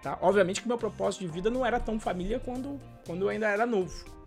Tá? 0.03 0.19
Obviamente 0.23 0.63
que 0.63 0.69
meu 0.69 0.79
propósito 0.79 1.21
de 1.21 1.29
vida 1.29 1.51
não 1.51 1.65
era 1.65 1.79
tão 1.79 2.01
família 2.01 2.41
quando, 2.41 2.81
quando 3.07 3.23
eu 3.23 3.29
ainda 3.29 3.49
era 3.49 3.67
novo 3.67 4.21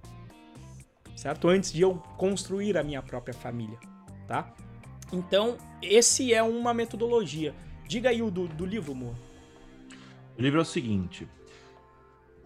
certo? 1.16 1.48
Antes 1.48 1.72
de 1.72 1.82
eu 1.82 1.96
construir 2.18 2.78
a 2.78 2.84
minha 2.84 3.02
própria 3.02 3.34
família, 3.34 3.78
tá? 4.28 4.54
Então, 5.12 5.58
esse 5.82 6.34
é 6.34 6.42
uma 6.42 6.74
metodologia. 6.74 7.54
Diga 7.88 8.10
aí 8.10 8.22
o 8.22 8.32
do, 8.32 8.48
do 8.48 8.66
livro, 8.66 8.94
Mo. 8.94 9.16
O 10.38 10.42
livro 10.42 10.60
é 10.60 10.62
o 10.62 10.66
seguinte: 10.66 11.28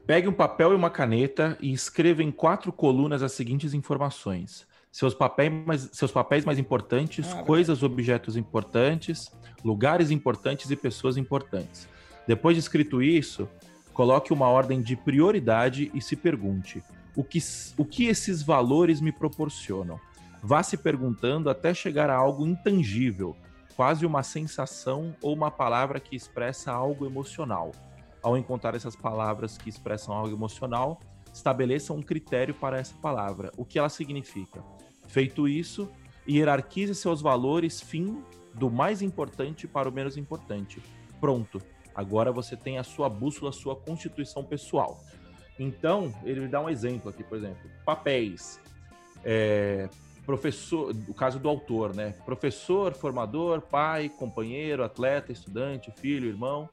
pegue 0.06 0.28
um 0.28 0.34
papel 0.34 0.74
e 0.74 0.76
uma 0.76 0.90
caneta 0.90 1.58
e 1.60 1.72
escreva 1.72 2.22
em 2.22 2.32
quatro 2.32 2.72
colunas 2.72 3.24
as 3.24 3.32
seguintes 3.32 3.74
informações. 3.74 4.68
Seus 4.92 5.14
papéis 5.14 5.52
mais, 5.52 5.90
seus 5.94 6.12
papéis 6.12 6.46
mais 6.46 6.60
importantes, 6.60 7.32
ah, 7.34 7.44
coisas, 7.44 7.84
objetos 7.84 8.36
importantes, 8.36 9.32
lugares 9.64 10.12
importantes 10.12 10.70
e 10.72 10.76
pessoas 10.76 11.18
importantes. 11.18 11.88
Depois 12.28 12.56
de 12.56 12.60
escrito 12.60 13.02
isso, 13.02 13.48
coloque 13.94 14.34
uma 14.34 14.48
ordem 14.48 14.82
de 14.82 14.96
prioridade 14.96 15.90
e 15.94 16.02
se 16.02 16.16
pergunte: 16.16 16.84
o 17.16 17.24
que, 17.24 17.40
o 17.78 17.86
que 17.86 18.06
esses 18.06 18.44
valores 18.44 19.02
me 19.02 19.12
proporcionam. 19.12 20.00
Vá 20.44 20.62
se 20.62 20.78
perguntando 20.78 21.50
até 21.50 21.74
chegar 21.74 22.10
a 22.12 22.16
algo 22.16 22.46
intangível, 22.46 23.36
quase 23.76 24.06
uma 24.06 24.22
sensação 24.22 25.16
ou 25.22 25.34
uma 25.34 25.50
palavra 25.50 26.00
que 26.00 26.16
expressa 26.16 26.72
algo 26.72 27.06
emocional. 27.06 27.72
Ao 28.22 28.38
encontrar 28.38 28.76
essas 28.76 28.96
palavras 28.96 29.58
que 29.58 29.70
expressam 29.70 30.14
algo 30.14 30.36
emocional, 30.36 31.00
estabeleça 31.34 31.94
um 31.94 32.02
critério 32.02 32.54
para 32.54 32.78
essa 32.78 32.96
palavra, 32.96 33.52
o 33.58 33.66
que 33.66 33.80
ela 33.80 33.90
significa. 33.90 34.64
Feito 35.08 35.48
isso, 35.48 35.90
hierarquize 36.28 36.94
seus 36.94 37.22
valores 37.22 37.82
fim 37.82 38.22
do 38.54 38.70
mais 38.70 39.02
importante 39.02 39.68
para 39.68 39.88
o 39.90 39.92
menos 39.92 40.18
importante. 40.18 40.82
Pronto. 41.20 41.62
Agora 41.98 42.32
você 42.32 42.56
tem 42.56 42.78
a 42.78 42.84
sua 42.84 43.10
bússola, 43.10 43.50
a 43.50 43.54
sua 43.54 43.76
constituição 43.76 44.44
pessoal. 44.44 45.04
Então, 45.58 46.14
ele 46.24 46.48
dá 46.48 46.62
um 46.62 46.70
exemplo 46.70 47.10
aqui, 47.10 47.24
por 47.24 47.40
exemplo, 47.40 47.68
papéis. 47.84 48.62
É, 49.26 49.90
professor, 50.24 50.96
o 51.08 51.14
caso 51.16 51.40
do 51.40 51.50
autor, 51.50 51.96
né? 51.96 52.14
Professor, 52.24 52.94
formador, 52.94 53.62
pai, 53.62 54.10
companheiro, 54.10 54.84
atleta, 54.84 55.32
estudante, 55.32 55.92
filho, 55.98 56.28
irmão, 56.28 56.70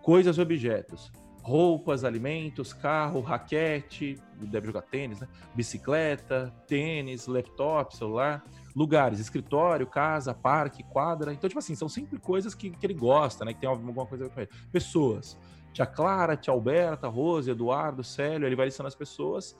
coisas 0.00 0.38
objetos. 0.38 1.10
Roupas, 1.42 2.04
alimentos, 2.04 2.72
carro, 2.72 3.20
raquete, 3.20 4.16
deve 4.42 4.68
jogar 4.68 4.82
tênis, 4.82 5.18
né? 5.18 5.26
Bicicleta, 5.56 6.54
tênis, 6.68 7.26
laptop, 7.26 7.96
celular, 7.96 8.44
lugares, 8.74 9.20
escritório, 9.20 9.86
casa, 9.86 10.32
parque, 10.34 10.82
quadra. 10.82 11.32
Então, 11.32 11.48
tipo 11.48 11.58
assim, 11.58 11.74
são 11.74 11.88
sempre 11.88 12.18
coisas 12.18 12.54
que, 12.54 12.70
que 12.70 12.86
ele 12.86 12.94
gosta, 12.94 13.44
né? 13.44 13.52
Que 13.52 13.60
tem 13.60 13.68
alguma 13.68 14.06
coisa 14.06 14.24
a 14.24 14.28
ver 14.28 14.34
com 14.34 14.40
ele. 14.40 14.50
Pessoas 14.70 15.38
tia 15.72 15.86
Clara, 15.86 16.36
tia 16.36 16.52
Alberta, 16.52 17.08
Rose, 17.08 17.50
Eduardo, 17.50 18.04
Célio, 18.04 18.46
ele 18.46 18.56
vai 18.56 18.66
listando 18.66 18.88
as 18.88 18.94
pessoas, 18.94 19.56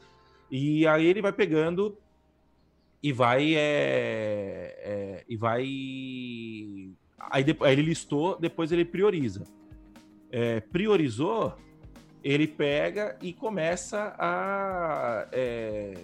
e 0.51 0.87
aí 0.87 1.07
ele 1.07 1.23
vai 1.23 1.33
pegando 1.33 1.97
e 3.03 3.13
vai. 3.13 3.55
É, 3.55 4.77
é, 4.79 5.25
e 5.29 5.37
vai. 5.37 5.63
Aí, 7.31 7.45
depois, 7.45 7.69
aí 7.69 7.75
ele 7.75 7.83
listou, 7.83 8.39
depois 8.39 8.71
ele 8.71 8.85
prioriza. 8.85 9.45
É, 10.31 10.61
priorizou, 10.61 11.55
ele 12.23 12.47
pega 12.47 13.17
e 13.21 13.33
começa 13.33 14.15
a 14.19 15.27
é, 15.33 15.95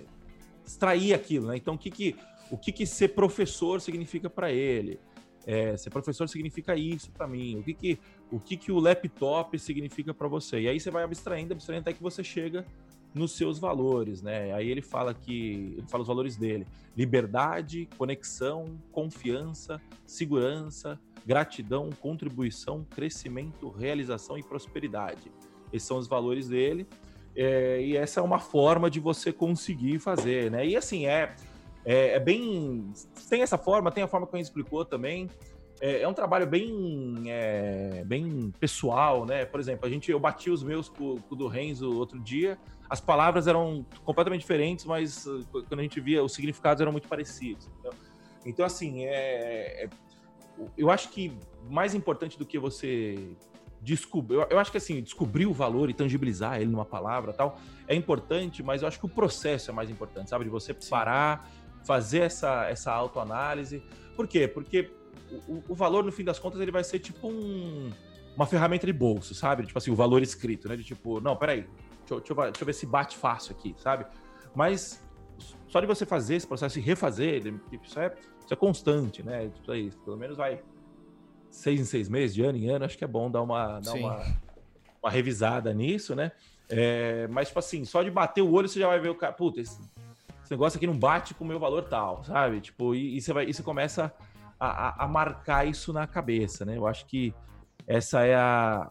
extrair 0.66 1.14
aquilo, 1.14 1.48
né? 1.48 1.56
Então, 1.56 1.74
o 1.74 1.78
que, 1.78 1.90
que, 1.90 2.16
o 2.51 2.57
que, 2.57 2.72
que 2.72 2.86
ser 2.86 3.09
professor 3.09 3.80
significa 3.80 4.28
para 4.28 4.53
ele? 4.53 4.99
É, 5.46 5.76
ser 5.76 5.90
professor 5.90 6.28
significa 6.28 6.76
isso 6.76 7.11
para 7.11 7.26
mim. 7.26 7.59
O 7.59 7.62
que 7.62 7.72
que 7.72 7.99
o 8.30 8.38
que 8.38 8.57
que 8.57 8.70
o 8.70 8.78
laptop 8.78 9.59
significa 9.59 10.12
para 10.12 10.28
você? 10.28 10.61
E 10.61 10.68
aí 10.68 10.78
você 10.78 10.90
vai 10.90 11.03
abstraindo, 11.03 11.55
abstraindo 11.55 11.80
até 11.80 11.92
que 11.92 12.03
você 12.03 12.22
chega 12.22 12.66
nos 13.14 13.32
seus 13.32 13.59
valores, 13.59 14.20
né? 14.20 14.53
Aí 14.53 14.68
ele 14.68 14.82
fala 14.82 15.14
que 15.14 15.74
ele 15.78 15.86
fala 15.88 16.03
os 16.03 16.09
valores 16.09 16.36
dele: 16.36 16.66
liberdade, 16.96 17.88
conexão, 17.96 18.78
confiança, 18.92 19.80
segurança, 20.07 21.01
gratidão, 21.24 21.90
contribuição, 22.01 22.86
crescimento, 22.90 23.70
realização 23.70 24.36
e 24.36 24.42
prosperidade. 24.42 25.32
Esses 25.72 25.88
são 25.88 25.99
os 25.99 26.07
valores 26.07 26.49
dele. 26.49 26.86
É, 27.34 27.80
e 27.80 27.96
essa 27.96 28.20
é 28.20 28.22
uma 28.22 28.40
forma 28.40 28.90
de 28.90 28.99
você 28.99 29.32
conseguir 29.32 29.99
fazer, 29.99 30.51
né? 30.51 30.66
E 30.66 30.76
assim, 30.76 31.07
é 31.07 31.34
é, 31.89 32.16
é, 32.16 32.20
bem. 32.20 32.93
Tem 33.30 33.41
essa 33.41 33.57
forma, 33.57 33.91
tem 33.91 34.05
a 34.05 34.07
forma 34.07 34.26
que 34.26 34.36
a 34.36 34.39
gente 34.39 34.49
explicou 34.49 34.84
também. 34.84 35.30
É, 35.80 36.03
é 36.03 36.09
um 36.09 36.12
trabalho 36.12 36.47
bem, 36.47 37.22
é, 37.28 38.05
bem 38.05 38.53
pessoal, 38.61 39.24
né? 39.24 39.47
Por 39.47 39.59
exemplo, 39.59 39.86
a 39.86 39.89
gente, 39.89 40.11
eu 40.11 40.20
bati 40.20 40.51
os 40.51 40.62
meus 40.62 40.91
com, 40.91 41.16
com 41.16 41.34
o 41.34 41.39
do 41.39 41.49
Renzo 41.49 41.91
outro 41.97 42.20
dia. 42.20 42.59
As 42.91 43.01
palavras 43.01 43.47
eram 43.47 43.86
completamente 44.05 44.43
diferentes, 44.43 44.84
mas 44.84 45.24
uh, 45.24 45.47
quando 45.51 45.80
a 45.80 45.82
gente 45.82 45.99
via, 45.99 46.22
os 46.22 46.34
significados 46.34 46.82
eram 46.82 46.93
muito 46.93 47.09
parecidos. 47.09 47.70
Então, 47.78 47.93
então 48.45 48.66
assim, 48.66 49.05
é, 49.07 49.84
é, 49.84 49.89
eu 50.76 50.91
acho 50.91 51.09
que 51.09 51.32
mais 51.70 51.95
importante 51.95 52.39
do 52.39 52.45
que 52.45 52.59
você 52.59 53.34
descobrir, 53.80 54.36
eu, 54.36 54.47
eu, 54.51 54.59
acho 54.59 54.70
que 54.70 54.76
assim, 54.76 55.03
descobrir 55.03 55.47
o 55.47 55.55
valor 55.55 55.89
e 55.89 55.95
tangibilizar 55.95 56.61
ele 56.61 56.70
numa 56.70 56.84
palavra 56.84 57.32
tal, 57.32 57.59
é 57.86 57.95
importante, 57.95 58.62
mas 58.62 58.82
eu 58.82 58.89
acho 58.89 58.99
que 58.99 59.07
o 59.07 59.09
processo 59.09 59.70
é 59.70 59.74
mais 59.74 59.89
importante, 59.89 60.28
sabe? 60.28 60.45
De 60.45 60.51
você 60.51 60.74
parar, 60.74 61.49
fazer 61.84 62.20
essa, 62.20 62.66
essa 62.68 62.92
autoanálise. 62.92 63.82
Por 64.16 64.26
quê? 64.26 64.48
Porque 64.48 64.90
o, 65.46 65.62
o, 65.68 65.74
valor, 65.74 66.04
no 66.04 66.12
fim 66.12 66.24
das 66.24 66.38
contas, 66.38 66.60
ele 66.60 66.70
vai 66.70 66.84
ser 66.84 66.98
tipo 66.98 67.28
um, 67.28 67.90
uma 68.34 68.46
ferramenta 68.46 68.86
de 68.86 68.92
bolso, 68.92 69.34
sabe? 69.34 69.66
Tipo 69.66 69.78
assim, 69.78 69.90
o 69.90 69.96
valor 69.96 70.22
escrito, 70.22 70.68
né? 70.68 70.76
De 70.76 70.84
tipo, 70.84 71.20
não, 71.20 71.36
peraí, 71.36 71.62
deixa 71.62 72.14
eu, 72.14 72.18
deixa 72.18 72.32
eu, 72.32 72.36
deixa 72.36 72.62
eu 72.62 72.66
ver 72.66 72.72
se 72.72 72.86
bate 72.86 73.16
fácil 73.16 73.54
aqui, 73.56 73.74
sabe? 73.78 74.06
Mas 74.54 75.02
só 75.68 75.80
de 75.80 75.86
você 75.86 76.06
fazer 76.06 76.36
esse 76.36 76.46
processo 76.46 76.78
e 76.78 76.82
refazer, 76.82 77.42
isso 77.82 77.98
é, 77.98 78.14
isso 78.44 78.52
é 78.52 78.56
constante, 78.56 79.22
né? 79.22 79.48
Tipo, 79.48 79.72
aí, 79.72 79.90
pelo 80.04 80.16
menos 80.16 80.36
vai 80.36 80.60
seis 81.50 81.80
em 81.80 81.84
seis 81.84 82.08
meses, 82.08 82.34
de 82.34 82.42
ano 82.42 82.58
em 82.58 82.68
ano, 82.68 82.84
acho 82.84 82.96
que 82.96 83.04
é 83.04 83.08
bom 83.08 83.30
dar 83.30 83.42
uma, 83.42 83.80
dar 83.80 83.94
uma, 83.94 84.24
uma 85.02 85.10
revisada 85.10 85.72
nisso, 85.72 86.14
né? 86.14 86.32
É, 86.68 87.26
mas, 87.28 87.48
tipo 87.48 87.58
assim, 87.58 87.84
só 87.84 88.02
de 88.02 88.10
bater 88.10 88.42
o 88.42 88.50
olho 88.50 88.68
você 88.68 88.78
já 88.78 88.86
vai 88.86 89.00
ver 89.00 89.08
o 89.08 89.14
cara, 89.14 89.32
puta, 89.32 89.60
esse, 89.60 89.80
esse 90.49 90.55
negócio 90.55 90.78
aqui 90.78 90.86
não 90.86 90.96
bate 90.96 91.34
com 91.34 91.44
o 91.44 91.46
meu 91.46 91.59
valor 91.59 91.84
tal, 91.84 92.24
sabe? 92.24 92.62
Tipo, 92.62 92.94
e, 92.94 93.16
e 93.16 93.20
você, 93.20 93.34
vai, 93.34 93.44
e 93.44 93.53
você 93.53 93.62
começa 93.62 94.11
a, 94.59 94.66
a, 94.66 95.05
a, 95.05 95.07
marcar 95.07 95.66
isso 95.68 95.92
na 95.92 96.07
cabeça, 96.07 96.64
né? 96.64 96.78
Eu 96.78 96.86
acho 96.86 97.05
que 97.05 97.34
essa 97.86 98.24
é 98.24 98.34
a, 98.34 98.90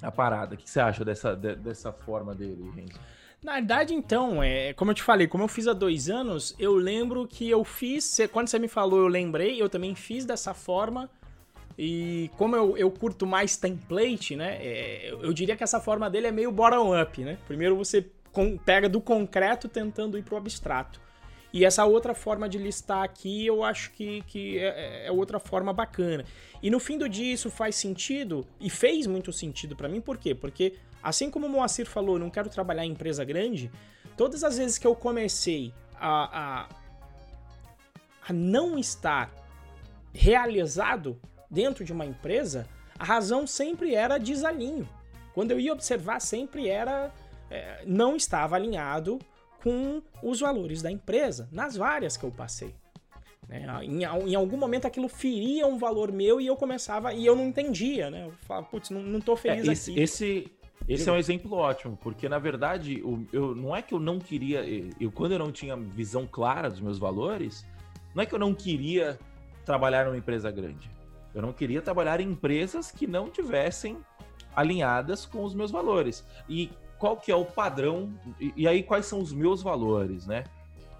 a 0.00 0.10
parada. 0.10 0.54
O 0.54 0.58
que 0.58 0.68
você 0.68 0.80
acha 0.80 1.04
dessa, 1.04 1.36
de, 1.36 1.54
dessa 1.56 1.92
forma 1.92 2.34
dele, 2.34 2.72
Renzo? 2.74 2.98
Na 3.42 3.54
verdade, 3.56 3.92
então, 3.92 4.42
é, 4.42 4.72
como 4.72 4.90
eu 4.90 4.94
te 4.94 5.02
falei, 5.02 5.26
como 5.26 5.44
eu 5.44 5.48
fiz 5.48 5.68
há 5.68 5.74
dois 5.74 6.08
anos, 6.08 6.56
eu 6.58 6.74
lembro 6.74 7.28
que 7.28 7.50
eu 7.50 7.62
fiz. 7.62 8.18
Quando 8.32 8.48
você 8.48 8.58
me 8.58 8.68
falou, 8.68 9.00
eu 9.00 9.08
lembrei, 9.08 9.60
eu 9.60 9.68
também 9.68 9.94
fiz 9.94 10.24
dessa 10.24 10.54
forma. 10.54 11.10
E 11.76 12.30
como 12.38 12.56
eu, 12.56 12.74
eu 12.78 12.90
curto 12.90 13.26
mais 13.26 13.58
template, 13.58 14.34
né? 14.34 14.56
É, 14.62 15.10
eu 15.10 15.32
diria 15.34 15.56
que 15.56 15.62
essa 15.62 15.78
forma 15.78 16.08
dele 16.08 16.28
é 16.28 16.32
meio 16.32 16.50
bottom-up, 16.50 17.22
né? 17.22 17.36
Primeiro 17.46 17.76
você 17.76 18.10
com, 18.34 18.58
pega 18.58 18.88
do 18.88 19.00
concreto 19.00 19.68
tentando 19.68 20.18
ir 20.18 20.22
pro 20.22 20.36
abstrato. 20.36 21.00
E 21.52 21.64
essa 21.64 21.84
outra 21.84 22.14
forma 22.14 22.48
de 22.48 22.58
listar 22.58 23.04
aqui, 23.04 23.46
eu 23.46 23.62
acho 23.62 23.92
que, 23.92 24.22
que 24.22 24.58
é, 24.58 25.06
é, 25.06 25.12
outra 25.12 25.38
forma 25.38 25.72
bacana. 25.72 26.24
E 26.60 26.68
no 26.68 26.80
fim 26.80 26.98
do 26.98 27.08
dia 27.08 27.32
isso 27.32 27.48
faz 27.48 27.76
sentido, 27.76 28.44
e 28.60 28.68
fez 28.68 29.06
muito 29.06 29.32
sentido 29.32 29.76
para 29.76 29.88
mim, 29.88 30.00
por 30.00 30.18
quê? 30.18 30.34
Porque, 30.34 30.74
assim 31.00 31.30
como 31.30 31.46
o 31.46 31.48
Moacir 31.48 31.86
falou, 31.86 32.18
não 32.18 32.28
quero 32.28 32.50
trabalhar 32.50 32.84
em 32.84 32.90
empresa 32.90 33.24
grande, 33.24 33.70
todas 34.16 34.42
as 34.42 34.58
vezes 34.58 34.78
que 34.78 34.86
eu 34.86 34.96
comecei 34.96 35.72
a, 35.94 36.64
a, 36.64 36.68
a 38.28 38.32
não 38.32 38.76
estar 38.76 39.32
realizado 40.12 41.20
dentro 41.48 41.84
de 41.84 41.92
uma 41.92 42.04
empresa, 42.04 42.66
a 42.98 43.04
razão 43.04 43.46
sempre 43.46 43.94
era 43.94 44.18
desalinho. 44.18 44.88
Quando 45.32 45.50
eu 45.50 45.60
ia 45.60 45.72
observar, 45.72 46.20
sempre 46.20 46.68
era. 46.68 47.12
É, 47.50 47.82
não 47.86 48.16
estava 48.16 48.56
alinhado 48.56 49.18
com 49.62 50.02
os 50.22 50.40
valores 50.40 50.82
da 50.82 50.90
empresa, 50.90 51.48
nas 51.50 51.76
várias 51.76 52.16
que 52.16 52.24
eu 52.24 52.30
passei. 52.30 52.74
Né? 53.48 53.66
Em, 53.82 54.02
em, 54.02 54.34
algum 54.34 54.56
momento 54.56 54.86
aquilo 54.86 55.08
feria 55.08 55.66
um 55.66 55.78
valor 55.78 56.12
meu 56.12 56.40
e 56.40 56.46
eu 56.46 56.56
começava. 56.56 57.12
E 57.12 57.24
eu 57.24 57.36
não 57.36 57.46
entendia, 57.46 58.10
né? 58.10 58.26
Eu 58.26 58.32
falava, 58.42 58.66
putz, 58.66 58.90
não, 58.90 59.02
não 59.02 59.20
tô 59.20 59.36
feliz 59.36 59.68
é, 59.68 59.72
esse, 59.72 59.90
aqui. 59.90 60.00
Esse, 60.00 60.52
esse 60.88 61.08
é 61.08 61.12
um 61.12 61.16
exemplo 61.16 61.56
ótimo, 61.56 61.98
porque 62.02 62.28
na 62.28 62.38
verdade, 62.38 63.00
eu, 63.00 63.26
eu, 63.32 63.54
não 63.54 63.74
é 63.74 63.80
que 63.80 63.94
eu 63.94 64.00
não 64.00 64.18
queria. 64.18 64.62
Eu, 65.00 65.10
quando 65.10 65.32
eu 65.32 65.38
não 65.38 65.50
tinha 65.50 65.76
visão 65.76 66.26
clara 66.26 66.68
dos 66.68 66.80
meus 66.80 66.98
valores, 66.98 67.64
não 68.14 68.22
é 68.22 68.26
que 68.26 68.34
eu 68.34 68.38
não 68.38 68.54
queria 68.54 69.18
trabalhar 69.64 70.04
numa 70.04 70.16
empresa 70.16 70.50
grande. 70.50 70.90
Eu 71.34 71.42
não 71.42 71.52
queria 71.52 71.82
trabalhar 71.82 72.20
em 72.20 72.30
empresas 72.30 72.90
que 72.90 73.06
não 73.06 73.28
tivessem 73.28 73.98
alinhadas 74.54 75.26
com 75.26 75.42
os 75.42 75.54
meus 75.54 75.70
valores. 75.70 76.24
E 76.48 76.70
qual 77.04 77.18
que 77.18 77.30
é 77.30 77.36
o 77.36 77.44
padrão? 77.44 78.18
E, 78.40 78.54
e 78.56 78.66
aí 78.66 78.82
quais 78.82 79.04
são 79.04 79.20
os 79.20 79.30
meus 79.30 79.62
valores, 79.62 80.26
né? 80.26 80.44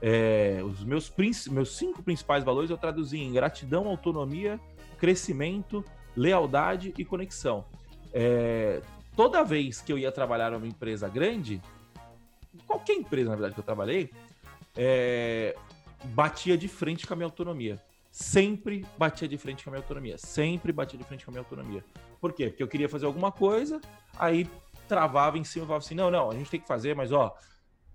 É, 0.03 0.61
os 0.63 0.85
meus, 0.85 1.11
meus 1.47 1.79
cinco 1.79 2.03
principais 2.03 2.45
valores 2.45 2.69
eu 2.69 2.77
traduzi 2.77 3.19
em 3.19 3.33
gratidão, 3.33 3.89
autonomia, 3.89 4.61
crescimento, 4.99 5.83
lealdade 6.15 6.93
e 6.99 7.07
conexão. 7.07 7.65
É, 8.13 8.83
toda 9.17 9.43
vez 9.43 9.81
que 9.81 9.91
eu 9.91 9.97
ia 9.97 10.13
trabalhar 10.13 10.51
numa 10.51 10.67
empresa 10.67 11.09
grande, 11.09 11.59
qualquer 12.67 12.97
empresa 12.97 13.31
na 13.31 13.37
verdade 13.37 13.55
que 13.55 13.61
eu 13.61 13.65
trabalhei, 13.65 14.11
é, 14.77 15.57
batia 16.09 16.55
de 16.59 16.69
frente 16.69 17.07
com 17.07 17.15
a 17.15 17.17
minha 17.17 17.29
autonomia 17.29 17.81
sempre 18.15 18.87
batia 18.97 19.27
de 19.27 19.37
frente 19.37 19.65
com 19.65 19.71
a 19.71 19.73
minha 19.73 19.83
autonomia. 19.83 20.17
Sempre 20.17 20.71
batia 20.71 20.97
de 20.97 21.05
frente 21.05 21.25
com 21.25 21.33
a 21.33 21.33
minha 21.33 21.41
autonomia. 21.41 21.85
Por 22.21 22.33
quê? 22.33 22.47
Porque 22.47 22.63
eu 22.63 22.69
queria 22.69 22.89
fazer 22.89 23.07
alguma 23.07 23.33
coisa, 23.33 23.81
aí 24.17 24.49
travava 24.95 25.39
em 25.39 25.45
cima 25.45 25.67
falava 25.67 25.85
assim: 25.85 25.95
não, 25.95 26.11
não, 26.11 26.31
a 26.31 26.35
gente 26.35 26.51
tem 26.51 26.61
que 26.61 26.67
fazer, 26.67 26.95
mas 26.95 27.11
ó, 27.13 27.35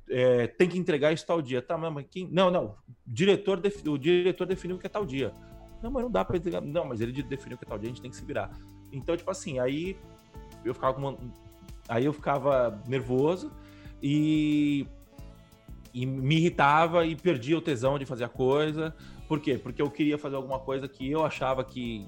é, 0.09 0.47
tem 0.47 0.67
que 0.67 0.77
entregar 0.77 1.13
isso 1.13 1.25
tal 1.25 1.41
dia. 1.41 1.61
Tá, 1.61 1.77
mas 1.77 2.05
quem. 2.09 2.27
Não, 2.29 2.51
não. 2.51 2.65
O 2.65 2.75
diretor, 3.07 3.61
o 3.87 3.97
diretor 3.97 4.45
definiu 4.45 4.77
que 4.77 4.85
é 4.85 4.89
tal 4.89 5.05
dia. 5.05 5.33
Não, 5.81 5.89
mas 5.89 6.03
não 6.03 6.11
dá 6.11 6.25
para 6.25 6.37
entregar. 6.37 6.61
Não, 6.61 6.85
mas 6.85 6.99
ele 6.99 7.23
definiu 7.23 7.57
que 7.57 7.63
é 7.63 7.67
tal 7.67 7.79
dia, 7.79 7.87
a 7.87 7.91
gente 7.93 8.01
tem 8.01 8.11
que 8.11 8.17
se 8.17 8.25
virar. 8.25 8.51
Então, 8.91 9.15
tipo 9.15 9.31
assim, 9.31 9.59
aí 9.59 9.95
eu 10.65 10.73
ficava 10.73 10.93
com 10.93 11.01
uma... 11.01 11.17
Aí 11.87 12.05
eu 12.05 12.11
ficava 12.11 12.81
nervoso 12.87 13.51
e 14.01 14.85
e 15.93 16.05
me 16.05 16.37
irritava 16.37 17.05
e 17.05 17.15
perdia 17.15 17.57
o 17.57 17.61
tesão 17.61 17.97
de 17.97 18.05
fazer 18.05 18.23
a 18.23 18.29
coisa. 18.29 18.95
Por 19.27 19.39
quê? 19.39 19.57
Porque 19.57 19.81
eu 19.81 19.89
queria 19.89 20.17
fazer 20.17 20.35
alguma 20.35 20.59
coisa 20.59 20.87
que 20.87 21.09
eu 21.09 21.25
achava 21.25 21.63
que. 21.63 22.05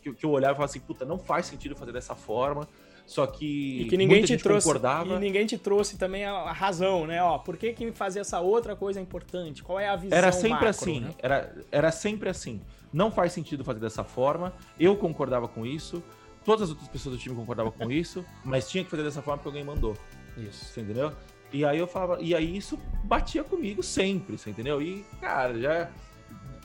que, 0.00 0.12
que 0.12 0.26
eu 0.26 0.30
olhava 0.30 0.52
e 0.52 0.56
falava 0.56 0.70
assim, 0.70 0.80
puta, 0.80 1.04
não 1.04 1.18
faz 1.18 1.46
sentido 1.46 1.76
fazer 1.76 1.92
dessa 1.92 2.14
forma. 2.14 2.68
Só 3.12 3.26
que, 3.26 3.82
e 3.82 3.84
que 3.88 3.96
ninguém 3.98 4.24
te 4.24 4.38
trouxe 4.38 4.66
concordava. 4.66 5.14
E 5.14 5.18
ninguém 5.18 5.44
te 5.44 5.58
trouxe 5.58 5.98
também 5.98 6.24
a, 6.24 6.50
razão, 6.50 7.06
né? 7.06 7.22
Ó, 7.22 7.36
por 7.36 7.58
que, 7.58 7.74
que 7.74 7.92
fazer 7.92 8.20
essa 8.20 8.40
outra 8.40 8.74
coisa 8.74 8.98
é 8.98 9.02
importante? 9.02 9.62
Qual 9.62 9.78
é 9.78 9.86
a 9.86 9.96
visão 9.96 10.16
Era 10.16 10.32
sempre 10.32 10.50
macro, 10.50 10.68
assim. 10.68 11.00
Né? 11.00 11.14
Era, 11.18 11.54
era 11.70 11.92
sempre 11.92 12.30
assim. 12.30 12.62
Não 12.90 13.10
faz 13.10 13.34
sentido 13.34 13.62
fazer 13.64 13.80
dessa 13.80 14.02
forma. 14.02 14.54
Eu 14.80 14.96
concordava 14.96 15.46
com 15.46 15.66
isso. 15.66 16.02
Todas 16.42 16.62
as 16.62 16.70
outras 16.70 16.88
pessoas 16.88 17.16
do 17.16 17.20
time 17.20 17.36
concordavam 17.36 17.70
com 17.70 17.92
isso, 17.92 18.24
mas 18.42 18.70
tinha 18.70 18.82
que 18.82 18.88
fazer 18.88 19.02
dessa 19.02 19.20
forma 19.20 19.42
porque 19.42 19.58
alguém 19.58 19.64
mandou. 19.64 19.94
Isso. 20.38 20.64
Você 20.64 20.80
entendeu? 20.80 21.12
E 21.52 21.66
aí 21.66 21.78
eu 21.78 21.86
falava, 21.86 22.18
e 22.22 22.34
aí 22.34 22.56
isso 22.56 22.78
batia 23.04 23.44
comigo 23.44 23.82
sempre, 23.82 24.38
você 24.38 24.48
entendeu? 24.48 24.80
E, 24.80 25.04
cara, 25.20 25.60
já, 25.60 25.90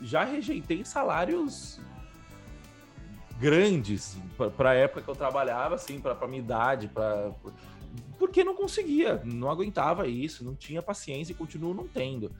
já 0.02 0.24
rejeitei 0.24 0.86
salários 0.86 1.82
grandes 3.40 4.18
para 4.56 4.72
a 4.72 4.74
época 4.74 5.02
que 5.02 5.10
eu 5.10 5.16
trabalhava, 5.16 5.76
assim, 5.76 6.00
para 6.00 6.28
minha 6.28 6.42
idade, 6.42 6.88
para 6.88 7.32
porque 8.18 8.44
não 8.44 8.56
conseguia, 8.56 9.22
não 9.24 9.50
aguentava 9.50 10.08
isso, 10.08 10.44
não 10.44 10.56
tinha 10.56 10.82
paciência 10.82 11.34
e 11.34 11.36
continuo 11.36 11.74
não 11.74 11.88
tendo. 11.88 12.32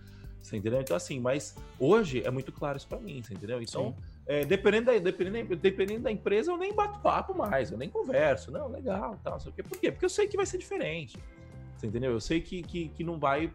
Você 0.42 0.58
entendeu? 0.58 0.80
Então, 0.80 0.96
assim, 0.96 1.20
mas 1.20 1.56
hoje 1.80 2.24
é 2.24 2.32
muito 2.32 2.52
claro 2.52 2.78
isso 2.78 2.88
para 2.88 3.00
mim, 3.00 3.22
você 3.22 3.34
entendeu? 3.34 3.62
Então, 3.62 3.96
é, 4.26 4.46
dependendo, 4.46 4.86
da, 4.86 4.98
dependendo, 4.98 5.56
dependendo 5.56 6.02
da 6.02 6.12
empresa, 6.12 6.52
eu 6.52 6.58
nem 6.58 6.74
bato 6.74 7.00
papo 7.00 7.34
mais, 7.34 7.72
eu 7.72 7.78
nem 7.78 7.90
converso. 7.90 8.50
Não, 8.50 8.68
legal, 8.68 9.20
tal, 9.24 9.40
sei 9.40 9.52
o 9.52 9.54
quê. 9.54 9.62
Por 9.62 9.78
quê? 9.78 9.92
Porque 9.92 10.06
eu 10.06 10.10
sei 10.10 10.28
que 10.28 10.38
vai 10.38 10.46
ser 10.46 10.58
diferente. 10.58 11.18
Você 11.76 11.88
entendeu? 11.88 12.12
Eu 12.12 12.22
sei 12.22 12.42
que, 12.42 12.64
que, 12.64 12.90
que 12.90 13.04
não 13.04 13.20
vai 13.20 13.52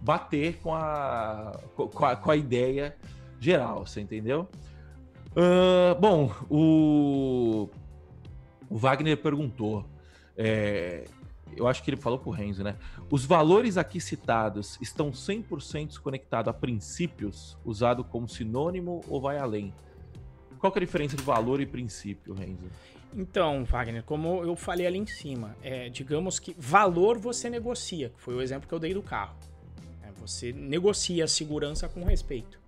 bater 0.00 0.58
com 0.58 0.74
a, 0.74 1.58
com 1.74 2.04
a, 2.04 2.16
com 2.16 2.30
a 2.30 2.36
ideia 2.36 2.94
geral, 3.40 3.86
você 3.86 4.00
entendeu? 4.00 4.48
Uh, 5.36 5.98
bom, 6.00 6.32
o, 6.48 7.68
o 8.70 8.76
Wagner 8.76 9.16
perguntou. 9.16 9.84
É, 10.36 11.04
eu 11.56 11.66
acho 11.66 11.82
que 11.82 11.90
ele 11.90 11.96
falou 11.96 12.18
pro 12.18 12.30
Renzo, 12.30 12.62
né? 12.62 12.76
Os 13.10 13.24
valores 13.24 13.76
aqui 13.76 14.00
citados 14.00 14.78
estão 14.80 15.10
100% 15.10 15.98
conectados 15.98 16.48
a 16.48 16.52
princípios, 16.52 17.56
usado 17.64 18.02
como 18.02 18.28
sinônimo 18.28 19.00
ou 19.08 19.20
vai 19.20 19.38
além? 19.38 19.72
Qual 20.58 20.72
é 20.74 20.76
a 20.78 20.80
diferença 20.80 21.16
de 21.16 21.22
valor 21.22 21.60
e 21.60 21.66
princípio, 21.66 22.34
Renzo? 22.34 22.70
Então, 23.14 23.64
Wagner, 23.64 24.02
como 24.02 24.42
eu 24.42 24.56
falei 24.56 24.86
ali 24.86 24.98
em 24.98 25.06
cima, 25.06 25.56
é, 25.62 25.88
digamos 25.88 26.40
que 26.40 26.54
valor 26.58 27.18
você 27.18 27.48
negocia, 27.48 28.08
que 28.08 28.20
foi 28.20 28.34
o 28.34 28.42
exemplo 28.42 28.68
que 28.68 28.74
eu 28.74 28.78
dei 28.78 28.92
do 28.92 29.02
carro. 29.02 29.36
É, 30.02 30.10
você 30.12 30.52
negocia 30.52 31.24
a 31.24 31.28
segurança 31.28 31.88
com 31.88 32.02
respeito, 32.02 32.58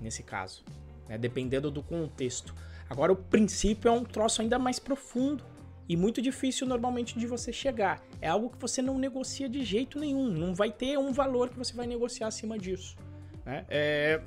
nesse 0.00 0.22
caso, 0.22 0.62
né, 1.08 1.18
dependendo 1.18 1.70
do 1.70 1.82
contexto. 1.82 2.54
Agora, 2.88 3.12
o 3.12 3.16
princípio 3.16 3.88
é 3.88 3.92
um 3.92 4.04
troço 4.04 4.42
ainda 4.42 4.58
mais 4.58 4.78
profundo 4.78 5.44
e 5.88 5.96
muito 5.96 6.20
difícil 6.20 6.66
normalmente 6.66 7.18
de 7.18 7.26
você 7.26 7.52
chegar. 7.52 8.02
É 8.20 8.28
algo 8.28 8.50
que 8.50 8.58
você 8.58 8.80
não 8.80 8.98
negocia 8.98 9.48
de 9.48 9.64
jeito 9.64 9.98
nenhum, 9.98 10.28
não 10.28 10.54
vai 10.54 10.70
ter 10.70 10.98
um 10.98 11.12
valor 11.12 11.48
que 11.48 11.58
você 11.58 11.72
vai 11.72 11.86
negociar 11.86 12.28
acima 12.28 12.58
disso. 12.58 12.96
Né? 13.44 13.64
É, 13.68 14.20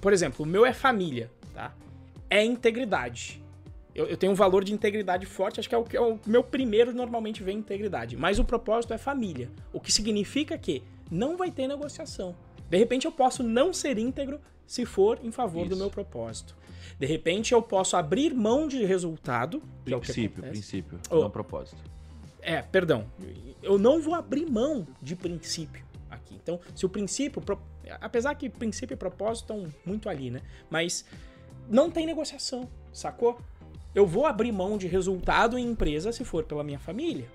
por 0.00 0.12
exemplo, 0.12 0.44
o 0.44 0.48
meu 0.48 0.64
é 0.64 0.72
família, 0.72 1.30
tá? 1.52 1.74
É 2.28 2.44
integridade 2.44 3.44
eu, 3.94 4.06
eu, 4.06 4.16
tenho 4.16 4.32
um 4.32 4.34
valor 4.34 4.64
de 4.64 4.74
integridade 4.74 5.24
forte, 5.24 5.60
acho 5.60 5.68
que 5.68 5.74
é 5.74 5.78
o, 5.78 5.84
que 5.84 5.96
é 5.96 6.00
o 6.00 6.18
meu 6.26 6.42
primeiro 6.42 6.92
normalmente 6.92 7.42
vem 7.42 7.58
integridade. 7.58 8.16
Mas 8.16 8.38
o 8.38 8.44
propósito 8.44 8.92
é 8.92 8.98
família. 8.98 9.48
O 9.72 9.78
que 9.78 9.92
significa 9.92 10.58
que 10.58 10.82
não 11.10 11.36
vai 11.36 11.50
ter 11.50 11.68
negociação. 11.68 12.34
De 12.68 12.76
repente 12.76 13.06
eu 13.06 13.12
posso 13.12 13.42
não 13.42 13.72
ser 13.72 13.96
íntegro 13.98 14.40
se 14.66 14.84
for 14.84 15.18
em 15.22 15.30
favor 15.30 15.62
Isso. 15.62 15.70
do 15.70 15.76
meu 15.76 15.90
propósito. 15.90 16.56
De 16.98 17.06
repente 17.06 17.52
eu 17.52 17.62
posso 17.62 17.96
abrir 17.96 18.34
mão 18.34 18.68
de 18.68 18.84
resultado. 18.84 19.62
Princípio, 19.84 20.44
é 20.44 20.50
princípio, 20.50 21.00
oh, 21.10 21.22
não 21.22 21.30
propósito. 21.30 21.82
É, 22.40 22.60
perdão. 22.60 23.06
Eu 23.62 23.78
não 23.78 24.00
vou 24.00 24.14
abrir 24.14 24.46
mão 24.46 24.86
de 25.00 25.16
princípio 25.16 25.84
aqui. 26.10 26.34
Então, 26.34 26.60
se 26.74 26.84
o 26.84 26.88
princípio, 26.88 27.42
apesar 28.00 28.34
que 28.34 28.48
princípio 28.48 28.94
e 28.94 28.96
propósito 28.96 29.52
estão 29.52 29.72
muito 29.84 30.08
ali, 30.08 30.30
né? 30.30 30.42
Mas 30.70 31.04
não 31.68 31.90
tem 31.90 32.06
negociação, 32.06 32.68
sacou? 32.92 33.38
Eu 33.94 34.06
vou 34.06 34.26
abrir 34.26 34.52
mão 34.52 34.76
de 34.76 34.86
resultado 34.86 35.56
em 35.56 35.66
empresa 35.66 36.12
se 36.12 36.24
for 36.24 36.44
pela 36.44 36.62
minha 36.62 36.78
família. 36.78 37.26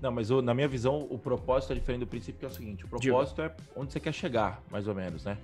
Não, 0.00 0.10
mas 0.10 0.30
na 0.30 0.54
minha 0.54 0.68
visão, 0.68 1.06
o 1.10 1.18
propósito 1.18 1.72
é 1.72 1.76
diferente 1.76 2.00
do 2.00 2.06
princípio, 2.06 2.40
que 2.40 2.44
é 2.46 2.48
o 2.48 2.52
seguinte: 2.52 2.84
o 2.84 2.88
propósito 2.88 3.42
Digo. 3.42 3.54
é 3.54 3.78
onde 3.78 3.92
você 3.92 4.00
quer 4.00 4.12
chegar, 4.12 4.62
mais 4.70 4.88
ou 4.88 4.94
menos, 4.94 5.24
né? 5.24 5.36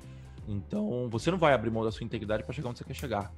Então, 0.48 1.08
você 1.08 1.30
não 1.30 1.38
vai 1.38 1.52
abrir 1.52 1.70
mão 1.70 1.84
da 1.84 1.90
sua 1.90 2.04
integridade 2.04 2.44
para 2.44 2.52
chegar 2.52 2.68
onde 2.68 2.78
você 2.78 2.84
quer 2.84 2.94
chegar. 2.94 3.32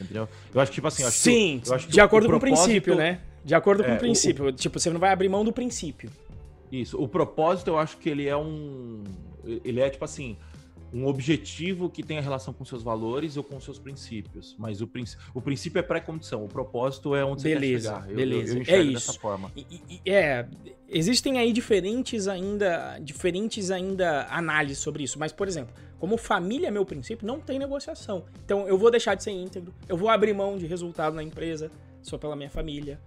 Entendeu? 0.00 0.28
Eu 0.52 0.60
acho 0.60 0.70
que, 0.70 0.76
tipo 0.76 0.88
assim, 0.88 1.04
acho 1.04 1.18
Sim, 1.18 1.60
que, 1.62 1.70
eu 1.70 1.74
acho 1.74 1.88
de 1.88 2.00
acordo 2.00 2.28
com 2.28 2.36
o 2.36 2.40
princípio, 2.40 2.94
né? 2.94 3.20
De 3.44 3.54
acordo 3.54 3.84
com 3.84 3.90
é, 3.90 3.96
o 3.96 3.98
princípio. 3.98 4.46
O, 4.46 4.52
tipo, 4.52 4.78
você 4.78 4.90
não 4.90 4.98
vai 4.98 5.12
abrir 5.12 5.28
mão 5.28 5.44
do 5.44 5.52
princípio. 5.52 6.10
Isso. 6.72 7.00
O 7.00 7.06
propósito, 7.06 7.68
eu 7.68 7.78
acho 7.78 7.98
que 7.98 8.08
ele 8.08 8.26
é 8.26 8.36
um. 8.36 9.02
Ele 9.64 9.80
é 9.80 9.90
tipo 9.90 10.04
assim. 10.04 10.36
um 10.92 11.06
objetivo 11.06 11.88
que 11.88 12.02
tenha 12.02 12.20
relação 12.20 12.52
com 12.52 12.64
seus 12.64 12.82
valores 12.82 13.36
ou 13.36 13.44
com 13.44 13.60
seus 13.60 13.78
princípios. 13.78 14.56
Mas 14.58 14.80
o, 14.80 14.86
princ 14.86 15.10
o 15.34 15.40
princípio 15.40 15.78
é 15.78 15.82
pré-condição, 15.82 16.44
o 16.44 16.48
propósito 16.48 17.14
é 17.14 17.24
onde 17.24 17.42
beleza, 17.42 17.90
você 17.90 17.94
quer 17.94 18.02
chegar. 18.02 18.16
Beleza, 18.16 18.58
eu, 18.58 18.62
eu 18.62 18.74
é 18.74 18.82
isso. 18.82 18.92
dessa 18.94 19.20
forma. 19.20 19.52
E, 19.54 19.80
e, 19.88 20.10
é, 20.10 20.46
existem 20.88 21.38
aí 21.38 21.52
diferentes 21.52 22.26
ainda, 22.26 22.98
diferentes 23.00 23.70
ainda 23.70 24.26
análises 24.30 24.78
sobre 24.78 25.02
isso. 25.02 25.18
Mas, 25.18 25.32
por 25.32 25.46
exemplo, 25.46 25.74
como 26.00 26.16
família 26.16 26.68
é 26.68 26.70
meu 26.70 26.84
princípio, 26.84 27.26
não 27.26 27.38
tem 27.38 27.58
negociação. 27.58 28.24
Então, 28.42 28.66
eu 28.66 28.78
vou 28.78 28.90
deixar 28.90 29.14
de 29.14 29.22
ser 29.22 29.32
íntegro, 29.32 29.74
eu 29.86 29.98
vou 29.98 30.08
abrir 30.08 30.32
mão 30.32 30.56
de 30.56 30.66
resultado 30.66 31.14
na 31.14 31.22
empresa 31.22 31.70
só 32.02 32.16
pela 32.16 32.34
minha 32.34 32.48
família. 32.48 32.98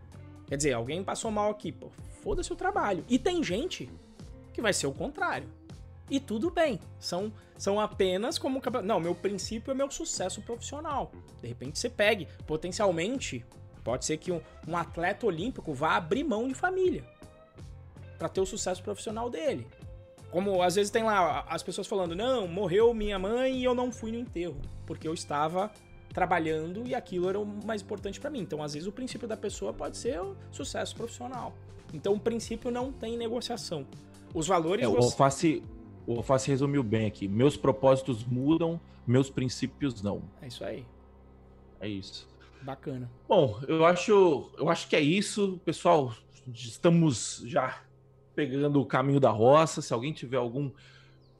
Quer 0.45 0.57
dizer, 0.57 0.73
alguém 0.73 1.03
passou 1.03 1.31
mal 1.31 1.49
aqui, 1.49 1.71
pô, 1.71 1.89
foda-se 2.21 2.53
o 2.53 2.55
trabalho. 2.55 3.03
E 3.09 3.17
tem 3.17 3.43
gente 3.43 3.89
que 4.53 4.61
vai 4.61 4.71
ser 4.71 4.85
o 4.85 4.93
contrário. 4.93 5.49
E 6.07 6.19
tudo 6.19 6.51
bem. 6.51 6.79
São, 6.99 7.33
são 7.57 7.79
apenas 7.79 8.37
como. 8.37 8.61
Não, 8.83 8.99
meu 8.99 9.15
princípio 9.15 9.71
é 9.71 9.73
meu 9.73 9.89
sucesso 9.89 10.41
profissional. 10.43 11.11
De 11.41 11.47
repente 11.47 11.79
você 11.79 11.89
pegue. 11.89 12.27
Potencialmente, 12.45 13.43
pode 13.83 14.05
ser 14.05 14.17
que 14.17 14.31
um, 14.31 14.39
um 14.67 14.77
atleta 14.77 15.25
olímpico 15.25 15.73
vá 15.73 15.95
abrir 15.95 16.23
mão 16.23 16.47
de 16.47 16.53
família 16.53 17.03
para 18.19 18.29
ter 18.29 18.41
o 18.41 18.45
sucesso 18.45 18.83
profissional 18.83 19.29
dele. 19.29 19.65
Como 20.33 20.63
às 20.63 20.73
vezes 20.73 20.89
tem 20.89 21.03
lá 21.03 21.45
as 21.47 21.61
pessoas 21.61 21.85
falando: 21.85 22.15
não, 22.15 22.47
morreu 22.47 22.91
minha 22.91 23.19
mãe 23.19 23.59
e 23.59 23.63
eu 23.63 23.75
não 23.75 23.91
fui 23.91 24.11
no 24.11 24.17
enterro, 24.17 24.59
porque 24.83 25.07
eu 25.07 25.13
estava 25.13 25.71
trabalhando 26.11 26.87
e 26.87 26.95
aquilo 26.95 27.29
era 27.29 27.39
o 27.39 27.45
mais 27.45 27.83
importante 27.83 28.19
para 28.19 28.31
mim. 28.31 28.39
Então, 28.39 28.63
às 28.63 28.73
vezes, 28.73 28.87
o 28.87 28.91
princípio 28.91 29.27
da 29.27 29.37
pessoa 29.37 29.71
pode 29.71 29.95
ser 29.95 30.19
o 30.19 30.35
sucesso 30.51 30.95
profissional. 30.95 31.53
Então, 31.93 32.13
o 32.13 32.19
princípio 32.19 32.71
não 32.71 32.91
tem 32.91 33.15
negociação. 33.15 33.85
Os 34.33 34.47
valores. 34.47 34.83
É, 34.83 34.87
você... 34.87 34.99
o, 34.99 35.03
Alface, 35.03 35.63
o 36.07 36.17
Alface 36.17 36.49
resumiu 36.49 36.81
bem 36.81 37.05
aqui. 37.05 37.27
Meus 37.27 37.55
propósitos 37.55 38.25
mudam, 38.25 38.81
meus 39.05 39.29
princípios 39.29 40.01
não. 40.01 40.23
É 40.41 40.47
isso 40.47 40.65
aí. 40.65 40.83
É 41.79 41.87
isso. 41.87 42.27
Bacana. 42.63 43.07
Bom, 43.29 43.59
eu 43.67 43.85
acho, 43.85 44.49
eu 44.57 44.67
acho 44.67 44.87
que 44.87 44.95
é 44.95 45.01
isso, 45.01 45.61
pessoal. 45.63 46.11
Estamos 46.51 47.43
já 47.45 47.83
pegando 48.35 48.81
o 48.81 48.85
caminho 48.85 49.19
da 49.19 49.29
roça. 49.29 49.81
Se 49.81 49.93
alguém 49.93 50.13
tiver 50.13 50.37
algum 50.37 50.71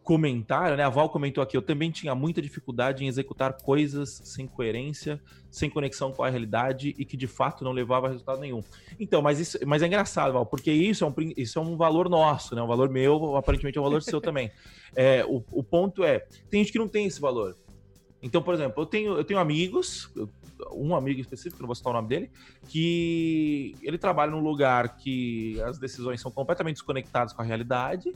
comentário, 0.04 0.76
né? 0.76 0.84
A 0.84 0.90
Val 0.90 1.10
comentou 1.10 1.42
aqui, 1.42 1.56
eu 1.56 1.62
também 1.62 1.90
tinha 1.90 2.14
muita 2.14 2.42
dificuldade 2.42 3.04
em 3.04 3.08
executar 3.08 3.54
coisas 3.54 4.22
sem 4.26 4.46
coerência, 4.46 5.20
sem 5.50 5.70
conexão 5.70 6.12
com 6.12 6.24
a 6.24 6.30
realidade 6.30 6.94
e 6.98 7.06
que 7.06 7.16
de 7.16 7.26
fato 7.26 7.64
não 7.64 7.72
levava 7.72 8.08
a 8.08 8.10
resultado 8.10 8.42
nenhum. 8.42 8.62
Então, 9.00 9.22
mas 9.22 9.40
isso, 9.40 9.58
mas 9.66 9.82
é 9.82 9.88
engraçado, 9.88 10.34
Val, 10.34 10.46
porque 10.46 10.72
isso 10.72 11.06
é 11.06 11.08
um, 11.08 11.14
isso 11.38 11.58
é 11.58 11.62
um 11.62 11.78
valor 11.78 12.10
nosso, 12.10 12.54
né? 12.54 12.62
Um 12.62 12.68
valor 12.68 12.90
meu, 12.90 13.38
aparentemente 13.38 13.78
é 13.78 13.82
um 13.82 13.86
valor 13.86 14.02
seu 14.04 14.22
também. 14.22 14.52
É, 14.96 15.26
o, 15.26 15.44
o 15.52 15.64
ponto 15.64 16.04
é, 16.04 16.20
tem 16.52 16.62
gente 16.62 16.72
que 16.72 16.78
não 16.78 16.88
tem 16.88 17.08
esse 17.08 17.20
valor. 17.20 17.58
Então, 18.22 18.44
por 18.44 18.54
exemplo, 18.54 18.84
eu 18.84 18.86
tenho, 18.86 19.18
eu 19.18 19.24
tenho 19.24 19.40
amigos, 19.40 20.08
um 20.72 20.96
amigo 20.96 21.20
específico, 21.20 21.62
não 21.62 21.68
vou 21.68 21.76
citar 21.76 21.92
o 21.92 21.96
nome 21.96 22.08
dele, 22.08 22.32
que 22.68 23.76
ele 23.82 23.98
trabalha 23.98 24.32
num 24.32 24.40
lugar 24.40 24.98
que 24.98 25.62
as 25.62 25.78
decisões 25.78 26.22
são 26.22 26.32
completamente 26.32 26.76
desconectadas 26.76 27.34
com 27.34 27.42
a 27.42 27.46
realidade 27.46 28.14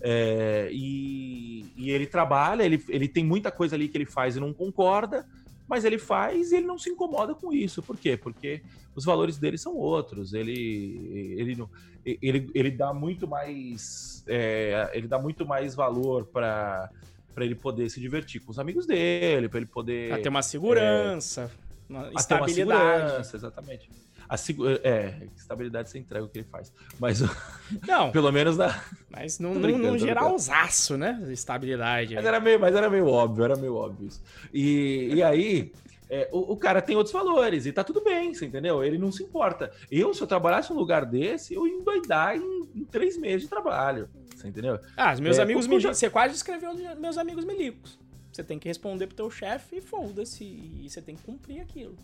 é, 0.00 0.70
e, 0.72 1.66
e, 1.76 1.90
ele 1.90 2.06
trabalha, 2.06 2.62
ele, 2.62 2.82
ele 2.88 3.06
tem 3.06 3.24
muita 3.24 3.50
coisa 3.50 3.76
ali 3.76 3.88
que 3.88 3.98
ele 3.98 4.06
faz 4.06 4.36
e 4.36 4.40
não 4.40 4.52
concorda, 4.52 5.26
mas 5.68 5.84
ele 5.84 5.98
faz 5.98 6.52
e 6.52 6.56
ele 6.56 6.66
não 6.66 6.78
se 6.78 6.90
incomoda 6.90 7.34
com 7.34 7.52
isso. 7.52 7.82
Por 7.82 7.96
quê? 7.96 8.16
Porque 8.16 8.62
os 8.94 9.04
valores 9.04 9.36
dele 9.36 9.58
são 9.58 9.76
outros. 9.76 10.32
Ele, 10.32 11.36
ele, 11.36 11.64
ele, 12.04 12.50
ele 12.54 12.70
dá 12.70 12.94
muito 12.94 13.28
mais. 13.28 14.24
É, 14.26 14.90
ele 14.94 15.06
dá 15.06 15.18
muito 15.18 15.46
mais 15.46 15.74
valor 15.74 16.24
para 16.26 16.90
para 17.32 17.44
ele 17.44 17.54
poder 17.54 17.88
se 17.88 18.00
divertir 18.00 18.40
com 18.40 18.50
os 18.50 18.58
amigos 18.58 18.86
dele, 18.86 19.48
para 19.48 19.58
ele 19.60 19.66
poder. 19.66 20.08
Pra 20.08 20.18
ter 20.18 20.28
uma 20.28 20.42
segurança, 20.42 21.42
é, 21.42 21.69
uma 21.90 22.12
estabilidade. 22.14 22.80
Uma 22.80 23.06
segurança, 23.06 23.36
exatamente. 23.36 23.90
A 24.28 24.36
é, 24.84 25.26
estabilidade 25.36 25.90
sem 25.90 26.02
entrega 26.02 26.24
o 26.24 26.28
que 26.28 26.38
ele 26.38 26.46
faz. 26.48 26.72
Mas 27.00 27.20
não, 27.86 28.10
pelo 28.12 28.30
menos 28.30 28.56
na. 28.56 28.80
Mas 29.10 29.40
no, 29.40 29.54
no, 29.54 29.76
no 29.76 29.98
geralzaço, 29.98 30.96
né? 30.96 31.20
Estabilidade. 31.30 32.14
Mas 32.14 32.24
era, 32.24 32.38
meio, 32.38 32.60
mas 32.60 32.74
era 32.74 32.88
meio 32.88 33.08
óbvio, 33.08 33.44
era 33.44 33.56
meio 33.56 33.74
óbvio 33.74 34.06
isso. 34.06 34.22
E, 34.52 35.10
e 35.14 35.22
aí. 35.22 35.72
É, 36.12 36.28
o, 36.32 36.54
o, 36.54 36.56
cara 36.56 36.82
tem 36.82 36.96
outros 36.96 37.12
valores 37.12 37.66
e 37.66 37.72
tá 37.72 37.84
tudo 37.84 38.02
bem, 38.02 38.34
você 38.34 38.44
entendeu? 38.44 38.82
Ele 38.82 38.98
não 38.98 39.12
se 39.12 39.22
importa. 39.22 39.70
Eu, 39.88 40.12
se 40.12 40.20
eu 40.20 40.26
trabalhasse 40.26 40.72
num 40.72 40.76
lugar 40.76 41.06
desse, 41.06 41.54
eu 41.54 41.68
ia 41.68 41.74
endoidar 41.74 42.34
em, 42.34 42.68
em 42.74 42.84
três 42.84 43.16
meses 43.16 43.42
de 43.42 43.48
trabalho. 43.48 44.08
Você 44.34 44.48
entendeu? 44.48 44.80
Ah, 44.96 45.12
os 45.12 45.20
meus 45.20 45.38
é, 45.38 45.42
amigos 45.42 45.68
milicos. 45.68 45.84
Já... 45.84 45.94
Você 45.94 46.10
quase 46.10 46.34
escreveu 46.34 46.74
meus 46.98 47.16
amigos 47.16 47.44
milicos. 47.44 47.96
Você 48.32 48.44
tem 48.44 48.58
que 48.58 48.68
responder 48.68 49.06
pro 49.06 49.16
teu 49.16 49.30
chefe 49.30 49.76
e 49.76 49.80
foda-se. 49.80 50.44
E 50.44 50.88
você 50.88 51.02
tem 51.02 51.16
que 51.16 51.22
cumprir 51.22 51.60
aquilo. 51.60 51.96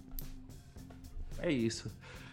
É 1.38 1.50
isso. 1.50 1.90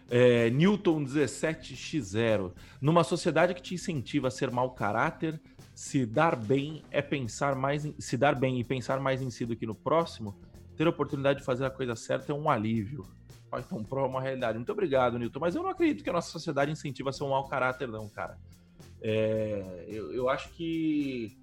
É, 0.09 0.49
Newton 0.49 1.05
17x0. 1.05 2.51
Numa 2.81 3.03
sociedade 3.03 3.53
que 3.53 3.61
te 3.61 3.75
incentiva 3.75 4.27
a 4.27 4.31
ser 4.31 4.51
mau 4.51 4.71
caráter, 4.71 5.39
se 5.73 6.05
dar 6.05 6.35
bem 6.35 6.83
é 6.91 7.01
pensar 7.01 7.55
mais 7.55 7.85
em, 7.85 7.95
se 7.99 8.17
dar 8.17 8.35
bem 8.35 8.59
e 8.59 8.63
pensar 8.63 8.99
mais 8.99 9.21
em 9.21 9.29
si 9.29 9.45
do 9.45 9.55
que 9.55 9.65
no 9.65 9.73
próximo, 9.73 10.35
ter 10.75 10.85
a 10.87 10.89
oportunidade 10.89 11.39
de 11.39 11.45
fazer 11.45 11.65
a 11.65 11.69
coisa 11.69 11.95
certa 11.95 12.31
é 12.31 12.35
um 12.35 12.49
alívio. 12.49 13.05
Python 13.49 13.83
Pro 13.83 14.01
é 14.01 14.07
uma 14.07 14.21
realidade. 14.21 14.57
Muito 14.57 14.71
obrigado, 14.71 15.17
Newton. 15.19 15.39
Mas 15.39 15.55
eu 15.55 15.61
não 15.61 15.69
acredito 15.69 16.03
que 16.03 16.09
a 16.09 16.13
nossa 16.13 16.31
sociedade 16.31 16.71
incentiva 16.71 17.11
a 17.11 17.13
ser 17.13 17.23
um 17.23 17.29
mau 17.29 17.47
caráter, 17.47 17.87
não, 17.87 18.09
cara. 18.09 18.37
É, 19.01 19.85
eu, 19.87 20.13
eu 20.13 20.29
acho 20.29 20.49
que 20.49 21.37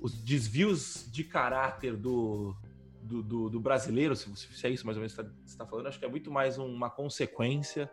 os 0.00 0.14
desvios 0.22 1.06
de 1.10 1.24
caráter 1.24 1.96
do, 1.96 2.54
do, 3.02 3.22
do, 3.22 3.50
do 3.50 3.60
brasileiro, 3.60 4.14
se, 4.14 4.34
se, 4.36 4.66
é 4.66 4.70
isso 4.70 4.86
mais 4.86 4.96
ou 4.96 5.00
menos 5.00 5.14
que 5.14 5.22
você 5.22 5.30
está 5.46 5.64
tá 5.64 5.70
falando, 5.70 5.86
acho 5.86 5.98
que 5.98 6.04
é 6.04 6.08
muito 6.08 6.30
mais 6.30 6.58
uma 6.58 6.90
consequência 6.90 7.90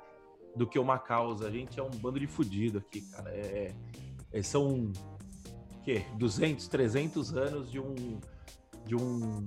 do 0.56 0.68
que 0.68 0.80
uma 0.80 1.00
causa. 1.00 1.48
A 1.48 1.52
gente 1.52 1.80
é 1.80 1.84
um 1.84 1.90
bando 1.90 2.20
de 2.20 2.28
fudido 2.28 2.78
aqui, 2.80 3.02
cara. 3.02 3.30
É, 3.32 3.74
é, 4.32 4.44
são 4.44 4.92
que 5.84 6.00
200, 6.18 6.68
300 6.68 7.36
anos 7.36 7.72
de 7.72 7.80
um 7.80 8.20
de 8.86 8.96
um 8.96 9.46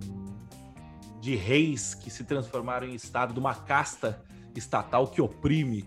de 1.21 1.37
reis 1.37 1.95
que 1.95 2.11
se 2.11 2.25
transformaram 2.25 2.87
em 2.87 2.95
estado 2.95 3.33
de 3.33 3.39
uma 3.39 3.55
casta 3.55 4.25
estatal 4.55 5.07
que 5.07 5.21
oprime 5.21 5.85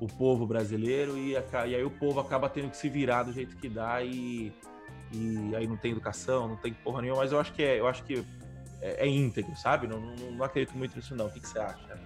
o 0.00 0.06
povo 0.06 0.46
brasileiro 0.46 1.16
e, 1.16 1.32
e 1.32 1.74
aí 1.74 1.84
o 1.84 1.90
povo 1.90 2.20
acaba 2.20 2.48
tendo 2.48 2.70
que 2.70 2.76
se 2.76 2.88
virar 2.88 3.24
do 3.24 3.32
jeito 3.32 3.56
que 3.56 3.68
dá 3.68 4.02
e, 4.02 4.52
e 5.12 5.56
aí 5.56 5.66
não 5.66 5.76
tem 5.76 5.92
educação, 5.92 6.48
não 6.48 6.56
tem 6.56 6.72
porra 6.72 7.02
nenhuma, 7.02 7.22
mas 7.22 7.32
eu 7.32 7.40
acho 7.40 7.52
que 7.52 7.62
é, 7.62 7.80
eu 7.80 7.86
acho 7.86 8.02
que 8.04 8.24
é, 8.80 9.06
é 9.06 9.08
íntegro, 9.08 9.56
sabe? 9.56 9.86
Não, 9.86 10.00
não, 10.00 10.30
não, 10.32 10.44
acredito 10.44 10.76
muito 10.76 10.96
nisso, 10.96 11.14
não. 11.14 11.26
O 11.26 11.30
que, 11.30 11.40
que 11.40 11.48
você 11.48 11.58
acha? 11.58 12.00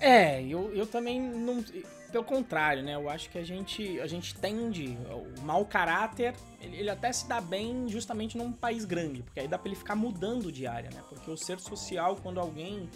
É, 0.00 0.42
eu, 0.42 0.72
eu 0.74 0.86
também 0.86 1.20
não. 1.20 1.64
Pelo 2.10 2.24
contrário, 2.24 2.82
né? 2.82 2.94
Eu 2.94 3.08
acho 3.08 3.30
que 3.30 3.38
a 3.38 3.44
gente, 3.44 3.98
a 4.00 4.06
gente 4.06 4.34
tende. 4.34 4.98
O 5.10 5.40
mau 5.42 5.64
caráter, 5.64 6.34
ele, 6.60 6.76
ele 6.76 6.90
até 6.90 7.10
se 7.10 7.26
dá 7.26 7.40
bem 7.40 7.88
justamente 7.88 8.36
num 8.36 8.52
país 8.52 8.84
grande, 8.84 9.22
porque 9.22 9.40
aí 9.40 9.48
dá 9.48 9.58
pra 9.58 9.68
ele 9.68 9.76
ficar 9.76 9.96
mudando 9.96 10.52
de 10.52 10.66
área, 10.66 10.90
né? 10.90 11.02
Porque 11.08 11.30
o 11.30 11.36
ser 11.36 11.58
social, 11.58 12.16
quando 12.16 12.38
alguém 12.38 12.88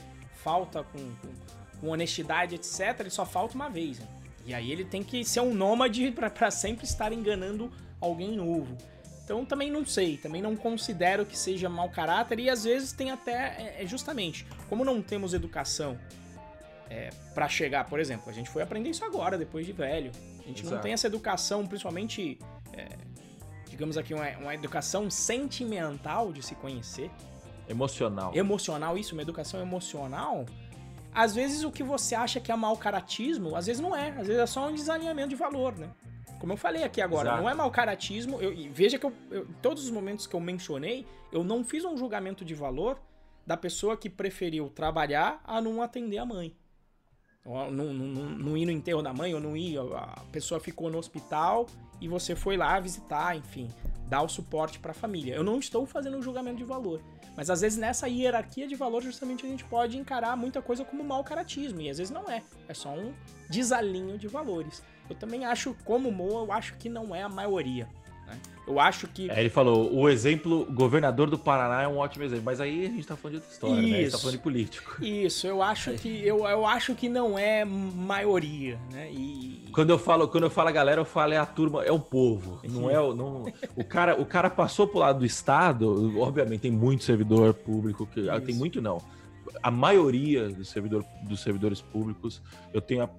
falta 0.43 0.85
com, 0.85 0.99
com, 0.99 1.81
com 1.81 1.89
honestidade, 1.89 2.55
etc., 2.57 3.01
ele 3.01 3.11
só 3.11 3.25
falta 3.25 3.55
uma 3.55 3.71
vez. 3.71 3.99
Né? 3.99 4.07
E 4.45 4.55
aí 4.55 4.71
ele 4.71 4.85
tem 4.85 5.03
que 5.03 5.25
ser 5.25 5.41
um 5.41 5.55
nômade 5.55 6.13
para 6.15 6.51
sempre 6.51 6.85
estar 6.85 7.13
enganando 7.13 7.73
alguém 8.01 8.37
novo. 8.37 8.77
Então 9.25 9.45
também 9.45 9.71
não 9.71 9.85
sei, 9.85 10.17
também 10.17 10.41
não 10.41 10.55
considero 10.55 11.27
que 11.27 11.37
seja 11.37 11.69
mau 11.69 11.89
caráter 11.91 12.39
e 12.39 12.49
às 12.49 12.63
vezes 12.63 12.93
tem 12.93 13.11
até, 13.11 13.77
é, 13.79 13.83
é 13.83 13.87
justamente, 13.87 14.47
como 14.69 14.85
não 14.85 15.03
temos 15.03 15.35
educação 15.35 15.99
é, 16.89 17.11
para 17.35 17.49
chegar, 17.49 17.85
por 17.87 17.99
exemplo, 17.99 18.31
a 18.31 18.33
gente 18.33 18.49
foi 18.49 18.63
aprender 18.63 18.91
isso 18.91 19.05
agora, 19.05 19.37
depois 19.37 19.67
de 19.67 19.73
velho. 19.73 20.13
A 20.39 20.47
gente 20.47 20.63
Exato. 20.63 20.77
não 20.77 20.83
tem 20.83 20.93
essa 20.93 21.09
educação, 21.09 21.67
principalmente, 21.67 22.39
é, 22.73 22.87
digamos 23.69 23.99
aqui, 23.99 24.15
uma, 24.15 24.29
uma 24.39 24.55
educação 24.55 25.11
sentimental 25.11 26.33
de 26.33 26.43
se 26.43 26.55
conhecer. 26.55 27.11
Emocional. 27.69 28.33
Emocional, 28.35 28.97
isso, 28.97 29.15
uma 29.15 29.23
educação 29.23 29.61
emocional. 29.61 30.47
Às 31.13 31.35
vezes 31.35 31.65
o 31.65 31.73
que 31.73 31.83
você 31.83 32.15
acha 32.15 32.39
que 32.39 32.53
é 32.53 32.57
mau 32.57 32.77
caratismo, 32.77 33.57
às 33.57 33.67
vezes 33.67 33.83
não 33.83 33.97
é. 33.97 34.11
Às 34.11 34.29
vezes 34.29 34.39
é 34.43 34.47
só 34.47 34.69
um 34.69 34.75
desalinhamento 34.75 35.31
de 35.31 35.35
valor, 35.37 35.77
né? 35.77 35.91
Como 36.39 36.53
eu 36.53 36.57
falei 36.57 36.85
aqui 36.85 37.01
agora, 37.01 37.29
Exato. 37.29 37.43
não 37.43 37.51
é 37.51 37.55
mau 37.55 37.71
caratismo. 37.71 38.41
Eu, 38.41 38.55
veja 38.71 38.99
que 38.99 39.07
eu, 39.07 39.13
eu, 39.31 39.47
todos 39.63 39.85
os 39.85 39.91
momentos 39.91 40.27
que 40.27 40.35
eu 40.35 40.41
mencionei, 40.41 41.07
eu 41.33 41.43
não 41.43 41.65
fiz 41.65 41.85
um 41.85 41.97
julgamento 41.97 42.45
de 42.45 42.55
valor 42.55 43.01
da 43.47 43.57
pessoa 43.57 43.97
que 43.97 44.11
preferiu 44.11 44.69
trabalhar 44.69 45.41
a 45.45 45.61
não 45.61 45.81
atender 45.81 46.19
a 46.19 46.27
mãe. 46.27 46.55
Não, 47.45 47.71
não, 47.71 47.93
não, 47.93 48.25
não 48.31 48.57
ir 48.57 48.67
no 48.67 48.73
enterro 48.73 49.01
da 49.03 49.15
mãe, 49.15 49.33
ou 49.33 49.41
não 49.41 49.57
ir, 49.57 49.79
a 49.79 50.25
pessoa 50.33 50.59
ficou 50.59 50.91
no 50.91 50.99
hospital 50.99 51.67
e 52.01 52.09
você 52.09 52.35
foi 52.35 52.57
lá 52.57 52.79
visitar, 52.81 53.37
enfim, 53.37 53.69
dar 54.09 54.23
o 54.23 54.29
suporte 54.29 54.81
para 54.81 54.91
a 54.91 54.95
família. 54.95 55.35
Eu 55.35 55.45
não 55.45 55.61
estou 55.61 55.87
fazendo 55.87 56.17
um 56.17 56.23
julgamento 56.23 56.57
de 56.57 56.65
valor. 56.65 57.01
Mas 57.37 57.49
às 57.49 57.61
vezes 57.61 57.79
nessa 57.79 58.09
hierarquia 58.09 58.67
de 58.67 58.75
valor, 58.75 59.01
justamente 59.03 59.47
a 59.47 59.49
gente 59.49 59.65
pode 59.65 59.97
encarar 59.97 60.37
muita 60.37 60.61
coisa 60.61 60.85
como 60.85 61.05
mau 61.05 61.23
caratismo. 61.23 61.81
E 61.81 61.89
às 61.89 61.99
vezes 61.99 62.11
não 62.11 62.25
é. 62.25 62.43
É 62.67 62.75
só 62.75 62.89
um 62.89 63.15
desalinho 63.49 64.19
de 64.19 64.27
valores. 64.27 64.83
Eu 65.09 65.17
também 65.17 65.45
acho, 65.45 65.75
como 65.85 66.11
Mo, 66.11 66.41
eu 66.41 66.53
acho 66.53 66.75
que 66.75 66.89
não 66.89 67.15
é 67.15 67.23
a 67.23 67.29
maioria. 67.29 67.89
Né? 68.27 68.39
Eu 68.67 68.81
acho 68.81 69.07
que. 69.07 69.31
É, 69.31 69.41
ele 69.41 69.49
falou: 69.49 69.95
o 69.95 70.09
exemplo, 70.09 70.67
governador 70.71 71.31
do 71.31 71.39
Paraná 71.39 71.83
é 71.83 71.89
um 71.89 71.99
ótimo 71.99 72.25
exemplo. 72.25 72.45
Mas 72.45 72.61
aí 72.61 72.87
a 72.87 72.89
gente 72.89 73.07
tá 73.07 73.17
falando 73.17 73.35
de 73.35 73.37
outra 73.39 73.53
história, 73.53 73.81
Isso. 73.81 73.89
né? 73.89 73.97
A 73.97 74.01
gente 74.01 74.13
tá 74.13 74.19
falando 74.19 74.37
de 74.37 74.43
político. 74.43 75.05
Isso, 75.05 75.47
eu 75.47 75.63
acho 75.63 75.93
que 75.93 76.27
eu, 76.27 76.45
eu 76.47 76.67
acho 76.67 76.95
que 76.95 77.09
não 77.09 77.39
é 77.39 77.65
maioria, 77.65 78.79
né? 78.93 79.11
E... 79.13 79.69
Quando 79.73 79.91
eu 79.91 79.99
falo, 79.99 80.27
quando 80.27 80.45
eu 80.45 80.51
falo 80.51 80.69
a 80.69 80.73
galera, 80.73 81.01
eu 81.01 81.05
falo 81.05 81.33
é 81.33 81.37
a 81.37 81.47
turma, 81.47 81.85
é 81.85 81.93
o 81.93 82.01
povo. 82.01 82.61
Não 82.69 82.91
é 82.91 83.01
o. 83.01 83.15
Não, 83.15 83.45
o, 83.77 83.85
cara, 83.85 84.21
o 84.21 84.27
cara 84.27 84.51
passou 84.51 84.89
pro 84.89 84.99
lado 84.99 85.21
do 85.21 85.27
Estado, 85.27 86.19
obviamente, 86.21 86.63
tem 86.63 86.73
muito 86.73 87.05
servidor 87.05 87.55
público, 87.55 88.07
que, 88.07 88.27
tem 88.45 88.55
muito 88.55 88.83
não. 88.83 89.01
A 89.63 89.71
maioria 89.71 90.49
dos, 90.49 90.69
servidor, 90.69 91.05
dos 91.23 91.41
servidores 91.41 91.81
públicos, 91.81 92.43
eu 92.75 92.81
tenho 92.81 93.05
a 93.05 93.11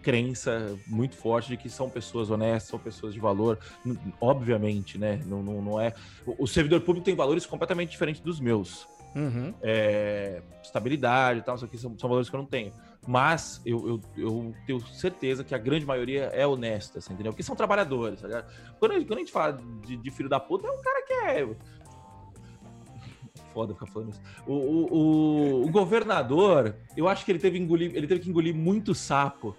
crença 0.00 0.76
muito 0.86 1.16
forte 1.16 1.48
de 1.48 1.56
que 1.56 1.68
são 1.68 1.88
pessoas 1.88 2.30
honestas, 2.30 2.70
são 2.70 2.78
pessoas 2.78 3.14
de 3.14 3.20
valor. 3.20 3.58
Obviamente, 4.20 4.98
né? 4.98 5.20
Não, 5.26 5.42
não, 5.42 5.62
não 5.62 5.80
é. 5.80 5.94
O, 6.26 6.46
servidor 6.46 6.80
público 6.80 7.04
tem 7.04 7.14
valores 7.14 7.46
completamente 7.46 7.90
diferentes 7.90 8.20
dos 8.20 8.40
meus. 8.40 8.88
Uhum. 9.14 9.52
É, 9.60 10.40
estabilidade 10.62 11.40
e 11.40 11.42
tal, 11.42 11.56
isso 11.56 11.64
aqui 11.64 11.76
são, 11.76 11.98
são, 11.98 12.08
valores 12.08 12.30
que 12.30 12.36
eu 12.36 12.40
não 12.40 12.46
tenho. 12.46 12.72
Mas 13.06 13.60
eu, 13.66 13.88
eu, 13.88 14.00
eu, 14.16 14.54
tenho 14.66 14.80
certeza 14.86 15.42
que 15.42 15.54
a 15.54 15.58
grande 15.58 15.84
maioria 15.84 16.30
é 16.32 16.46
honesta, 16.46 16.98
assim, 16.98 17.12
entendeu? 17.12 17.32
Porque 17.32 17.42
são 17.42 17.56
trabalhadores, 17.56 18.20
tá 18.20 18.44
quando, 18.78 18.92
a 18.92 18.98
gente, 18.98 19.06
quando 19.06 19.18
a 19.18 19.20
gente 19.20 19.32
fala 19.32 19.58
de, 19.84 19.96
de, 19.96 20.10
filho 20.10 20.28
da 20.28 20.38
puta, 20.38 20.66
é 20.66 20.70
um 20.70 20.82
cara 20.82 21.06
que 21.06 21.12
é. 21.12 21.48
Foda 23.52 23.74
ficar 23.74 23.86
falando 23.86 24.10
isso. 24.10 24.20
O, 24.46 24.52
o, 24.52 24.92
o, 24.92 25.64
o 25.64 25.70
governador, 25.70 26.76
eu 26.96 27.08
acho 27.08 27.24
que 27.24 27.32
ele 27.32 27.40
teve, 27.40 27.58
engolir, 27.58 27.90
ele 27.96 28.06
teve 28.06 28.20
que 28.20 28.30
engolir 28.30 28.54
muito 28.54 28.94
sapo 28.94 29.56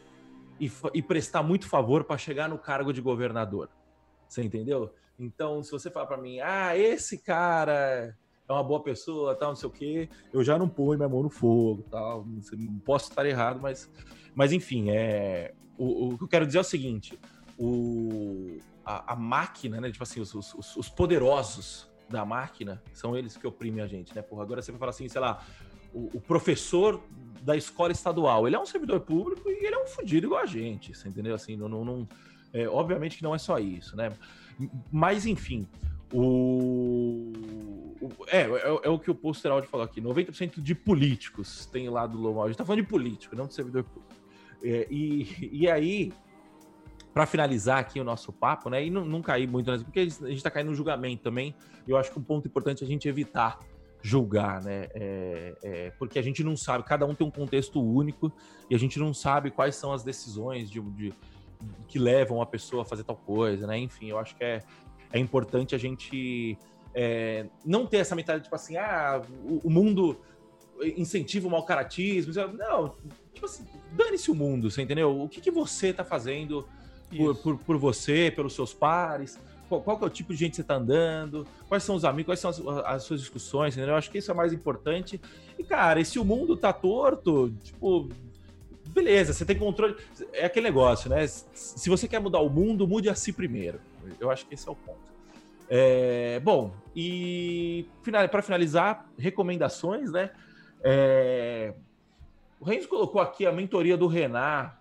e, 0.62 0.72
e 0.94 1.02
prestar 1.02 1.42
muito 1.42 1.68
favor 1.68 2.04
para 2.04 2.18
chegar 2.18 2.48
no 2.48 2.60
cargo 2.60 2.94
de 2.94 3.02
governador. 3.02 3.68
Você 4.30 4.44
entendeu? 4.44 4.94
Então, 5.18 5.64
se 5.64 5.72
você 5.72 5.90
falar 5.90 6.06
para 6.06 6.18
mim, 6.18 6.40
ah, 6.40 6.78
esse 6.78 7.18
cara 7.18 8.16
é 8.48 8.54
uma 8.54 8.64
boa 8.64 8.82
pessoa, 8.82 9.36
tal, 9.36 9.50
não 9.50 9.56
sei 9.56 9.68
o 9.68 9.72
quê, 9.72 10.10
eu 10.32 10.44
já 10.44 10.58
não 10.60 10.70
ponho 10.70 10.98
minha 10.98 11.10
mão 11.10 11.24
no 11.24 11.30
fogo, 11.30 11.84
tal. 11.90 12.26
Não 12.54 12.80
posso 12.80 13.10
estar 13.10 13.26
errado, 13.26 13.60
mas, 13.60 13.92
mas 14.36 14.54
enfim, 14.54 14.92
é 14.92 15.54
o, 15.78 16.14
o 16.14 16.18
que 16.18 16.24
eu 16.24 16.28
quero 16.28 16.46
dizer 16.46 16.60
é 16.60 16.62
o 16.62 16.66
seguinte: 16.66 17.20
o, 17.58 18.60
a, 18.86 19.14
a 19.14 19.16
máquina, 19.16 19.82
né? 19.82 19.92
Tipo 19.92 20.04
assim, 20.04 20.22
os, 20.22 20.34
os, 20.36 20.76
os, 20.76 20.90
poderosos 20.90 21.91
da 22.12 22.26
máquina 22.26 22.82
são 22.94 23.18
eles 23.18 23.38
que 23.38 23.48
oprimem 23.48 23.84
a 23.84 23.88
gente, 23.88 24.14
né? 24.16 24.22
Porra, 24.22 24.44
agora 24.44 24.62
você 24.62 24.72
vai 24.72 24.80
falar 24.80 24.92
assim, 24.92 25.08
sei 25.08 25.22
lá, 25.22 25.44
o, 25.94 26.18
o 26.18 26.22
professor 26.22 27.02
da 27.42 27.56
escola 27.56 27.92
estadual. 27.92 28.48
Ele 28.48 28.56
é 28.56 28.60
um 28.60 28.66
servidor 28.66 29.00
público 29.02 29.50
e 29.50 29.66
ele 29.66 29.76
é 29.76 29.84
um 29.84 29.88
fudido 29.88 30.28
igual 30.28 30.42
a 30.42 30.46
gente, 30.46 30.96
você 30.96 31.08
entendeu? 31.10 31.34
Assim, 31.34 31.56
não, 31.56 31.68
não, 31.68 31.84
não 31.84 32.08
é, 32.54 32.68
obviamente 32.68 33.18
que 33.18 33.24
não 33.24 33.34
é 33.34 33.38
só 33.38 33.58
isso, 33.58 33.96
né? 33.96 34.12
Mas, 34.92 35.26
enfim, 35.26 35.68
o... 36.14 37.32
É, 38.28 38.42
é, 38.42 38.80
é, 38.84 38.90
o 38.90 39.00
que 39.00 39.10
o 39.10 39.16
Posteraldi 39.16 39.68
falou 39.68 39.86
aqui. 39.86 40.02
90% 40.02 40.62
de 40.62 40.76
políticos 40.76 41.66
tem 41.66 41.90
lá 41.90 42.06
do 42.06 42.18
Lomal. 42.18 42.46
A 42.46 42.48
gente 42.48 42.58
tá 42.58 42.66
falando 42.66 42.84
de 42.84 42.90
político, 42.90 43.36
não 43.36 43.48
de 43.48 43.54
servidor 43.54 43.84
público. 43.84 44.14
É, 44.64 44.88
e, 44.90 45.50
e 45.52 45.70
aí, 45.70 46.12
para 47.14 47.26
finalizar 47.26 47.80
aqui 47.80 48.00
o 48.00 48.04
nosso 48.04 48.32
papo, 48.32 48.70
né? 48.70 48.86
E 48.86 48.90
não, 48.90 49.06
não 49.06 49.22
cair 49.22 49.48
muito, 49.48 49.72
porque 49.84 50.00
a 50.00 50.30
gente 50.30 50.44
tá 50.44 50.50
caindo 50.50 50.70
no 50.70 50.76
julgamento 50.76 51.24
também. 51.24 51.54
Eu 51.88 51.98
acho 51.98 52.12
que 52.12 52.20
um 52.20 52.24
ponto 52.24 52.48
importante 52.48 52.84
é 52.84 52.86
a 52.86 52.90
gente 52.90 53.08
evitar 53.08 53.60
julgar, 54.02 54.62
né? 54.64 54.88
É, 54.94 55.54
é, 55.62 55.90
porque 55.92 56.18
a 56.18 56.22
gente 56.22 56.44
não 56.44 56.56
sabe, 56.56 56.84
cada 56.84 57.06
um 57.06 57.14
tem 57.14 57.26
um 57.26 57.32
contexto 57.32 57.82
único 57.82 58.32
e 58.70 58.76
a 58.76 58.80
gente 58.80 58.98
não 58.98 59.14
sabe 59.14 59.52
quais 59.52 59.76
são 59.76 59.94
as 59.94 60.04
decisões 60.04 60.70
de, 60.70 60.82
de 60.82 61.14
que 61.88 62.00
levam 62.00 62.42
a 62.42 62.46
pessoa 62.46 62.84
a 62.84 62.86
fazer 62.86 63.04
tal 63.04 63.16
coisa, 63.16 63.68
né? 63.68 63.78
Enfim, 63.78 64.10
eu 64.10 64.18
acho 64.18 64.36
que 64.36 64.44
é, 64.44 64.64
é 65.12 65.20
importante 65.20 65.76
a 65.76 65.78
gente 65.78 66.58
é, 66.94 67.46
não 67.66 67.86
ter 67.86 67.98
essa 67.98 68.16
mentalidade, 68.16 68.46
tipo 68.46 68.56
assim, 68.56 68.78
ah, 68.78 69.22
o, 69.44 69.68
o 69.68 69.70
mundo 69.70 70.20
incentiva 70.98 71.48
o 71.48 71.52
mau 71.52 71.64
caratismo. 71.64 72.34
Não, 72.58 72.96
tipo 73.34 73.46
assim, 73.46 73.66
dane-se 73.92 74.32
o 74.32 74.36
mundo, 74.36 74.72
você 74.72 74.82
entendeu? 74.82 75.22
O 75.22 75.30
que, 75.30 75.42
que 75.42 75.52
você 75.52 75.94
tá 75.94 76.04
fazendo 76.04 76.68
por, 77.18 77.36
por, 77.36 77.58
por, 77.58 77.78
você, 77.78 78.32
pelos 78.36 78.54
seus 78.54 78.74
pares? 78.74 79.38
qual, 79.72 79.82
qual 79.82 80.00
é 80.02 80.06
o 80.06 80.10
tipo 80.10 80.34
de 80.34 80.40
gente 80.40 80.52
que 80.52 80.56
você 80.58 80.62
está 80.62 80.76
andando, 80.76 81.48
quais 81.70 81.84
são 81.84 81.96
os 81.96 82.04
amigos, 82.04 82.26
quais 82.26 82.40
são 82.40 82.50
as, 82.50 82.86
as, 82.86 83.04
suas 83.04 83.22
discussões, 83.22 83.74
entendeu? 83.74 83.94
Eu 83.94 83.98
acho 83.98 84.12
que 84.12 84.18
isso 84.18 84.30
é 84.30 84.34
mais 84.34 84.52
importante. 84.52 85.22
E, 85.58 85.64
cara, 85.64 86.02
e 86.02 86.06
se 86.06 86.20
o 86.20 86.26
mundo 86.26 86.58
tá 86.58 86.74
torto, 86.74 87.54
tipo, 87.64 88.10
beleza, 88.90 89.32
você 89.32 89.46
tem 89.46 89.58
controle. 89.58 89.96
É 90.34 90.46
aquele 90.46 90.66
negócio, 90.66 91.10
né? 91.10 91.26
Se 91.26 91.90
você 91.90 92.08
quer 92.08 92.20
mudar 92.20 92.40
o 92.40 92.50
mundo, 92.50 92.86
mude 92.86 93.10
a 93.10 93.16
si 93.16 93.32
primeiro. 93.32 93.80
Eu 94.20 94.30
acho 94.30 94.46
que 94.46 94.56
esse 94.56 94.68
é 94.68 94.72
o 94.72 94.76
ponto. 94.76 95.00
É, 95.70 96.42
bom, 96.42 96.74
e 96.94 97.86
para 98.30 98.42
finalizar, 98.42 99.10
recomendações, 99.18 100.12
né? 100.12 100.32
É, 100.84 101.74
o 102.60 102.66
Renzo 102.66 102.90
colocou 102.90 103.22
aqui 103.22 103.46
a 103.46 103.54
mentoria 103.54 103.96
do 103.96 104.08
Renan 104.08 104.72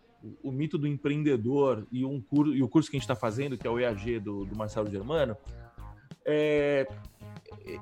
o, 0.42 0.50
mito 0.50 0.78
do 0.78 0.86
empreendedor 0.86 1.86
e, 1.90 2.04
um 2.04 2.20
curso, 2.20 2.54
e 2.54 2.62
o 2.62 2.68
curso 2.68 2.90
que 2.90 2.96
a 2.96 2.98
gente 2.98 3.04
está 3.04 3.16
fazendo, 3.16 3.56
que 3.56 3.66
é 3.66 3.70
o 3.70 3.78
EAG 3.78 4.18
do, 4.20 4.44
do 4.44 4.56
Marcelo 4.56 4.90
Germano, 4.90 5.36
é, 6.24 6.86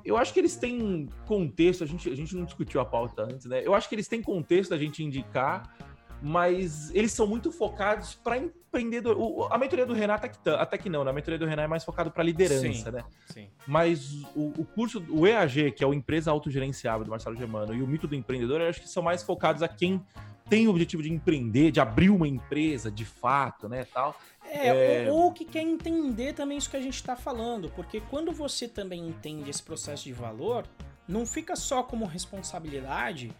eu 0.03 0.17
acho 0.17 0.33
que 0.33 0.39
eles 0.39 0.55
têm 0.55 1.07
contexto, 1.25 1.83
a 1.83 1.87
gente, 1.87 2.09
a 2.09 2.15
gente 2.15 2.35
não 2.35 2.45
discutiu 2.45 2.81
a 2.81 2.85
pauta 2.85 3.23
antes, 3.23 3.45
né? 3.45 3.61
Eu 3.65 3.73
acho 3.73 3.87
que 3.87 3.95
eles 3.95 4.07
têm 4.07 4.21
contexto 4.21 4.71
da 4.71 4.77
gente 4.77 5.03
indicar, 5.03 5.75
mas 6.21 6.93
eles 6.93 7.11
são 7.11 7.27
muito 7.27 7.51
focados 7.51 8.15
para 8.15 8.37
empreendedor. 8.37 9.17
O, 9.17 9.47
a 9.51 9.57
mentoria 9.57 9.85
do 9.85 9.93
Renato 9.93 10.25
até 10.25 10.37
que, 10.37 10.49
até 10.49 10.77
que 10.77 10.89
não, 10.89 11.03
né? 11.03 11.11
A 11.11 11.13
mentoria 11.13 11.37
do 11.37 11.45
Renato 11.45 11.65
é 11.65 11.67
mais 11.67 11.83
focado 11.83 12.11
para 12.11 12.23
liderança, 12.23 12.61
sim, 12.61 12.91
né? 12.91 13.03
Sim. 13.27 13.49
Mas 13.67 14.23
o, 14.35 14.61
o, 14.61 14.65
curso, 14.65 15.03
o 15.09 15.25
EAG, 15.25 15.71
que 15.71 15.83
é 15.83 15.87
o 15.87 15.93
Empresa 15.93 16.31
Autogerenciável 16.31 17.05
do 17.05 17.11
Marcelo 17.11 17.35
Germano, 17.35 17.73
e 17.73 17.81
o 17.81 17.87
Mito 17.87 18.07
do 18.07 18.15
Empreendedor, 18.15 18.61
eu 18.61 18.69
acho 18.69 18.81
que 18.81 18.89
são 18.89 19.03
mais 19.03 19.23
focados 19.23 19.63
a 19.63 19.67
quem 19.67 20.01
tem 20.49 20.67
o 20.67 20.71
objetivo 20.71 21.03
de 21.03 21.11
empreender, 21.11 21.71
de 21.71 21.79
abrir 21.79 22.09
uma 22.09 22.27
empresa 22.27 22.89
de 22.89 23.05
fato, 23.05 23.69
né, 23.69 23.85
tal. 23.93 24.19
É, 24.43 25.05
é... 25.05 25.11
Ou, 25.11 25.31
que 25.31 25.45
quer 25.45 25.61
entender 25.61 26.33
também 26.33 26.57
isso 26.57 26.69
que 26.69 26.77
a 26.77 26.81
gente 26.81 26.95
está 26.95 27.15
falando, 27.15 27.69
porque 27.75 28.01
quando 28.09 28.31
você 28.31 28.67
também 28.67 29.07
entende 29.07 29.49
esse 29.49 29.61
processo 29.61 30.05
de 30.05 30.13
valor, 30.13 30.65
não 31.07 31.25
fica 31.25 31.55
só 31.55 31.83
como 31.83 32.05
responsabilidade 32.05 33.31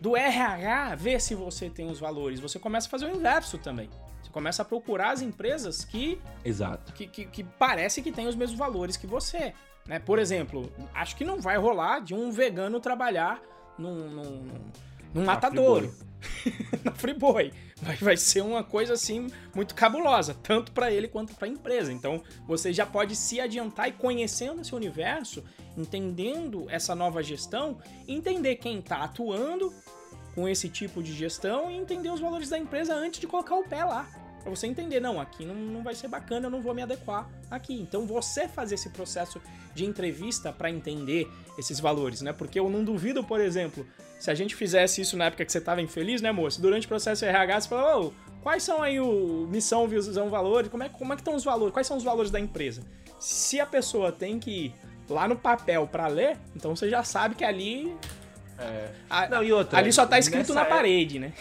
do 0.00 0.16
RH 0.16 0.94
ver 0.96 1.20
se 1.20 1.34
você 1.34 1.70
tem 1.70 1.90
os 1.90 1.98
valores, 1.98 2.40
você 2.40 2.58
começa 2.58 2.86
a 2.86 2.90
fazer 2.90 3.06
o 3.06 3.14
inverso 3.14 3.58
também. 3.58 3.88
Você 4.22 4.30
começa 4.30 4.62
a 4.62 4.64
procurar 4.64 5.12
as 5.12 5.22
empresas 5.22 5.84
que. 5.84 6.20
Exato. 6.44 6.92
Que, 6.92 7.06
que, 7.06 7.24
que 7.26 7.44
parece 7.44 8.02
que 8.02 8.12
têm 8.12 8.26
os 8.26 8.34
mesmos 8.34 8.58
valores 8.58 8.96
que 8.96 9.06
você. 9.06 9.54
Né? 9.86 9.98
Por 9.98 10.18
exemplo, 10.18 10.70
acho 10.94 11.16
que 11.16 11.24
não 11.24 11.40
vai 11.40 11.56
rolar 11.56 12.00
de 12.00 12.14
um 12.14 12.30
vegano 12.30 12.78
trabalhar 12.78 13.40
num, 13.78 14.10
num, 14.10 14.48
num 15.14 15.24
matadouro. 15.24 15.94
na 16.84 16.92
Friboi. 16.92 17.52
Vai, 17.80 17.96
vai 17.96 18.16
ser 18.16 18.40
uma 18.40 18.64
coisa 18.64 18.94
assim 18.94 19.28
muito 19.54 19.74
cabulosa, 19.74 20.34
tanto 20.34 20.72
para 20.72 20.90
ele 20.90 21.06
quanto 21.06 21.34
para 21.34 21.46
a 21.46 21.50
empresa. 21.50 21.92
Então 21.92 22.22
você 22.46 22.72
já 22.72 22.84
pode 22.84 23.14
se 23.14 23.40
adiantar 23.40 23.88
e 23.88 23.92
conhecendo 23.92 24.60
esse 24.60 24.74
universo, 24.74 25.44
entendendo 25.76 26.66
essa 26.68 26.94
nova 26.94 27.22
gestão, 27.22 27.78
entender 28.06 28.56
quem 28.56 28.80
está 28.80 29.04
atuando 29.04 29.72
com 30.34 30.48
esse 30.48 30.68
tipo 30.68 31.02
de 31.02 31.12
gestão 31.12 31.70
e 31.70 31.76
entender 31.76 32.10
os 32.10 32.20
valores 32.20 32.48
da 32.48 32.58
empresa 32.58 32.94
antes 32.94 33.20
de 33.20 33.26
colocar 33.26 33.56
o 33.56 33.64
pé 33.64 33.84
lá. 33.84 34.08
Pra 34.48 34.56
você 34.56 34.66
entender, 34.66 34.98
não, 34.98 35.20
aqui 35.20 35.44
não, 35.44 35.54
não 35.54 35.82
vai 35.82 35.94
ser 35.94 36.08
bacana, 36.08 36.46
eu 36.46 36.50
não 36.50 36.62
vou 36.62 36.72
me 36.72 36.80
adequar 36.80 37.28
aqui. 37.50 37.74
Então 37.74 38.06
você 38.06 38.48
fazer 38.48 38.76
esse 38.76 38.88
processo 38.88 39.42
de 39.74 39.84
entrevista 39.84 40.50
para 40.50 40.70
entender 40.70 41.30
esses 41.58 41.78
valores, 41.78 42.22
né? 42.22 42.32
Porque 42.32 42.58
eu 42.58 42.70
não 42.70 42.82
duvido, 42.82 43.22
por 43.22 43.40
exemplo, 43.40 43.86
se 44.18 44.30
a 44.30 44.34
gente 44.34 44.56
fizesse 44.56 45.02
isso 45.02 45.18
na 45.18 45.26
época 45.26 45.44
que 45.44 45.52
você 45.52 45.58
estava 45.58 45.82
infeliz, 45.82 46.22
né, 46.22 46.32
moço? 46.32 46.62
Durante 46.62 46.86
o 46.86 46.88
processo 46.88 47.26
RH, 47.26 47.60
você 47.60 47.68
falou, 47.68 48.06
oh, 48.06 48.40
quais 48.42 48.62
são 48.62 48.82
aí 48.82 48.98
o 48.98 49.46
missão, 49.50 49.86
visão, 49.86 50.30
valores? 50.30 50.70
Como 50.70 50.82
é, 50.82 50.88
como 50.88 51.12
é 51.12 51.16
que 51.16 51.20
estão 51.20 51.34
os 51.34 51.44
valores? 51.44 51.74
Quais 51.74 51.86
são 51.86 51.98
os 51.98 52.02
valores 52.02 52.30
da 52.30 52.40
empresa? 52.40 52.82
Se 53.20 53.60
a 53.60 53.66
pessoa 53.66 54.10
tem 54.10 54.38
que 54.38 54.50
ir 54.50 54.74
lá 55.10 55.28
no 55.28 55.36
papel 55.36 55.86
para 55.86 56.06
ler, 56.06 56.38
então 56.56 56.74
você 56.74 56.88
já 56.88 57.04
sabe 57.04 57.34
que 57.34 57.44
ali... 57.44 57.94
É. 58.58 58.88
A, 59.10 59.28
não, 59.28 59.44
e 59.44 59.52
outra, 59.52 59.78
ali 59.78 59.92
só 59.92 60.06
tá 60.06 60.18
escrito 60.18 60.54
na 60.54 60.64
parede, 60.64 61.18
né? 61.18 61.34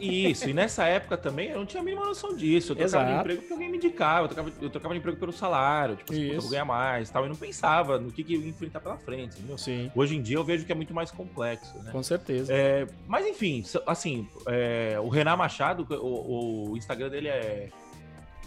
Isso, 0.00 0.48
e 0.48 0.52
nessa 0.52 0.84
época 0.84 1.16
também 1.16 1.50
eu 1.50 1.58
não 1.58 1.66
tinha 1.66 1.80
a 1.80 1.84
mínima 1.84 2.04
noção 2.04 2.34
disso. 2.34 2.72
Eu 2.72 2.76
trocava 2.76 3.04
Exato. 3.04 3.12
de 3.12 3.20
emprego 3.20 3.40
porque 3.40 3.52
alguém 3.52 3.70
me 3.70 3.76
indicava, 3.76 4.24
eu 4.24 4.28
trocava, 4.28 4.52
eu 4.60 4.70
trocava 4.70 4.94
de 4.94 5.00
emprego 5.00 5.18
pelo 5.18 5.32
salário, 5.32 5.96
tipo, 5.96 6.12
assim, 6.12 6.32
eu 6.32 6.48
ganhar 6.48 6.64
mais 6.64 7.10
tal. 7.10 7.24
Eu 7.24 7.28
não 7.28 7.36
pensava 7.36 7.98
no 7.98 8.10
que, 8.10 8.22
que 8.22 8.34
eu 8.34 8.40
ia 8.40 8.48
enfrentar 8.48 8.80
pela 8.80 8.96
frente, 8.96 9.38
entendeu? 9.38 9.58
Sim. 9.58 9.90
Hoje 9.94 10.16
em 10.16 10.22
dia 10.22 10.36
eu 10.36 10.44
vejo 10.44 10.64
que 10.64 10.72
é 10.72 10.74
muito 10.74 10.94
mais 10.94 11.10
complexo, 11.10 11.76
né? 11.82 11.92
Com 11.92 12.02
certeza. 12.02 12.52
É, 12.52 12.86
mas 13.06 13.26
enfim, 13.26 13.64
assim, 13.86 14.28
é, 14.46 14.98
o 15.00 15.08
Renan 15.08 15.36
Machado, 15.36 15.86
o, 15.90 16.70
o, 16.70 16.76
Instagram 16.76 17.08
dele 17.08 17.28
é 17.28 17.68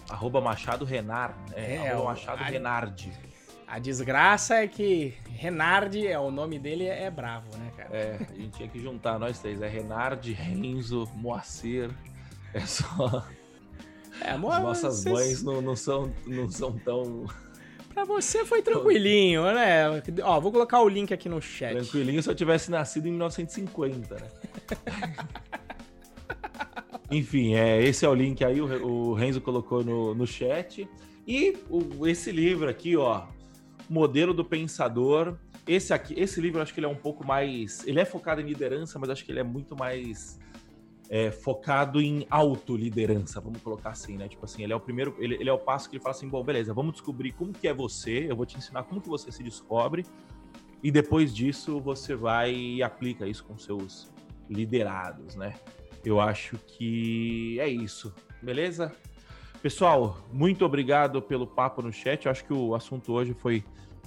arroba 0.09 0.39
Machado 0.39 0.85
Renar, 0.85 1.37
é, 1.53 1.75
é 1.75 1.91
arroba 1.91 2.09
Machado 2.09 2.43
a... 2.43 2.45
Renardi. 2.45 3.11
A 3.67 3.79
desgraça 3.79 4.55
é 4.55 4.67
que 4.67 5.13
Renardi, 5.27 6.07
é, 6.07 6.19
o 6.19 6.29
nome 6.29 6.59
dele 6.59 6.85
é, 6.85 7.09
bravo, 7.09 7.47
né, 7.57 7.71
cara? 7.75 7.89
É, 7.91 8.19
a 8.29 8.35
gente 8.35 8.51
tinha 8.51 8.69
que 8.69 8.79
juntar 8.79 9.17
nós 9.19 9.39
três. 9.39 9.61
É 9.61 9.67
Renardi, 9.67 10.33
Renzo, 10.33 11.09
Moacir. 11.15 11.89
É 12.53 12.59
só. 12.61 13.25
É, 14.21 14.31
As 14.31 14.39
nossas 14.39 15.03
mães 15.05 15.43
não, 15.43 15.61
não, 15.61 15.75
são, 15.75 16.13
não 16.25 16.49
são 16.49 16.71
tão. 16.79 17.25
Pra 17.93 18.05
você 18.05 18.45
foi 18.45 18.61
tranquilinho, 18.61 19.43
né? 19.53 20.01
Ó, 20.23 20.39
vou 20.39 20.51
colocar 20.51 20.81
o 20.81 20.87
link 20.87 21.13
aqui 21.13 21.27
no 21.27 21.41
chat. 21.41 21.73
Tranquilinho 21.73 22.21
se 22.21 22.29
eu 22.29 22.35
tivesse 22.35 22.69
nascido 22.69 23.07
em 23.07 23.11
1950, 23.11 24.15
né? 24.15 24.27
Enfim, 27.11 27.55
é, 27.55 27.81
esse 27.83 28.05
é 28.05 28.09
o 28.09 28.13
link 28.13 28.43
aí, 28.43 28.59
o, 28.61 28.87
o 28.87 29.13
Renzo 29.13 29.39
colocou 29.41 29.83
no, 29.83 30.15
no 30.15 30.25
chat. 30.25 30.87
E 31.27 31.57
o, 31.69 32.07
esse 32.07 32.31
livro 32.31 32.69
aqui, 32.69 32.95
ó, 32.95 33.23
Modelo 33.89 34.33
do 34.33 34.43
Pensador. 34.43 35.37
Esse 35.67 35.93
aqui, 35.93 36.13
esse 36.17 36.39
livro 36.39 36.59
eu 36.59 36.63
acho 36.63 36.73
que 36.73 36.79
ele 36.79 36.87
é 36.87 36.89
um 36.89 36.95
pouco 36.95 37.25
mais. 37.25 37.85
Ele 37.87 37.99
é 37.99 38.05
focado 38.05 38.41
em 38.41 38.45
liderança, 38.45 38.99
mas 38.99 39.09
acho 39.09 39.25
que 39.25 39.31
ele 39.31 39.39
é 39.39 39.43
muito 39.43 39.75
mais 39.75 40.39
é, 41.09 41.31
focado 41.31 42.01
em 42.01 42.25
autoliderança, 42.29 43.39
vamos 43.39 43.61
colocar 43.61 43.89
assim, 43.91 44.17
né? 44.17 44.27
Tipo 44.27 44.45
assim, 44.45 44.63
ele 44.63 44.73
é 44.73 44.75
o 44.75 44.79
primeiro, 44.79 45.15
ele, 45.19 45.35
ele, 45.35 45.49
é 45.49 45.53
o 45.53 45.57
passo 45.57 45.89
que 45.89 45.95
ele 45.95 46.03
fala 46.03 46.15
assim, 46.15 46.27
bom, 46.27 46.43
beleza, 46.43 46.73
vamos 46.73 46.93
descobrir 46.93 47.31
como 47.31 47.53
que 47.53 47.67
é 47.67 47.73
você, 47.73 48.29
eu 48.29 48.35
vou 48.35 48.45
te 48.45 48.57
ensinar 48.57 48.83
como 48.83 49.01
que 49.01 49.09
você 49.09 49.31
se 49.31 49.43
descobre, 49.43 50.05
e 50.81 50.91
depois 50.91 51.33
disso 51.33 51.79
você 51.79 52.15
vai 52.15 52.53
e 52.53 52.83
aplica 52.83 53.27
isso 53.27 53.43
com 53.43 53.57
seus 53.57 54.11
liderados, 54.49 55.35
né? 55.35 55.53
Eu 56.03 56.19
acho 56.19 56.57
que 56.67 57.59
é 57.59 57.67
isso, 57.67 58.13
beleza? 58.41 58.91
Pessoal, 59.65 60.17
muito 60.31 60.63
obrigado 60.63 61.19
pelo 61.23 61.47
papo 61.47 61.81
no 61.81 61.91
chat. 61.91 62.23
Eu 62.23 62.31
acho 62.31 62.45
que 62.45 62.53
o 62.53 62.75
assunto 62.75 63.11
hoje 63.11 63.33
foi 63.33 63.63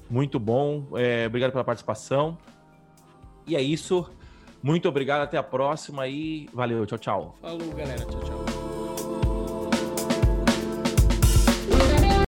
muito 0.09 0.39
bom. 0.39 0.87
É, 0.95 1.27
obrigado 1.27 1.51
pela 1.51 1.65
participação. 1.65 2.39
E 3.45 3.57
é 3.57 3.61
isso. 3.61 4.09
Muito 4.63 4.89
obrigado, 4.89 5.23
até 5.23 5.37
a 5.37 5.43
próxima 5.43 6.07
e 6.07 6.49
valeu, 6.55 6.87
tchau, 6.87 6.99
tchau. 6.99 7.37
Falou, 7.43 7.75
galera, 7.75 8.05
tchau, 8.05 8.21
tchau. 8.21 8.58